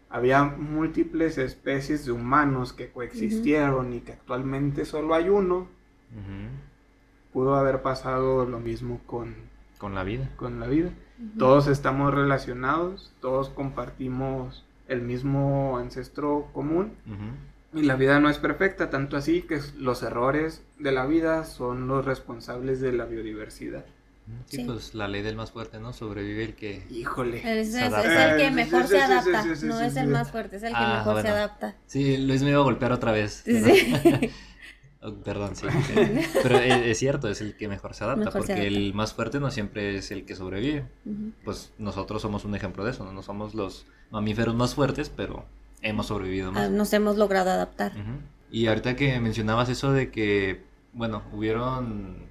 había 0.09 0.45
múltiples 0.45 1.39
especies 1.39 2.05
de 2.05 2.13
humanos 2.13 2.73
que 2.73 2.91
coexistieron 2.91 3.87
uh 3.87 3.91
-huh. 3.91 3.97
y 3.97 4.01
que 4.01 4.13
actualmente 4.13 4.85
solo 4.85 5.15
hay 5.15 5.29
uno. 5.29 5.57
Uh 5.59 6.19
-huh. 6.19 6.49
Pudo 7.33 7.55
haber 7.55 7.83
pasado 7.83 8.45
lo 8.45 8.61
mismo 8.61 9.01
con, 9.07 9.35
con 9.79 9.95
la 9.95 10.05
vida. 10.05 10.29
Con 10.37 10.61
la 10.61 10.67
vida. 10.67 10.91
Todos 11.39 11.69
estamos 11.69 12.13
relacionados, 12.15 13.13
todos 13.21 13.49
compartimos 13.49 14.65
el 14.89 15.03
mismo 15.03 15.79
ancestro 15.79 16.49
común. 16.53 16.93
Uh 17.07 17.11
-huh. 17.11 17.81
Y 17.81 17.85
la 17.85 17.97
vida 17.97 18.21
no 18.21 18.29
es 18.29 18.39
perfecta, 18.39 18.91
tanto 18.91 19.17
así 19.17 19.43
que 19.43 19.61
los 19.79 20.03
errores 20.03 20.63
de 20.79 20.93
la 20.93 21.07
vida 21.07 21.45
son 21.45 21.89
los 21.89 22.05
responsables 22.05 22.81
de 22.81 22.93
la 22.93 23.07
biodiversidad. 23.07 23.85
Sí, 24.47 24.59
sí, 24.59 24.65
pues 24.65 24.95
la 24.95 25.09
ley 25.09 25.23
del 25.23 25.37
más 25.37 25.51
fuerte, 25.51 25.81
¿no? 25.81 25.93
Sobrevive 25.93 26.45
el 26.45 26.55
que. 26.55 26.87
Híjole. 26.91 27.39
Es, 27.39 27.75
es, 27.75 27.93
es 27.93 27.93
el 27.93 28.37
que 28.37 28.51
mejor 28.51 28.87
se 28.87 29.01
adapta. 29.01 29.45
no 29.63 29.81
es 29.81 29.97
el 29.97 30.09
más 30.09 30.31
fuerte, 30.31 30.57
es 30.57 30.63
el 30.63 30.71
que 30.71 30.77
ah, 30.79 30.99
mejor 30.99 31.15
bueno. 31.15 31.29
se 31.29 31.35
adapta. 31.35 31.77
Sí, 31.87 32.19
Luis 32.19 32.43
me 32.43 32.51
iba 32.51 32.61
a 32.61 32.63
golpear 32.63 32.93
otra 32.93 33.13
vez. 33.13 33.43
Sí. 33.45 34.31
Oh, 35.03 35.13
perdón, 35.15 35.57
sí. 35.57 35.67
Pero 36.43 36.59
es, 36.59 36.99
cierto, 36.99 37.29
es 37.29 37.41
el 37.41 37.57
que 37.57 37.67
mejor 37.67 37.95
se 37.95 38.05
adapta, 38.05 38.27
mejor 38.27 38.33
porque 38.33 38.47
se 38.47 38.53
adapta. 38.53 38.69
el 38.69 38.95
más 38.95 39.15
fuerte 39.15 39.41
no 39.41 39.51
siempre 39.51 39.97
es 39.97 40.13
el 40.13 40.25
que 40.25 40.37
sobrevive. 40.37 40.87
Uh 41.05 41.11
-huh. 41.11 41.33
Pues 41.45 41.73
nosotros 41.79 42.23
somos 42.23 42.45
un 42.45 42.55
ejemplo 42.55 42.85
de 42.85 42.93
eso, 42.93 43.05
¿no? 43.05 43.13
no 43.13 43.23
somos 43.23 43.55
los 43.55 43.87
mamíferos 44.11 44.55
más 44.55 44.75
fuertes, 44.75 45.11
pero 45.11 45.45
hemos 45.83 46.07
sobrevivido 46.07 46.53
más. 46.53 46.67
Ah, 46.67 46.69
nos 46.69 46.93
hemos 46.93 47.17
logrado 47.17 47.51
adaptar. 47.51 47.93
Uh 47.97 47.99
-huh. 47.99 48.21
Y 48.53 48.67
ahorita 48.69 48.95
que 48.95 49.19
mencionabas 49.19 49.69
eso 49.71 49.93
de 49.93 50.11
que, 50.11 50.63
bueno, 50.93 51.23
hubieron, 51.33 52.27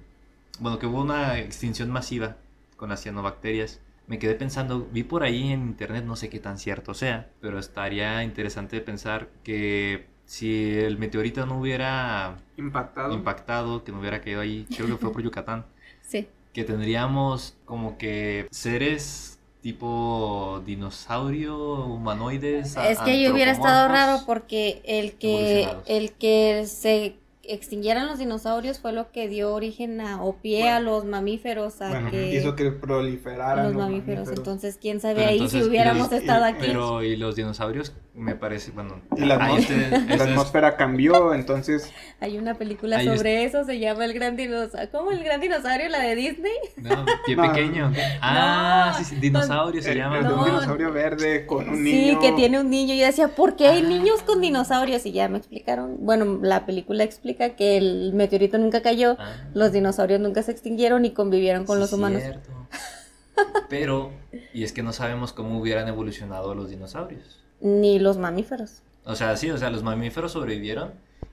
bueno, 0.60 0.78
que 0.78 0.86
hubo 0.86 1.02
una 1.02 1.38
extinción 1.40 1.90
masiva 1.90 2.36
con 2.76 2.88
las 2.88 3.02
cianobacterias, 3.02 3.80
me 4.06 4.18
quedé 4.18 4.34
pensando, 4.34 4.88
vi 4.92 5.02
por 5.02 5.24
ahí 5.24 5.52
en 5.52 5.62
internet, 5.62 6.04
no 6.04 6.16
sé 6.16 6.28
qué 6.28 6.38
tan 6.38 6.58
cierto 6.58 6.94
sea, 6.94 7.30
pero 7.40 7.58
estaría 7.58 8.22
interesante 8.24 8.80
pensar 8.80 9.28
que 9.44 10.06
si 10.32 10.78
el 10.78 10.96
meteorito 10.96 11.44
no 11.44 11.60
hubiera 11.60 12.38
impactado. 12.56 13.12
impactado, 13.12 13.84
que 13.84 13.92
no 13.92 14.00
hubiera 14.00 14.22
caído 14.22 14.40
ahí, 14.40 14.66
creo 14.74 14.86
que 14.86 14.96
fue 14.96 15.12
por 15.12 15.22
Yucatán. 15.22 15.66
sí. 16.00 16.26
Que 16.54 16.64
tendríamos 16.64 17.54
como 17.66 17.98
que 17.98 18.48
seres 18.50 19.38
tipo 19.60 20.62
dinosaurio, 20.64 21.84
humanoides. 21.84 22.76
Es 22.78 22.98
que 23.00 23.10
ahí 23.10 23.28
hubiera 23.28 23.52
estado 23.52 23.88
raro 23.88 24.22
porque 24.24 24.80
el 24.86 25.12
que 25.12 25.68
el 25.84 26.12
que 26.12 26.64
se 26.66 27.16
extinguieran 27.54 28.06
los 28.06 28.18
dinosaurios 28.18 28.78
fue 28.78 28.92
lo 28.92 29.10
que 29.12 29.28
dio 29.28 29.52
origen 29.52 30.00
a, 30.00 30.22
o 30.22 30.36
pie 30.36 30.60
bueno, 30.60 30.76
a 30.76 30.80
los 30.80 31.04
mamíferos 31.04 31.80
a 31.80 31.88
bueno, 31.88 32.10
que 32.10 32.34
hizo 32.34 32.54
que 32.54 32.70
proliferaran 32.70 33.64
los, 33.64 33.74
los 33.74 33.82
mamíferos. 33.82 34.26
mamíferos. 34.26 34.38
entonces 34.38 34.78
quién 34.80 35.00
sabe 35.00 35.16
pero 35.16 35.28
ahí 35.28 35.34
entonces, 35.34 35.62
si 35.62 35.68
hubiéramos 35.68 36.12
y, 36.12 36.16
estado 36.16 36.46
y, 36.46 36.50
aquí 36.50 36.66
pero 36.66 37.02
y 37.02 37.16
los 37.16 37.36
dinosaurios 37.36 37.92
me 38.14 38.34
parece 38.34 38.70
bueno 38.72 39.00
y 39.16 39.24
la, 39.24 39.36
atmósfera, 39.36 39.98
la 40.16 40.24
atmósfera 40.24 40.76
cambió 40.76 41.32
entonces 41.32 41.90
hay 42.20 42.36
una 42.38 42.54
película 42.54 43.02
sobre 43.02 43.44
es... 43.44 43.54
eso 43.54 43.64
se 43.64 43.78
llama 43.78 44.04
el 44.04 44.12
gran 44.12 44.36
dinosaurio 44.36 44.90
¿cómo 44.90 45.10
el 45.12 45.24
gran 45.24 45.40
dinosaurio 45.40 45.88
la 45.88 46.00
de 46.00 46.14
Disney? 46.14 46.52
no 46.76 47.06
pie 47.24 47.36
no. 47.36 47.42
pequeño 47.42 47.92
ah 48.20 48.94
sí, 48.98 49.04
sí 49.04 49.16
dinosaurio 49.16 49.80
no, 49.80 49.86
se 49.86 49.94
llama 49.94 50.18
el, 50.18 50.26
un 50.26 50.44
dinosaurio 50.44 50.92
verde 50.92 51.46
con 51.46 51.68
un 51.68 51.76
sí, 51.76 51.82
niño 51.82 52.20
sí 52.20 52.26
que 52.26 52.32
tiene 52.32 52.60
un 52.60 52.68
niño 52.68 52.94
y 52.94 52.98
yo 52.98 53.06
decía 53.06 53.28
¿por 53.28 53.56
qué 53.56 53.68
hay 53.68 53.82
ah. 53.82 53.88
niños 53.88 54.22
con 54.22 54.40
dinosaurios? 54.40 55.06
y 55.06 55.12
ya 55.12 55.28
me 55.28 55.38
explicaron 55.38 55.96
bueno 56.00 56.38
la 56.42 56.66
película 56.66 57.04
explica 57.04 57.41
que 57.50 57.76
el 57.76 58.12
meteorito 58.14 58.58
nunca 58.58 58.82
cayó, 58.82 59.16
ah. 59.18 59.36
los 59.54 59.72
dinosaurios 59.72 60.20
nunca 60.20 60.42
se 60.42 60.52
extinguieron 60.52 61.04
y 61.04 61.12
convivieron 61.12 61.64
con 61.64 61.76
sí, 61.76 61.80
los 61.80 61.92
humanos. 61.92 62.22
Cierto. 62.22 62.50
Pero, 63.68 64.12
y 64.52 64.64
es 64.64 64.72
que 64.72 64.82
no 64.82 64.92
sabemos 64.92 65.32
cómo 65.32 65.58
hubieran 65.58 65.88
evolucionado 65.88 66.54
los 66.54 66.70
dinosaurios. 66.70 67.40
Ni 67.60 67.98
los 67.98 68.18
mamíferos. 68.18 68.82
O 69.04 69.14
sea, 69.14 69.36
sí, 69.36 69.50
o 69.50 69.58
sea, 69.58 69.70
los 69.70 69.82
mamíferos 69.82 70.32
sobrevivieron 70.32 70.92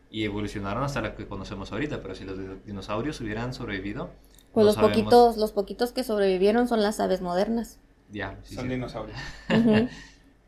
y 0.10 0.24
evolucionaron 0.24 0.84
hasta 0.84 1.02
la 1.02 1.16
que 1.16 1.28
conocemos 1.28 1.72
ahorita, 1.72 2.02
pero 2.02 2.16
si 2.16 2.24
los 2.24 2.38
dinosaurios 2.66 3.20
hubieran 3.22 3.54
sobrevivido... 3.54 4.10
Pues 4.54 4.64
no 4.64 4.68
los 4.68 4.76
sabemos... 4.76 4.98
poquitos, 4.98 5.38
los 5.38 5.52
poquitos 5.52 5.92
que 5.92 6.04
sobrevivieron 6.04 6.68
son 6.68 6.82
las 6.82 7.00
aves 7.00 7.22
modernas. 7.22 7.78
Ya, 8.12 8.40
sí, 8.44 8.56
son 8.56 8.66
sí. 8.66 8.70
dinosaurios. 8.72 9.18
Uh 9.50 9.54
-huh. 9.54 9.90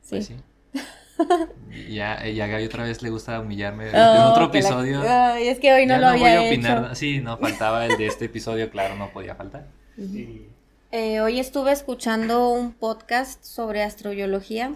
pues 0.09 0.25
sí. 0.25 0.35
Ya, 1.89 2.27
y 2.27 2.39
a 2.41 2.47
Gaby 2.47 2.65
otra 2.65 2.83
vez 2.83 3.01
le 3.01 3.09
gusta 3.09 3.39
humillarme. 3.39 3.85
Oh, 3.85 4.15
en 4.15 4.21
otro 4.23 4.45
episodio. 4.45 5.03
La... 5.03 5.33
Ay, 5.33 5.47
es 5.47 5.59
que 5.59 5.73
hoy 5.73 5.85
no 5.85 5.95
lo 5.95 6.01
no 6.01 6.07
había 6.09 6.35
voy 6.39 6.45
a 6.45 6.47
opinar. 6.49 6.85
hecho. 6.85 6.95
Sí, 6.95 7.19
no 7.19 7.37
faltaba 7.37 7.85
el 7.85 7.97
de 7.97 8.07
este 8.07 8.25
episodio, 8.25 8.69
claro, 8.69 8.95
no 8.95 9.11
podía 9.11 9.35
faltar. 9.35 9.67
Uh 9.97 10.01
-huh. 10.01 10.41
eh, 10.91 11.21
hoy 11.21 11.39
estuve 11.39 11.71
escuchando 11.71 12.49
un 12.49 12.73
podcast 12.73 13.43
sobre 13.43 13.83
astrobiología 13.83 14.75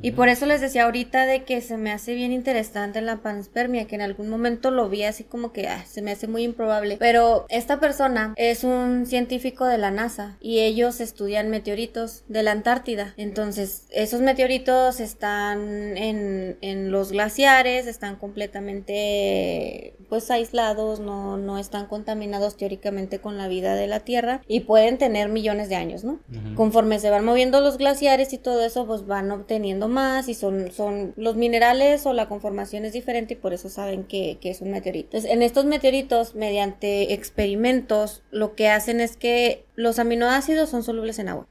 y 0.00 0.12
por 0.12 0.28
eso 0.28 0.46
les 0.46 0.60
decía 0.60 0.84
ahorita 0.84 1.26
de 1.26 1.44
que 1.44 1.60
se 1.60 1.76
me 1.76 1.90
hace 1.90 2.14
bien 2.14 2.32
interesante 2.32 3.00
la 3.00 3.16
panspermia, 3.18 3.86
que 3.86 3.96
en 3.96 4.02
algún 4.02 4.28
momento 4.28 4.70
lo 4.70 4.88
vi 4.88 5.02
así 5.02 5.24
como 5.24 5.52
que 5.52 5.68
ah, 5.68 5.84
se 5.86 6.02
me 6.02 6.12
hace 6.12 6.28
muy 6.28 6.44
improbable. 6.44 6.96
Pero 6.98 7.46
esta 7.48 7.80
persona 7.80 8.32
es 8.36 8.64
un 8.64 9.06
científico 9.06 9.64
de 9.64 9.78
la 9.78 9.90
NASA 9.90 10.36
y 10.40 10.60
ellos 10.60 11.00
estudian 11.00 11.50
meteoritos 11.50 12.24
de 12.28 12.42
la 12.42 12.52
Antártida. 12.52 13.14
Entonces, 13.16 13.86
esos 13.90 14.20
meteoritos 14.20 15.00
están 15.00 15.96
en, 15.96 16.58
en 16.60 16.90
los 16.90 17.12
glaciares, 17.12 17.86
están 17.86 18.16
completamente 18.16 19.94
pues 20.08 20.30
aislados, 20.30 21.00
no, 21.00 21.36
no 21.36 21.58
están 21.58 21.86
contaminados 21.86 22.56
teóricamente 22.56 23.18
con 23.20 23.36
la 23.36 23.48
vida 23.48 23.74
de 23.74 23.86
la 23.86 24.00
Tierra 24.00 24.42
y 24.46 24.60
pueden 24.60 24.96
tener 24.96 25.28
millones 25.28 25.68
de 25.68 25.76
años, 25.76 26.04
¿no? 26.04 26.12
Uh 26.12 26.34
-huh. 26.34 26.54
Conforme 26.54 26.98
se 26.98 27.10
van 27.10 27.24
moviendo 27.24 27.60
los 27.60 27.76
glaciares 27.78 28.32
y 28.32 28.38
todo 28.38 28.64
eso, 28.64 28.86
pues 28.86 29.06
van 29.06 29.30
obteniendo 29.30 29.87
más 29.88 30.28
y 30.28 30.34
son, 30.34 30.70
son 30.70 31.14
los 31.16 31.36
minerales 31.36 32.06
o 32.06 32.12
la 32.12 32.28
conformación 32.28 32.84
es 32.84 32.92
diferente 32.92 33.34
y 33.34 33.36
por 33.36 33.52
eso 33.52 33.68
saben 33.68 34.04
que, 34.04 34.38
que 34.40 34.50
es 34.50 34.60
un 34.60 34.70
meteorito. 34.70 35.08
Entonces, 35.08 35.30
en 35.30 35.42
estos 35.42 35.64
meteoritos, 35.64 36.34
mediante 36.34 37.12
experimentos, 37.14 38.22
lo 38.30 38.54
que 38.54 38.68
hacen 38.68 39.00
es 39.00 39.16
que 39.16 39.64
los 39.74 39.98
aminoácidos 39.98 40.68
son 40.68 40.82
solubles 40.82 41.18
en 41.18 41.28
agua. 41.28 41.46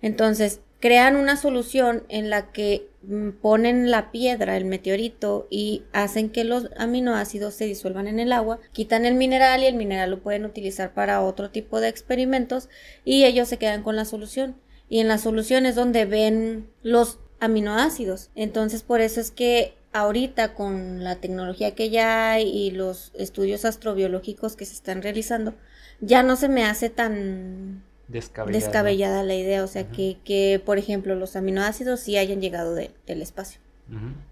Entonces, 0.00 0.60
crean 0.82 1.14
una 1.14 1.36
solución 1.36 2.02
en 2.08 2.28
la 2.28 2.50
que 2.50 2.88
mm, 3.04 3.30
ponen 3.40 3.92
la 3.92 4.10
piedra, 4.10 4.56
el 4.56 4.64
meteorito, 4.64 5.46
y 5.48 5.84
hacen 5.92 6.28
que 6.28 6.42
los 6.42 6.70
aminoácidos 6.76 7.54
se 7.54 7.66
disuelvan 7.66 8.08
en 8.08 8.18
el 8.18 8.32
agua, 8.32 8.58
quitan 8.72 9.06
el 9.06 9.14
mineral 9.14 9.62
y 9.62 9.66
el 9.66 9.76
mineral 9.76 10.10
lo 10.10 10.18
pueden 10.18 10.44
utilizar 10.44 10.92
para 10.92 11.22
otro 11.22 11.50
tipo 11.50 11.80
de 11.80 11.88
experimentos 11.88 12.68
y 13.04 13.24
ellos 13.24 13.48
se 13.48 13.58
quedan 13.58 13.84
con 13.84 13.94
la 13.94 14.04
solución. 14.04 14.56
Y 14.88 14.98
en 14.98 15.08
la 15.08 15.18
solución 15.18 15.66
es 15.66 15.76
donde 15.76 16.04
ven 16.04 16.68
los 16.82 17.20
aminoácidos. 17.42 18.30
Entonces 18.36 18.82
por 18.82 19.00
eso 19.00 19.20
es 19.20 19.30
que 19.30 19.74
ahorita 19.92 20.54
con 20.54 21.02
la 21.02 21.16
tecnología 21.16 21.74
que 21.74 21.90
ya 21.90 22.30
hay 22.30 22.48
y 22.48 22.70
los 22.70 23.12
estudios 23.14 23.64
astrobiológicos 23.64 24.56
que 24.56 24.64
se 24.64 24.74
están 24.74 25.02
realizando, 25.02 25.54
ya 26.00 26.22
no 26.22 26.36
se 26.36 26.48
me 26.48 26.64
hace 26.64 26.88
tan 26.88 27.82
descabellada, 28.08 29.24
la 29.24 29.34
idea. 29.34 29.64
O 29.64 29.66
sea, 29.66 29.90
que, 29.90 30.18
que, 30.24 30.62
por 30.64 30.78
ejemplo, 30.78 31.14
los 31.16 31.34
aminoácidos 31.34 32.00
sí 32.00 32.16
hayan 32.16 32.40
llegado 32.40 32.74
del 32.74 33.22
espacio. 33.22 33.60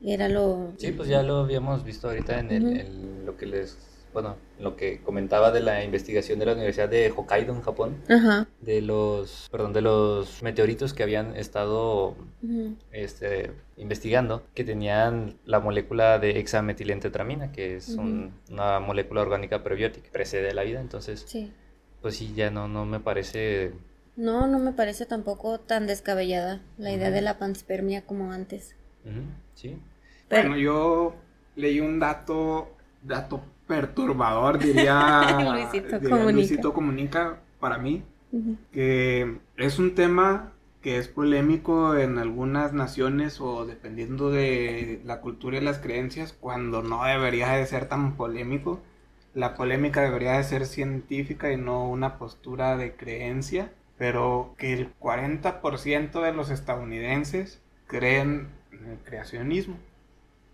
Era 0.03 0.29
lo... 0.29 0.73
Sí, 0.79 0.93
pues 0.93 1.09
ya 1.09 1.23
lo 1.23 1.41
habíamos 1.41 1.85
visto 1.85 2.09
ahorita 2.09 2.39
en, 2.39 2.51
el, 2.51 3.27
lo 3.27 3.37
que 3.37 3.45
les 3.45 3.77
bueno, 4.13 4.37
lo 4.59 4.77
que 4.77 5.01
comentaba 5.01 5.53
de 5.53 5.61
la 5.61 5.85
investigación 5.85 6.39
de 6.39 6.47
la 6.47 6.53
Universidad 6.53 6.89
de 6.89 7.13
Hokkaido 7.15 7.55
en 7.55 7.63
Japón, 7.63 7.97
de 8.61 8.83
los, 8.83 9.49
perdón, 9.51 9.73
de 9.73 9.83
los 9.83 10.43
meteoritos 10.43 10.95
que 10.95 11.03
habían 11.03 11.37
estado 11.37 12.17
este, 12.93 13.53
investigando, 13.77 14.43
que 14.55 14.65
tenían 14.65 15.39
la 15.45 15.61
molécula 15.61 16.19
de 16.19 16.39
hexametilentretramina, 16.39 17.53
que 17.53 17.77
es 17.77 17.89
una 17.91 18.81
molécula 18.81 19.23
orgánica 19.23 19.63
prebiótica, 19.63 20.05
que 20.05 20.11
precede 20.11 20.53
la 20.55 20.63
vida, 20.63 20.81
entonces, 20.81 21.27
pues 22.03 22.17
sí, 22.17 22.33
ya 22.35 22.51
no, 22.51 22.69
no 22.69 22.85
me 22.87 23.01
parece... 23.01 23.73
No, 24.17 24.47
no 24.47 24.59
me 24.59 24.73
parece 24.73 25.07
tampoco 25.07 25.61
tan 25.61 25.87
descabellada 25.87 26.61
la 26.79 26.93
idea 26.93 27.11
de 27.11 27.23
la 27.23 27.39
panspermia 27.39 28.03
como 28.03 28.33
antes. 28.33 28.75
Sí. 29.55 29.79
Bueno, 30.29 30.57
yo 30.57 31.15
leí 31.57 31.81
un 31.81 31.99
dato, 31.99 32.77
dato 33.03 33.43
perturbador, 33.71 34.59
diría 34.59 35.39
Luisito, 36.33 36.73
Comunica. 36.75 37.39
para 37.61 37.79
mí, 37.79 38.03
que 38.73 39.39
es 39.57 39.79
un 39.79 39.95
tema 39.95 40.53
que 40.83 40.99
es 40.99 41.07
polémico 41.07 41.97
en 41.97 42.19
algunas 42.19 42.73
naciones 42.73 43.41
o 43.41 43.67
dependiendo 43.67 44.31
de 44.33 45.01
la 45.05 45.21
cultura 45.21 45.59
y 45.59 45.61
las 45.61 45.79
creencias, 45.79 46.33
cuando 46.33 46.83
no 46.83 47.05
debería 47.05 47.53
de 47.53 47.65
ser 47.67 47.87
tan 47.89 48.17
polémico. 48.17 48.81
La 49.35 49.55
polémica 49.55 50.01
debería 50.03 50.33
de 50.33 50.43
ser 50.43 50.67
científica 50.67 51.53
y 51.53 51.57
no 51.57 51.89
una 51.89 52.19
postura 52.19 52.77
de 52.77 52.97
creencia, 52.97 53.71
pero 53.99 54.57
que 54.59 54.73
el 54.73 54.93
40% 54.99 56.21
de 56.23 56.33
los 56.33 56.51
estadounidenses 56.51 57.63
creen 57.87 58.49
en 58.73 58.87
el 58.87 58.99
creacionismo. 58.99 59.77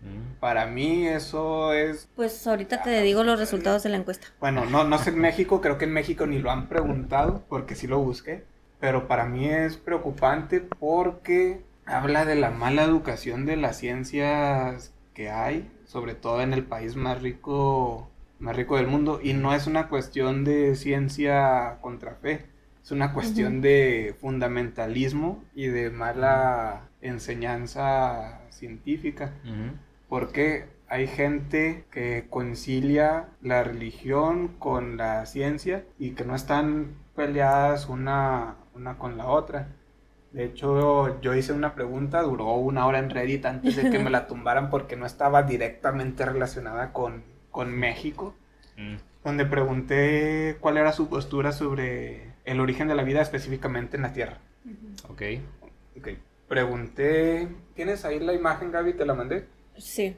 Mm. 0.01 0.39
Para 0.39 0.67
mí 0.67 1.07
eso 1.07 1.73
es... 1.73 2.07
Pues 2.15 2.45
ahorita 2.45 2.83
te 2.83 3.01
digo 3.01 3.23
los 3.23 3.39
resultados 3.39 3.83
de 3.83 3.89
la 3.89 3.97
encuesta. 3.97 4.27
Bueno, 4.39 4.65
no, 4.65 4.83
no 4.83 4.97
sé 4.97 5.09
en 5.09 5.19
México, 5.19 5.61
creo 5.61 5.77
que 5.77 5.85
en 5.85 5.93
México 5.93 6.27
ni 6.27 6.39
lo 6.39 6.51
han 6.51 6.67
preguntado 6.67 7.43
porque 7.49 7.75
sí 7.75 7.87
lo 7.87 7.99
busqué, 7.99 8.43
pero 8.79 9.07
para 9.07 9.25
mí 9.25 9.47
es 9.47 9.77
preocupante 9.77 10.61
porque 10.61 11.61
habla 11.85 12.25
de 12.25 12.35
la 12.35 12.51
mala 12.51 12.83
educación 12.83 13.45
de 13.45 13.55
las 13.55 13.77
ciencias 13.77 14.93
que 15.13 15.29
hay, 15.31 15.71
sobre 15.85 16.13
todo 16.13 16.41
en 16.41 16.53
el 16.53 16.63
país 16.63 16.95
más 16.95 17.21
rico, 17.21 18.09
más 18.39 18.55
rico 18.55 18.77
del 18.77 18.87
mundo, 18.87 19.19
y 19.23 19.33
no 19.33 19.53
es 19.53 19.65
una 19.65 19.87
cuestión 19.87 20.43
de 20.43 20.75
ciencia 20.75 21.79
contra 21.81 22.15
fe, 22.15 22.45
es 22.83 22.91
una 22.91 23.13
cuestión 23.13 23.59
de 23.59 24.15
fundamentalismo 24.21 25.43
y 25.55 25.67
de 25.67 25.89
mala 25.89 26.87
enseñanza 27.01 28.41
científica 28.49 29.33
porque 30.09 30.65
hay 30.89 31.07
gente 31.07 31.85
que 31.91 32.27
concilia 32.29 33.29
la 33.41 33.63
religión 33.63 34.49
con 34.59 34.97
la 34.97 35.25
ciencia 35.25 35.83
y 35.99 36.11
que 36.11 36.23
no 36.23 36.35
están 36.35 36.95
peleadas 37.15 37.89
una, 37.89 38.55
una 38.73 38.97
con 38.97 39.17
la 39.17 39.27
otra. 39.27 39.67
De 40.31 40.45
hecho, 40.45 41.19
yo 41.21 41.35
hice 41.35 41.51
una 41.53 41.73
pregunta, 41.73 42.21
duró 42.21 42.53
una 42.55 42.85
hora 42.85 42.99
en 42.99 43.09
Reddit 43.09 43.45
antes 43.45 43.75
de 43.75 43.89
que 43.89 43.99
me 43.99 44.09
la 44.09 44.27
tumbaran 44.27 44.69
porque 44.69 44.95
no 44.95 45.05
estaba 45.05 45.43
directamente 45.43 46.25
relacionada 46.25 46.93
con, 46.93 47.23
México, 47.65 48.35
mm. 48.77 48.95
donde 49.23 49.45
pregunté 49.45 50.57
cuál 50.59 50.77
era 50.77 50.93
su 50.93 51.09
postura 51.09 51.51
sobre 51.51 52.33
el 52.45 52.59
origen 52.59 52.87
de 52.87 52.93
la 52.93 53.01
vida 53.01 53.19
específicamente 53.21 53.97
en 53.97 54.03
la 54.03 54.13
Tierra. 54.13 54.37
Ok. 55.09 55.23
Ok. 55.97 56.09
Pregunté, 56.47 57.47
¿tienes 57.73 58.05
ahí 58.05 58.19
la 58.19 58.33
imagen, 58.33 58.71
Gaby? 58.71 58.93
¿Te 58.93 59.07
la 59.07 59.15
mandé? 59.15 59.47
Sí. 59.77 60.15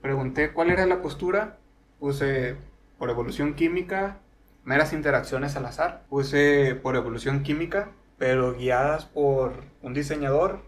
Pregunté 0.00 0.52
cuál 0.52 0.70
era 0.70 0.86
la 0.86 1.02
postura. 1.02 1.58
Puse 1.98 2.56
por 2.98 3.10
evolución 3.10 3.54
química, 3.54 4.18
meras 4.64 4.92
interacciones 4.92 5.56
al 5.56 5.66
azar. 5.66 6.04
Puse 6.08 6.74
por 6.74 6.96
evolución 6.96 7.42
química, 7.42 7.92
pero 8.18 8.54
guiadas 8.54 9.06
por 9.06 9.64
un 9.82 9.94
diseñador. 9.94 10.62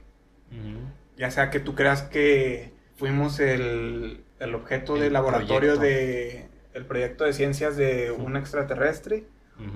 Ya 1.16 1.30
sea 1.30 1.50
que 1.50 1.58
tú 1.58 1.74
creas 1.74 2.02
que 2.02 2.72
fuimos 2.96 3.40
el, 3.40 4.24
objeto 4.54 4.94
de 4.94 5.10
laboratorio 5.10 5.76
de 5.76 6.48
el 6.74 6.84
proyecto 6.86 7.24
de 7.24 7.32
ciencias 7.32 7.76
de 7.76 8.10
un 8.12 8.36
extraterrestre. 8.36 9.24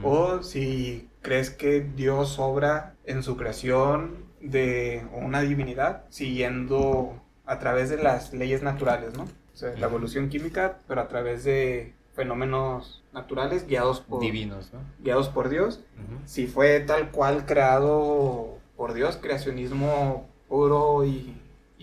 O 0.03 0.43
si 0.43 1.09
crees 1.23 1.51
que 1.51 1.81
Dios 1.81 2.39
obra 2.41 2.97
en 3.05 3.23
su 3.23 3.37
creación 3.37 4.27
de 4.41 5.07
una 5.13 5.41
divinidad 5.41 6.05
siguiendo 6.09 7.23
a 7.49 7.59
través 7.59 7.89
de 7.89 7.97
las 7.97 8.33
leyes 8.33 8.63
naturales, 8.63 9.17
¿no? 9.17 9.25
O 9.25 9.57
sea, 9.57 9.75
la 9.77 9.87
evolución 9.87 10.29
química, 10.29 10.79
pero 10.87 11.01
a 11.01 11.09
través 11.09 11.43
de 11.45 11.95
fenómenos 12.13 13.03
naturales 13.13 13.67
guiados 13.67 14.01
por... 14.01 14.21
Divinos, 14.21 14.73
¿no? 14.73 14.81
Guiados 15.01 15.29
por 15.29 15.49
Dios. 15.49 15.81
Si 16.27 16.47
fue 16.47 16.81
tal 16.81 17.11
cual 17.11 17.47
creado 17.47 18.59
por 18.77 18.93
Dios, 18.93 19.17
creacionismo 19.17 20.29
puro 20.49 21.05
y, 21.05 21.35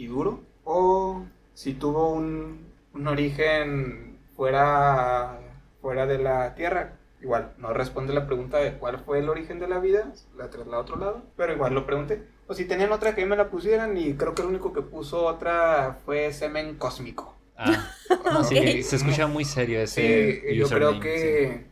duro, 0.08 0.42
o 0.64 1.26
si 1.54 1.74
tuvo 1.74 2.14
un, 2.14 2.66
origen 3.06 4.18
fuera, 4.36 5.40
fuera 5.82 6.06
de 6.06 6.20
la 6.20 6.54
Tierra, 6.56 6.94
igual, 7.22 7.54
no 7.58 7.74
responde 7.74 8.14
la 8.14 8.28
pregunta 8.28 8.58
de 8.58 8.78
cuál 8.78 9.00
fue 9.00 9.20
el 9.20 9.30
origen 9.30 9.60
de 9.60 9.68
la 9.68 9.80
vida, 9.80 10.14
la 10.38 10.50
traslado 10.50 10.78
a 10.78 10.82
otro 10.82 10.98
lado, 10.98 11.24
pero 11.36 11.54
igual 11.54 11.74
lo 11.74 11.86
pregunté. 11.86 12.24
O 12.48 12.54
si 12.54 12.66
tenían 12.66 12.92
otra 12.92 13.16
que 13.16 13.26
me 13.26 13.36
la 13.36 13.50
pusieran 13.50 13.98
y 13.98 14.14
creo 14.14 14.36
que 14.36 14.44
el 14.44 14.50
único 14.50 14.72
que 14.72 14.82
puso 14.82 15.26
otra 15.26 15.98
fue 16.06 16.32
semen 16.32 16.76
cósmico. 16.76 17.36
Ah, 17.58 17.90
sí, 18.48 18.84
se 18.84 18.98
escucha 18.98 19.28
muy 19.28 19.46
serio 19.46 19.80
ese. 19.80 20.42
Sí, 20.48 20.56
yo 20.56 20.68
creo 20.68 21.00
que, 21.00 21.66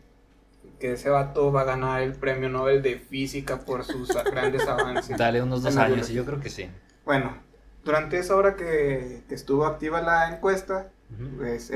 que 0.79 0.93
ese 0.93 1.09
vato 1.09 1.51
va 1.51 1.61
a 1.61 1.65
ganar 1.65 2.01
el 2.01 2.13
premio 2.13 2.49
Nobel 2.49 2.81
de 2.81 2.97
Física 2.97 3.59
por 3.59 3.83
sus 3.83 4.09
grandes 4.31 4.67
avances. 4.67 5.17
Dale 5.17 5.41
unos 5.41 5.61
dos 5.61 5.77
años, 5.77 6.09
y 6.09 6.13
yo 6.13 6.25
creo 6.25 6.39
que 6.39 6.49
sí. 6.49 6.69
Bueno, 7.05 7.37
durante 7.83 8.17
esa 8.17 8.35
hora 8.35 8.55
que, 8.55 9.21
estuvo 9.29 9.65
activa 9.65 10.01
la 10.01 10.33
encuesta, 10.33 10.89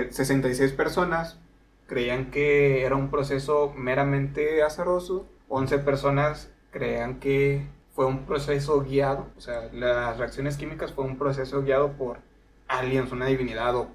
66 0.10 0.57
pues, 0.57 0.72
personas 0.74 1.38
creían 1.86 2.32
que 2.32 2.86
era 2.86 2.95
un 2.95 3.10
proceso 3.10 3.74
meramente 3.76 4.64
azaroso, 4.64 5.28
11 5.49 5.80
personas 5.80 6.49
creían 6.72 7.19
que 7.19 7.68
fue 7.98 8.06
un 8.06 8.28
proceso 8.28 8.80
guiado, 8.84 9.26
o 9.36 9.41
sea, 9.41 9.72
las 9.74 10.19
reacciones 10.19 10.56
químicas 10.56 10.94
fue 10.94 11.03
un 11.03 11.18
proceso 11.18 11.64
guiado 11.64 11.94
por 11.94 12.19
aliens, 12.68 13.11
una 13.11 13.26
divinidad 13.26 13.76
o 13.76 13.90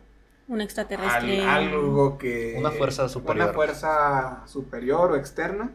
un 0.48 0.60
extraterrestre. 0.60 1.44
algo 1.46 2.18
que... 2.18 2.56
Una 2.58 2.72
fuerza 2.72 3.08
superior. 3.08 3.44
Una 3.44 3.54
fuerza 3.54 4.42
superior 4.48 5.12
o 5.12 5.16
externa. 5.16 5.70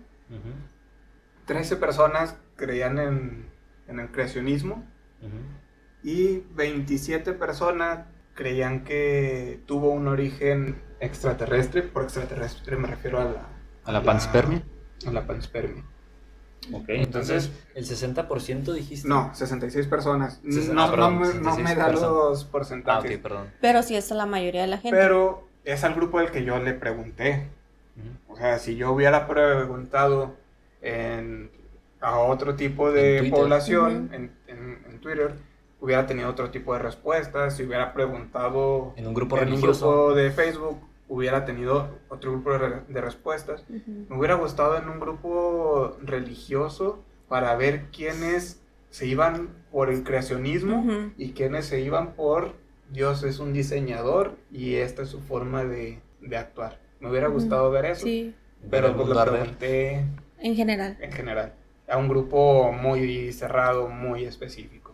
Trece 1.45 1.77
personas 1.77 2.35
creían 2.57 2.99
en, 2.99 3.49
el 3.87 4.11
creacionismo. 4.11 4.83
Y 6.03 6.39
27 6.53 7.31
personas 7.31 8.07
creían 8.33 8.83
que 8.83 9.63
tuvo 9.65 9.91
un 9.91 10.09
origen 10.09 10.83
extraterrestre. 10.99 11.81
Por 11.81 12.03
extraterrestre 12.03 12.75
me 12.75 12.89
refiero 12.89 13.21
a 13.21 13.23
la... 13.23 13.47
¿A 13.85 13.91
la 13.93 14.03
panspermia? 14.03 14.63
A 15.05 15.11
la 15.11 15.25
panspermia. 15.25 15.85
Ok, 16.73 16.85
entonces, 16.89 17.51
¿el 17.75 17.85
60% 17.85 18.73
dijiste? 18.73 19.07
No, 19.07 19.33
66 19.33 19.87
personas. 19.87 20.41
no, 20.43 20.95
no, 20.95 21.57
me, 21.57 21.75
da 21.75 21.91
los 21.91 22.43
porcentajes. 22.45 23.11
Ah, 23.11 23.15
ok, 23.15 23.21
perdón. 23.21 23.47
Pero 23.61 23.83
sí 23.83 23.95
es 23.95 24.09
la 24.11 24.25
mayoría 24.25 24.61
de 24.61 24.67
la 24.67 24.77
gente. 24.77 24.97
Pero 24.97 25.47
es 25.63 25.83
al 25.83 25.95
grupo 25.95 26.19
del 26.19 26.31
que 26.31 26.43
yo 26.43 26.59
le 26.59 26.73
pregunté. 26.73 27.47
O 28.29 28.35
sea, 28.35 28.59
si 28.59 28.75
yo 28.75 28.91
hubiera 28.91 29.27
preguntado 29.27 30.35
en, 30.81 31.49
a 31.99 32.19
otro 32.19 32.55
tipo 32.55 32.91
de 32.91 33.27
población 33.31 34.09
en, 34.13 34.31
en, 34.47 34.99
Twitter, 34.99 35.33
hubiera 35.79 36.05
tenido 36.05 36.29
otro 36.29 36.51
tipo 36.51 36.73
de 36.73 36.79
respuestas. 36.79 37.55
Si 37.55 37.63
hubiera 37.63 37.93
preguntado 37.93 38.93
en 38.97 39.07
un 39.07 39.13
grupo 39.13 39.37
en 39.39 39.53
un 39.53 39.61
grupo 39.61 40.13
de 40.13 40.31
Facebook, 40.31 40.79
hubiera 41.09 41.45
tenido 41.45 41.97
otro 42.09 42.31
grupo 42.33 42.51
de, 42.57 43.01
respuestas. 43.01 43.65
Me 43.69 44.15
hubiera 44.17 44.35
gustado 44.35 44.77
en 44.77 44.89
un 44.89 44.99
grupo 44.99 45.97
religioso 46.03 47.03
para 47.27 47.55
ver 47.55 47.85
quiénes 47.91 48.61
se 48.89 49.05
iban 49.05 49.49
por 49.71 49.89
el 49.89 50.03
creacionismo 50.03 50.79
Ujú. 50.79 51.11
y 51.17 51.31
quienes 51.31 51.65
se 51.65 51.81
iban 51.81 52.13
por 52.13 52.53
Dios 52.89 53.23
es 53.23 53.39
un 53.39 53.53
diseñador 53.53 54.35
y 54.51 54.75
esta 54.75 55.01
es 55.03 55.09
su 55.09 55.19
forma 55.19 55.63
de, 55.65 55.99
de 56.21 56.37
actuar. 56.37 56.79
Me 56.99 57.09
hubiera 57.09 57.27
gustado 57.27 57.69
ver 57.69 57.85
eso, 57.85 58.05
Sí, 58.05 58.33
pero 58.71 58.95
pues 58.95 59.07
lo 59.09 59.25
pregunté 59.25 60.05
en 60.39 60.55
general. 60.55 60.97
en 60.99 61.11
general 61.11 61.53
a 61.87 61.97
un 61.97 62.07
grupo 62.09 62.71
muy 62.73 63.31
cerrado, 63.31 63.87
muy 63.87 64.25
específico. 64.25 64.93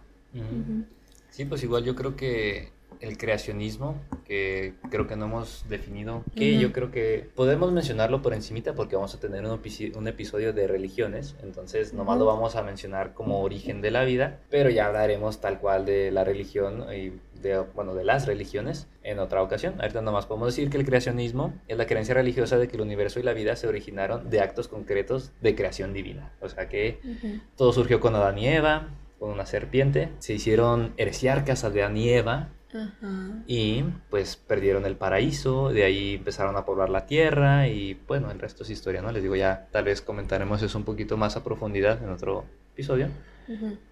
Sí, 1.30 1.46
pues 1.46 1.64
igual 1.64 1.84
yo 1.84 1.96
creo 1.96 2.16
que 2.16 2.73
el 3.04 3.18
creacionismo, 3.18 4.02
que 4.24 4.74
creo 4.90 5.08
que 5.08 5.18
no 5.18 5.26
hemos 5.26 5.66
definido, 5.68 6.24
que 6.36 6.58
yo 6.58 6.72
creo 6.72 6.90
que 6.90 7.30
podemos 7.36 7.72
mencionarlo 7.72 8.22
por 8.22 8.34
encimita 8.34 8.74
porque 8.76 8.96
vamos 8.96 9.14
a 9.14 9.20
tener 9.20 9.46
un, 9.46 10.08
episodio 10.08 10.54
de 10.54 10.68
religiones, 10.68 11.36
entonces 11.44 11.94
nomás 11.94 12.18
lo 12.18 12.26
Ujú. 12.26 12.36
vamos 12.36 12.56
a 12.56 12.64
mencionar 12.64 13.14
como 13.14 13.42
origen 13.42 13.82
de 13.82 13.92
la 13.92 14.06
vida, 14.06 14.40
pero 14.50 14.70
ya 14.70 14.86
hablaremos 14.86 15.42
tal 15.42 15.60
cual 15.60 15.86
de 15.86 16.12
la 16.12 16.24
religión 16.24 16.86
y 16.94 17.12
de, 17.42 17.60
bueno, 17.76 17.94
de 17.94 18.06
las 18.06 18.26
religiones 18.26 18.88
en 19.04 19.20
otra 19.20 19.44
ocasión. 19.44 19.76
Ahorita 19.82 20.02
nomás 20.02 20.26
podemos 20.26 20.48
decir 20.48 20.70
que 20.70 20.78
el 20.78 20.86
creacionismo 20.86 21.54
es 21.68 21.78
la 21.78 21.86
creencia 21.86 22.14
religiosa 22.14 22.58
de 22.58 22.70
que 22.70 22.78
el 22.78 22.82
universo 22.82 23.20
y 23.20 23.24
la 23.24 23.34
vida 23.34 23.58
se 23.58 23.68
originaron 23.68 24.30
de 24.30 24.40
actos 24.40 24.70
concretos 24.70 25.34
de 25.42 25.56
creación 25.56 25.92
divina, 25.92 26.32
o 26.40 26.48
sea 26.48 26.70
que 26.70 27.00
todo 27.58 27.74
surgió 27.74 28.00
con 28.00 28.16
Adán 28.16 28.38
y 28.38 28.48
Eva, 28.48 28.92
con 29.20 29.30
una 29.30 29.46
serpiente. 29.46 30.10
Se 30.20 30.34
hicieron 30.34 30.94
heresiarcas 30.98 31.66
Adán 31.66 31.98
y 31.98 32.10
Eva 32.10 32.50
Ajá. 32.74 33.44
y 33.48 33.84
pues 34.10 34.36
perdieron 34.36 34.86
el 34.86 34.96
paraíso. 34.96 35.70
De 35.70 35.84
ahí 35.84 36.16
empezaron 36.16 36.56
a 36.58 36.66
poblar 36.66 36.90
la 36.90 37.06
tierra 37.06 37.68
y 37.68 37.94
bueno, 38.08 38.32
el 38.32 38.40
resto 38.40 38.64
es 38.64 38.70
historia, 38.70 39.02
¿no? 39.02 39.12
Les 39.12 39.22
digo, 39.24 39.36
ya 39.36 39.68
tal 39.72 39.84
vez 39.86 40.02
comentaremos 40.02 40.62
eso 40.62 40.78
un 40.78 40.84
poquito 40.84 41.18
más 41.18 41.36
a 41.36 41.44
profundidad 41.44 42.02
en 42.04 42.10
otro 42.10 42.46
episodio. 42.74 43.10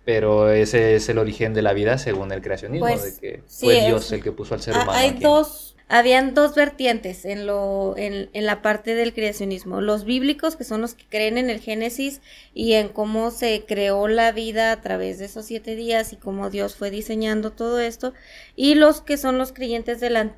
Pero 0.06 0.50
ese 0.50 0.96
es 0.96 1.10
el 1.10 1.18
origen 1.18 1.54
de 1.54 1.62
la 1.62 1.74
vida 1.74 1.98
según 1.98 2.32
el 2.32 2.42
creacionismo, 2.42 2.88
Pues, 2.88 3.16
de 3.16 3.20
que 3.20 3.44
sí, 3.48 3.66
fue 3.66 3.80
es- 3.80 3.86
Dios 3.88 4.12
el 4.14 4.24
que 4.24 4.32
puso 4.32 4.54
al 4.56 4.62
ser 4.62 4.76
Ah, 4.76 4.84
humano. 4.84 4.98
hay 4.98 5.10
aquí. 5.10 5.24
dos, 5.24 5.71
habían 5.94 6.34
dos 6.34 6.56
vertientes 6.56 7.26
en 7.26 7.46
lo, 7.46 7.96
en, 7.98 8.30
en 8.32 8.46
la 8.46 8.62
parte 8.62 8.96
del 8.96 9.14
creacionismo. 9.14 9.82
Los 9.82 10.06
bíblicos, 10.06 10.56
que 10.56 10.64
son 10.64 10.80
los 10.80 10.94
que 10.94 11.04
creen 11.06 11.38
en 11.38 11.50
el 11.50 11.60
Génesis 11.60 12.22
y 12.54 12.74
en 12.74 12.88
cómo 12.88 13.30
se 13.30 13.66
creó 13.68 14.08
la 14.08 14.32
vida 14.32 14.72
a 14.72 14.80
través 14.80 15.20
de 15.20 15.26
esos 15.26 15.46
siete 15.46 15.76
días 15.76 16.14
y 16.14 16.16
cómo 16.16 16.50
Dios 16.50 16.78
fue 16.78 16.92
diseñando 16.92 17.52
todo 17.52 17.82
esto. 17.82 18.14
Y 18.56 18.76
los 18.76 19.02
que 19.02 19.18
son 19.18 19.38
los 19.38 19.52
creyentes 19.52 20.00
de 20.00 20.12
la 20.12 20.32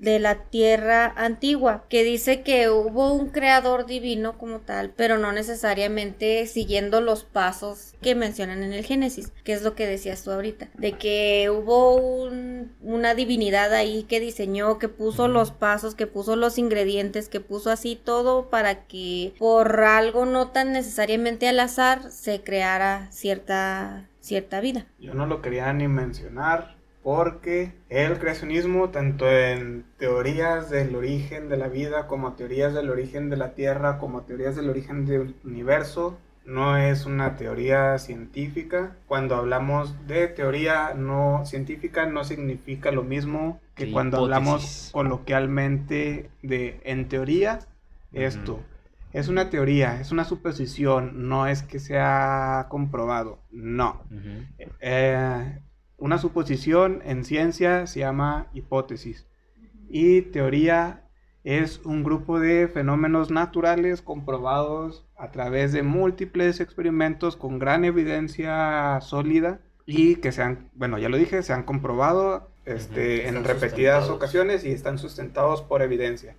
de 0.00 0.18
la 0.18 0.44
tierra 0.44 1.12
antigua, 1.16 1.84
que 1.88 2.02
dice 2.04 2.40
que 2.42 2.70
hubo 2.70 3.12
un 3.12 3.28
creador 3.28 3.84
divino 3.86 4.38
como 4.38 4.60
tal, 4.60 4.90
pero 4.96 5.18
no 5.18 5.30
necesariamente 5.32 6.46
siguiendo 6.46 7.00
los 7.02 7.24
pasos 7.24 7.92
que 8.00 8.14
mencionan 8.14 8.62
en 8.62 8.72
el 8.72 8.84
Génesis, 8.84 9.30
que 9.44 9.52
es 9.52 9.62
lo 9.62 9.74
que 9.74 9.86
decías 9.86 10.24
tú 10.24 10.30
ahorita, 10.32 10.68
de 10.78 10.92
que 10.92 11.50
hubo 11.50 11.96
un- 11.96 12.72
una 12.80 13.14
divinidad 13.14 13.74
ahí 13.74 14.04
que 14.04 14.20
diseñó, 14.20 14.78
que 14.78 14.88
puso 14.88 15.28
los 15.28 15.50
pasos, 15.52 15.94
que 15.94 16.06
puso 16.06 16.34
los 16.34 16.56
ingredientes, 16.58 17.28
que 17.28 17.40
puso 17.40 17.70
así 17.70 17.94
todo 18.02 18.48
para 18.48 18.86
que 18.86 19.34
por 19.38 19.80
algo 19.84 20.24
no 20.24 20.48
tan 20.48 20.72
necesariamente 20.72 21.46
al 21.46 21.60
azar 21.60 22.10
se 22.10 22.42
creara 22.42 23.08
cierta 23.12 24.06
cierta 24.20 24.60
vida. 24.60 24.86
Yo 24.98 25.14
no 25.14 25.26
lo 25.26 25.40
quería 25.42 25.72
ni 25.72 25.88
mencionar 25.88 26.76
porque 27.02 27.72
el 27.88 28.18
creacionismo, 28.18 28.90
tanto 28.90 29.30
en 29.30 29.84
teorías 29.98 30.70
del 30.70 30.94
origen 30.94 31.48
de 31.48 31.56
la 31.56 31.68
vida, 31.68 32.06
como 32.06 32.34
teorías 32.34 32.74
del 32.74 32.90
origen 32.90 33.30
de 33.30 33.36
la 33.36 33.54
Tierra, 33.54 33.98
como 33.98 34.22
teorías 34.22 34.56
del 34.56 34.68
origen 34.68 35.06
del 35.06 35.34
universo, 35.44 36.18
no 36.44 36.76
es 36.76 37.06
una 37.06 37.36
teoría 37.36 37.98
científica. 37.98 38.96
Cuando 39.06 39.36
hablamos 39.36 40.06
de 40.06 40.28
teoría 40.28 40.94
no 40.94 41.44
científica 41.46 42.06
no 42.06 42.24
significa 42.24 42.90
lo 42.90 43.02
mismo 43.02 43.60
que 43.74 43.90
cuando 43.92 44.18
hablamos 44.18 44.90
coloquialmente 44.92 46.30
de 46.42 46.80
en 46.84 47.08
teoría 47.08 47.60
esto. 48.12 48.60
Es 49.12 49.28
una 49.28 49.50
teoría, 49.50 50.00
es 50.00 50.12
una 50.12 50.24
suposición, 50.24 51.28
no 51.28 51.48
es 51.48 51.62
que 51.62 51.80
sea 51.80 52.66
comprobado, 52.68 53.40
no. 53.50 54.04
Eh, 54.78 55.58
una 56.00 56.18
suposición 56.18 57.02
en 57.04 57.24
ciencia 57.24 57.86
se 57.86 58.00
llama 58.00 58.48
hipótesis 58.52 59.26
y 59.88 60.22
teoría 60.22 61.04
es 61.44 61.80
un 61.84 62.02
grupo 62.02 62.38
de 62.38 62.68
fenómenos 62.68 63.30
naturales 63.30 64.02
comprobados 64.02 65.06
a 65.16 65.30
través 65.30 65.72
de 65.72 65.82
múltiples 65.82 66.60
experimentos 66.60 67.36
con 67.36 67.58
gran 67.58 67.84
evidencia 67.84 69.00
sólida 69.00 69.60
y 69.86 70.16
que 70.16 70.32
se 70.32 70.42
han, 70.42 70.70
bueno, 70.74 70.98
ya 70.98 71.08
lo 71.08 71.16
dije, 71.16 71.42
se 71.42 71.52
han 71.52 71.64
comprobado 71.64 72.50
este, 72.64 73.26
en 73.26 73.42
repetidas 73.44 74.08
ocasiones 74.08 74.64
y 74.64 74.72
están 74.72 74.98
sustentados 74.98 75.62
por 75.62 75.82
evidencia. 75.82 76.36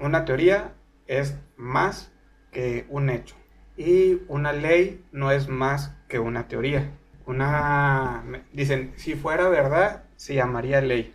Una 0.00 0.24
teoría 0.24 0.74
es 1.06 1.38
más 1.56 2.12
que 2.50 2.86
un 2.90 3.08
hecho. 3.08 3.34
Y 3.76 4.20
una 4.28 4.52
ley 4.52 5.02
no 5.12 5.30
es 5.30 5.48
más 5.48 5.96
que 6.08 6.18
una 6.18 6.48
teoría. 6.48 6.90
Una... 7.28 8.24
Dicen, 8.52 8.92
si 8.96 9.14
fuera 9.14 9.48
verdad, 9.48 10.04
se 10.16 10.34
llamaría 10.34 10.80
ley. 10.80 11.14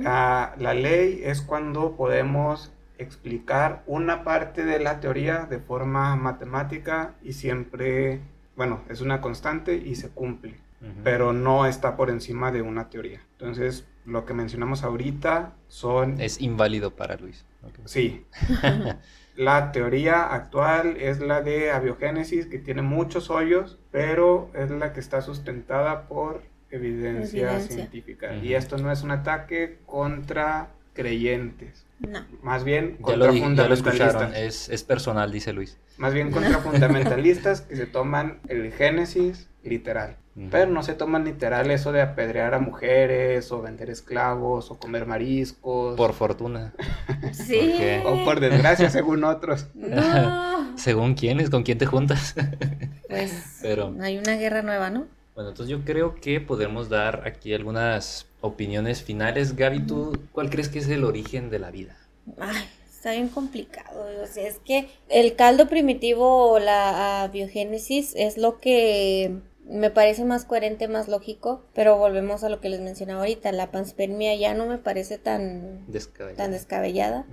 La 0.00 0.54
ley 0.58 1.22
es 1.24 1.40
cuando 1.40 1.96
podemos 1.96 2.72
explicar 2.98 3.82
una 3.86 4.24
parte 4.24 4.64
de 4.64 4.78
la 4.78 5.00
teoría 5.00 5.46
de 5.46 5.58
forma 5.58 6.14
matemática 6.16 7.14
y 7.22 7.32
siempre, 7.32 8.20
bueno, 8.56 8.82
es 8.88 9.00
una 9.00 9.20
constante 9.20 9.76
y 9.76 9.94
se 9.94 10.10
cumple, 10.10 10.56
pero 11.04 11.32
no 11.32 11.66
está 11.66 11.96
por 11.96 12.10
encima 12.10 12.50
de 12.52 12.62
una 12.62 12.90
teoría. 12.90 13.20
Entonces, 13.32 13.86
lo 14.04 14.26
que 14.26 14.34
mencionamos 14.34 14.82
ahorita 14.82 15.54
son... 15.68 16.20
Es 16.20 16.40
inválido 16.40 16.94
para 16.94 17.16
Luis. 17.16 17.44
Ok. 17.62 17.78
Sí. 17.84 18.26
La 19.36 19.72
teoría 19.72 20.22
actual 20.34 20.96
es 20.98 21.20
la 21.20 21.40
de 21.40 21.70
abiogénesis, 21.70 22.46
que 22.46 22.58
tiene 22.58 22.82
muchos 22.82 23.30
hoyos, 23.30 23.78
pero 23.90 24.50
es 24.54 24.70
la 24.70 24.92
que 24.92 25.00
está 25.00 25.22
sustentada 25.22 26.06
por 26.08 26.42
evidencia, 26.70 27.48
Evidencia. 27.48 27.76
científica. 27.76 28.34
Y 28.36 28.54
esto 28.54 28.76
no 28.78 28.90
es 28.92 29.02
un 29.02 29.10
ataque 29.10 29.78
contra 29.86 30.68
creyentes, 30.94 31.86
No. 32.00 32.20
más 32.42 32.64
bien 32.64 32.96
Ya 32.98 33.02
contra 33.02 33.16
lo, 33.26 33.32
di- 33.32 33.38
ya 33.40 33.44
lo 33.46 33.46
fundamentalistas. 33.76 34.68
es 34.68 34.84
personal, 34.84 35.32
dice 35.32 35.52
Luis. 35.54 35.78
Más 35.96 36.12
bien 36.12 36.30
contra 36.30 36.58
fundamentalistas 36.58 37.62
que 37.62 37.76
se 37.76 37.86
toman 37.86 38.40
el 38.48 38.72
Génesis 38.72 39.48
literal. 39.62 40.16
Pero 40.50 40.70
no 40.70 40.82
se 40.82 40.94
toman 40.94 41.24
literal 41.24 41.70
eso 41.70 41.92
de 41.92 42.00
apedrear 42.00 42.54
a 42.54 42.58
mujeres 42.58 43.52
o 43.52 43.60
vender 43.60 43.90
esclavos 43.90 44.70
o 44.70 44.78
comer 44.78 45.06
mariscos. 45.06 45.96
Por 45.96 46.14
fortuna. 46.14 46.72
Sí. 47.32 47.74
O 48.04 48.24
por 48.24 48.40
desgracia, 48.40 48.90
según 48.90 49.24
otros. 49.24 49.66
No. 49.74 50.62
Según 50.76 51.14
quiénes, 51.14 51.50
con 51.50 51.62
quién 51.62 51.78
te 51.78 51.86
juntas. 51.86 52.34
Pues 53.08 53.58
Pero- 53.60 53.94
hay 54.00 54.16
una 54.16 54.36
guerra 54.36 54.62
nueva, 54.62 54.88
¿no? 54.88 55.06
Bueno, 55.34 55.50
entonces 55.50 55.70
yo 55.70 55.84
creo 55.84 56.14
que 56.14 56.40
podemos 56.40 56.88
dar 56.88 57.26
aquí 57.26 57.52
algunas 57.52 58.26
opiniones 58.40 59.02
finales. 59.02 59.54
Gaby, 59.56 59.86
¿tú 59.86 60.18
cuál 60.32 60.48
crees 60.48 60.68
que 60.70 60.78
es 60.78 60.88
el 60.88 61.04
origen 61.04 61.50
de 61.50 61.58
la 61.58 61.70
vida? 61.70 61.96
Ay, 62.38 62.64
está 62.90 63.12
bien 63.12 63.28
complicado. 63.28 64.06
O 64.22 64.26
sea, 64.26 64.48
es 64.48 64.58
que 64.64 64.88
el 65.08 65.36
caldo 65.36 65.68
primitivo 65.68 66.52
o 66.52 66.58
la 66.58 67.22
ah, 67.22 67.28
biogénesis 67.28 68.14
es 68.16 68.38
lo 68.38 68.60
que 68.60 69.36
me 69.68 69.90
parece 69.90 70.24
más 70.24 70.44
coherente, 70.44 70.88
más 70.88 71.08
lógico, 71.08 71.62
pero 71.74 71.96
volvemos 71.96 72.42
a 72.44 72.48
lo 72.48 72.60
que 72.60 72.68
les 72.68 72.80
mencionaba 72.80 73.20
ahorita. 73.20 73.52
La 73.52 73.70
panspermia 73.70 74.34
ya 74.36 74.54
no 74.54 74.66
me 74.66 74.78
parece 74.78 75.18
tan, 75.18 75.84
Descabellado. 75.90 76.36
tan 76.36 76.50
descabellada. 76.52 77.24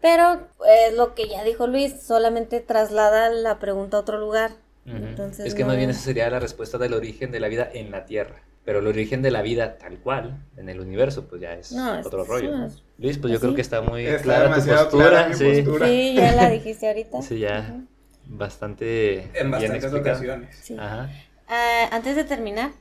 Pero 0.00 0.48
es 0.88 0.94
lo 0.94 1.14
que 1.14 1.28
ya 1.28 1.44
dijo 1.44 1.66
Luis, 1.66 2.02
solamente 2.02 2.60
traslada 2.60 3.30
la 3.30 3.58
pregunta 3.58 3.96
a 3.96 4.00
otro 4.00 4.18
lugar. 4.18 4.52
Entonces, 4.86 5.46
es 5.46 5.54
que 5.54 5.64
más 5.64 5.76
bien 5.78 5.88
esa 5.88 6.00
sería 6.00 6.28
la 6.28 6.40
respuesta 6.40 6.76
del 6.76 6.92
origen 6.92 7.30
de 7.30 7.40
la 7.40 7.48
vida 7.48 7.68
en 7.72 7.90
la 7.90 8.04
Tierra. 8.04 8.42
Pero 8.66 8.78
el 8.80 8.86
origen 8.86 9.22
de 9.22 9.30
la 9.30 9.40
vida 9.42 9.76
tal 9.78 9.98
cual, 9.98 10.42
en 10.56 10.68
el 10.68 10.80
universo, 10.80 11.26
pues 11.26 11.40
ya 11.40 11.52
es 11.54 11.72
No, 11.72 11.98
es- 11.98 12.06
otro 12.06 12.24
rollo. 12.24 12.50
Luis, 12.98 13.16
pues 13.18 13.32
yo 13.32 13.40
creo 13.40 13.54
que 13.54 13.60
está 13.62 13.80
muy 13.80 14.06
Está 14.06 14.22
clara 14.22 14.54
tu 14.54 14.66
postura. 14.66 14.88
clara 15.10 15.34
sí, 15.34 15.62
postura. 15.62 15.86
Sí, 15.86 16.14
ya 16.14 16.32
la 16.32 16.50
dijiste 16.50 16.86
ahorita. 16.88 17.22
sí, 17.22 17.38
ya 17.38 17.80
bastante 18.26 19.20
En 19.38 19.50
bien 19.50 19.50
bastantes 19.52 19.84
explicado. 19.84 20.00
ocasiones. 20.16 20.56
Sí. 20.62 20.76
Ajá. 20.78 21.10
Ah, 21.56 21.88
antes 21.92 22.16
de 22.16 22.24
terminar, 22.24 22.72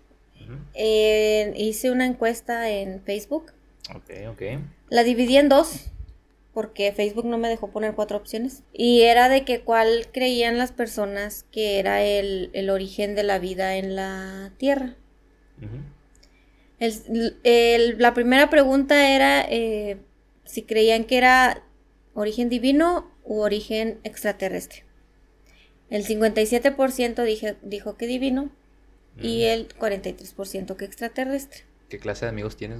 eh, 0.73 1.53
hice 1.55 1.91
una 1.91 2.05
encuesta 2.05 2.69
en 2.69 3.01
Facebook. 3.03 3.51
Ok, 3.95 4.09
ok. 4.29 4.41
La 4.89 5.03
dividí 5.03 5.37
en 5.37 5.47
dos, 5.49 5.91
porque 6.53 6.91
Facebook 6.91 7.25
no 7.25 7.37
me 7.37 7.49
dejó 7.49 7.69
poner 7.69 7.93
cuatro 7.93 8.17
opciones. 8.17 8.63
Y 8.73 9.01
era 9.01 9.29
de 9.29 9.43
que 9.45 9.61
cuál 9.61 10.07
creían 10.11 10.57
las 10.57 10.71
personas 10.71 11.45
que 11.51 11.77
era 11.79 12.03
el, 12.03 12.49
el 12.53 12.69
origen 12.69 13.13
de 13.15 13.23
la 13.23 13.39
vida 13.39 13.75
en 13.75 13.95
la 13.95 14.51
Tierra. 14.57 14.95
El- 16.79 17.95
la 17.99 18.13
primera 18.13 18.49
pregunta 18.49 19.15
era 19.15 19.45
eh, 19.49 19.97
si 20.45 20.63
creían 20.63 21.05
que 21.05 21.17
era 21.17 21.63
origen 22.13 22.49
divino 22.49 23.09
u 23.23 23.39
origen 23.39 23.99
extraterrestre. 24.03 24.83
El 25.89 26.05
57% 26.05 27.23
dije- 27.23 27.55
dijo 27.61 27.95
que 27.97 28.07
divino 28.07 28.49
y 29.21 29.43
el 29.43 29.67
43% 29.67 30.75
que 30.75 30.85
extraterrestre. 30.85 31.65
¿Qué 31.93 31.99
clase 31.99 32.25
de 32.25 32.29
amigos 32.29 32.57
tienes? 32.57 32.79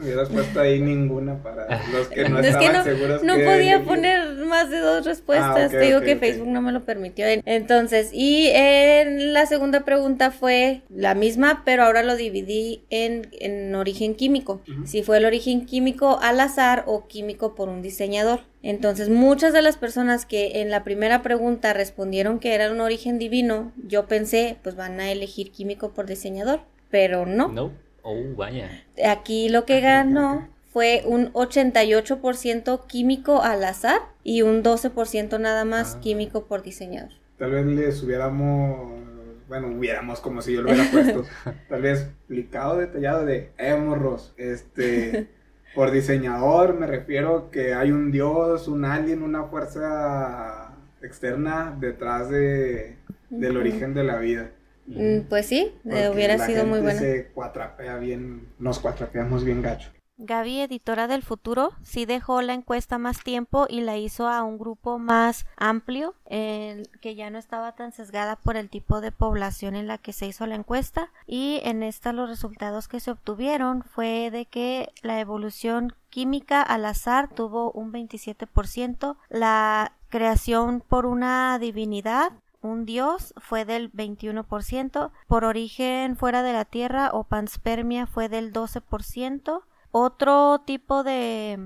Hubieras 0.00 0.28
puesto 0.32 0.58
ahí 0.58 0.80
ninguna 0.80 1.42
para 1.42 1.68
los 1.92 2.08
que 2.08 2.26
no 2.30 2.38
es 2.40 2.46
estaban 2.46 2.66
que 2.66 2.78
no, 2.78 2.82
seguros. 2.82 3.22
no 3.22 3.36
que 3.36 3.44
podía 3.44 3.74
elegir. 3.74 3.84
poner 3.84 4.36
más 4.46 4.70
de 4.70 4.78
dos 4.78 5.04
respuestas. 5.04 5.66
Ah, 5.66 5.68
Te 5.68 5.78
digo 5.80 6.00
que 6.00 6.14
ok. 6.14 6.20
Facebook 6.20 6.48
no 6.48 6.62
me 6.62 6.72
lo 6.72 6.82
permitió. 6.86 7.26
Entonces, 7.44 8.08
y 8.10 8.48
en 8.54 9.34
la 9.34 9.44
segunda 9.44 9.84
pregunta 9.84 10.30
fue 10.30 10.80
la 10.88 11.14
misma, 11.14 11.60
pero 11.66 11.82
ahora 11.82 12.02
lo 12.02 12.16
dividí 12.16 12.84
en, 12.88 13.28
en 13.32 13.74
origen 13.74 14.14
químico. 14.14 14.62
Si 14.86 15.02
fue 15.02 15.18
el 15.18 15.26
origen 15.26 15.66
químico 15.66 16.18
al 16.22 16.40
azar 16.40 16.84
o 16.86 17.06
químico 17.06 17.54
por 17.54 17.68
un 17.68 17.82
diseñador. 17.82 18.40
Entonces, 18.62 19.10
muchas 19.10 19.52
de 19.52 19.60
las 19.60 19.76
personas 19.76 20.24
que 20.24 20.62
en 20.62 20.70
la 20.70 20.84
primera 20.84 21.20
pregunta 21.20 21.74
respondieron 21.74 22.38
que 22.38 22.54
era 22.54 22.72
un 22.72 22.80
origen 22.80 23.18
divino, 23.18 23.72
yo 23.86 24.06
pensé, 24.06 24.56
pues 24.62 24.74
van 24.74 25.00
a 25.00 25.12
elegir 25.12 25.50
químico 25.52 25.90
por 25.90 26.06
diseñador, 26.06 26.60
pero 26.88 27.26
no. 27.26 27.48
No. 27.48 27.87
Oh, 28.10 28.34
vaya. 28.36 28.70
Aquí 29.06 29.50
lo 29.50 29.66
que 29.66 29.80
ganó 29.80 30.48
fue 30.72 31.02
un 31.04 31.30
88% 31.34 32.86
químico 32.86 33.42
al 33.42 33.64
azar 33.64 34.00
y 34.24 34.42
un 34.42 34.62
12% 34.62 35.38
nada 35.38 35.64
más 35.64 35.96
Ah. 35.96 36.00
químico 36.00 36.44
por 36.46 36.62
diseñador. 36.62 37.10
Tal 37.38 37.50
vez 37.50 37.66
les 37.66 38.02
hubiéramos, 38.02 38.92
bueno, 39.48 39.68
hubiéramos 39.68 40.20
como 40.20 40.40
si 40.42 40.54
yo 40.54 40.62
lo 40.62 40.70
hubiera 40.70 40.90
puesto, 40.90 41.24
tal 41.68 41.82
vez 41.82 42.00
explicado, 42.02 42.78
detallado 42.78 43.24
de, 43.26 43.50
eh, 43.58 43.76
morros, 43.76 44.32
este, 44.38 45.28
por 45.74 45.90
diseñador 45.90 46.74
me 46.74 46.86
refiero 46.86 47.50
que 47.50 47.74
hay 47.74 47.90
un 47.92 48.10
dios, 48.10 48.68
un 48.68 48.84
alien, 48.86 49.22
una 49.22 49.44
fuerza 49.44 50.74
externa 51.02 51.76
detrás 51.78 52.30
de, 52.30 52.96
del 53.30 53.56
origen 53.56 53.92
de 53.94 54.04
la 54.04 54.16
vida. 54.16 54.50
Mm, 54.88 55.28
Pues 55.28 55.46
sí, 55.46 55.56
eh, 55.58 55.72
Porque 55.82 56.08
hubiera 56.10 56.36
la 56.36 56.46
sido 56.46 56.64
muy 56.64 56.80
bueno. 56.80 56.98
se 56.98 57.28
cuatrapea 57.32 57.96
bien, 57.98 58.48
nos 58.58 58.78
cuatrapeamos 58.78 59.44
bien 59.44 59.62
gacho. 59.62 59.90
Gaby, 60.20 60.62
editora 60.62 61.06
del 61.06 61.22
futuro, 61.22 61.70
sí 61.84 62.04
dejó 62.04 62.42
la 62.42 62.52
encuesta 62.52 62.98
más 62.98 63.22
tiempo 63.22 63.66
y 63.68 63.82
la 63.82 63.98
hizo 63.98 64.26
a 64.26 64.42
un 64.42 64.58
grupo 64.58 64.98
más 64.98 65.46
amplio, 65.56 66.16
eh, 66.26 66.82
que 67.00 67.14
ya 67.14 67.30
no 67.30 67.38
estaba 67.38 67.76
tan 67.76 67.92
sesgada 67.92 68.34
por 68.34 68.56
el 68.56 68.68
tipo 68.68 69.00
de 69.00 69.12
población 69.12 69.76
en 69.76 69.86
la 69.86 69.96
que 69.98 70.12
se 70.12 70.26
hizo 70.26 70.44
la 70.46 70.56
encuesta. 70.56 71.12
Y 71.28 71.60
en 71.62 71.84
esta 71.84 72.12
los 72.12 72.28
resultados 72.28 72.88
que 72.88 72.98
se 72.98 73.12
obtuvieron 73.12 73.84
fue 73.84 74.30
de 74.32 74.46
que 74.46 74.88
la 75.02 75.20
evolución 75.20 75.92
química 76.10 76.62
al 76.62 76.84
azar 76.86 77.28
tuvo 77.32 77.70
un 77.70 77.92
27%, 77.92 79.16
la 79.28 79.92
creación 80.08 80.80
por 80.80 81.06
una 81.06 81.58
divinidad 81.60 82.32
un 82.60 82.84
dios 82.84 83.34
fue 83.36 83.64
del 83.64 83.92
21%, 83.92 85.10
por 85.26 85.44
origen 85.44 86.16
fuera 86.16 86.42
de 86.42 86.52
la 86.52 86.64
Tierra 86.64 87.10
o 87.12 87.24
panspermia 87.24 88.06
fue 88.06 88.28
del 88.28 88.52
12%, 88.52 89.62
otro 89.90 90.60
tipo 90.66 91.02
de, 91.02 91.58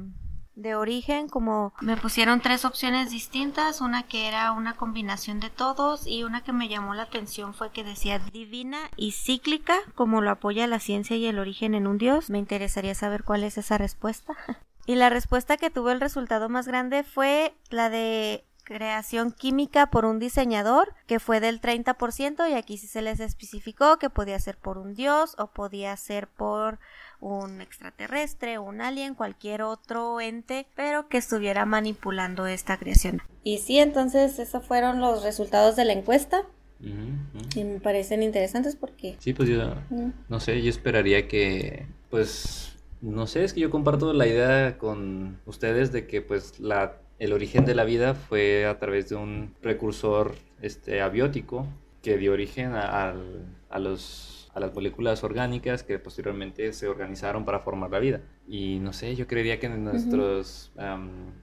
de 0.54 0.74
origen, 0.74 1.28
como 1.28 1.72
me 1.80 1.96
pusieron 1.96 2.40
tres 2.40 2.64
opciones 2.64 3.10
distintas, 3.10 3.80
una 3.80 4.04
que 4.04 4.28
era 4.28 4.52
una 4.52 4.76
combinación 4.76 5.40
de 5.40 5.50
todos 5.50 6.06
y 6.06 6.24
una 6.24 6.42
que 6.42 6.52
me 6.52 6.68
llamó 6.68 6.94
la 6.94 7.04
atención 7.04 7.54
fue 7.54 7.70
que 7.70 7.84
decía 7.84 8.18
divina 8.18 8.90
y 8.96 9.12
cíclica, 9.12 9.76
como 9.94 10.20
lo 10.20 10.30
apoya 10.30 10.66
la 10.66 10.78
ciencia 10.78 11.16
y 11.16 11.26
el 11.26 11.38
origen 11.38 11.74
en 11.74 11.86
un 11.86 11.98
dios. 11.98 12.30
Me 12.30 12.38
interesaría 12.38 12.94
saber 12.94 13.24
cuál 13.24 13.44
es 13.44 13.58
esa 13.58 13.78
respuesta. 13.78 14.34
Y 14.84 14.96
la 14.96 15.10
respuesta 15.10 15.56
que 15.58 15.70
tuvo 15.70 15.90
el 15.90 16.00
resultado 16.00 16.48
más 16.48 16.66
grande 16.66 17.04
fue 17.04 17.54
la 17.70 17.88
de 17.88 18.44
creación 18.64 19.32
química 19.32 19.90
por 19.90 20.04
un 20.04 20.18
diseñador, 20.18 20.94
que 21.06 21.20
fue 21.20 21.40
del 21.40 21.60
30%, 21.60 22.50
y 22.50 22.54
aquí 22.54 22.78
sí 22.78 22.86
se 22.86 23.02
les 23.02 23.20
especificó 23.20 23.98
que 23.98 24.10
podía 24.10 24.38
ser 24.38 24.56
por 24.56 24.78
un 24.78 24.94
dios 24.94 25.34
o 25.38 25.48
podía 25.48 25.96
ser 25.96 26.28
por 26.28 26.78
un 27.20 27.60
extraterrestre, 27.60 28.58
un 28.58 28.80
alien, 28.80 29.14
cualquier 29.14 29.62
otro 29.62 30.20
ente, 30.20 30.66
pero 30.74 31.08
que 31.08 31.18
estuviera 31.18 31.64
manipulando 31.64 32.46
esta 32.46 32.76
creación. 32.78 33.22
Y 33.44 33.58
sí, 33.58 33.78
entonces 33.78 34.38
esos 34.38 34.66
fueron 34.66 35.00
los 35.00 35.22
resultados 35.22 35.76
de 35.76 35.84
la 35.84 35.92
encuesta. 35.92 36.42
Y 37.54 37.62
me 37.62 37.78
parecen 37.78 38.24
interesantes 38.24 38.74
porque... 38.74 39.14
Sí, 39.20 39.32
pues 39.32 39.48
yo, 39.48 39.72
no 40.28 40.40
sé, 40.40 40.60
yo 40.62 40.68
esperaría 40.68 41.28
que, 41.28 41.86
pues, 42.10 42.76
no 43.00 43.28
sé, 43.28 43.44
es 43.44 43.52
que 43.52 43.60
yo 43.60 43.70
comparto 43.70 44.12
la 44.12 44.26
idea 44.26 44.78
con 44.78 45.38
ustedes 45.46 45.92
de 45.92 46.08
que, 46.08 46.22
pues, 46.22 46.58
la, 46.58 46.96
el 47.18 47.32
origen 47.32 47.64
de 47.64 47.74
la 47.74 47.84
vida 47.84 48.14
fue 48.14 48.66
a 48.66 48.78
través 48.78 49.08
de 49.08 49.16
un 49.16 49.54
precursor, 49.60 50.34
este, 50.60 51.02
abiótico 51.02 51.66
que 52.02 52.16
dio 52.18 52.32
origen 52.32 52.72
a, 52.74 53.14
los, 53.78 54.50
a 54.54 54.60
las 54.60 54.74
moléculas 54.74 55.22
orgánicas 55.22 55.82
que 55.82 55.98
posteriormente 55.98 56.72
se 56.72 56.88
organizaron 56.88 57.44
para 57.44 57.60
formar 57.60 57.90
la 57.90 58.00
vida. 58.00 58.20
Y 58.48 58.80
no 58.80 58.92
sé, 58.92 59.14
yo 59.14 59.26
creería 59.26 59.60
que 59.60 59.66
en 59.66 59.84
nuestros, 59.84 60.72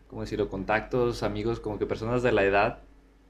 ¿cómo 0.07 0.21
decirlo?, 0.21 0.49
contactos, 0.49 1.23
amigos, 1.23 1.59
como 1.59 1.79
que 1.79 1.85
personas 1.85 2.23
de 2.23 2.33
la 2.33 2.43
edad 2.43 2.79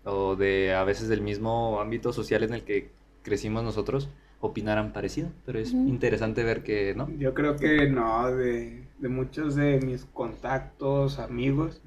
o 0.04 0.36
de 0.36 0.74
a 0.74 0.84
veces 0.84 1.08
del 1.08 1.22
mismo 1.22 1.80
ámbito 1.80 2.14
social 2.14 2.44
en 2.44 2.54
el 2.56 2.64
que 2.64 2.90
crecimos 3.22 3.64
nosotros, 3.64 4.10
opinaran 4.42 4.94
parecido, 4.94 5.30
pero 5.46 5.60
es 5.60 5.72
interesante 5.74 6.44
ver 6.44 6.64
que 6.64 6.96
no. 6.96 7.10
Yo 7.18 7.34
creo 7.34 7.58
que 7.58 7.90
no, 7.90 8.32
de, 8.32 8.84
de 8.98 9.10
muchos 9.10 9.56
de 9.56 9.80
mis 9.82 10.06
contactos, 10.06 11.20
amigos. 11.20 11.82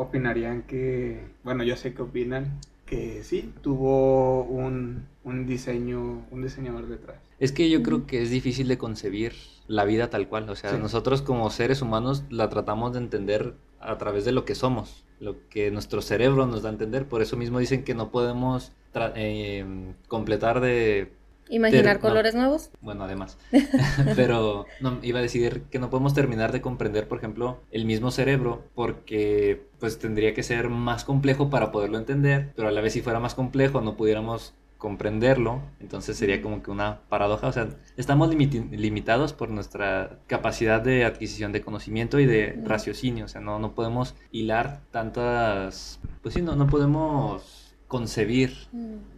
Opinarían 0.00 0.62
que, 0.62 1.20
bueno, 1.44 1.62
yo 1.64 1.76
sé 1.76 1.94
que 1.94 2.02
opinan 2.02 2.58
que 2.86 3.22
sí, 3.22 3.52
tuvo 3.62 4.42
un, 4.44 5.06
un 5.24 5.46
diseño, 5.46 6.26
un 6.30 6.42
diseñador 6.42 6.88
detrás. 6.88 7.18
Es 7.38 7.52
que 7.52 7.70
yo 7.70 7.82
creo 7.82 8.06
que 8.06 8.20
es 8.22 8.30
difícil 8.30 8.66
de 8.68 8.78
concebir 8.78 9.32
la 9.68 9.84
vida 9.84 10.10
tal 10.10 10.26
cual, 10.28 10.48
o 10.50 10.56
sea, 10.56 10.72
Sí. 10.74 10.78
nosotros 10.80 11.22
como 11.22 11.48
seres 11.50 11.82
humanos 11.82 12.24
la 12.30 12.48
tratamos 12.48 12.92
de 12.92 12.98
entender 12.98 13.54
a 13.78 13.96
través 13.98 14.24
de 14.24 14.32
lo 14.32 14.44
que 14.44 14.54
somos, 14.56 15.04
lo 15.20 15.36
que 15.48 15.70
nuestro 15.70 16.02
cerebro 16.02 16.46
nos 16.46 16.62
da 16.62 16.70
a 16.70 16.72
entender, 16.72 17.06
por 17.06 17.22
eso 17.22 17.36
mismo 17.36 17.58
dicen 17.60 17.84
que 17.84 17.94
no 17.94 18.10
podemos 18.10 18.72
tra- 18.92 19.12
eh, 19.14 19.64
completar 20.08 20.60
de 20.60 21.12
Imaginar 21.50 21.98
colores 21.98 22.34
nuevos. 22.34 22.70
Bueno, 22.80 23.04
además. 23.04 23.36
Pero 24.16 24.66
no, 24.80 24.98
iba 25.02 25.18
a 25.18 25.22
decir 25.22 25.64
que 25.70 25.78
no 25.78 25.90
podemos 25.90 26.14
terminar 26.14 26.52
de 26.52 26.60
comprender, 26.60 27.08
por 27.08 27.18
ejemplo, 27.18 27.60
el 27.72 27.84
mismo 27.84 28.10
cerebro, 28.10 28.64
porque 28.74 29.66
pues 29.80 29.98
tendría 29.98 30.32
que 30.32 30.42
ser 30.42 30.68
más 30.68 31.04
complejo 31.04 31.50
para 31.50 31.72
poderlo 31.72 31.98
entender, 31.98 32.52
pero 32.54 32.68
a 32.68 32.70
la 32.70 32.80
vez 32.80 32.92
si 32.92 33.00
fuera 33.00 33.18
más 33.18 33.34
complejo 33.34 33.80
no 33.80 33.96
pudiéramos 33.96 34.54
comprenderlo, 34.80 35.60
entonces 35.78 36.16
sería 36.16 36.40
como 36.40 36.62
que 36.62 36.70
una 36.70 37.00
paradoja, 37.08 37.48
o 37.48 37.52
sea, 37.52 37.68
estamos 37.96 38.34
limitados 38.34 39.34
por 39.34 39.50
nuestra 39.50 40.18
capacidad 40.26 40.80
de 40.80 41.04
adquisición 41.04 41.52
de 41.52 41.60
conocimiento 41.60 42.18
y 42.18 42.26
de 42.26 42.58
raciocinio, 42.64 43.26
o 43.26 43.28
sea, 43.28 43.42
no, 43.42 43.58
no 43.58 43.74
podemos 43.74 44.14
hilar 44.32 44.80
tantas, 44.90 46.00
pues 46.22 46.34
sí, 46.34 46.40
no, 46.40 46.56
no 46.56 46.66
podemos 46.66 47.76
concebir. 47.88 48.56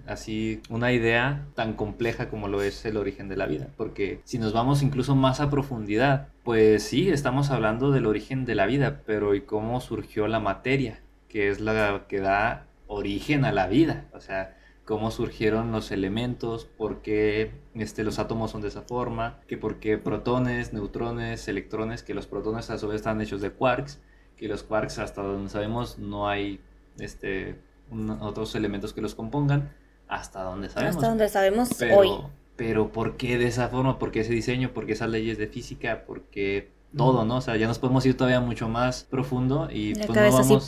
Así 0.07 0.61
una 0.69 0.93
idea 0.93 1.47
tan 1.55 1.75
compleja 1.75 2.29
como 2.29 2.49
lo 2.49 2.63
es 2.63 2.85
el 2.85 2.97
origen 2.97 3.29
de 3.29 3.37
la 3.37 3.47
vida. 3.47 3.69
Porque 3.77 4.21
si 4.25 4.39
nos 4.39 4.53
vamos 4.53 4.83
incluso 4.83 5.15
más 5.15 5.41
a 5.41 5.51
profundidad, 5.51 6.29
pues 6.45 6.83
sí, 6.83 7.11
estamos 7.11 7.51
hablando 7.51 7.91
del 7.91 8.07
origen 8.07 8.45
de 8.45 8.55
la 8.55 8.67
vida, 8.67 9.03
pero 9.07 9.35
¿y 9.35 9.43
cómo 9.43 9.81
surgió 9.81 10.29
la 10.29 10.41
materia? 10.41 11.01
Que 11.29 11.51
es 11.51 11.61
la 11.61 12.05
que 12.09 12.21
da 12.21 12.67
origen 12.87 13.45
a 13.45 13.53
la 13.53 13.67
vida. 13.67 14.07
O 14.13 14.21
sea, 14.21 14.57
cómo 14.85 15.11
surgieron 15.11 15.73
los 15.73 15.91
elementos, 15.91 16.65
por 16.65 17.03
qué 17.03 17.53
este, 17.75 18.05
los 18.05 18.19
átomos 18.19 18.51
son 18.51 18.63
de 18.63 18.69
esa 18.69 18.83
forma, 18.83 19.41
que 19.47 19.57
por 19.57 19.79
qué 19.79 19.99
protones, 19.99 20.73
neutrones, 20.73 21.49
electrones, 21.49 22.03
que 22.03 22.15
los 22.15 22.27
protones 22.27 22.71
a 22.71 22.79
su 22.79 22.89
vez 22.89 22.97
están 22.97 23.21
hechos 23.21 23.41
de 23.41 23.51
quarks, 23.51 24.01
que 24.37 24.49
los 24.49 24.63
quarks 24.63 24.99
hasta 24.99 25.23
donde 25.23 25.51
sabemos 25.51 25.99
no 25.99 26.29
hay 26.29 26.61
este, 26.99 27.61
otros 28.21 28.55
elementos 28.55 28.93
que 28.93 29.01
los 29.01 29.15
compongan, 29.15 29.73
hasta 30.13 30.43
donde 30.43 30.69
sabemos. 30.69 30.97
Hasta 30.97 31.09
donde 31.09 31.29
sabemos 31.29 31.71
pero, 31.79 31.97
hoy. 31.97 32.11
pero 32.57 32.93
¿por 32.93 33.17
qué 33.17 33.39
de 33.39 33.47
esa 33.47 33.69
forma? 33.69 33.99
¿Por 33.99 34.11
qué 34.13 34.21
ese 34.21 34.33
diseño? 34.33 34.75
¿Por 34.75 34.85
qué 34.85 34.93
esas 34.93 35.09
leyes 35.09 35.39
de 35.39 35.47
física? 35.47 36.05
¿Por 36.05 36.25
qué 36.25 36.71
todo, 36.95 37.25
no? 37.25 37.37
O 37.37 37.41
sea, 37.41 37.57
ya 37.57 37.67
nos 37.67 37.79
podemos 37.79 38.05
ir 38.05 38.15
todavía 38.17 38.41
mucho 38.41 38.69
más 38.69 39.05
profundo 39.05 39.69
y 39.71 39.95
La 39.95 40.07
pues 40.07 40.09
no 40.09 40.15
cabeza 40.15 40.41
así, 40.41 40.49
vamos, 40.51 40.65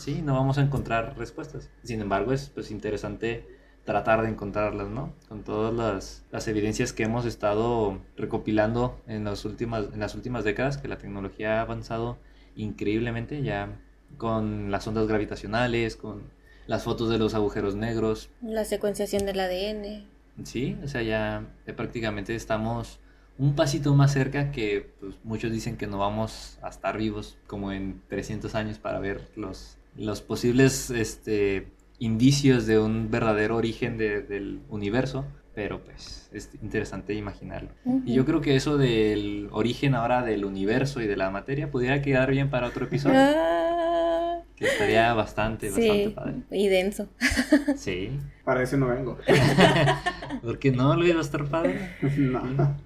sí, 0.00 0.22
no 0.22 0.34
vamos 0.34 0.58
a 0.58 0.62
encontrar 0.62 1.16
respuestas. 1.16 1.70
Sin 1.84 2.00
embargo, 2.00 2.32
es 2.32 2.48
pues 2.48 2.72
interesante 2.72 3.46
tratar 3.84 4.22
de 4.22 4.28
encontrarlas, 4.30 4.88
¿no? 4.88 5.12
Con 5.28 5.44
todas 5.44 5.72
las, 5.72 6.24
las 6.32 6.48
evidencias 6.48 6.92
que 6.92 7.04
hemos 7.04 7.24
estado 7.24 8.00
recopilando 8.16 9.00
en 9.06 9.22
las 9.22 9.44
últimas, 9.44 9.86
en 9.92 10.00
las 10.00 10.16
últimas 10.16 10.42
décadas, 10.42 10.76
que 10.76 10.88
la 10.88 10.98
tecnología 10.98 11.58
ha 11.58 11.60
avanzado 11.60 12.18
increíblemente 12.56 13.42
ya 13.42 13.78
con 14.18 14.72
las 14.72 14.88
ondas 14.88 15.06
gravitacionales, 15.06 15.94
con 15.94 16.22
las 16.66 16.84
fotos 16.84 17.08
de 17.10 17.18
los 17.18 17.34
agujeros 17.34 17.74
negros, 17.74 18.30
La 18.42 18.64
secuenciación 18.64 19.26
del 19.26 19.40
ADN. 19.40 20.04
Sí, 20.44 20.76
o 20.82 20.88
sea, 20.88 21.02
ya 21.02 21.46
eh, 21.66 21.72
prácticamente 21.72 22.34
estamos 22.34 22.98
un 23.38 23.54
pasito 23.54 23.94
más 23.94 24.12
cerca 24.12 24.50
que 24.52 24.90
pues, 25.00 25.16
muchos 25.24 25.50
dicen 25.52 25.76
que 25.76 25.86
no 25.86 25.98
vamos 25.98 26.58
a 26.62 26.68
estar 26.68 26.96
vivos 26.98 27.36
como 27.46 27.72
en 27.72 28.00
300 28.08 28.54
años 28.54 28.78
para 28.78 28.98
ver 28.98 29.20
los, 29.36 29.78
los 29.96 30.20
posibles 30.22 30.90
este, 30.90 31.68
indicios 31.98 32.66
de 32.66 32.78
un 32.78 33.10
verdadero 33.10 33.56
origen 33.56 33.98
de- 33.98 34.22
del 34.22 34.60
universo, 34.68 35.26
pero 35.54 35.82
pues 35.84 36.28
es 36.32 36.50
interesante 36.62 37.14
imaginarlo. 37.14 37.70
Y 38.06 38.14
yo 38.14 38.24
creo 38.24 38.40
que 38.40 38.56
eso 38.56 38.76
del 38.78 39.48
origen 39.52 39.94
ahora 39.94 40.22
del 40.22 40.44
universo 40.44 41.00
y 41.00 41.06
de 41.06 41.16
la 41.16 41.30
materia 41.30 41.70
pudiera 41.70 42.00
quedar 42.02 42.30
bien 42.30 42.48
para 42.50 42.68
otro 42.68 42.86
episodio, 42.86 43.18
Ah, 43.18 44.40
que 44.56 44.66
estaría 44.66 45.12
bastante, 45.14 45.66
bastante 45.70 46.10
padre. 46.10 46.34
y 46.50 46.68
denso. 46.68 47.08
Sí. 47.76 48.18
Para 48.44 48.62
eso 48.62 48.76
no 48.76 48.86
vengo. 48.88 49.18
¿Por 50.42 50.58
qué 50.58 50.72
no 50.72 50.96
lo 50.96 51.06
iba 51.06 51.18
a 51.18 51.22
estar 51.22 51.44
padre? 51.46 51.90
no. 52.18 52.76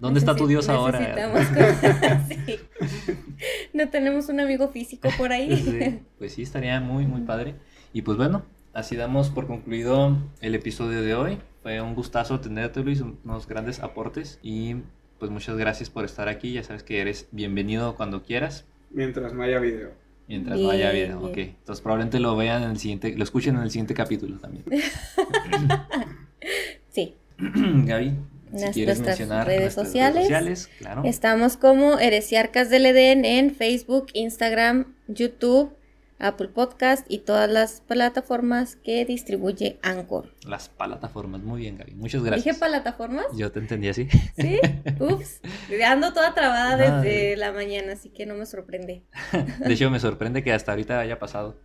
¿Dónde 0.00 0.18
está 0.18 0.34
tu 0.34 0.46
Dios 0.48 0.68
ahora? 0.68 0.98
necesitamos 0.98 1.46
cosas 1.48 2.02
así. 2.02 2.58
No 3.72 3.88
tenemos 3.88 4.28
un 4.28 4.40
amigo 4.40 4.68
físico 4.68 5.08
por 5.16 5.30
ahí. 5.32 5.56
Sí, 5.56 6.00
pues 6.18 6.32
sí, 6.32 6.42
estaría 6.42 6.80
muy, 6.80 7.06
muy 7.06 7.20
padre. 7.20 7.54
Y 7.92 8.02
pues 8.02 8.16
bueno, 8.18 8.42
así 8.74 8.96
damos 8.96 9.30
por 9.30 9.46
concluido 9.46 10.16
el 10.40 10.54
episodio 10.56 11.02
de 11.02 11.14
hoy. 11.14 11.38
Fue 11.66 11.80
un 11.80 11.96
gustazo 11.96 12.38
tenerte, 12.38 12.78
Luis, 12.80 13.00
unos 13.00 13.48
grandes 13.48 13.80
aportes. 13.80 14.38
Y 14.40 14.76
pues 15.18 15.32
muchas 15.32 15.56
gracias 15.56 15.90
por 15.90 16.04
estar 16.04 16.28
aquí. 16.28 16.52
Ya 16.52 16.62
sabes 16.62 16.84
que 16.84 17.00
eres 17.00 17.26
bienvenido 17.32 17.96
cuando 17.96 18.22
quieras. 18.22 18.64
Mientras 18.92 19.32
no 19.32 19.42
haya 19.42 19.58
video. 19.58 19.90
Mientras 20.28 20.60
no 20.60 20.70
haya 20.70 20.92
Bien, 20.92 21.08
video, 21.08 21.18
bien. 21.22 21.32
ok. 21.32 21.56
Entonces 21.58 21.82
probablemente 21.82 22.20
lo 22.20 22.36
vean 22.36 22.62
en 22.62 22.70
el 22.70 22.78
siguiente, 22.78 23.16
lo 23.16 23.24
escuchen 23.24 23.56
en 23.56 23.62
el 23.62 23.72
siguiente 23.72 23.94
capítulo 23.94 24.38
también. 24.38 24.64
Sí. 26.90 27.16
Gaby, 27.38 28.12
si 28.54 28.70
quieres 28.70 29.00
nuestras 29.00 29.18
mencionar 29.18 29.46
redes 29.48 29.60
nuestras 29.62 29.86
sociales. 29.88 30.14
redes 30.14 30.28
sociales, 30.28 30.70
claro. 30.78 31.02
Estamos 31.04 31.56
como 31.56 31.98
Heresiarcas 31.98 32.70
del 32.70 32.86
Edén 32.86 33.24
en 33.24 33.50
Facebook, 33.52 34.06
Instagram, 34.12 34.94
YouTube, 35.08 35.72
Apple 36.18 36.48
Podcast 36.48 37.06
y 37.08 37.18
todas 37.18 37.50
las 37.50 37.80
plataformas 37.80 38.76
que 38.76 39.04
distribuye 39.04 39.78
Anchor. 39.82 40.34
Las 40.46 40.68
plataformas, 40.68 41.42
muy 41.42 41.62
bien, 41.62 41.76
Gaby. 41.76 41.94
Muchas 41.94 42.22
gracias. 42.22 42.44
¿Dije 42.44 42.58
plataformas? 42.58 43.26
Yo 43.34 43.52
te 43.52 43.58
entendí 43.58 43.88
así. 43.88 44.08
Sí. 44.36 44.58
Ups. 45.00 45.40
Ando 45.86 46.12
toda 46.12 46.34
trabada 46.34 46.76
desde 46.76 47.36
la 47.36 47.52
mañana, 47.52 47.92
así 47.92 48.08
que 48.10 48.26
no 48.26 48.34
me 48.34 48.46
sorprende. 48.46 49.04
De 49.60 49.72
hecho, 49.72 49.90
me 49.90 50.00
sorprende 50.00 50.42
que 50.42 50.52
hasta 50.52 50.72
ahorita 50.72 51.00
haya 51.00 51.18
pasado. 51.18 51.60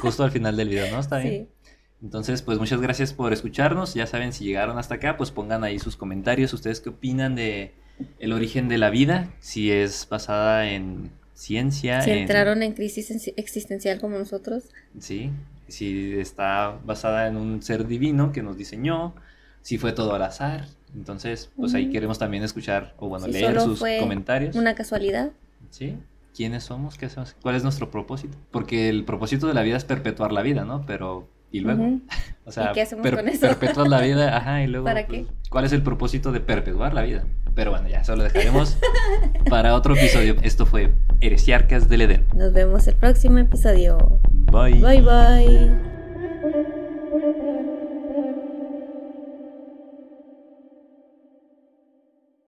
Justo 0.00 0.24
al 0.24 0.30
final 0.30 0.56
del 0.56 0.68
video, 0.68 0.90
¿no? 0.90 1.00
Está 1.00 1.18
bien. 1.18 1.48
Sí. 1.62 1.72
Entonces, 2.02 2.42
pues 2.42 2.58
muchas 2.58 2.80
gracias 2.80 3.12
por 3.12 3.32
escucharnos. 3.32 3.94
Ya 3.94 4.06
saben, 4.06 4.32
si 4.32 4.44
llegaron 4.44 4.78
hasta 4.78 4.96
acá, 4.96 5.16
pues 5.16 5.30
pongan 5.30 5.62
ahí 5.62 5.78
sus 5.78 5.96
comentarios. 5.96 6.52
¿Ustedes 6.52 6.80
qué 6.80 6.90
opinan 6.90 7.36
de 7.36 7.74
el 8.18 8.32
origen 8.32 8.68
de 8.68 8.78
la 8.78 8.90
vida? 8.90 9.30
Si 9.38 9.70
es 9.70 10.08
basada 10.10 10.68
en 10.68 11.12
ciencia, 11.34 12.00
Si 12.02 12.10
en- 12.10 12.18
entraron 12.18 12.62
en 12.62 12.72
crisis 12.72 13.10
en- 13.10 13.34
existencial 13.36 14.00
como 14.00 14.18
nosotros. 14.18 14.64
sí, 14.98 15.30
si 15.68 16.18
está 16.18 16.78
basada 16.84 17.26
en 17.28 17.36
un 17.36 17.62
ser 17.62 17.86
divino 17.86 18.32
que 18.32 18.42
nos 18.42 18.56
diseñó, 18.56 19.14
si 19.62 19.78
fue 19.78 19.92
todo 19.92 20.14
al 20.14 20.22
azar. 20.22 20.66
Entonces, 20.94 21.50
pues 21.56 21.72
ahí 21.74 21.88
queremos 21.88 22.18
también 22.18 22.42
escuchar 22.42 22.94
o 22.98 23.08
bueno, 23.08 23.24
Si 23.26 23.32
leer 23.32 23.46
solo 23.46 23.60
sus 23.62 23.78
fue 23.78 23.96
comentarios. 23.98 24.54
Una 24.56 24.74
casualidad. 24.74 25.30
¿Sí? 25.70 25.96
¿Quiénes 26.36 26.64
somos? 26.64 26.98
¿Qué 26.98 27.06
hacemos? 27.06 27.34
¿Cuál 27.40 27.54
es 27.56 27.62
nuestro 27.62 27.90
propósito? 27.90 28.36
Porque 28.50 28.88
el 28.90 29.04
propósito 29.04 29.46
de 29.46 29.54
la 29.54 29.62
vida 29.62 29.76
es 29.78 29.84
perpetuar 29.84 30.32
la 30.32 30.42
vida, 30.42 30.64
¿no? 30.64 30.84
Pero, 30.86 31.28
¿y 31.52 31.60
luego? 31.60 32.00
O 32.44 32.50
sea, 32.50 32.70
¿Y 32.70 32.74
qué 32.74 32.82
hacemos 32.82 33.08
con 33.08 33.28
eso? 33.28 33.46
perpetuas 33.46 33.86
la 33.86 34.00
vida, 34.00 34.36
ajá, 34.36 34.64
y 34.64 34.66
luego... 34.66 34.84
¿Para 34.84 35.06
pues, 35.06 35.26
qué? 35.26 35.32
¿Cuál 35.48 35.64
es 35.64 35.72
el 35.72 35.82
propósito 35.82 36.32
de 36.32 36.40
perpetuar 36.40 36.92
la 36.92 37.02
vida? 37.02 37.24
Pero 37.54 37.70
bueno, 37.70 37.88
ya, 37.88 38.00
eso 38.00 38.16
lo 38.16 38.24
dejaremos 38.24 38.78
para 39.48 39.76
otro 39.76 39.94
episodio. 39.94 40.34
Esto 40.42 40.66
fue 40.66 40.92
Heresiarcas 41.20 41.88
del 41.88 42.00
Edén. 42.00 42.26
Nos 42.34 42.52
vemos 42.52 42.88
el 42.88 42.96
próximo 42.96 43.38
episodio. 43.38 44.18
Bye. 44.50 44.80
Bye 44.80 45.02
bye. 45.02 45.91